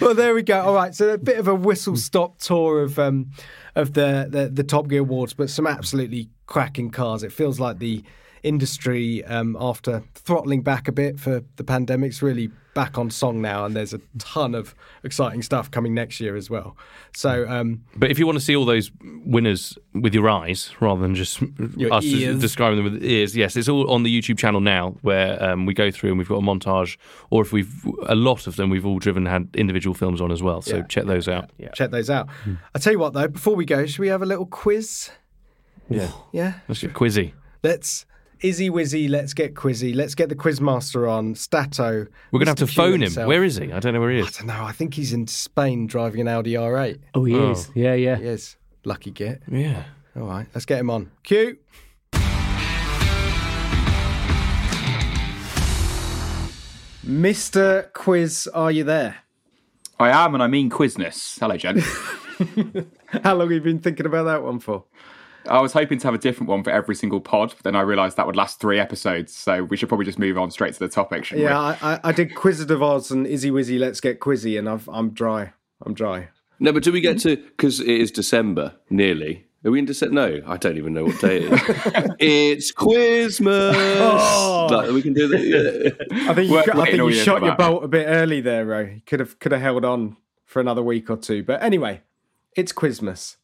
well, 0.00 0.14
there 0.14 0.34
we 0.34 0.42
go. 0.42 0.60
All 0.60 0.74
right, 0.74 0.94
so 0.94 1.10
a 1.10 1.18
bit 1.18 1.38
of 1.38 1.48
a 1.48 1.54
whistle 1.54 1.96
stop 1.96 2.38
tour 2.38 2.82
of 2.82 2.98
um, 2.98 3.30
of 3.74 3.94
the, 3.94 4.26
the 4.28 4.48
the 4.48 4.64
Top 4.64 4.88
Gear 4.88 5.00
Awards, 5.00 5.34
but 5.34 5.50
some 5.50 5.66
absolutely 5.66 6.30
cracking 6.46 6.90
cars. 6.90 7.22
It 7.22 7.32
feels 7.32 7.60
like 7.60 7.78
the 7.78 8.02
industry, 8.42 9.24
um, 9.24 9.56
after 9.60 10.02
throttling 10.14 10.62
back 10.62 10.88
a 10.88 10.92
bit 10.92 11.18
for 11.20 11.42
the 11.56 11.64
pandemic's 11.64 12.22
really 12.22 12.50
back 12.72 12.96
on 12.96 13.10
song 13.10 13.42
now, 13.42 13.64
and 13.64 13.74
there's 13.74 13.92
a 13.92 14.00
ton 14.18 14.54
of 14.54 14.74
exciting 15.02 15.42
stuff 15.42 15.70
coming 15.70 15.92
next 15.92 16.20
year 16.20 16.36
as 16.36 16.48
well. 16.48 16.76
So, 17.14 17.48
um, 17.48 17.82
but 17.96 18.10
if 18.12 18.18
you 18.18 18.26
want 18.26 18.38
to 18.38 18.44
see 18.44 18.54
all 18.54 18.64
those 18.64 18.92
winners 19.24 19.76
with 19.92 20.14
your 20.14 20.28
eyes 20.30 20.70
rather 20.80 21.00
than 21.00 21.16
just 21.16 21.42
us 21.90 22.04
ears. 22.04 22.38
describing 22.40 22.76
them 22.82 22.92
with 22.92 23.02
ears, 23.04 23.36
yes, 23.36 23.56
it's 23.56 23.68
all 23.68 23.90
on 23.90 24.04
the 24.04 24.20
YouTube 24.20 24.38
channel 24.38 24.60
now 24.60 24.94
where 25.02 25.42
um, 25.42 25.66
we 25.66 25.74
go 25.74 25.90
through 25.90 26.10
and 26.10 26.18
we've 26.18 26.28
got 26.28 26.36
a 26.36 26.42
montage, 26.42 26.96
or 27.30 27.42
if 27.42 27.52
we've 27.52 27.74
a 28.06 28.14
lot 28.14 28.46
of 28.46 28.54
them, 28.56 28.70
we've 28.70 28.86
all 28.86 29.00
driven 29.00 29.26
had 29.26 29.48
individual 29.54 29.94
films 29.94 30.20
on 30.20 30.30
as 30.30 30.42
well. 30.42 30.62
So 30.62 30.76
Yeah. 30.76 30.82
check 30.84 31.06
those 31.06 31.26
out. 31.28 31.50
Yeah. 31.58 31.70
check 31.70 31.90
those 31.90 32.08
out. 32.08 32.28
I 32.74 32.78
tell 32.78 32.92
you 32.92 33.00
what, 33.00 33.12
though, 33.14 33.28
before 33.28 33.56
we 33.56 33.64
go, 33.64 33.84
should 33.86 33.98
we 34.00 34.08
have 34.08 34.22
a 34.22 34.26
little 34.26 34.46
quiz? 34.46 35.10
Yeah, 35.88 36.12
Yeah, 36.32 36.54
let's 36.68 36.80
get 36.80 36.92
quizzy. 36.94 37.32
let's. 37.64 38.06
Izzy 38.42 38.70
Wizzy, 38.70 39.08
let's 39.08 39.34
get 39.34 39.54
quizzy. 39.54 39.94
Let's 39.94 40.14
get 40.14 40.30
the 40.30 40.34
quizmaster 40.34 41.10
on. 41.10 41.34
Stato. 41.34 42.06
We're 42.32 42.38
gonna 42.38 42.50
have 42.50 42.56
to 42.58 42.64
Mr. 42.64 42.68
Q 42.68 42.74
phone 42.74 43.02
him. 43.02 43.26
Where 43.28 43.44
is 43.44 43.56
he? 43.56 43.70
I 43.70 43.80
don't 43.80 43.92
know 43.92 44.00
where 44.00 44.10
he 44.10 44.20
is. 44.20 44.26
I 44.28 44.30
don't 44.30 44.46
know. 44.46 44.64
I 44.64 44.72
think 44.72 44.94
he's 44.94 45.12
in 45.12 45.26
Spain 45.26 45.86
driving 45.86 46.22
an 46.22 46.28
Audi 46.28 46.54
R8. 46.54 46.98
Oh, 47.14 47.24
he 47.24 47.34
Oh. 47.36 47.50
is. 47.50 47.68
Yeah, 47.74 47.94
yeah. 47.94 48.16
He 48.16 48.24
is. 48.24 48.56
Lucky 48.84 49.10
git. 49.10 49.42
Yeah. 49.50 49.84
All 50.16 50.22
right, 50.22 50.46
let's 50.54 50.64
get 50.64 50.78
him 50.80 50.88
on. 50.90 51.10
Q. 51.22 51.58
Mr. 57.04 57.92
Quiz, 57.92 58.48
are 58.54 58.70
you 58.70 58.84
there? 58.84 59.16
I 59.98 60.10
am, 60.10 60.34
and 60.34 60.42
I 60.42 60.46
mean 60.46 60.70
quizness. 60.70 61.38
Hello, 61.38 61.56
Jen. 61.56 61.78
How 63.22 63.34
long 63.34 63.48
have 63.48 63.52
you 63.52 63.60
been 63.60 63.80
thinking 63.80 64.06
about 64.06 64.24
that 64.24 64.42
one 64.42 64.58
for? 64.60 64.84
I 65.48 65.60
was 65.60 65.72
hoping 65.72 65.98
to 65.98 66.06
have 66.06 66.14
a 66.14 66.18
different 66.18 66.48
one 66.48 66.62
for 66.62 66.70
every 66.70 66.94
single 66.94 67.20
pod, 67.20 67.50
but 67.50 67.62
then 67.62 67.76
I 67.76 67.80
realised 67.80 68.16
that 68.16 68.26
would 68.26 68.36
last 68.36 68.60
three 68.60 68.78
episodes, 68.78 69.34
so 69.34 69.64
we 69.64 69.76
should 69.76 69.88
probably 69.88 70.06
just 70.06 70.18
move 70.18 70.36
on 70.38 70.50
straight 70.50 70.74
to 70.74 70.78
the 70.78 70.88
topic, 70.88 71.24
shouldn't 71.24 71.48
Yeah, 71.48 71.58
I, 71.58 71.78
I, 71.82 72.00
I 72.04 72.12
did 72.12 72.34
Quiz 72.34 72.60
of 72.60 72.82
Oz 72.82 73.10
and 73.10 73.26
Izzy 73.26 73.50
Wizzy, 73.50 73.78
let's 73.78 74.00
get 74.00 74.20
quizzy, 74.20 74.58
and 74.58 74.68
I've, 74.68 74.88
I'm 74.88 75.10
dry. 75.10 75.52
I'm 75.84 75.94
dry. 75.94 76.28
No, 76.58 76.72
but 76.72 76.82
do 76.82 76.92
we 76.92 77.00
get 77.00 77.18
to 77.20 77.36
because 77.36 77.80
it 77.80 77.88
is 77.88 78.10
December 78.10 78.74
nearly? 78.90 79.46
Are 79.64 79.70
we 79.70 79.78
in 79.78 79.84
December? 79.84 80.14
No, 80.14 80.40
I 80.46 80.56
don't 80.56 80.78
even 80.78 80.94
know 80.94 81.04
what 81.04 81.20
day 81.20 81.42
it 81.42 81.52
is. 81.52 82.10
it's 82.18 82.72
Quizmas. 82.72 83.74
Oh. 83.74 84.68
Like, 84.70 84.90
we 84.90 85.02
can 85.02 85.12
do 85.12 85.28
that. 85.28 85.40
yeah. 85.40 86.28
I 86.30 86.34
think 86.34 86.48
you, 86.48 86.54
We're 86.54 86.80
I 86.80 86.84
think 86.86 86.96
you 86.96 87.12
shot 87.12 87.42
your 87.42 87.50
that. 87.50 87.58
bolt 87.58 87.84
a 87.84 87.88
bit 87.88 88.06
early 88.06 88.40
there, 88.40 88.64
Ro. 88.64 88.80
You 88.80 89.02
could 89.04 89.20
have 89.20 89.38
could 89.38 89.52
have 89.52 89.60
held 89.60 89.84
on 89.84 90.16
for 90.46 90.60
another 90.60 90.82
week 90.82 91.10
or 91.10 91.16
two. 91.16 91.42
But 91.42 91.62
anyway, 91.62 92.00
it's 92.56 92.72
Quizmas. 92.72 93.36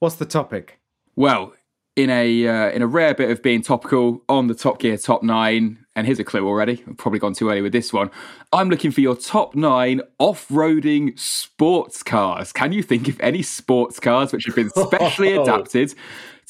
What's 0.00 0.16
the 0.16 0.26
topic? 0.26 0.80
We? 1.18 1.24
Well, 1.24 1.52
in 1.98 2.10
a 2.10 2.46
uh, 2.46 2.70
in 2.70 2.80
a 2.80 2.86
rare 2.86 3.12
bit 3.12 3.28
of 3.28 3.42
being 3.42 3.60
topical 3.60 4.22
on 4.28 4.46
the 4.46 4.54
Top 4.54 4.78
Gear 4.78 4.96
Top 4.96 5.24
Nine, 5.24 5.84
and 5.96 6.06
here's 6.06 6.20
a 6.20 6.24
clue 6.24 6.46
already. 6.46 6.82
I've 6.86 6.96
probably 6.96 7.18
gone 7.18 7.34
too 7.34 7.50
early 7.50 7.60
with 7.60 7.72
this 7.72 7.92
one. 7.92 8.08
I'm 8.52 8.70
looking 8.70 8.92
for 8.92 9.00
your 9.00 9.16
top 9.16 9.56
nine 9.56 10.00
off-roading 10.20 11.18
sports 11.18 12.04
cars. 12.04 12.52
Can 12.52 12.70
you 12.70 12.84
think 12.84 13.08
of 13.08 13.20
any 13.20 13.42
sports 13.42 13.98
cars 13.98 14.32
which 14.32 14.46
have 14.46 14.54
been 14.54 14.70
specially 14.70 15.32
adapted 15.36 15.92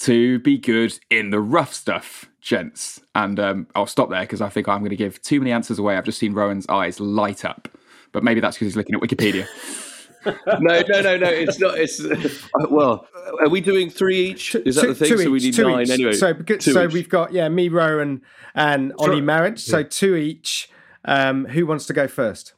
to 0.01 0.39
be 0.41 0.59
good 0.59 0.99
in 1.09 1.31
the 1.31 1.41
rough 1.41 1.73
stuff, 1.73 2.27
gents? 2.43 3.01
And 3.15 3.41
um, 3.41 3.69
I'll 3.75 3.87
stop 3.87 4.11
there 4.11 4.21
because 4.21 4.43
I 4.43 4.51
think 4.51 4.69
I'm 4.69 4.81
going 4.81 4.91
to 4.91 4.97
give 4.97 5.21
too 5.23 5.41
many 5.41 5.51
answers 5.51 5.79
away. 5.79 5.97
I've 5.97 6.05
just 6.05 6.19
seen 6.19 6.35
Rowan's 6.35 6.69
eyes 6.69 7.01
light 7.01 7.47
up, 7.47 7.69
but 8.13 8.23
maybe 8.23 8.41
that's 8.41 8.57
because 8.57 8.67
he's 8.67 8.77
looking 8.77 8.95
at 8.95 9.01
Wikipedia. 9.01 9.47
No, 10.27 10.83
no, 10.89 11.01
no, 11.03 11.17
no. 11.17 11.29
It's 11.29 11.59
not. 11.59 11.79
It's 11.79 12.01
uh, 12.05 12.67
well. 12.71 13.07
Are 13.41 13.49
we 13.49 13.61
doing 13.61 13.91
three 13.91 14.19
each? 14.31 14.55
Is 14.55 14.77
that 14.77 14.83
Two- 14.83 14.89
the 14.89 14.95
thing? 14.95 15.09
two 15.09 15.19
so 15.19 15.31
we 15.31 15.39
each, 15.39 15.45
need 15.45 15.55
two 15.55 15.71
nine 15.71 15.83
each. 15.83 15.91
anyway. 15.91 16.13
So 16.15 16.35
because, 16.35 16.65
Two 16.65 16.73
so 16.73 16.85
each. 16.87 16.93
we've 16.93 17.09
got 17.09 17.33
yeah, 17.33 17.49
me, 17.49 17.69
Rowan, 17.69 18.23
and 18.55 18.93
Ollie 18.99 19.21
Marriage. 19.21 19.61
So 19.61 19.83
two 19.83 20.17
each. 20.17 20.69
Um, 21.05 21.47
who 21.47 21.65
wants 21.67 21.87
to 21.87 21.93
go 21.93 22.09
first? 22.09 22.55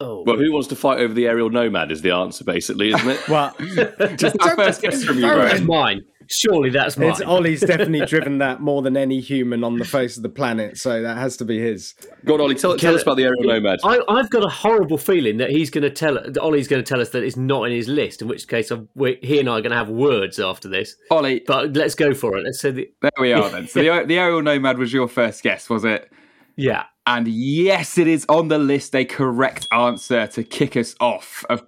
Oh. 0.00 0.24
Well, 0.26 0.36
who 0.36 0.52
wants 0.52 0.68
to 0.68 0.76
fight 0.76 0.98
over 0.98 1.14
the 1.14 1.26
Ariel 1.28 1.50
Nomad? 1.50 1.92
Is 1.92 2.02
the 2.02 2.10
answer 2.10 2.44
basically, 2.44 2.92
isn't 2.92 3.08
it? 3.08 3.28
Well, 3.28 3.54
Just 4.16 4.36
our 4.42 4.56
first 4.56 4.82
guess 4.82 5.04
from 5.04 5.18
you, 5.18 5.28
Rowan. 5.30 5.64
mine. 5.66 6.04
Surely 6.30 6.70
that's 6.70 6.96
mine. 6.96 7.10
it's 7.10 7.20
Ollie's 7.20 7.60
definitely 7.62 8.04
driven 8.06 8.38
that 8.38 8.60
more 8.60 8.82
than 8.82 8.96
any 8.96 9.20
human 9.20 9.64
on 9.64 9.78
the 9.78 9.84
face 9.84 10.16
of 10.16 10.22
the 10.22 10.28
planet. 10.28 10.78
So 10.78 11.02
that 11.02 11.16
has 11.16 11.36
to 11.38 11.44
be 11.44 11.58
his. 11.58 11.94
Go 12.24 12.34
on, 12.34 12.40
Ollie. 12.40 12.54
Tell, 12.54 12.76
tell 12.76 12.94
us 12.94 13.02
about 13.02 13.16
the 13.16 13.24
Ariel 13.24 13.42
Nomad. 13.44 13.80
I, 13.84 14.00
I've 14.08 14.30
got 14.30 14.44
a 14.44 14.48
horrible 14.48 14.98
feeling 14.98 15.36
that 15.38 15.50
he's 15.50 15.70
going 15.70 15.82
to 15.82 15.90
tell 15.90 16.14
that 16.14 16.38
Ollie's 16.38 16.68
going 16.68 16.82
to 16.82 16.88
tell 16.88 17.00
us 17.00 17.10
that 17.10 17.22
it's 17.22 17.36
not 17.36 17.64
in 17.64 17.72
his 17.72 17.88
list. 17.88 18.22
In 18.22 18.28
which 18.28 18.48
case, 18.48 18.70
I've, 18.72 18.86
we, 18.94 19.18
he 19.22 19.40
and 19.40 19.48
I 19.48 19.58
are 19.58 19.60
going 19.60 19.72
to 19.72 19.76
have 19.76 19.88
words 19.90 20.38
after 20.38 20.68
this. 20.68 20.94
Ollie, 21.10 21.42
But 21.46 21.74
let's 21.74 21.94
go 21.94 22.14
for 22.14 22.36
it. 22.36 22.44
Let's 22.44 22.60
say 22.60 22.70
the 22.70 22.90
there 23.02 23.10
we 23.20 23.32
are 23.32 23.48
then. 23.48 23.68
So 23.68 23.80
the, 23.82 24.04
the 24.06 24.18
Ariel 24.18 24.42
Nomad 24.42 24.78
was 24.78 24.92
your 24.92 25.08
first 25.08 25.42
guess, 25.42 25.68
was 25.68 25.84
it? 25.84 26.10
yeah. 26.56 26.84
And 27.06 27.28
yes, 27.28 27.98
it 27.98 28.08
is 28.08 28.24
on 28.30 28.48
the 28.48 28.56
list. 28.56 28.94
A 28.96 29.04
correct 29.04 29.68
answer 29.70 30.26
to 30.28 30.42
kick 30.42 30.74
us 30.74 30.94
off. 31.00 31.44
Of, 31.50 31.62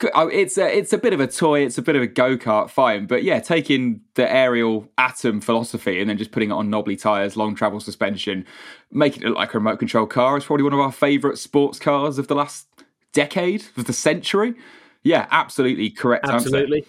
it's 0.00 0.56
a 0.58 0.76
it's 0.76 0.92
a 0.92 0.98
bit 0.98 1.12
of 1.12 1.20
a 1.20 1.26
toy. 1.26 1.60
It's 1.60 1.78
a 1.78 1.82
bit 1.82 1.96
of 1.96 2.02
a 2.02 2.06
go 2.06 2.36
kart, 2.36 2.70
fine. 2.70 3.06
But 3.06 3.24
yeah, 3.24 3.40
taking 3.40 4.00
the 4.14 4.30
Ariel 4.30 4.88
Atom 4.96 5.40
philosophy 5.40 6.00
and 6.00 6.08
then 6.08 6.18
just 6.18 6.30
putting 6.30 6.50
it 6.50 6.54
on 6.54 6.70
knobbly 6.70 6.96
tires, 6.96 7.36
long 7.36 7.54
travel 7.54 7.80
suspension, 7.80 8.46
making 8.92 9.22
it 9.22 9.28
look 9.28 9.38
like 9.38 9.54
a 9.54 9.58
remote 9.58 9.78
control 9.78 10.06
car 10.06 10.36
is 10.36 10.44
probably 10.44 10.64
one 10.64 10.72
of 10.72 10.80
our 10.80 10.92
favourite 10.92 11.38
sports 11.38 11.78
cars 11.78 12.18
of 12.18 12.28
the 12.28 12.34
last 12.34 12.66
decade 13.12 13.64
of 13.76 13.86
the 13.86 13.92
century. 13.92 14.54
Yeah, 15.02 15.26
absolutely 15.30 15.90
correct 15.90 16.24
answer. 16.26 16.48
Absolutely. 16.48 16.84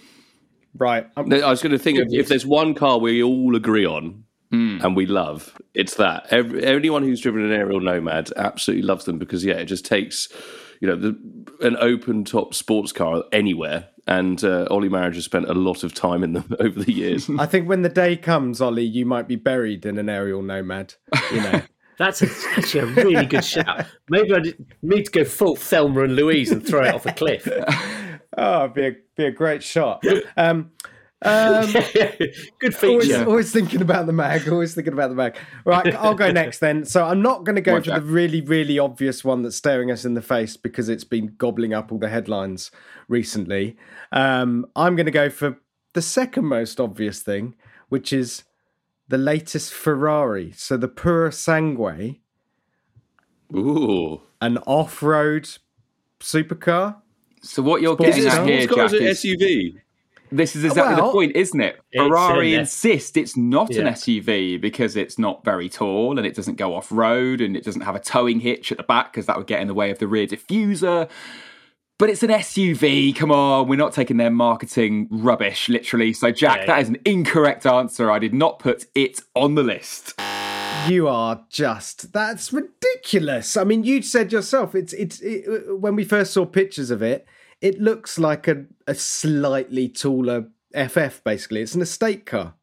Right. 0.77 1.07
Um, 1.17 1.29
No, 1.29 1.39
I 1.39 1.49
was 1.49 1.61
going 1.61 1.71
to 1.71 1.79
think 1.79 1.99
of 1.99 2.07
if 2.11 2.27
there's 2.27 2.45
one 2.45 2.73
car 2.75 2.99
we 2.99 3.23
all 3.23 3.55
agree 3.55 3.85
on 3.85 4.23
and 4.51 4.95
we 4.95 5.05
love, 5.05 5.59
it's 5.73 5.95
that. 5.95 6.27
Every, 6.31 6.65
anyone 6.65 7.03
who's 7.03 7.21
driven 7.21 7.43
an 7.43 7.51
Ariel 7.51 7.79
Nomad 7.79 8.31
absolutely 8.35 8.83
loves 8.83 9.05
them 9.05 9.19
because 9.19 9.45
yeah, 9.45 9.55
it 9.55 9.65
just 9.65 9.85
takes 9.85 10.27
you 10.79 10.87
know 10.87 10.95
the, 10.95 11.17
an 11.61 11.77
open 11.77 12.23
top 12.23 12.53
sports 12.53 12.91
car 12.91 13.23
anywhere. 13.31 13.89
And 14.07 14.43
uh, 14.43 14.65
Ollie 14.71 14.89
Marriage 14.89 15.15
has 15.15 15.25
spent 15.25 15.47
a 15.47 15.53
lot 15.53 15.83
of 15.83 15.93
time 15.93 16.23
in 16.23 16.33
them 16.33 16.55
over 16.59 16.83
the 16.83 16.91
years. 16.91 17.29
I 17.37 17.45
think 17.45 17.69
when 17.69 17.83
the 17.83 17.89
day 17.89 18.17
comes, 18.17 18.59
Ollie, 18.59 18.83
you 18.83 19.05
might 19.05 19.27
be 19.27 19.35
buried 19.35 19.85
in 19.85 19.99
an 19.99 20.09
Ariel 20.09 20.41
Nomad. 20.41 20.95
You 21.31 21.41
know. 21.41 21.61
That's 21.99 22.23
actually 22.23 22.79
a 22.79 22.85
really 22.85 23.25
good 23.25 23.43
shout. 23.43 23.85
Maybe 24.09 24.33
I 24.33 24.39
need 24.81 25.03
to 25.03 25.11
go 25.11 25.25
full 25.25 25.57
Thelma 25.57 26.05
and 26.05 26.15
Louise 26.15 26.49
and 26.49 26.65
throw 26.65 26.85
it 26.85 26.95
off 26.95 27.05
a 27.05 27.11
cliff. 27.11 27.45
oh, 28.37 28.63
it'd 28.63 28.73
be 28.73 28.87
a, 28.87 28.91
be 29.17 29.25
a 29.25 29.31
great 29.31 29.61
shot. 29.61 30.01
Um, 30.37 30.71
good 31.21 32.75
always, 32.83 33.07
feature. 33.07 33.25
always 33.25 33.51
thinking 33.51 33.81
about 33.81 34.05
the 34.05 34.13
mag. 34.13 34.47
Always 34.47 34.73
thinking 34.73 34.93
about 34.93 35.09
the 35.09 35.15
mag. 35.15 35.35
Right, 35.65 35.93
I'll 35.95 36.15
go 36.15 36.31
next 36.31 36.59
then. 36.59 36.85
So 36.85 37.03
I'm 37.03 37.21
not 37.21 37.43
going 37.43 37.57
to 37.57 37.61
go 37.61 37.73
Watch 37.73 37.87
for 37.87 37.91
out. 37.93 38.03
the 38.03 38.07
really, 38.07 38.39
really 38.39 38.79
obvious 38.79 39.23
one 39.25 39.41
that's 39.43 39.57
staring 39.57 39.91
us 39.91 40.05
in 40.05 40.13
the 40.13 40.21
face 40.21 40.55
because 40.55 40.87
it's 40.87 41.03
been 41.03 41.35
gobbling 41.37 41.73
up 41.73 41.91
all 41.91 41.99
the 41.99 42.07
headlines 42.07 42.71
recently. 43.09 43.75
Um, 44.13 44.65
I'm 44.77 44.95
going 44.95 45.07
to 45.07 45.11
go 45.11 45.29
for 45.29 45.59
the 45.93 46.01
second 46.01 46.45
most 46.45 46.79
obvious 46.79 47.21
thing, 47.21 47.55
which 47.89 48.13
is 48.13 48.43
the 49.09 49.17
latest 49.17 49.73
Ferrari. 49.73 50.53
So 50.55 50.77
the 50.77 50.87
Purosangue, 50.87 52.19
Ooh. 53.53 54.21
an 54.39 54.57
off-road 54.59 55.49
supercar. 56.21 56.95
So 57.41 57.61
what 57.61 57.81
you're 57.81 57.95
Sports 57.95 58.15
getting 58.15 58.31
car. 58.31 58.41
at 58.41 58.47
here, 58.47 58.61
Sports 58.61 58.75
cars 58.79 58.91
Jack, 58.91 59.01
are 59.01 59.05
is 59.05 59.23
SUV. 59.23 59.81
This 60.31 60.55
is 60.55 60.63
exactly 60.63 60.95
Well, 60.95 61.07
the 61.07 61.11
point, 61.11 61.35
isn't 61.35 61.59
it? 61.59 61.79
Ferrari 61.95 62.53
in 62.53 62.61
insist 62.61 63.17
it's 63.17 63.35
not 63.35 63.69
an 63.75 63.87
SUV 63.87 64.59
because 64.59 64.95
it's 64.95 65.17
not 65.17 65.43
very 65.43 65.69
tall 65.69 66.17
and 66.17 66.25
it 66.25 66.35
doesn't 66.35 66.55
go 66.55 66.75
off 66.75 66.91
road 66.91 67.41
and 67.41 67.55
it 67.55 67.63
doesn't 67.63 67.81
have 67.81 67.95
a 67.95 67.99
towing 67.99 68.39
hitch 68.39 68.71
at 68.71 68.77
the 68.77 68.83
back 68.83 69.11
because 69.11 69.25
that 69.25 69.37
would 69.37 69.47
get 69.47 69.61
in 69.61 69.67
the 69.67 69.73
way 69.73 69.91
of 69.91 69.99
the 69.99 70.07
rear 70.07 70.27
diffuser. 70.27 71.09
But 71.97 72.09
it's 72.09 72.23
an 72.23 72.29
SUV. 72.29 73.13
Come 73.13 73.29
on, 73.31 73.67
we're 73.67 73.75
not 73.75 73.91
taking 73.91 74.15
their 74.17 74.31
marketing 74.31 75.09
rubbish, 75.11 75.67
literally. 75.67 76.13
So, 76.13 76.31
Jack, 76.31 76.59
Yeah, 76.59 76.65
that 76.67 76.75
yeah. 76.77 76.81
is 76.81 76.89
an 76.89 76.97
incorrect 77.03 77.65
answer. 77.65 78.09
I 78.09 78.19
did 78.19 78.33
not 78.33 78.59
put 78.59 78.85
it 78.95 79.19
on 79.35 79.55
the 79.55 79.63
list. 79.63 80.13
You 80.87 81.09
are 81.09 81.43
just 81.49 82.13
that's 82.13 82.53
ridiculous. 82.53 83.57
I 83.57 83.65
mean, 83.65 83.83
you 83.83 84.01
said 84.01 84.31
yourself 84.31 84.75
it's 84.75 84.93
it's 84.93 85.19
it, 85.19 85.77
when 85.77 85.95
we 85.95 86.05
first 86.05 86.31
saw 86.31 86.45
pictures 86.45 86.89
of 86.89 87.01
it, 87.01 87.27
it 87.61 87.79
looks 87.79 88.17
like 88.19 88.47
a 88.47 88.65
a 88.87 88.95
slightly 88.95 89.89
taller 89.89 90.47
FF. 90.73 91.23
Basically, 91.23 91.61
it's 91.61 91.75
an 91.75 91.81
estate 91.81 92.25
car. 92.25 92.53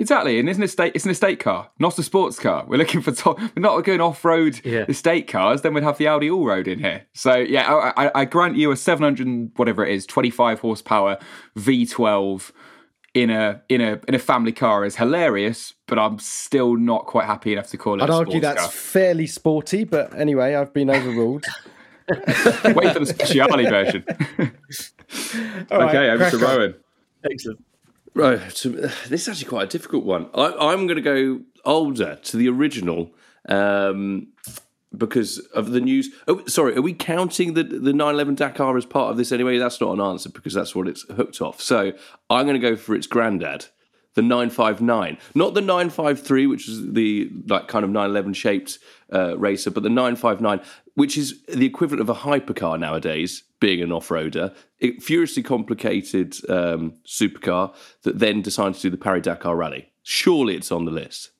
Exactly, 0.00 0.38
and 0.38 0.48
isn't 0.48 0.62
estate? 0.62 0.92
It's 0.94 1.04
an 1.04 1.10
estate 1.10 1.40
car, 1.40 1.70
not 1.80 1.98
a 1.98 2.04
sports 2.04 2.38
car. 2.38 2.64
We're 2.68 2.76
looking 2.76 3.00
for 3.00 3.10
top. 3.10 3.40
We're 3.40 3.50
not 3.60 3.80
going 3.82 4.00
off-road 4.00 4.60
Yeah. 4.64 4.84
estate 4.88 5.26
cars. 5.26 5.62
Then 5.62 5.74
we'd 5.74 5.82
have 5.82 5.98
the 5.98 6.06
Audi 6.06 6.28
Allroad 6.28 6.68
in 6.68 6.78
here. 6.78 7.06
So 7.14 7.34
yeah, 7.34 7.68
I, 7.74 8.06
I, 8.06 8.10
I 8.20 8.24
grant 8.24 8.56
you 8.56 8.70
a 8.70 8.76
700 8.76 9.50
whatever 9.56 9.84
it 9.84 9.92
is, 9.92 10.06
25 10.06 10.60
horsepower 10.60 11.18
V12 11.56 12.52
in 13.14 13.30
a 13.30 13.60
in 13.68 13.80
a 13.80 13.98
in 14.06 14.14
a 14.14 14.18
family 14.20 14.52
car 14.52 14.84
is 14.84 14.94
hilarious, 14.94 15.74
but 15.88 15.98
I'm 15.98 16.20
still 16.20 16.76
not 16.76 17.06
quite 17.06 17.26
happy 17.26 17.52
enough 17.52 17.68
to 17.70 17.76
call 17.76 17.98
it. 18.00 18.04
I'd 18.04 18.10
a 18.10 18.12
argue 18.14 18.40
sports 18.40 18.60
that's 18.62 18.72
fairly 18.72 19.26
sporty, 19.26 19.82
but 19.82 20.14
anyway, 20.14 20.54
I've 20.54 20.72
been 20.72 20.90
overruled. 20.90 21.44
car. 22.08 22.72
Wait 22.74 22.92
for 22.92 23.00
the 23.00 23.06
speciality 23.06 23.64
version. 23.64 24.04
All 25.70 25.78
right, 25.78 25.94
okay, 25.94 26.10
over 26.10 26.18
crack 26.18 26.32
to 26.32 26.36
on. 26.36 26.42
Rowan. 26.42 26.74
Excellent. 27.30 27.64
Right. 28.14 28.56
So, 28.56 28.70
uh, 28.70 28.90
this 29.08 29.22
is 29.22 29.28
actually 29.28 29.48
quite 29.48 29.64
a 29.64 29.78
difficult 29.78 30.04
one. 30.04 30.28
I, 30.34 30.52
I'm 30.72 30.86
going 30.86 30.96
to 30.96 31.00
go 31.00 31.40
older 31.64 32.16
to 32.16 32.36
the 32.36 32.48
original 32.48 33.12
um, 33.48 34.28
because 34.96 35.38
of 35.54 35.70
the 35.70 35.80
news. 35.80 36.10
Oh, 36.26 36.44
sorry. 36.46 36.76
Are 36.76 36.82
we 36.82 36.94
counting 36.94 37.54
the 37.54 37.62
the 37.62 37.92
911 37.92 38.34
Dakar 38.34 38.76
as 38.76 38.86
part 38.86 39.10
of 39.10 39.16
this 39.16 39.32
anyway? 39.32 39.58
That's 39.58 39.80
not 39.80 39.92
an 39.92 40.00
answer 40.00 40.30
because 40.30 40.54
that's 40.54 40.74
what 40.74 40.88
it's 40.88 41.02
hooked 41.02 41.40
off. 41.40 41.60
So 41.60 41.92
I'm 42.30 42.46
going 42.46 42.60
to 42.60 42.70
go 42.70 42.76
for 42.76 42.94
its 42.94 43.06
granddad, 43.06 43.66
the 44.14 44.22
959, 44.22 45.18
not 45.34 45.54
the 45.54 45.60
953, 45.60 46.46
which 46.46 46.68
is 46.68 46.92
the 46.92 47.30
like 47.46 47.68
kind 47.68 47.84
of 47.84 47.90
911 47.90 48.32
shaped 48.34 48.78
uh, 49.12 49.38
racer, 49.38 49.70
but 49.70 49.82
the 49.82 49.90
959, 49.90 50.60
which 50.98 51.16
is 51.16 51.40
the 51.46 51.64
equivalent 51.64 52.00
of 52.00 52.08
a 52.08 52.20
hypercar 52.20 52.76
nowadays, 52.76 53.44
being 53.60 53.80
an 53.80 53.92
off-roader. 53.92 54.52
It, 54.80 55.00
furiously 55.00 55.44
complicated 55.44 56.34
um, 56.50 56.94
supercar 57.06 57.72
that 58.02 58.18
then 58.18 58.42
decided 58.42 58.74
to 58.74 58.82
do 58.82 58.90
the 58.90 58.96
Paris 58.96 59.22
Dakar 59.22 59.54
Rally. 59.54 59.92
Surely 60.02 60.56
it's 60.56 60.72
on 60.72 60.86
the 60.86 60.90
list. 60.90 61.30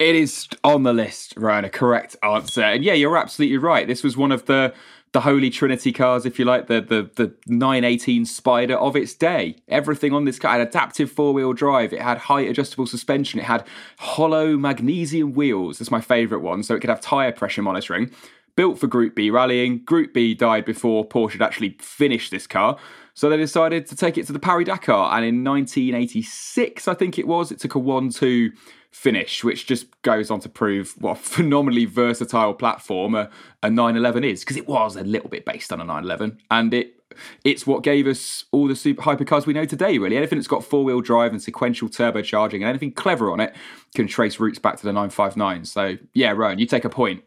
It 0.00 0.16
is 0.16 0.48
on 0.64 0.82
the 0.82 0.92
list, 0.92 1.34
Ryan. 1.36 1.66
A 1.66 1.70
correct 1.70 2.16
answer, 2.24 2.62
and 2.62 2.82
yeah, 2.82 2.94
you're 2.94 3.16
absolutely 3.16 3.58
right. 3.58 3.86
This 3.86 4.02
was 4.02 4.16
one 4.16 4.32
of 4.32 4.46
the 4.46 4.74
the 5.12 5.20
holy 5.20 5.50
trinity 5.50 5.92
cars, 5.92 6.24
if 6.24 6.38
you 6.38 6.44
like, 6.44 6.68
the 6.68 6.80
the 6.80 7.10
the 7.16 7.34
918 7.46 8.24
Spider 8.24 8.76
of 8.76 8.96
its 8.96 9.14
day. 9.14 9.56
Everything 9.68 10.12
on 10.12 10.24
this 10.24 10.38
car 10.38 10.52
had 10.52 10.60
adaptive 10.60 11.10
four 11.10 11.32
wheel 11.32 11.52
drive. 11.52 11.92
It 11.92 12.00
had 12.00 12.18
height 12.18 12.48
adjustable 12.48 12.86
suspension. 12.86 13.40
It 13.40 13.46
had 13.46 13.64
hollow 13.98 14.56
magnesium 14.56 15.34
wheels. 15.34 15.78
That's 15.78 15.90
my 15.90 16.00
favourite 16.00 16.42
one, 16.42 16.62
so 16.62 16.74
it 16.74 16.80
could 16.80 16.90
have 16.90 17.00
tyre 17.00 17.32
pressure 17.32 17.62
monitoring. 17.62 18.10
Built 18.56 18.78
for 18.78 18.86
Group 18.86 19.14
B 19.14 19.30
rallying. 19.30 19.84
Group 19.84 20.12
B 20.12 20.34
died 20.34 20.64
before 20.64 21.08
Porsche 21.08 21.32
had 21.32 21.42
actually 21.42 21.76
finished 21.80 22.30
this 22.30 22.46
car. 22.46 22.78
So 23.14 23.28
they 23.28 23.36
decided 23.36 23.86
to 23.86 23.96
take 23.96 24.16
it 24.16 24.26
to 24.26 24.32
the 24.32 24.38
Paris 24.38 24.66
Dakar. 24.66 25.14
And 25.14 25.24
in 25.24 25.44
1986, 25.44 26.88
I 26.88 26.94
think 26.94 27.18
it 27.18 27.26
was, 27.26 27.50
it 27.50 27.58
took 27.58 27.74
a 27.74 27.78
1 27.78 28.10
2 28.10 28.50
finish, 28.90 29.44
which 29.44 29.66
just 29.66 29.86
goes 30.02 30.30
on 30.30 30.40
to 30.40 30.48
prove 30.48 30.94
what 30.98 31.12
a 31.12 31.14
phenomenally 31.20 31.84
versatile 31.84 32.54
platform 32.54 33.14
a, 33.14 33.30
a 33.62 33.70
911 33.70 34.24
is, 34.24 34.40
because 34.40 34.56
it 34.56 34.68
was 34.68 34.96
a 34.96 35.04
little 35.04 35.28
bit 35.28 35.44
based 35.44 35.72
on 35.72 35.80
a 35.80 35.84
911. 35.84 36.38
And 36.50 36.74
it 36.74 36.96
it's 37.44 37.66
what 37.66 37.82
gave 37.82 38.06
us 38.06 38.44
all 38.52 38.68
the 38.68 38.76
super 38.76 39.02
hypercars 39.02 39.46
we 39.46 39.52
know 39.52 39.64
today, 39.64 39.98
really. 39.98 40.16
Anything 40.16 40.38
that's 40.38 40.48
got 40.48 40.64
four 40.64 40.84
wheel 40.84 41.00
drive 41.00 41.32
and 41.32 41.42
sequential 41.42 41.88
turbocharging 41.88 42.54
and 42.54 42.64
anything 42.64 42.92
clever 42.92 43.30
on 43.32 43.40
it 43.40 43.54
can 43.94 44.06
trace 44.06 44.38
roots 44.38 44.58
back 44.58 44.76
to 44.76 44.84
the 44.84 44.92
959. 44.92 45.64
So, 45.64 45.96
yeah, 46.14 46.30
Rowan, 46.30 46.58
you 46.58 46.66
take 46.66 46.84
a 46.84 46.90
point. 46.90 47.24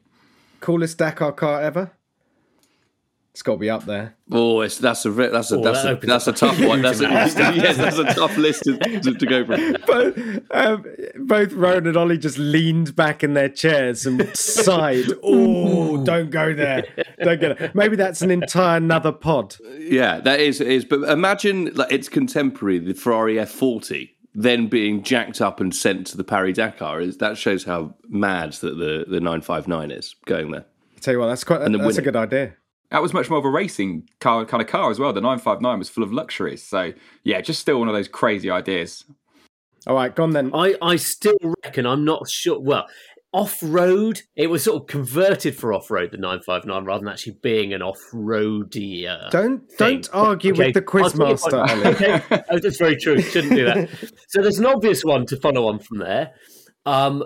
Coolest 0.64 0.97
Dakar 0.97 1.34
car 1.34 1.61
ever. 1.61 1.91
It's 3.32 3.41
got 3.41 3.53
to 3.53 3.57
be 3.57 3.70
up 3.70 3.84
there. 3.86 4.16
Oh, 4.32 4.61
it's, 4.61 4.78
that's 4.78 5.03
a 5.03 5.11
ve- 5.11 5.28
that's 5.28 5.51
a 5.51 5.57
Oh, 5.57 5.61
that's 5.61 5.84
that 5.84 6.01
a 6.03 6.07
that's 6.07 6.28
a 6.28 6.32
tough 6.32 6.57
one. 6.61 6.82
That's 6.82 7.01
a, 7.01 7.03
yes, 7.03 7.76
that's 7.76 7.97
a 7.97 8.05
tough 8.05 8.38
list 8.38 8.64
to, 8.64 8.78
to, 8.78 9.14
to 9.14 9.26
go 9.26 9.43
from. 9.43 9.76
Both, 9.86 10.18
um, 10.51 10.86
both 11.18 11.51
Rowan 11.51 11.88
and 11.88 11.97
Ollie 11.97 12.18
just 12.18 12.38
leaned 12.38 12.95
back 12.95 13.26
in 13.26 13.34
their 13.34 13.49
chairs 13.49 14.05
and 14.05 14.26
sighed. 14.38 15.07
Oh, 15.22 16.01
don't 16.05 16.30
go 16.30 16.53
there. 16.53 16.86
Don't 17.22 17.41
get 17.41 17.59
it. 17.59 17.76
Maybe 17.76 17.97
that's 17.97 18.22
an 18.22 18.32
entire 18.32 18.78
another 18.78 19.11
pod. 19.11 19.57
Yeah, 19.78 20.22
that 20.22 20.39
is 20.39 20.61
it 20.61 20.68
is. 20.68 20.86
But 20.86 21.09
imagine 21.09 21.74
like 21.74 21.91
its 21.91 22.07
contemporary, 22.07 22.80
the 22.80 22.93
Ferrari 22.93 23.36
F40, 23.36 24.12
then 24.36 24.68
being 24.68 25.04
jacked 25.04 25.42
up 25.42 25.60
and 25.60 25.76
sent 25.76 26.08
to 26.08 26.18
the 26.18 26.24
Paris 26.24 26.58
Dakar. 26.58 27.02
Is 27.02 27.18
that 27.18 27.38
shows 27.38 27.64
how 27.64 27.96
mad 28.08 28.54
that 28.54 28.78
the 28.78 29.06
the 29.08 29.20
959 29.20 29.92
is 29.92 30.16
going 30.26 30.52
there. 30.52 30.66
I 30.96 31.00
tell 31.00 31.14
you 31.14 31.20
what, 31.20 31.28
that's 31.28 31.44
quite. 31.44 31.60
then 31.60 31.74
That's 31.74 31.98
a 31.98 32.02
good 32.02 32.16
idea. 32.16 32.56
That 32.90 33.02
was 33.02 33.14
much 33.14 33.28
more 33.30 33.40
of 33.40 33.46
a 33.46 33.50
racing 33.50 34.08
car 34.20 34.46
kind 34.46 34.62
of 34.62 34.68
car 34.68 34.92
as 34.92 35.00
well. 35.00 35.12
The 35.14 35.22
959 35.22 35.80
was 35.80 35.90
full 35.90 36.04
of 36.04 36.14
luxuries. 36.14 36.62
So, 36.62 36.94
yeah, 37.24 37.42
just 37.42 37.60
still 37.60 37.80
one 37.80 37.88
of 37.88 37.96
those 37.96 38.08
crazy 38.08 38.52
ideas. 38.52 39.04
All 39.88 39.96
right, 39.96 40.16
gone 40.16 40.32
then. 40.32 40.52
I, 40.54 40.76
I 40.80 40.96
still 40.98 41.38
reckon 41.64 41.88
I'm 41.88 42.06
not 42.06 42.30
sure. 42.30 42.60
Well, 42.60 42.86
off 43.34 43.58
road, 43.64 44.22
it 44.36 44.48
was 44.48 44.64
sort 44.64 44.82
of 44.82 44.88
converted 44.88 45.56
for 45.56 45.74
off 45.74 45.90
road, 45.90 46.12
the 46.12 46.18
959, 46.18 46.86
rather 46.86 47.04
than 47.04 47.12
actually 47.12 47.38
being 47.42 47.74
an 47.74 47.82
off 47.82 48.00
roady. 48.14 49.08
Uh, 49.08 49.30
Don't 49.32 49.68
thing. 49.72 50.02
don't 50.02 50.10
argue 50.14 50.54
Okay, 50.54 50.66
with 50.68 50.74
the 50.76 50.82
quizmaster, 50.82 51.86
okay, 51.86 52.22
oh, 52.50 52.60
that's 52.60 52.78
very 52.78 52.96
true. 52.96 53.20
Shouldn't 53.22 53.54
do 53.54 53.66
that. 53.66 53.90
So 54.30 54.42
there's 54.42 54.58
an 54.58 54.66
obvious 54.66 55.04
one 55.04 55.28
to 55.28 55.38
follow 55.38 55.68
on 55.68 55.78
from 55.80 56.00
there, 56.00 56.32
um, 56.88 57.24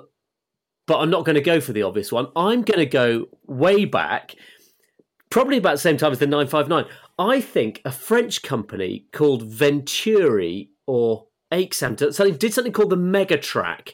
but 0.88 1.00
I'm 1.00 1.10
not 1.10 1.24
going 1.24 1.36
to 1.36 1.42
go 1.42 1.62
for 1.62 1.72
the 1.72 1.84
obvious 1.84 2.12
one. 2.12 2.28
I'm 2.36 2.64
going 2.64 2.80
to 2.80 2.86
go 2.86 3.28
way 3.46 3.86
back, 3.86 4.36
probably 5.30 5.58
about 5.58 5.74
the 5.74 5.78
same 5.78 5.96
time 5.98 6.12
as 6.12 6.20
the 6.20 6.28
959. 6.28 6.86
I 7.20 7.40
think 7.40 7.82
a 7.86 7.92
French 7.92 8.44
company 8.44 9.06
called 9.14 9.44
Venturi 9.44 10.70
or 10.86 11.28
something, 11.72 12.36
did 12.38 12.54
something 12.54 12.74
called 12.74 12.90
the 12.90 12.98
Megatrack, 12.98 13.94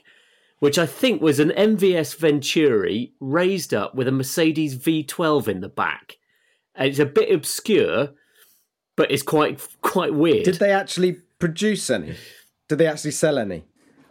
which 0.63 0.79
I 0.79 0.85
think 0.85 1.21
was 1.21 1.41
an 1.41 1.49
MVS 1.49 2.15
Venturi 2.15 3.11
raised 3.19 3.73
up 3.73 3.95
with 3.95 4.07
a 4.07 4.13
Mercedes 4.13 4.77
V12 4.77 5.49
in 5.49 5.59
the 5.59 5.67
back. 5.67 6.19
And 6.73 6.87
it's 6.87 6.99
a 6.99 7.05
bit 7.05 7.29
obscure, 7.33 8.11
but 8.95 9.11
it's 9.11 9.23
quite 9.23 9.59
quite 9.81 10.13
weird. 10.13 10.45
Did 10.45 10.59
they 10.59 10.71
actually 10.71 11.17
produce 11.37 11.89
any? 11.89 12.15
Did 12.69 12.77
they 12.77 12.87
actually 12.87 13.11
sell 13.11 13.39
any? 13.39 13.65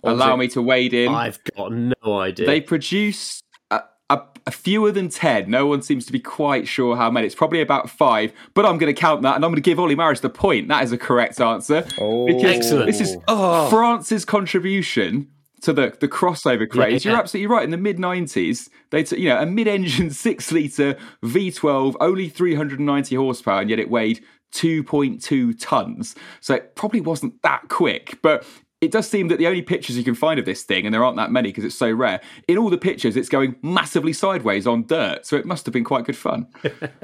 Allow 0.05 0.37
me 0.37 0.47
to 0.49 0.61
wade 0.61 0.93
in. 0.93 1.09
I've 1.09 1.39
got 1.57 1.73
no 1.73 2.19
idea. 2.21 2.45
They 2.45 2.61
produce 2.61 3.41
a, 3.71 3.85
a, 4.11 4.21
a 4.47 4.51
fewer 4.51 4.93
than 4.93 5.09
10. 5.09 5.51
No 5.51 5.65
one 5.65 5.81
seems 5.81 6.05
to 6.05 6.13
be 6.13 6.21
quite 6.21 6.69
sure 6.69 6.97
how 6.97 7.11
many. 7.11 7.25
It's 7.25 7.35
probably 7.35 7.63
about 7.63 7.89
five, 7.89 8.31
but 8.53 8.67
I'm 8.67 8.77
going 8.77 8.95
to 8.95 9.01
count 9.01 9.23
that 9.23 9.37
and 9.37 9.45
I'm 9.47 9.53
going 9.53 9.63
to 9.63 9.63
give 9.63 9.81
Ollie 9.81 9.97
Marriage 9.97 10.21
the 10.21 10.29
point. 10.29 10.69
That 10.69 10.85
is 10.85 10.93
a 10.93 10.99
correct 10.99 11.41
answer. 11.41 11.87
Oh. 11.99 12.27
Excellent. 12.27 12.85
This 12.85 13.01
is 13.01 13.17
France's 13.27 14.27
contribution 14.27 15.29
to 15.63 15.73
the, 15.73 15.97
the 16.01 16.09
crossover 16.09 16.69
craze. 16.69 17.05
Yeah. 17.05 17.13
You're 17.13 17.21
absolutely 17.21 17.47
right. 17.47 17.65
In 17.65 17.71
the 17.71 17.77
mid 17.77 17.99
90s, 17.99 18.69
they 18.91 19.05
took, 19.05 19.19
you 19.19 19.29
know, 19.29 19.39
a 19.39 19.47
mid 19.47 19.69
engine 19.69 20.11
six 20.11 20.53
litre 20.53 20.97
V12, 21.25 21.97
only 22.01 22.29
390 22.29 23.17
horsepower, 23.17 23.61
and 23.61 23.71
yet 23.71 23.79
it 23.79 23.91
weighed 23.91 24.23
2.2 24.53 25.55
tons. 25.59 26.15
So 26.41 26.55
it 26.55 26.77
probably 26.77 27.01
wasn't 27.01 27.41
that 27.43 27.69
quick, 27.69 28.19
but 28.23 28.45
it 28.83 28.91
does 28.91 29.09
seem 29.09 29.29
that 29.29 29.39
the 29.39 29.47
only 29.47 29.63
pictures 29.63 29.97
you 29.97 30.03
can 30.03 30.17
find 30.17 30.41
of 30.41 30.45
this 30.45 30.65
thing, 30.65 30.85
and 30.85 30.93
there 30.93 31.05
aren't 31.05 31.17
that 31.17 31.31
many 31.31 31.51
because 31.51 31.65
it's 31.65 31.77
so 31.77 31.91
rare, 31.93 32.21
in 32.49 32.59
all 32.59 32.69
the 32.69 32.77
pictures, 32.77 33.17
it's 33.17 33.29
going 33.29 33.55
massively 33.63 34.13
sideways 34.13 34.67
on 34.67 34.85
dirt. 34.85 35.25
So 35.25 35.37
it 35.37 35.47
must 35.47 35.65
have 35.67 35.73
been 35.73 35.85
quite 35.85 36.05
good 36.05 36.17
fun. 36.17 36.49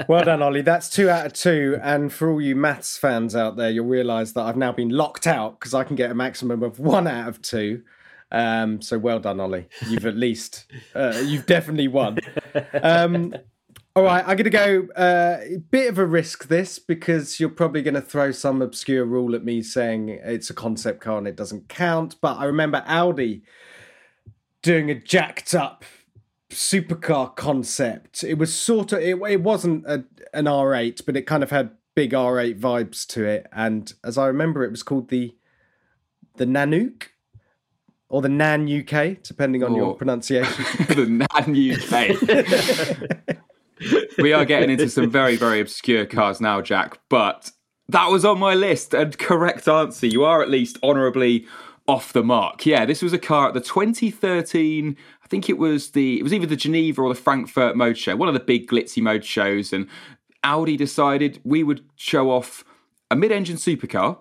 Well 0.09 0.25
done, 0.25 0.43
Ollie. 0.43 0.63
That's 0.63 0.89
two 0.89 1.11
out 1.11 1.27
of 1.27 1.35
two. 1.35 1.79
And 1.83 2.11
for 2.13 2.31
all 2.31 2.41
you 2.41 2.57
maths 2.57 2.97
fans 2.97 3.37
out 3.37 3.57
there, 3.57 3.69
you'll 3.69 3.87
realise 3.87 4.33
that 4.33 4.43
I've 4.43 4.57
now 4.57 4.73
been 4.73 4.89
locked 4.89 5.27
out 5.27 5.61
because 5.61 5.75
I 5.75 5.85
can 5.85 5.97
get 5.97 6.11
a 6.11 6.15
maximum 6.15 6.63
of 6.63 6.79
one 6.79 7.07
out 7.07 7.29
of 7.29 7.43
two. 7.43 7.83
Um, 8.31 8.83
so 8.83 8.99
well 8.99 9.21
done, 9.21 9.41
Ollie. 9.41 9.69
You've 9.89 10.07
at 10.07 10.17
least, 10.17 10.67
uh, 10.95 11.23
you've 11.25 11.47
definitely 11.47 11.89
won. 11.89 12.19
Um, 12.83 13.35
all 13.97 14.05
right, 14.05 14.21
I'm 14.21 14.37
going 14.37 14.45
to 14.45 14.51
go 14.51 14.89
uh, 14.95 15.39
a 15.43 15.59
bit 15.59 15.89
of 15.89 15.99
a 15.99 16.07
risk 16.07 16.49
this 16.49 16.79
because 16.79 17.41
you're 17.41 17.49
probably 17.49 17.83
going 17.83 17.95
to 17.95 18.01
throw 18.01 18.31
some 18.31 18.63
obscure 18.63 19.05
rule 19.05 19.35
at 19.35 19.45
me 19.45 19.63
saying 19.63 20.09
it's 20.09 20.51
a 20.51 20.55
concept 20.55 21.01
car 21.01 21.19
and 21.19 21.27
it 21.27 21.37
doesn't 21.37 21.69
count. 21.69 22.17
But 22.21 22.39
I 22.39 22.45
remember 22.45 22.85
Audi 22.87 23.43
doing 24.63 24.91
a 24.91 24.95
jacked 24.95 25.55
up 25.55 25.85
supercar 26.51 27.35
concept. 27.35 28.23
It 28.23 28.39
was 28.39 28.55
sort 28.55 28.93
of 28.93 29.01
it, 29.01 29.19
it 29.29 29.43
wasn't 29.43 29.85
a, 29.87 30.05
an 30.33 30.45
R8, 30.45 31.05
but 31.05 31.17
it 31.17 31.23
kind 31.23 31.43
of 31.43 31.51
had 31.51 31.73
big 31.95 32.13
R8 32.13 32.61
vibes 32.61 33.07
to 33.09 33.25
it. 33.25 33.47
And 33.53 33.93
as 34.05 34.17
I 34.17 34.27
remember, 34.27 34.63
it 34.63 34.71
was 34.71 34.83
called 34.83 35.09
the 35.09 35.35
the 36.37 36.47
Nanuk 36.47 37.09
or 38.09 38.23
the 38.23 38.29
Nan 38.29 38.69
UK, 38.69 39.23
depending 39.23 39.63
on 39.63 39.75
your 39.75 39.95
pronunciation. 39.95 40.65
the 40.89 41.07
Nan 41.07 41.55
UK. 41.73 43.39
we 44.19 44.33
are 44.33 44.45
getting 44.45 44.71
into 44.71 44.89
some 44.89 45.11
very, 45.11 45.37
very 45.37 45.61
obscure 45.61 46.07
cars 46.07 46.41
now, 46.41 46.61
Jack, 46.61 46.99
but 47.09 47.51
that 47.89 48.09
was 48.09 48.25
on 48.25 48.39
my 48.39 48.55
list. 48.55 48.95
And 48.95 49.17
correct 49.19 49.69
answer. 49.69 50.07
You 50.07 50.25
are 50.25 50.43
at 50.43 50.49
least 50.49 50.79
honourably 50.83 51.47
off 51.87 52.13
the 52.13 52.23
mark. 52.23 52.67
Yeah, 52.67 52.85
this 52.85 53.03
was 53.03 53.13
a 53.13 53.19
car 53.19 53.49
at 53.49 53.55
the 53.55 53.61
2013. 53.61 54.97
I 55.23 55.27
think 55.27 55.49
it 55.51 55.59
was 55.59 55.91
the 55.91 56.19
it 56.19 56.23
was 56.23 56.33
either 56.33 56.47
the 56.47 56.57
Geneva 56.57 57.03
or 57.03 57.09
the 57.09 57.21
Frankfurt 57.21 57.77
Motor 57.77 57.95
Show, 57.95 58.17
one 58.17 58.29
of 58.29 58.35
the 58.35 58.41
big 58.41 58.69
glitzy 58.69 59.03
motor 59.03 59.23
shows, 59.23 59.73
and 59.73 59.87
Audi 60.43 60.77
decided 60.77 61.41
we 61.45 61.63
would 61.63 61.85
show 61.97 62.31
off 62.31 62.65
a 63.11 63.17
mid-engine 63.17 63.57
supercar 63.57 64.19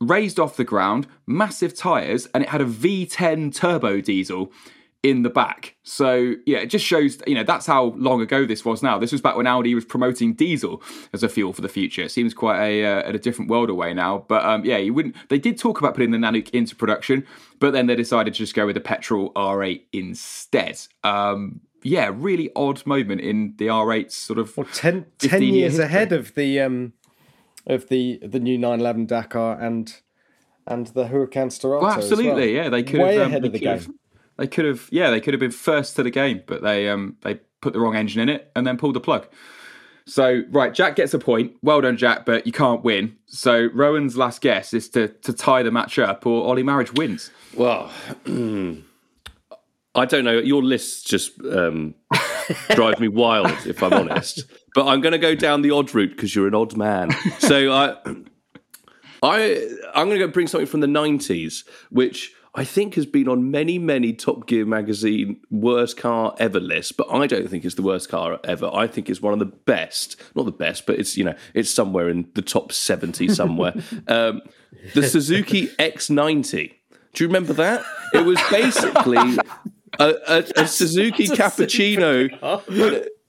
raised 0.00 0.38
off 0.38 0.56
the 0.56 0.64
ground, 0.64 1.06
massive 1.26 1.74
tyres, 1.74 2.26
and 2.34 2.42
it 2.42 2.50
had 2.50 2.60
a 2.60 2.66
V10 2.66 3.54
turbo 3.54 4.00
diesel 4.00 4.52
in 5.02 5.22
the 5.22 5.30
back. 5.30 5.76
So 5.84 6.34
yeah, 6.46 6.58
it 6.58 6.66
just 6.66 6.84
shows 6.84 7.18
you 7.26 7.34
know 7.36 7.44
that's 7.44 7.66
how 7.66 7.94
long 7.96 8.20
ago 8.20 8.44
this 8.44 8.64
was. 8.64 8.82
Now 8.82 8.98
this 8.98 9.12
was 9.12 9.20
back 9.20 9.36
when 9.36 9.46
Audi 9.46 9.74
was 9.74 9.84
promoting 9.84 10.34
diesel 10.34 10.82
as 11.12 11.22
a 11.22 11.28
fuel 11.28 11.52
for 11.52 11.62
the 11.62 11.68
future. 11.68 12.02
It 12.02 12.10
seems 12.10 12.34
quite 12.34 12.60
a 12.60 12.84
uh, 12.84 13.08
at 13.08 13.14
a 13.14 13.18
different 13.18 13.50
world 13.50 13.70
away 13.70 13.94
now. 13.94 14.24
But 14.26 14.44
um, 14.44 14.64
yeah, 14.64 14.78
you 14.78 14.92
wouldn't. 14.92 15.14
They 15.28 15.38
did 15.38 15.58
talk 15.58 15.78
about 15.78 15.94
putting 15.94 16.10
the 16.10 16.18
Nanuk 16.18 16.50
into 16.50 16.74
production, 16.74 17.24
but 17.60 17.72
then 17.72 17.86
they 17.86 17.94
decided 17.94 18.34
to 18.34 18.38
just 18.38 18.54
go 18.54 18.66
with 18.66 18.74
the 18.74 18.80
petrol 18.80 19.32
R8 19.34 19.82
instead. 19.92 20.80
Um, 21.04 21.60
yeah, 21.82 22.10
really 22.12 22.50
odd 22.56 22.84
moment 22.84 23.20
in 23.20 23.54
the 23.58 23.68
R8's 23.68 24.16
sort 24.16 24.40
of 24.40 24.56
Well, 24.56 24.66
10, 24.72 25.06
10 25.18 25.30
15 25.30 25.54
years 25.54 25.78
ahead 25.78 26.12
of 26.12 26.34
the 26.34 26.60
um 26.60 26.94
of 27.66 27.88
the 27.88 28.18
the 28.22 28.38
new 28.40 28.56
911 28.58 29.06
Dakar 29.06 29.60
and 29.60 29.94
and 30.66 30.86
the 30.88 31.04
Huracan 31.04 31.48
Sterrato. 31.48 31.82
Well, 31.82 31.90
as 31.92 31.96
absolutely, 31.98 32.54
well. 32.54 32.64
yeah. 32.64 32.68
They 32.68 32.82
could 32.82 33.00
way 33.00 33.14
have 33.14 33.22
um, 33.26 33.28
ahead 33.28 33.44
of 33.44 33.52
the 33.52 33.58
game. 33.58 33.78
have- 33.78 33.90
They 34.36 34.46
could 34.48 34.64
have, 34.64 34.88
yeah, 34.90 35.10
they 35.10 35.20
could 35.20 35.32
have 35.34 35.40
been 35.40 35.50
first 35.50 35.96
to 35.96 36.02
the 36.02 36.10
game, 36.10 36.42
but 36.46 36.62
they 36.62 36.88
um 36.88 37.16
they 37.22 37.40
put 37.60 37.72
the 37.72 37.80
wrong 37.80 37.96
engine 37.96 38.20
in 38.20 38.28
it 38.28 38.50
and 38.56 38.66
then 38.66 38.76
pulled 38.76 38.94
the 38.94 39.00
plug. 39.00 39.26
So 40.08 40.42
right, 40.50 40.72
Jack 40.72 40.94
gets 40.94 41.14
a 41.14 41.18
point. 41.18 41.54
Well 41.62 41.80
done, 41.80 41.96
Jack, 41.96 42.26
but 42.26 42.46
you 42.46 42.52
can't 42.52 42.84
win. 42.84 43.16
So 43.26 43.68
Rowan's 43.74 44.16
last 44.16 44.40
guess 44.40 44.72
is 44.74 44.88
to 44.90 45.08
to 45.08 45.32
tie 45.32 45.62
the 45.64 45.70
match 45.72 45.98
up, 45.98 46.26
or 46.26 46.46
Ollie 46.46 46.62
Marriage 46.62 46.92
wins. 46.94 47.30
Well, 47.54 47.90
I 49.94 50.04
don't 50.04 50.24
know. 50.24 50.38
Your 50.38 50.62
lists 50.62 51.02
just 51.02 51.32
um, 51.44 51.94
drive 52.70 53.00
me 53.00 53.08
wild, 53.08 53.50
if 53.66 53.82
I'm 53.82 53.94
honest. 53.94 54.44
But 54.76 54.88
I'm 54.88 55.00
going 55.00 55.12
to 55.12 55.18
go 55.18 55.34
down 55.34 55.62
the 55.62 55.70
odd 55.70 55.94
route 55.94 56.10
because 56.10 56.34
you're 56.34 56.46
an 56.46 56.54
odd 56.54 56.76
man. 56.76 57.10
So 57.38 57.72
I, 57.72 57.96
I, 59.22 59.68
I'm 59.94 60.06
going 60.06 60.20
to 60.20 60.26
go 60.26 60.28
bring 60.28 60.48
something 60.48 60.66
from 60.66 60.80
the 60.80 60.86
'90s, 60.86 61.66
which 61.88 62.34
I 62.54 62.62
think 62.64 62.94
has 62.96 63.06
been 63.06 63.26
on 63.26 63.50
many, 63.50 63.78
many 63.78 64.12
Top 64.12 64.46
Gear 64.46 64.66
magazine 64.66 65.40
worst 65.50 65.96
car 65.96 66.34
ever 66.38 66.60
lists. 66.60 66.92
But 66.92 67.10
I 67.10 67.26
don't 67.26 67.48
think 67.48 67.64
it's 67.64 67.76
the 67.76 67.82
worst 67.82 68.10
car 68.10 68.38
ever. 68.44 68.70
I 68.70 68.86
think 68.86 69.08
it's 69.08 69.22
one 69.22 69.32
of 69.32 69.38
the 69.38 69.46
best. 69.46 70.20
Not 70.34 70.44
the 70.44 70.52
best, 70.52 70.84
but 70.84 70.98
it's 70.98 71.16
you 71.16 71.24
know 71.24 71.34
it's 71.54 71.70
somewhere 71.70 72.10
in 72.10 72.28
the 72.34 72.42
top 72.42 72.70
70 72.70 73.28
somewhere. 73.28 73.72
um, 74.08 74.42
the 74.92 75.02
Suzuki 75.08 75.68
X90. 75.78 76.74
Do 77.14 77.24
you 77.24 77.28
remember 77.28 77.54
that? 77.54 77.82
It 78.12 78.26
was 78.26 78.38
basically 78.50 79.38
a, 79.98 80.14
a, 80.28 80.44
a 80.62 80.66
Suzuki 80.66 81.28
Cappuccino. 81.28 82.30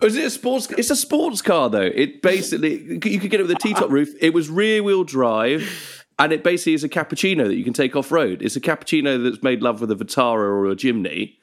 Was 0.02 0.16
it 0.18 0.26
a 0.26 0.30
sports? 0.30 0.68
It's 0.72 0.90
a 0.90 0.96
sports 0.96 1.42
car 1.42 1.70
though. 1.70 1.82
It 1.82 2.22
basically 2.22 2.84
you 2.84 3.20
could 3.20 3.32
get 3.32 3.40
it 3.40 3.44
with 3.44 3.52
a 3.52 3.60
T-top 3.60 3.90
roof. 3.90 4.10
It 4.20 4.34
was 4.34 4.50
rear-wheel 4.50 5.04
drive, 5.04 6.06
and 6.20 6.32
it 6.32 6.44
basically 6.44 6.74
is 6.74 6.84
a 6.84 6.90
cappuccino 6.90 7.46
that 7.48 7.56
you 7.56 7.64
can 7.64 7.74
take 7.74 7.96
off 7.96 8.12
road. 8.12 8.42
It's 8.42 8.56
a 8.56 8.62
cappuccino 8.62 9.24
that's 9.24 9.44
made 9.44 9.62
love 9.62 9.82
with 9.82 9.92
a 9.92 9.96
Vitara 9.96 10.36
or 10.36 10.68
a 10.68 10.76
Jimny. 10.76 11.38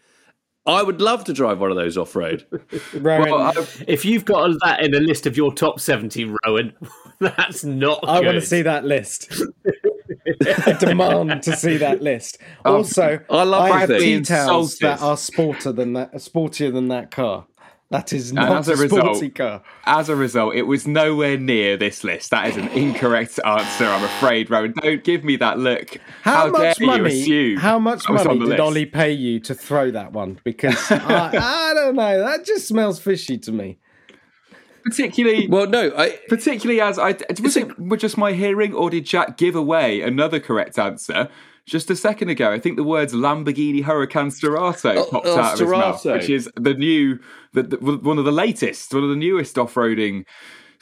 I 0.67 0.83
would 0.83 1.01
love 1.01 1.25
to 1.25 1.33
drive 1.33 1.61
one 1.61 1.71
of 1.71 1.77
those 1.77 1.99
off 1.99 2.17
road. 2.17 2.47
Rowan, 2.95 3.31
Well, 3.31 3.67
If 3.87 4.05
you've 4.05 4.25
got 4.25 4.51
that 4.65 4.83
in 4.83 4.95
a 4.95 5.01
list 5.01 5.27
of 5.27 5.37
your 5.37 5.53
top 5.53 5.79
70, 5.79 6.35
Rowan, 6.47 6.73
that's 7.21 7.65
not 7.65 8.01
I 8.03 8.21
good. 8.21 8.27
want 8.27 8.41
to 8.41 8.47
see 8.47 8.63
that 8.63 8.85
list. 8.85 9.31
I 10.67 10.73
demand 10.73 11.43
to 11.43 11.57
see 11.57 11.77
that 11.79 12.03
list. 12.03 12.39
Um, 12.67 12.77
also, 12.77 13.21
I 13.29 13.43
love 13.43 13.71
I 13.71 13.81
have 13.81 13.89
details 13.91 14.79
that 14.79 15.03
are 15.03 15.17
sporter 15.17 15.75
than 15.75 15.93
that, 15.95 16.15
sportier 16.15 16.73
than 16.73 16.89
that 16.89 17.11
car. 17.11 17.45
That 17.95 18.13
is 18.13 18.33
not 18.33 18.51
as 18.51 18.69
a, 18.69 18.73
a 18.73 18.77
result- 18.77 19.03
sporty 19.03 19.31
car. 19.31 19.63
as 19.85 20.09
a 20.09 20.17
result, 20.17 20.57
it 20.57 20.63
was 20.63 20.85
nowhere 20.85 21.39
near 21.39 21.77
this 21.77 22.03
list. 22.03 22.33
That 22.33 22.49
is 22.49 22.57
an 22.57 22.67
incorrect 22.71 23.39
answer, 23.45 23.85
I'm 23.85 24.03
afraid, 24.03 24.51
Rowan. 24.51 24.75
Don't 24.83 25.05
give 25.05 25.23
me 25.23 25.37
that 25.37 25.61
look. 25.61 25.99
How, 26.23 26.51
much 26.51 26.77
dare 26.79 26.87
you 26.87 26.87
money? 26.89 27.23
assume 27.23 27.57
How 27.59 27.79
much 27.79 28.09
I 28.09 28.13
was 28.13 28.23
on 28.23 28.27
money 28.27 28.41
did 28.41 28.49
list? 28.49 28.61
Ollie 28.61 28.87
pay 28.87 29.13
you 29.13 29.39
to 29.39 29.55
throw 29.55 29.93
that 29.93 30.11
one? 30.13 30.41
Because 30.43 30.77
I, 30.91 31.71
I 31.71 31.75
don't 31.75 31.95
know. 31.95 32.19
That 32.19 32.45
just 32.45 32.67
smells 32.67 32.99
fishy 32.99 33.39
to 33.39 33.53
me. 33.53 33.79
Particularly, 34.83 35.47
Well, 35.47 35.69
no, 35.69 35.93
I, 35.97 36.19
particularly 36.29 36.81
as 36.81 36.99
I 36.99 37.13
was 37.13 37.23
It's 37.31 37.57
it 37.57 37.79
with 37.79 38.01
just 38.01 38.19
my 38.19 38.33
hearing, 38.33 38.75
or 38.75 38.91
did 38.91 39.07
Jack 39.07 39.37
give 39.37 39.55
away 39.55 40.01
another 40.01 40.41
correct 40.41 40.81
answer 40.81 41.29
just 41.67 41.91
a 41.91 41.97
second 41.97 42.29
ago? 42.29 42.53
I 42.53 42.59
think 42.59 42.77
the 42.77 42.85
words 42.85 43.13
Lamborghini 43.15 43.83
Huracan 43.83 44.31
Sterrato 44.31 45.09
popped 45.11 45.27
oh, 45.27 45.39
out 45.39 45.55
of 45.55 45.61
his 45.61 45.69
mouth, 45.69 46.05
which 46.05 46.31
is 46.31 46.49
the 46.57 46.75
new, 46.75 47.19
the, 47.53 47.63
the, 47.63 47.77
one 47.79 48.19
of 48.19 48.25
the 48.25 48.33
latest, 48.33 48.93
one 48.93 49.05
of 49.05 49.11
the 49.11 49.17
newest 49.17 49.59
off-roading 49.59 50.25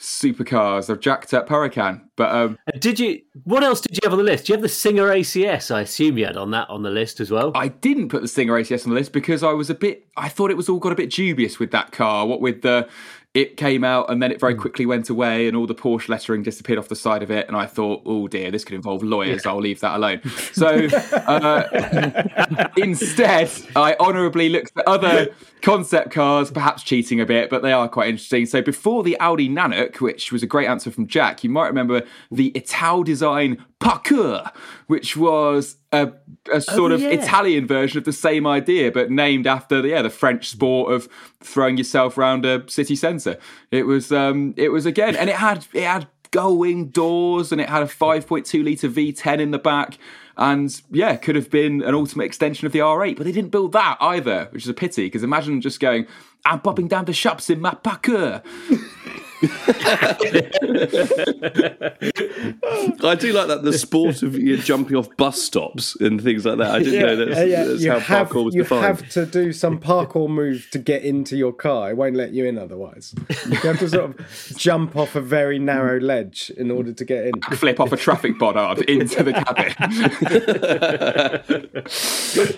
supercars 0.03 0.89
of 0.89 0.99
jacked 0.99 1.33
up 1.33 1.47
Huracan. 1.47 2.01
But 2.15 2.35
um, 2.35 2.57
Did 2.79 2.99
you? 2.99 3.21
What 3.45 3.63
else 3.63 3.81
did 3.81 3.95
you 3.95 4.01
have 4.03 4.11
on 4.11 4.19
the 4.19 4.23
list? 4.23 4.45
Do 4.45 4.53
you 4.53 4.57
have 4.57 4.61
the 4.61 4.69
Singer 4.69 5.07
ACS? 5.09 5.73
I 5.73 5.81
assume 5.81 6.17
you 6.17 6.25
had 6.25 6.37
on 6.37 6.51
that 6.51 6.69
on 6.69 6.83
the 6.83 6.89
list 6.89 7.19
as 7.19 7.31
well. 7.31 7.51
I 7.55 7.69
didn't 7.69 8.09
put 8.09 8.21
the 8.21 8.27
Singer 8.27 8.53
ACS 8.53 8.85
on 8.85 8.93
the 8.93 8.99
list 8.99 9.13
because 9.13 9.43
I 9.43 9.53
was 9.53 9.69
a 9.69 9.75
bit. 9.75 10.07
I 10.17 10.29
thought 10.29 10.51
it 10.51 10.57
was 10.57 10.69
all 10.69 10.79
got 10.79 10.91
a 10.91 10.95
bit 10.95 11.09
dubious 11.09 11.59
with 11.59 11.71
that 11.71 11.91
car. 11.91 12.27
What 12.27 12.41
with 12.41 12.61
the. 12.61 12.87
It 13.33 13.57
came 13.57 13.83
out 13.83 14.11
and 14.11 14.21
then 14.21 14.31
it 14.31 14.39
very 14.39 14.53
quickly 14.53 14.85
went 14.85 15.09
away, 15.09 15.47
and 15.47 15.57
all 15.57 15.65
the 15.65 15.73
Porsche 15.73 16.07
lettering 16.07 16.43
disappeared 16.43 16.77
off 16.77 16.87
the 16.87 16.95
side 16.95 17.23
of 17.23 17.31
it. 17.31 17.47
And 17.47 17.57
I 17.57 17.65
thought, 17.65 18.03
oh 18.05 18.27
dear, 18.27 18.51
this 18.51 18.63
could 18.63 18.75
involve 18.75 19.01
lawyers. 19.01 19.45
I'll 19.45 19.59
leave 19.59 19.79
that 19.79 19.95
alone. 19.95 20.21
So 20.53 20.67
uh, 20.67 22.67
instead, 22.77 23.49
I 23.75 23.95
honourably 23.99 24.49
looked 24.49 24.77
at 24.77 24.87
other 24.87 25.33
concept 25.63 26.11
cars, 26.11 26.51
perhaps 26.51 26.83
cheating 26.83 27.21
a 27.21 27.25
bit, 27.25 27.49
but 27.49 27.61
they 27.63 27.71
are 27.71 27.87
quite 27.87 28.09
interesting. 28.09 28.45
So 28.45 28.61
before 28.61 29.01
the 29.01 29.17
Audi 29.19 29.49
Nanuk, 29.49 30.01
which 30.01 30.31
was 30.31 30.43
a 30.43 30.45
great 30.45 30.67
answer 30.67 30.91
from 30.91 31.07
Jack, 31.07 31.41
you 31.43 31.49
might 31.49 31.67
remember 31.67 32.03
the 32.29 32.51
Italdesign 32.51 33.57
Parkour, 33.79 34.51
which 34.87 35.15
was 35.15 35.77
a, 35.93 36.11
a 36.51 36.59
sort 36.59 36.91
Oh, 36.91 36.95
of 36.95 37.01
yeah. 37.01 37.09
Italian 37.09 37.65
version 37.65 37.97
of 37.97 38.03
the 38.03 38.11
same 38.13 38.45
idea, 38.45 38.91
but 38.91 39.09
named 39.09 39.47
after 39.47 39.81
the, 39.81 39.87
yeah 39.87 40.01
the 40.01 40.09
French 40.09 40.49
sport 40.49 40.91
of 40.91 41.07
throwing 41.39 41.77
yourself 41.77 42.17
around 42.17 42.45
a 42.45 42.69
city 42.69 42.95
centre. 42.95 43.37
It 43.71 43.83
was 43.83 44.11
um, 44.11 44.53
it 44.57 44.69
was 44.69 44.85
again, 44.85 45.15
and 45.15 45.29
it 45.29 45.37
had 45.37 45.65
it 45.73 45.83
had 45.83 46.07
gull-wing 46.31 46.87
doors, 46.87 47.51
and 47.53 47.61
it 47.61 47.69
had 47.69 47.83
a 47.83 47.85
5.2 47.85 48.65
litre 48.65 48.89
V10 48.89 49.39
in 49.39 49.51
the 49.51 49.59
back. 49.59 49.97
And 50.37 50.81
yeah, 50.91 51.15
could 51.15 51.35
have 51.35 51.49
been 51.49 51.83
an 51.83 51.93
ultimate 51.93 52.25
extension 52.25 52.65
of 52.65 52.71
the 52.71 52.79
R8, 52.79 53.17
but 53.17 53.25
they 53.25 53.31
didn't 53.31 53.51
build 53.51 53.71
that 53.73 53.97
either, 54.01 54.47
which 54.51 54.63
is 54.63 54.69
a 54.69 54.73
pity. 54.73 55.05
Because 55.05 55.23
imagine 55.23 55.61
just 55.61 55.79
going, 55.79 56.07
"I'm 56.45 56.59
popping 56.59 56.87
down 56.87 57.05
the 57.05 57.13
shops 57.13 57.49
in 57.49 57.61
my 57.61 57.71
Parkour." 57.71 58.43
Oh, 62.65 63.09
I 63.09 63.15
do 63.15 63.33
like 63.33 63.47
that 63.47 63.63
the 63.63 63.73
sport 63.73 64.23
of 64.23 64.35
you 64.35 64.55
know, 64.55 64.61
jumping 64.61 64.95
off 64.95 65.15
bus 65.17 65.41
stops 65.41 65.95
and 65.99 66.21
things 66.21 66.45
like 66.45 66.57
that. 66.57 66.71
I 66.71 66.79
didn't 66.79 67.01
know 67.01 67.15
that's, 67.15 67.49
yeah, 67.49 67.63
that's 67.65 67.81
you 67.81 67.91
how 67.91 67.99
have 67.99 68.29
parkour 68.29 68.45
was 68.45 68.55
you 68.55 68.63
defined. 68.63 68.85
have 68.85 69.09
to 69.09 69.25
do 69.25 69.51
some 69.53 69.79
parkour 69.79 70.29
move 70.29 70.67
to 70.71 70.79
get 70.79 71.03
into 71.03 71.35
your 71.35 71.51
car. 71.53 71.91
It 71.91 71.97
won't 71.97 72.15
let 72.15 72.31
you 72.31 72.45
in 72.45 72.57
otherwise. 72.57 73.13
You 73.49 73.55
have 73.57 73.79
to 73.79 73.89
sort 73.89 74.11
of 74.11 74.57
jump 74.57 74.95
off 74.95 75.15
a 75.15 75.21
very 75.21 75.59
narrow 75.59 75.99
ledge 75.99 76.51
in 76.57 76.71
order 76.71 76.93
to 76.93 77.05
get 77.05 77.27
in. 77.27 77.33
flip 77.57 77.79
off 77.79 77.91
a 77.91 77.97
traffic 77.97 78.37
bollard 78.39 78.79
into 78.89 79.23
the 79.23 79.33
cabin. 79.33 79.73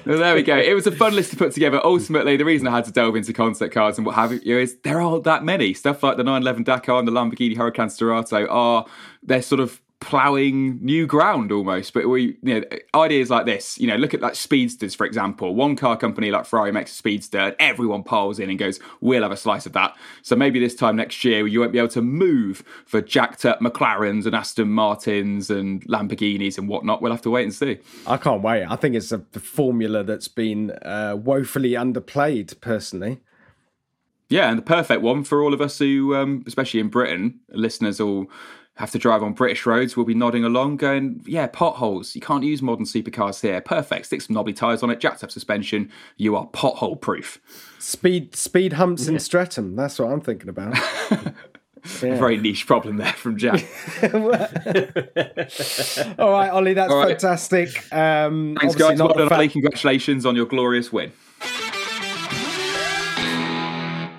well, 0.06 0.18
there 0.20 0.36
we 0.36 0.44
go. 0.44 0.58
It 0.58 0.74
was 0.74 0.88
a 0.88 0.92
fun 0.92 1.16
list 1.16 1.32
to 1.32 1.38
put 1.38 1.54
together. 1.54 1.82
Ultimately, 1.84 2.38
the 2.38 2.46
reason 2.46 2.68
I 2.68 2.72
had 2.72 2.86
to 2.86 2.92
delve 2.92 3.16
into 3.16 3.34
concept 3.34 3.74
cars 3.74 3.98
and 3.98 4.06
what 4.06 4.16
have 4.16 4.32
you 4.44 4.58
is 4.58 4.78
there 4.84 5.02
aren't 5.02 5.24
that 5.24 5.44
many. 5.44 5.74
Stuff 5.74 6.04
like 6.04 6.18
the 6.18 6.24
911 6.24 6.64
Dakar 6.76 7.00
and 7.00 7.08
the 7.08 7.12
Lamborghini 7.12 7.56
Huracan 7.56 7.88
Sterrato 7.88 8.48
are 8.50 8.86
they're 9.24 9.42
sort 9.42 9.60
of 9.60 9.82
ploughing 10.02 10.78
new 10.86 11.08
ground 11.08 11.52
almost. 11.52 11.94
But 11.94 12.08
we, 12.08 12.38
you 12.44 12.60
know, 12.60 12.64
ideas 12.94 13.32
like 13.32 13.48
this, 13.48 13.80
you 13.80 13.88
know, 13.88 13.96
look 13.96 14.14
at 14.14 14.22
like 14.22 14.36
speedsters, 14.36 14.94
for 14.94 15.06
example. 15.06 15.56
One 15.56 15.76
car 15.76 15.98
company 15.98 16.30
like 16.30 16.46
Ferrari 16.46 16.72
makes 16.72 16.92
a 16.92 16.96
speedster, 16.96 17.40
and 17.40 17.56
everyone 17.60 18.04
piles 18.04 18.38
in 18.38 18.50
and 18.50 18.60
goes, 18.60 18.80
we'll 19.02 19.24
have 19.24 19.32
a 19.32 19.38
slice 19.38 19.66
of 19.66 19.74
that. 19.74 19.98
So 20.22 20.36
maybe 20.36 20.60
this 20.60 20.76
time 20.76 20.96
next 20.96 21.24
year, 21.24 21.48
you 21.48 21.60
won't 21.60 21.72
be 21.72 21.80
able 21.80 21.88
to 21.90 22.04
move 22.04 22.64
for 22.86 23.02
jacked 23.02 23.46
up 23.46 23.62
McLarens 23.62 24.26
and 24.28 24.36
Aston 24.36 24.70
Martins 24.70 25.50
and 25.50 25.84
Lamborghinis 25.88 26.58
and 26.58 26.68
whatnot. 26.68 27.02
We'll 27.02 27.12
have 27.12 27.22
to 27.24 27.32
wait 27.32 27.44
and 27.44 27.54
see. 27.54 27.80
I 28.06 28.18
can't 28.18 28.44
wait. 28.44 28.66
I 28.66 28.76
think 28.76 28.96
it's 28.96 29.12
a 29.12 29.20
formula 29.40 30.04
that's 30.04 30.28
been 30.28 30.72
uh, 30.84 31.16
woefully 31.20 31.72
underplayed, 31.72 32.62
personally. 32.62 33.22
Yeah, 34.30 34.50
and 34.50 34.58
the 34.58 34.64
perfect 34.64 35.02
one 35.02 35.24
for 35.24 35.44
all 35.44 35.54
of 35.54 35.62
us 35.62 35.78
who, 35.78 36.16
um, 36.16 36.44
especially 36.48 36.80
in 36.80 36.90
Britain, 36.90 37.40
listeners 37.50 38.00
all 38.00 38.26
have 38.78 38.92
to 38.92 38.98
drive 38.98 39.24
on 39.24 39.34
British 39.34 39.66
roads. 39.66 39.96
We'll 39.96 40.06
be 40.06 40.14
nodding 40.16 40.44
along, 40.44 40.78
going, 40.78 41.22
"Yeah, 41.26 41.48
potholes. 41.48 42.14
You 42.16 42.22
can't 42.22 42.44
use 42.44 42.62
modern 42.62 42.86
supercars 42.86 43.42
here. 43.42 43.62
Perfect. 43.62 44.08
Stick 44.08 44.22
some 44.22 44.34
knobbly 44.34 44.52
tyres 44.54 44.84
on 44.84 44.90
it, 44.90 45.00
jacked 45.00 45.24
up 45.24 45.32
suspension. 45.32 45.90
You 46.18 46.36
are 46.36 46.48
pothole 46.48 47.00
proof." 47.00 47.40
Speed 47.80 48.36
speed 48.36 48.74
humps 48.74 49.08
in 49.08 49.20
Streatham. 49.20 49.76
That's 49.76 50.00
what 50.00 50.12
I'm 50.12 50.22
thinking 50.22 50.50
about. 50.50 50.76
A 51.86 52.16
very 52.18 52.38
niche 52.38 52.66
problem 52.66 52.98
there 52.98 53.14
from 53.14 53.38
Jack. 53.38 53.64
All 56.18 56.32
right, 56.32 56.50
Ollie, 56.50 56.74
that's 56.74 56.92
All 56.92 56.98
right. 57.00 57.10
fantastic. 57.10 57.70
Um, 57.94 58.58
Thanks, 58.60 58.76
guys. 58.76 59.00
Well 59.00 59.14
done, 59.14 59.30
fa- 59.30 59.36
Ollie. 59.36 59.50
Congratulations 59.50 60.26
on 60.26 60.36
your 60.36 60.48
glorious 60.48 60.92
win. 60.92 61.12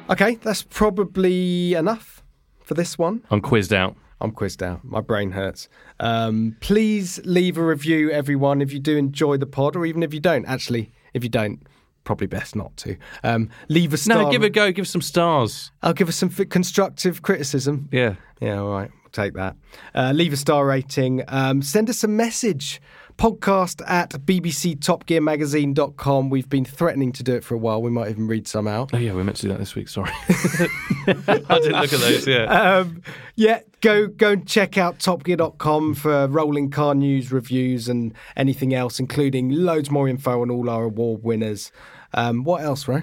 Okay, 0.08 0.36
that's 0.36 0.62
probably 0.62 1.74
enough 1.74 2.22
for 2.62 2.74
this 2.74 2.96
one. 2.96 3.24
I'm 3.30 3.40
quizzed 3.40 3.72
out. 3.72 3.96
I'm 4.20 4.30
quizzed 4.30 4.62
out. 4.62 4.84
My 4.84 5.00
brain 5.00 5.32
hurts. 5.32 5.68
Um, 6.00 6.56
please 6.60 7.20
leave 7.24 7.58
a 7.58 7.64
review, 7.64 8.10
everyone, 8.10 8.62
if 8.62 8.72
you 8.72 8.78
do 8.78 8.96
enjoy 8.96 9.36
the 9.36 9.46
pod, 9.46 9.76
or 9.76 9.84
even 9.84 10.02
if 10.02 10.14
you 10.14 10.20
don't. 10.20 10.46
Actually, 10.46 10.90
if 11.12 11.22
you 11.22 11.28
don't, 11.28 11.60
probably 12.04 12.26
best 12.28 12.54
not 12.56 12.74
to. 12.78 12.96
Um, 13.24 13.50
leave 13.68 13.92
a 13.92 13.96
star. 13.96 14.22
No, 14.22 14.30
give 14.30 14.42
it 14.42 14.46
a 14.46 14.50
go. 14.50 14.72
Give 14.72 14.88
some 14.88 15.02
stars. 15.02 15.70
I'll 15.82 15.92
give 15.92 16.08
us 16.08 16.16
some 16.16 16.30
f- 16.36 16.48
constructive 16.48 17.22
criticism. 17.22 17.88
Yeah. 17.92 18.14
Yeah, 18.40 18.58
all 18.60 18.70
right. 18.70 18.90
We'll 19.02 19.10
take 19.10 19.34
that. 19.34 19.56
Uh, 19.94 20.12
leave 20.14 20.32
a 20.32 20.36
star 20.36 20.64
rating. 20.66 21.24
Um, 21.28 21.62
send 21.62 21.90
us 21.90 22.04
a 22.04 22.08
message. 22.08 22.80
Podcast 23.18 23.82
at 23.88 24.10
bbctopgearmagazine.com. 24.10 26.30
We've 26.30 26.48
been 26.48 26.64
threatening 26.64 27.12
to 27.12 27.22
do 27.22 27.34
it 27.34 27.44
for 27.44 27.55
a 27.55 27.59
while. 27.59 27.80
We 27.80 27.90
might 27.90 28.10
even 28.10 28.26
read 28.26 28.47
some 28.47 28.68
out. 28.68 28.90
Oh 28.93 28.98
yeah, 28.98 29.14
we 29.14 29.22
meant 29.22 29.36
to 29.38 29.43
do 29.43 29.48
that 29.48 29.59
this 29.59 29.74
week. 29.74 29.88
Sorry, 29.88 30.12
I 30.28 30.68
didn't 31.06 31.80
look 31.80 31.93
at 31.93 32.01
those. 32.01 32.26
Yeah. 32.26 32.44
Um, 32.44 33.02
yeah, 33.34 33.60
go 33.80 34.06
go 34.06 34.32
and 34.32 34.47
check 34.47 34.76
out 34.76 34.98
topgear.com 34.98 35.94
for 35.94 36.26
rolling 36.28 36.70
car 36.70 36.94
news, 36.94 37.32
reviews, 37.32 37.88
and 37.88 38.12
anything 38.36 38.74
else, 38.74 39.01
including 39.01 39.51
loads 39.51 39.90
more 39.90 40.09
info 40.09 40.43
on 40.43 40.51
all 40.51 40.68
our 40.68 40.84
award 40.84 41.22
winners. 41.22 41.72
Um, 42.12 42.44
what 42.44 42.62
else, 42.62 42.86
Ray? 42.86 43.02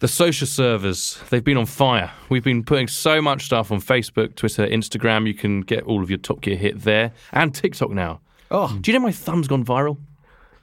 The 0.00 0.08
social 0.08 0.46
servers, 0.46 1.20
they've 1.30 1.42
been 1.42 1.56
on 1.56 1.66
fire. 1.66 2.10
We've 2.28 2.44
been 2.44 2.64
putting 2.64 2.88
so 2.88 3.22
much 3.22 3.44
stuff 3.44 3.72
on 3.72 3.80
Facebook, 3.80 4.36
Twitter, 4.36 4.66
Instagram. 4.66 5.26
You 5.26 5.34
can 5.34 5.62
get 5.62 5.84
all 5.84 6.02
of 6.02 6.10
your 6.10 6.18
Top 6.18 6.40
Gear 6.40 6.56
hit 6.56 6.82
there 6.82 7.12
and 7.32 7.54
TikTok 7.54 7.90
now. 7.90 8.20
Oh, 8.50 8.76
Do 8.80 8.90
you 8.90 8.98
know 8.98 9.02
my 9.04 9.12
thumb's 9.12 9.48
gone 9.48 9.64
viral? 9.64 9.98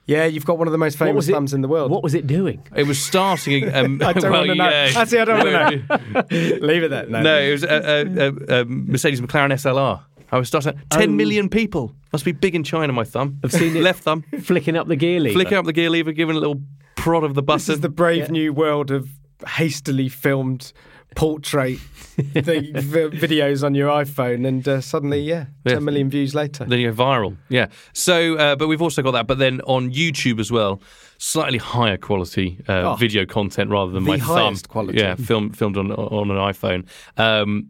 yeah, 0.06 0.24
you've 0.24 0.44
got 0.44 0.58
one 0.58 0.66
of 0.66 0.72
the 0.72 0.78
most 0.78 0.98
famous 0.98 1.14
was 1.14 1.28
it- 1.28 1.32
thumbs 1.32 1.54
in 1.54 1.60
the 1.60 1.68
world. 1.68 1.90
What 1.90 2.02
was 2.02 2.14
it 2.14 2.26
doing? 2.26 2.62
It 2.74 2.86
was 2.86 3.00
starting. 3.02 3.72
Um, 3.72 4.00
I 4.04 4.12
don't 4.12 4.22
well, 4.30 4.32
want 4.46 4.48
to 4.48 4.54
know. 4.56 4.68
yeah. 4.68 4.92
Actually, 4.96 5.20
I 5.20 5.24
don't 5.24 5.38
want 5.38 5.88
to 5.88 6.30
know. 6.58 6.58
Leave 6.66 6.82
it 6.82 6.88
there. 6.90 7.06
No, 7.06 7.22
No, 7.22 7.38
it 7.40 7.52
was 7.52 7.62
a, 7.64 7.68
a, 7.68 8.56
a, 8.58 8.60
a 8.62 8.64
Mercedes 8.64 9.20
McLaren 9.20 9.52
SLR. 9.52 10.02
I 10.32 10.38
was 10.38 10.48
starting. 10.48 10.80
Ten 10.90 11.16
million 11.16 11.48
people 11.50 11.94
must 12.12 12.24
be 12.24 12.32
big 12.32 12.54
in 12.54 12.64
China. 12.64 12.92
My 12.92 13.04
thumb. 13.04 13.38
I've 13.44 13.52
seen 13.52 13.76
it. 13.76 13.82
Left 13.82 14.02
thumb. 14.02 14.24
Flicking 14.42 14.76
up 14.76 14.88
the 14.88 14.96
gear 14.96 15.20
lever. 15.20 15.34
Flicking 15.34 15.58
up 15.58 15.66
the 15.66 15.72
gear 15.74 15.90
lever, 15.90 16.12
giving 16.12 16.36
a 16.36 16.38
little 16.38 16.60
prod 16.96 17.22
of 17.22 17.34
the 17.34 17.42
bus. 17.42 17.66
This 17.66 17.74
is 17.76 17.80
the 17.82 17.88
brave 17.90 18.30
new 18.30 18.52
world 18.52 18.90
of 18.90 19.08
hastily 19.46 20.08
filmed 20.08 20.72
portrait 21.14 21.78
thing, 21.78 22.72
v- 22.74 23.10
videos 23.16 23.64
on 23.64 23.74
your 23.74 23.88
iPhone, 23.90 24.46
and 24.46 24.66
uh, 24.68 24.80
suddenly, 24.80 25.20
yeah, 25.20 25.46
Yeah. 25.64 25.74
10 25.74 25.84
million 25.84 26.10
views 26.10 26.34
later. 26.34 26.64
Then 26.64 26.78
you 26.80 26.90
go 26.92 26.96
viral. 27.04 27.36
Yeah. 27.48 27.66
So, 27.92 28.36
uh, 28.36 28.56
but 28.56 28.68
we've 28.68 28.82
also 28.82 29.02
got 29.02 29.12
that. 29.12 29.26
But 29.26 29.38
then 29.38 29.60
on 29.62 29.92
YouTube 29.92 30.40
as 30.40 30.50
well, 30.52 30.80
slightly 31.18 31.58
higher 31.58 31.96
quality 31.96 32.58
uh, 32.68 32.92
Oh. 32.92 32.94
video 32.96 33.24
content 33.26 33.70
rather 33.70 33.92
than 33.92 34.02
my 34.04 34.18
highest 34.18 34.66
thumb. 34.66 34.72
quality. 34.72 34.98
Yeah, 34.98 35.14
film, 35.14 35.50
filmed 35.52 35.76
on 35.76 35.92
on 35.92 36.30
an 36.30 36.36
iPhone. 36.36 36.86
Um, 37.16 37.68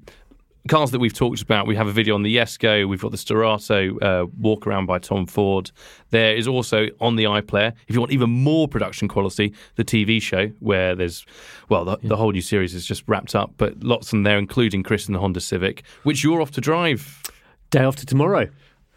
cars 0.68 0.90
that 0.92 1.00
we've 1.00 1.12
talked 1.12 1.42
about, 1.42 1.66
we 1.66 1.74
have 1.76 1.86
a 1.88 1.92
video 1.92 2.14
on 2.14 2.22
the 2.22 2.36
Jesko. 2.36 2.88
We've 2.88 3.00
got 3.00 3.10
the 3.10 3.16
Sterrato 3.16 4.00
uh, 4.02 4.26
walk 4.38 4.66
around 4.66 4.86
by 4.86 4.98
Tom 4.98 5.26
Ford. 5.26 5.70
There 6.10 6.36
is 6.36 6.46
also 6.46 6.88
on 7.00 7.16
the 7.16 7.24
iPlayer, 7.24 7.72
if 7.88 7.94
you 7.94 8.00
want 8.00 8.12
even 8.12 8.30
more 8.30 8.68
production 8.68 9.08
quality, 9.08 9.52
the 9.76 9.84
TV 9.84 10.20
show 10.22 10.48
where 10.60 10.94
there's, 10.94 11.26
well, 11.68 11.84
the, 11.84 11.98
the 12.02 12.16
whole 12.16 12.30
new 12.32 12.40
series 12.42 12.74
is 12.74 12.86
just 12.86 13.02
wrapped 13.06 13.34
up, 13.34 13.52
but 13.56 13.82
lots 13.82 14.12
in 14.12 14.22
there, 14.22 14.38
including 14.38 14.82
Chris 14.82 15.06
and 15.06 15.14
the 15.14 15.20
Honda 15.20 15.40
Civic, 15.40 15.82
which 16.04 16.22
you're 16.22 16.40
off 16.40 16.52
to 16.52 16.60
drive. 16.60 17.22
Day 17.70 17.80
after 17.80 18.06
tomorrow. 18.06 18.48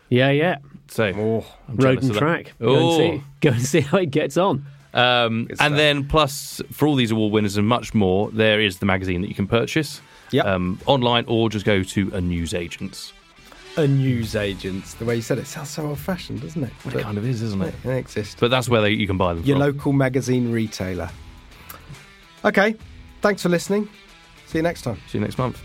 Yeah, 0.10 0.30
yeah. 0.30 0.58
So, 0.88 1.06
I'm 1.68 1.76
Road 1.78 2.04
and 2.04 2.14
track. 2.14 2.54
Go, 2.60 2.68
Oh. 2.68 3.02
and 3.02 3.20
see, 3.20 3.24
go 3.42 3.50
and 3.50 3.62
see 3.62 3.82
how 3.82 3.98
it 3.98 4.12
gets 4.12 4.38
on. 4.38 4.66
Um, 4.94 5.50
and 5.60 5.76
then, 5.76 6.06
plus, 6.08 6.62
for 6.72 6.88
all 6.88 6.96
these 6.96 7.12
award 7.12 7.34
winners 7.34 7.58
and 7.58 7.68
much 7.68 7.94
more, 7.94 8.30
there 8.32 8.62
is 8.62 8.78
the 8.80 8.86
magazine 8.86 9.22
that 9.22 9.28
you 9.28 9.36
can 9.36 9.48
purchase 9.48 10.00
Yep. 10.32 10.46
um, 10.46 10.80
online 10.86 11.26
or 11.28 11.50
just 11.50 11.66
go 11.66 11.84
to 11.84 12.12
a 12.14 12.22
newsagent's. 12.22 13.14
A 13.78 13.86
news 13.88 14.36
agent. 14.36 14.86
The 15.00 15.06
way 15.06 15.18
you 15.18 15.22
said 15.22 15.38
it 15.38 15.48
sounds 15.48 15.70
so 15.70 15.86
old 15.88 16.00
fashioned, 16.00 16.42
doesn't 16.42 16.64
it? 16.64 16.72
It 16.86 17.02
kind 17.02 17.18
of 17.18 17.26
is, 17.28 17.42
isn't 17.42 17.62
it? 17.62 17.74
It 17.84 17.90
exists. 17.90 18.38
But 18.40 18.50
that's 18.50 18.70
where 18.70 18.82
they, 18.82 18.92
you 18.92 19.06
can 19.06 19.18
buy 19.18 19.34
them 19.34 19.44
Your 19.44 19.56
from. 19.58 19.62
local 19.76 19.92
magazine 19.94 20.52
retailer. 20.52 21.10
Okay, 22.46 22.76
thanks 23.22 23.42
for 23.42 23.50
listening. 23.50 23.90
See 24.46 24.60
you 24.60 24.62
next 24.62 24.84
time. 24.84 24.98
See 25.08 25.18
you 25.18 25.24
next 25.24 25.38
month. 25.38 25.62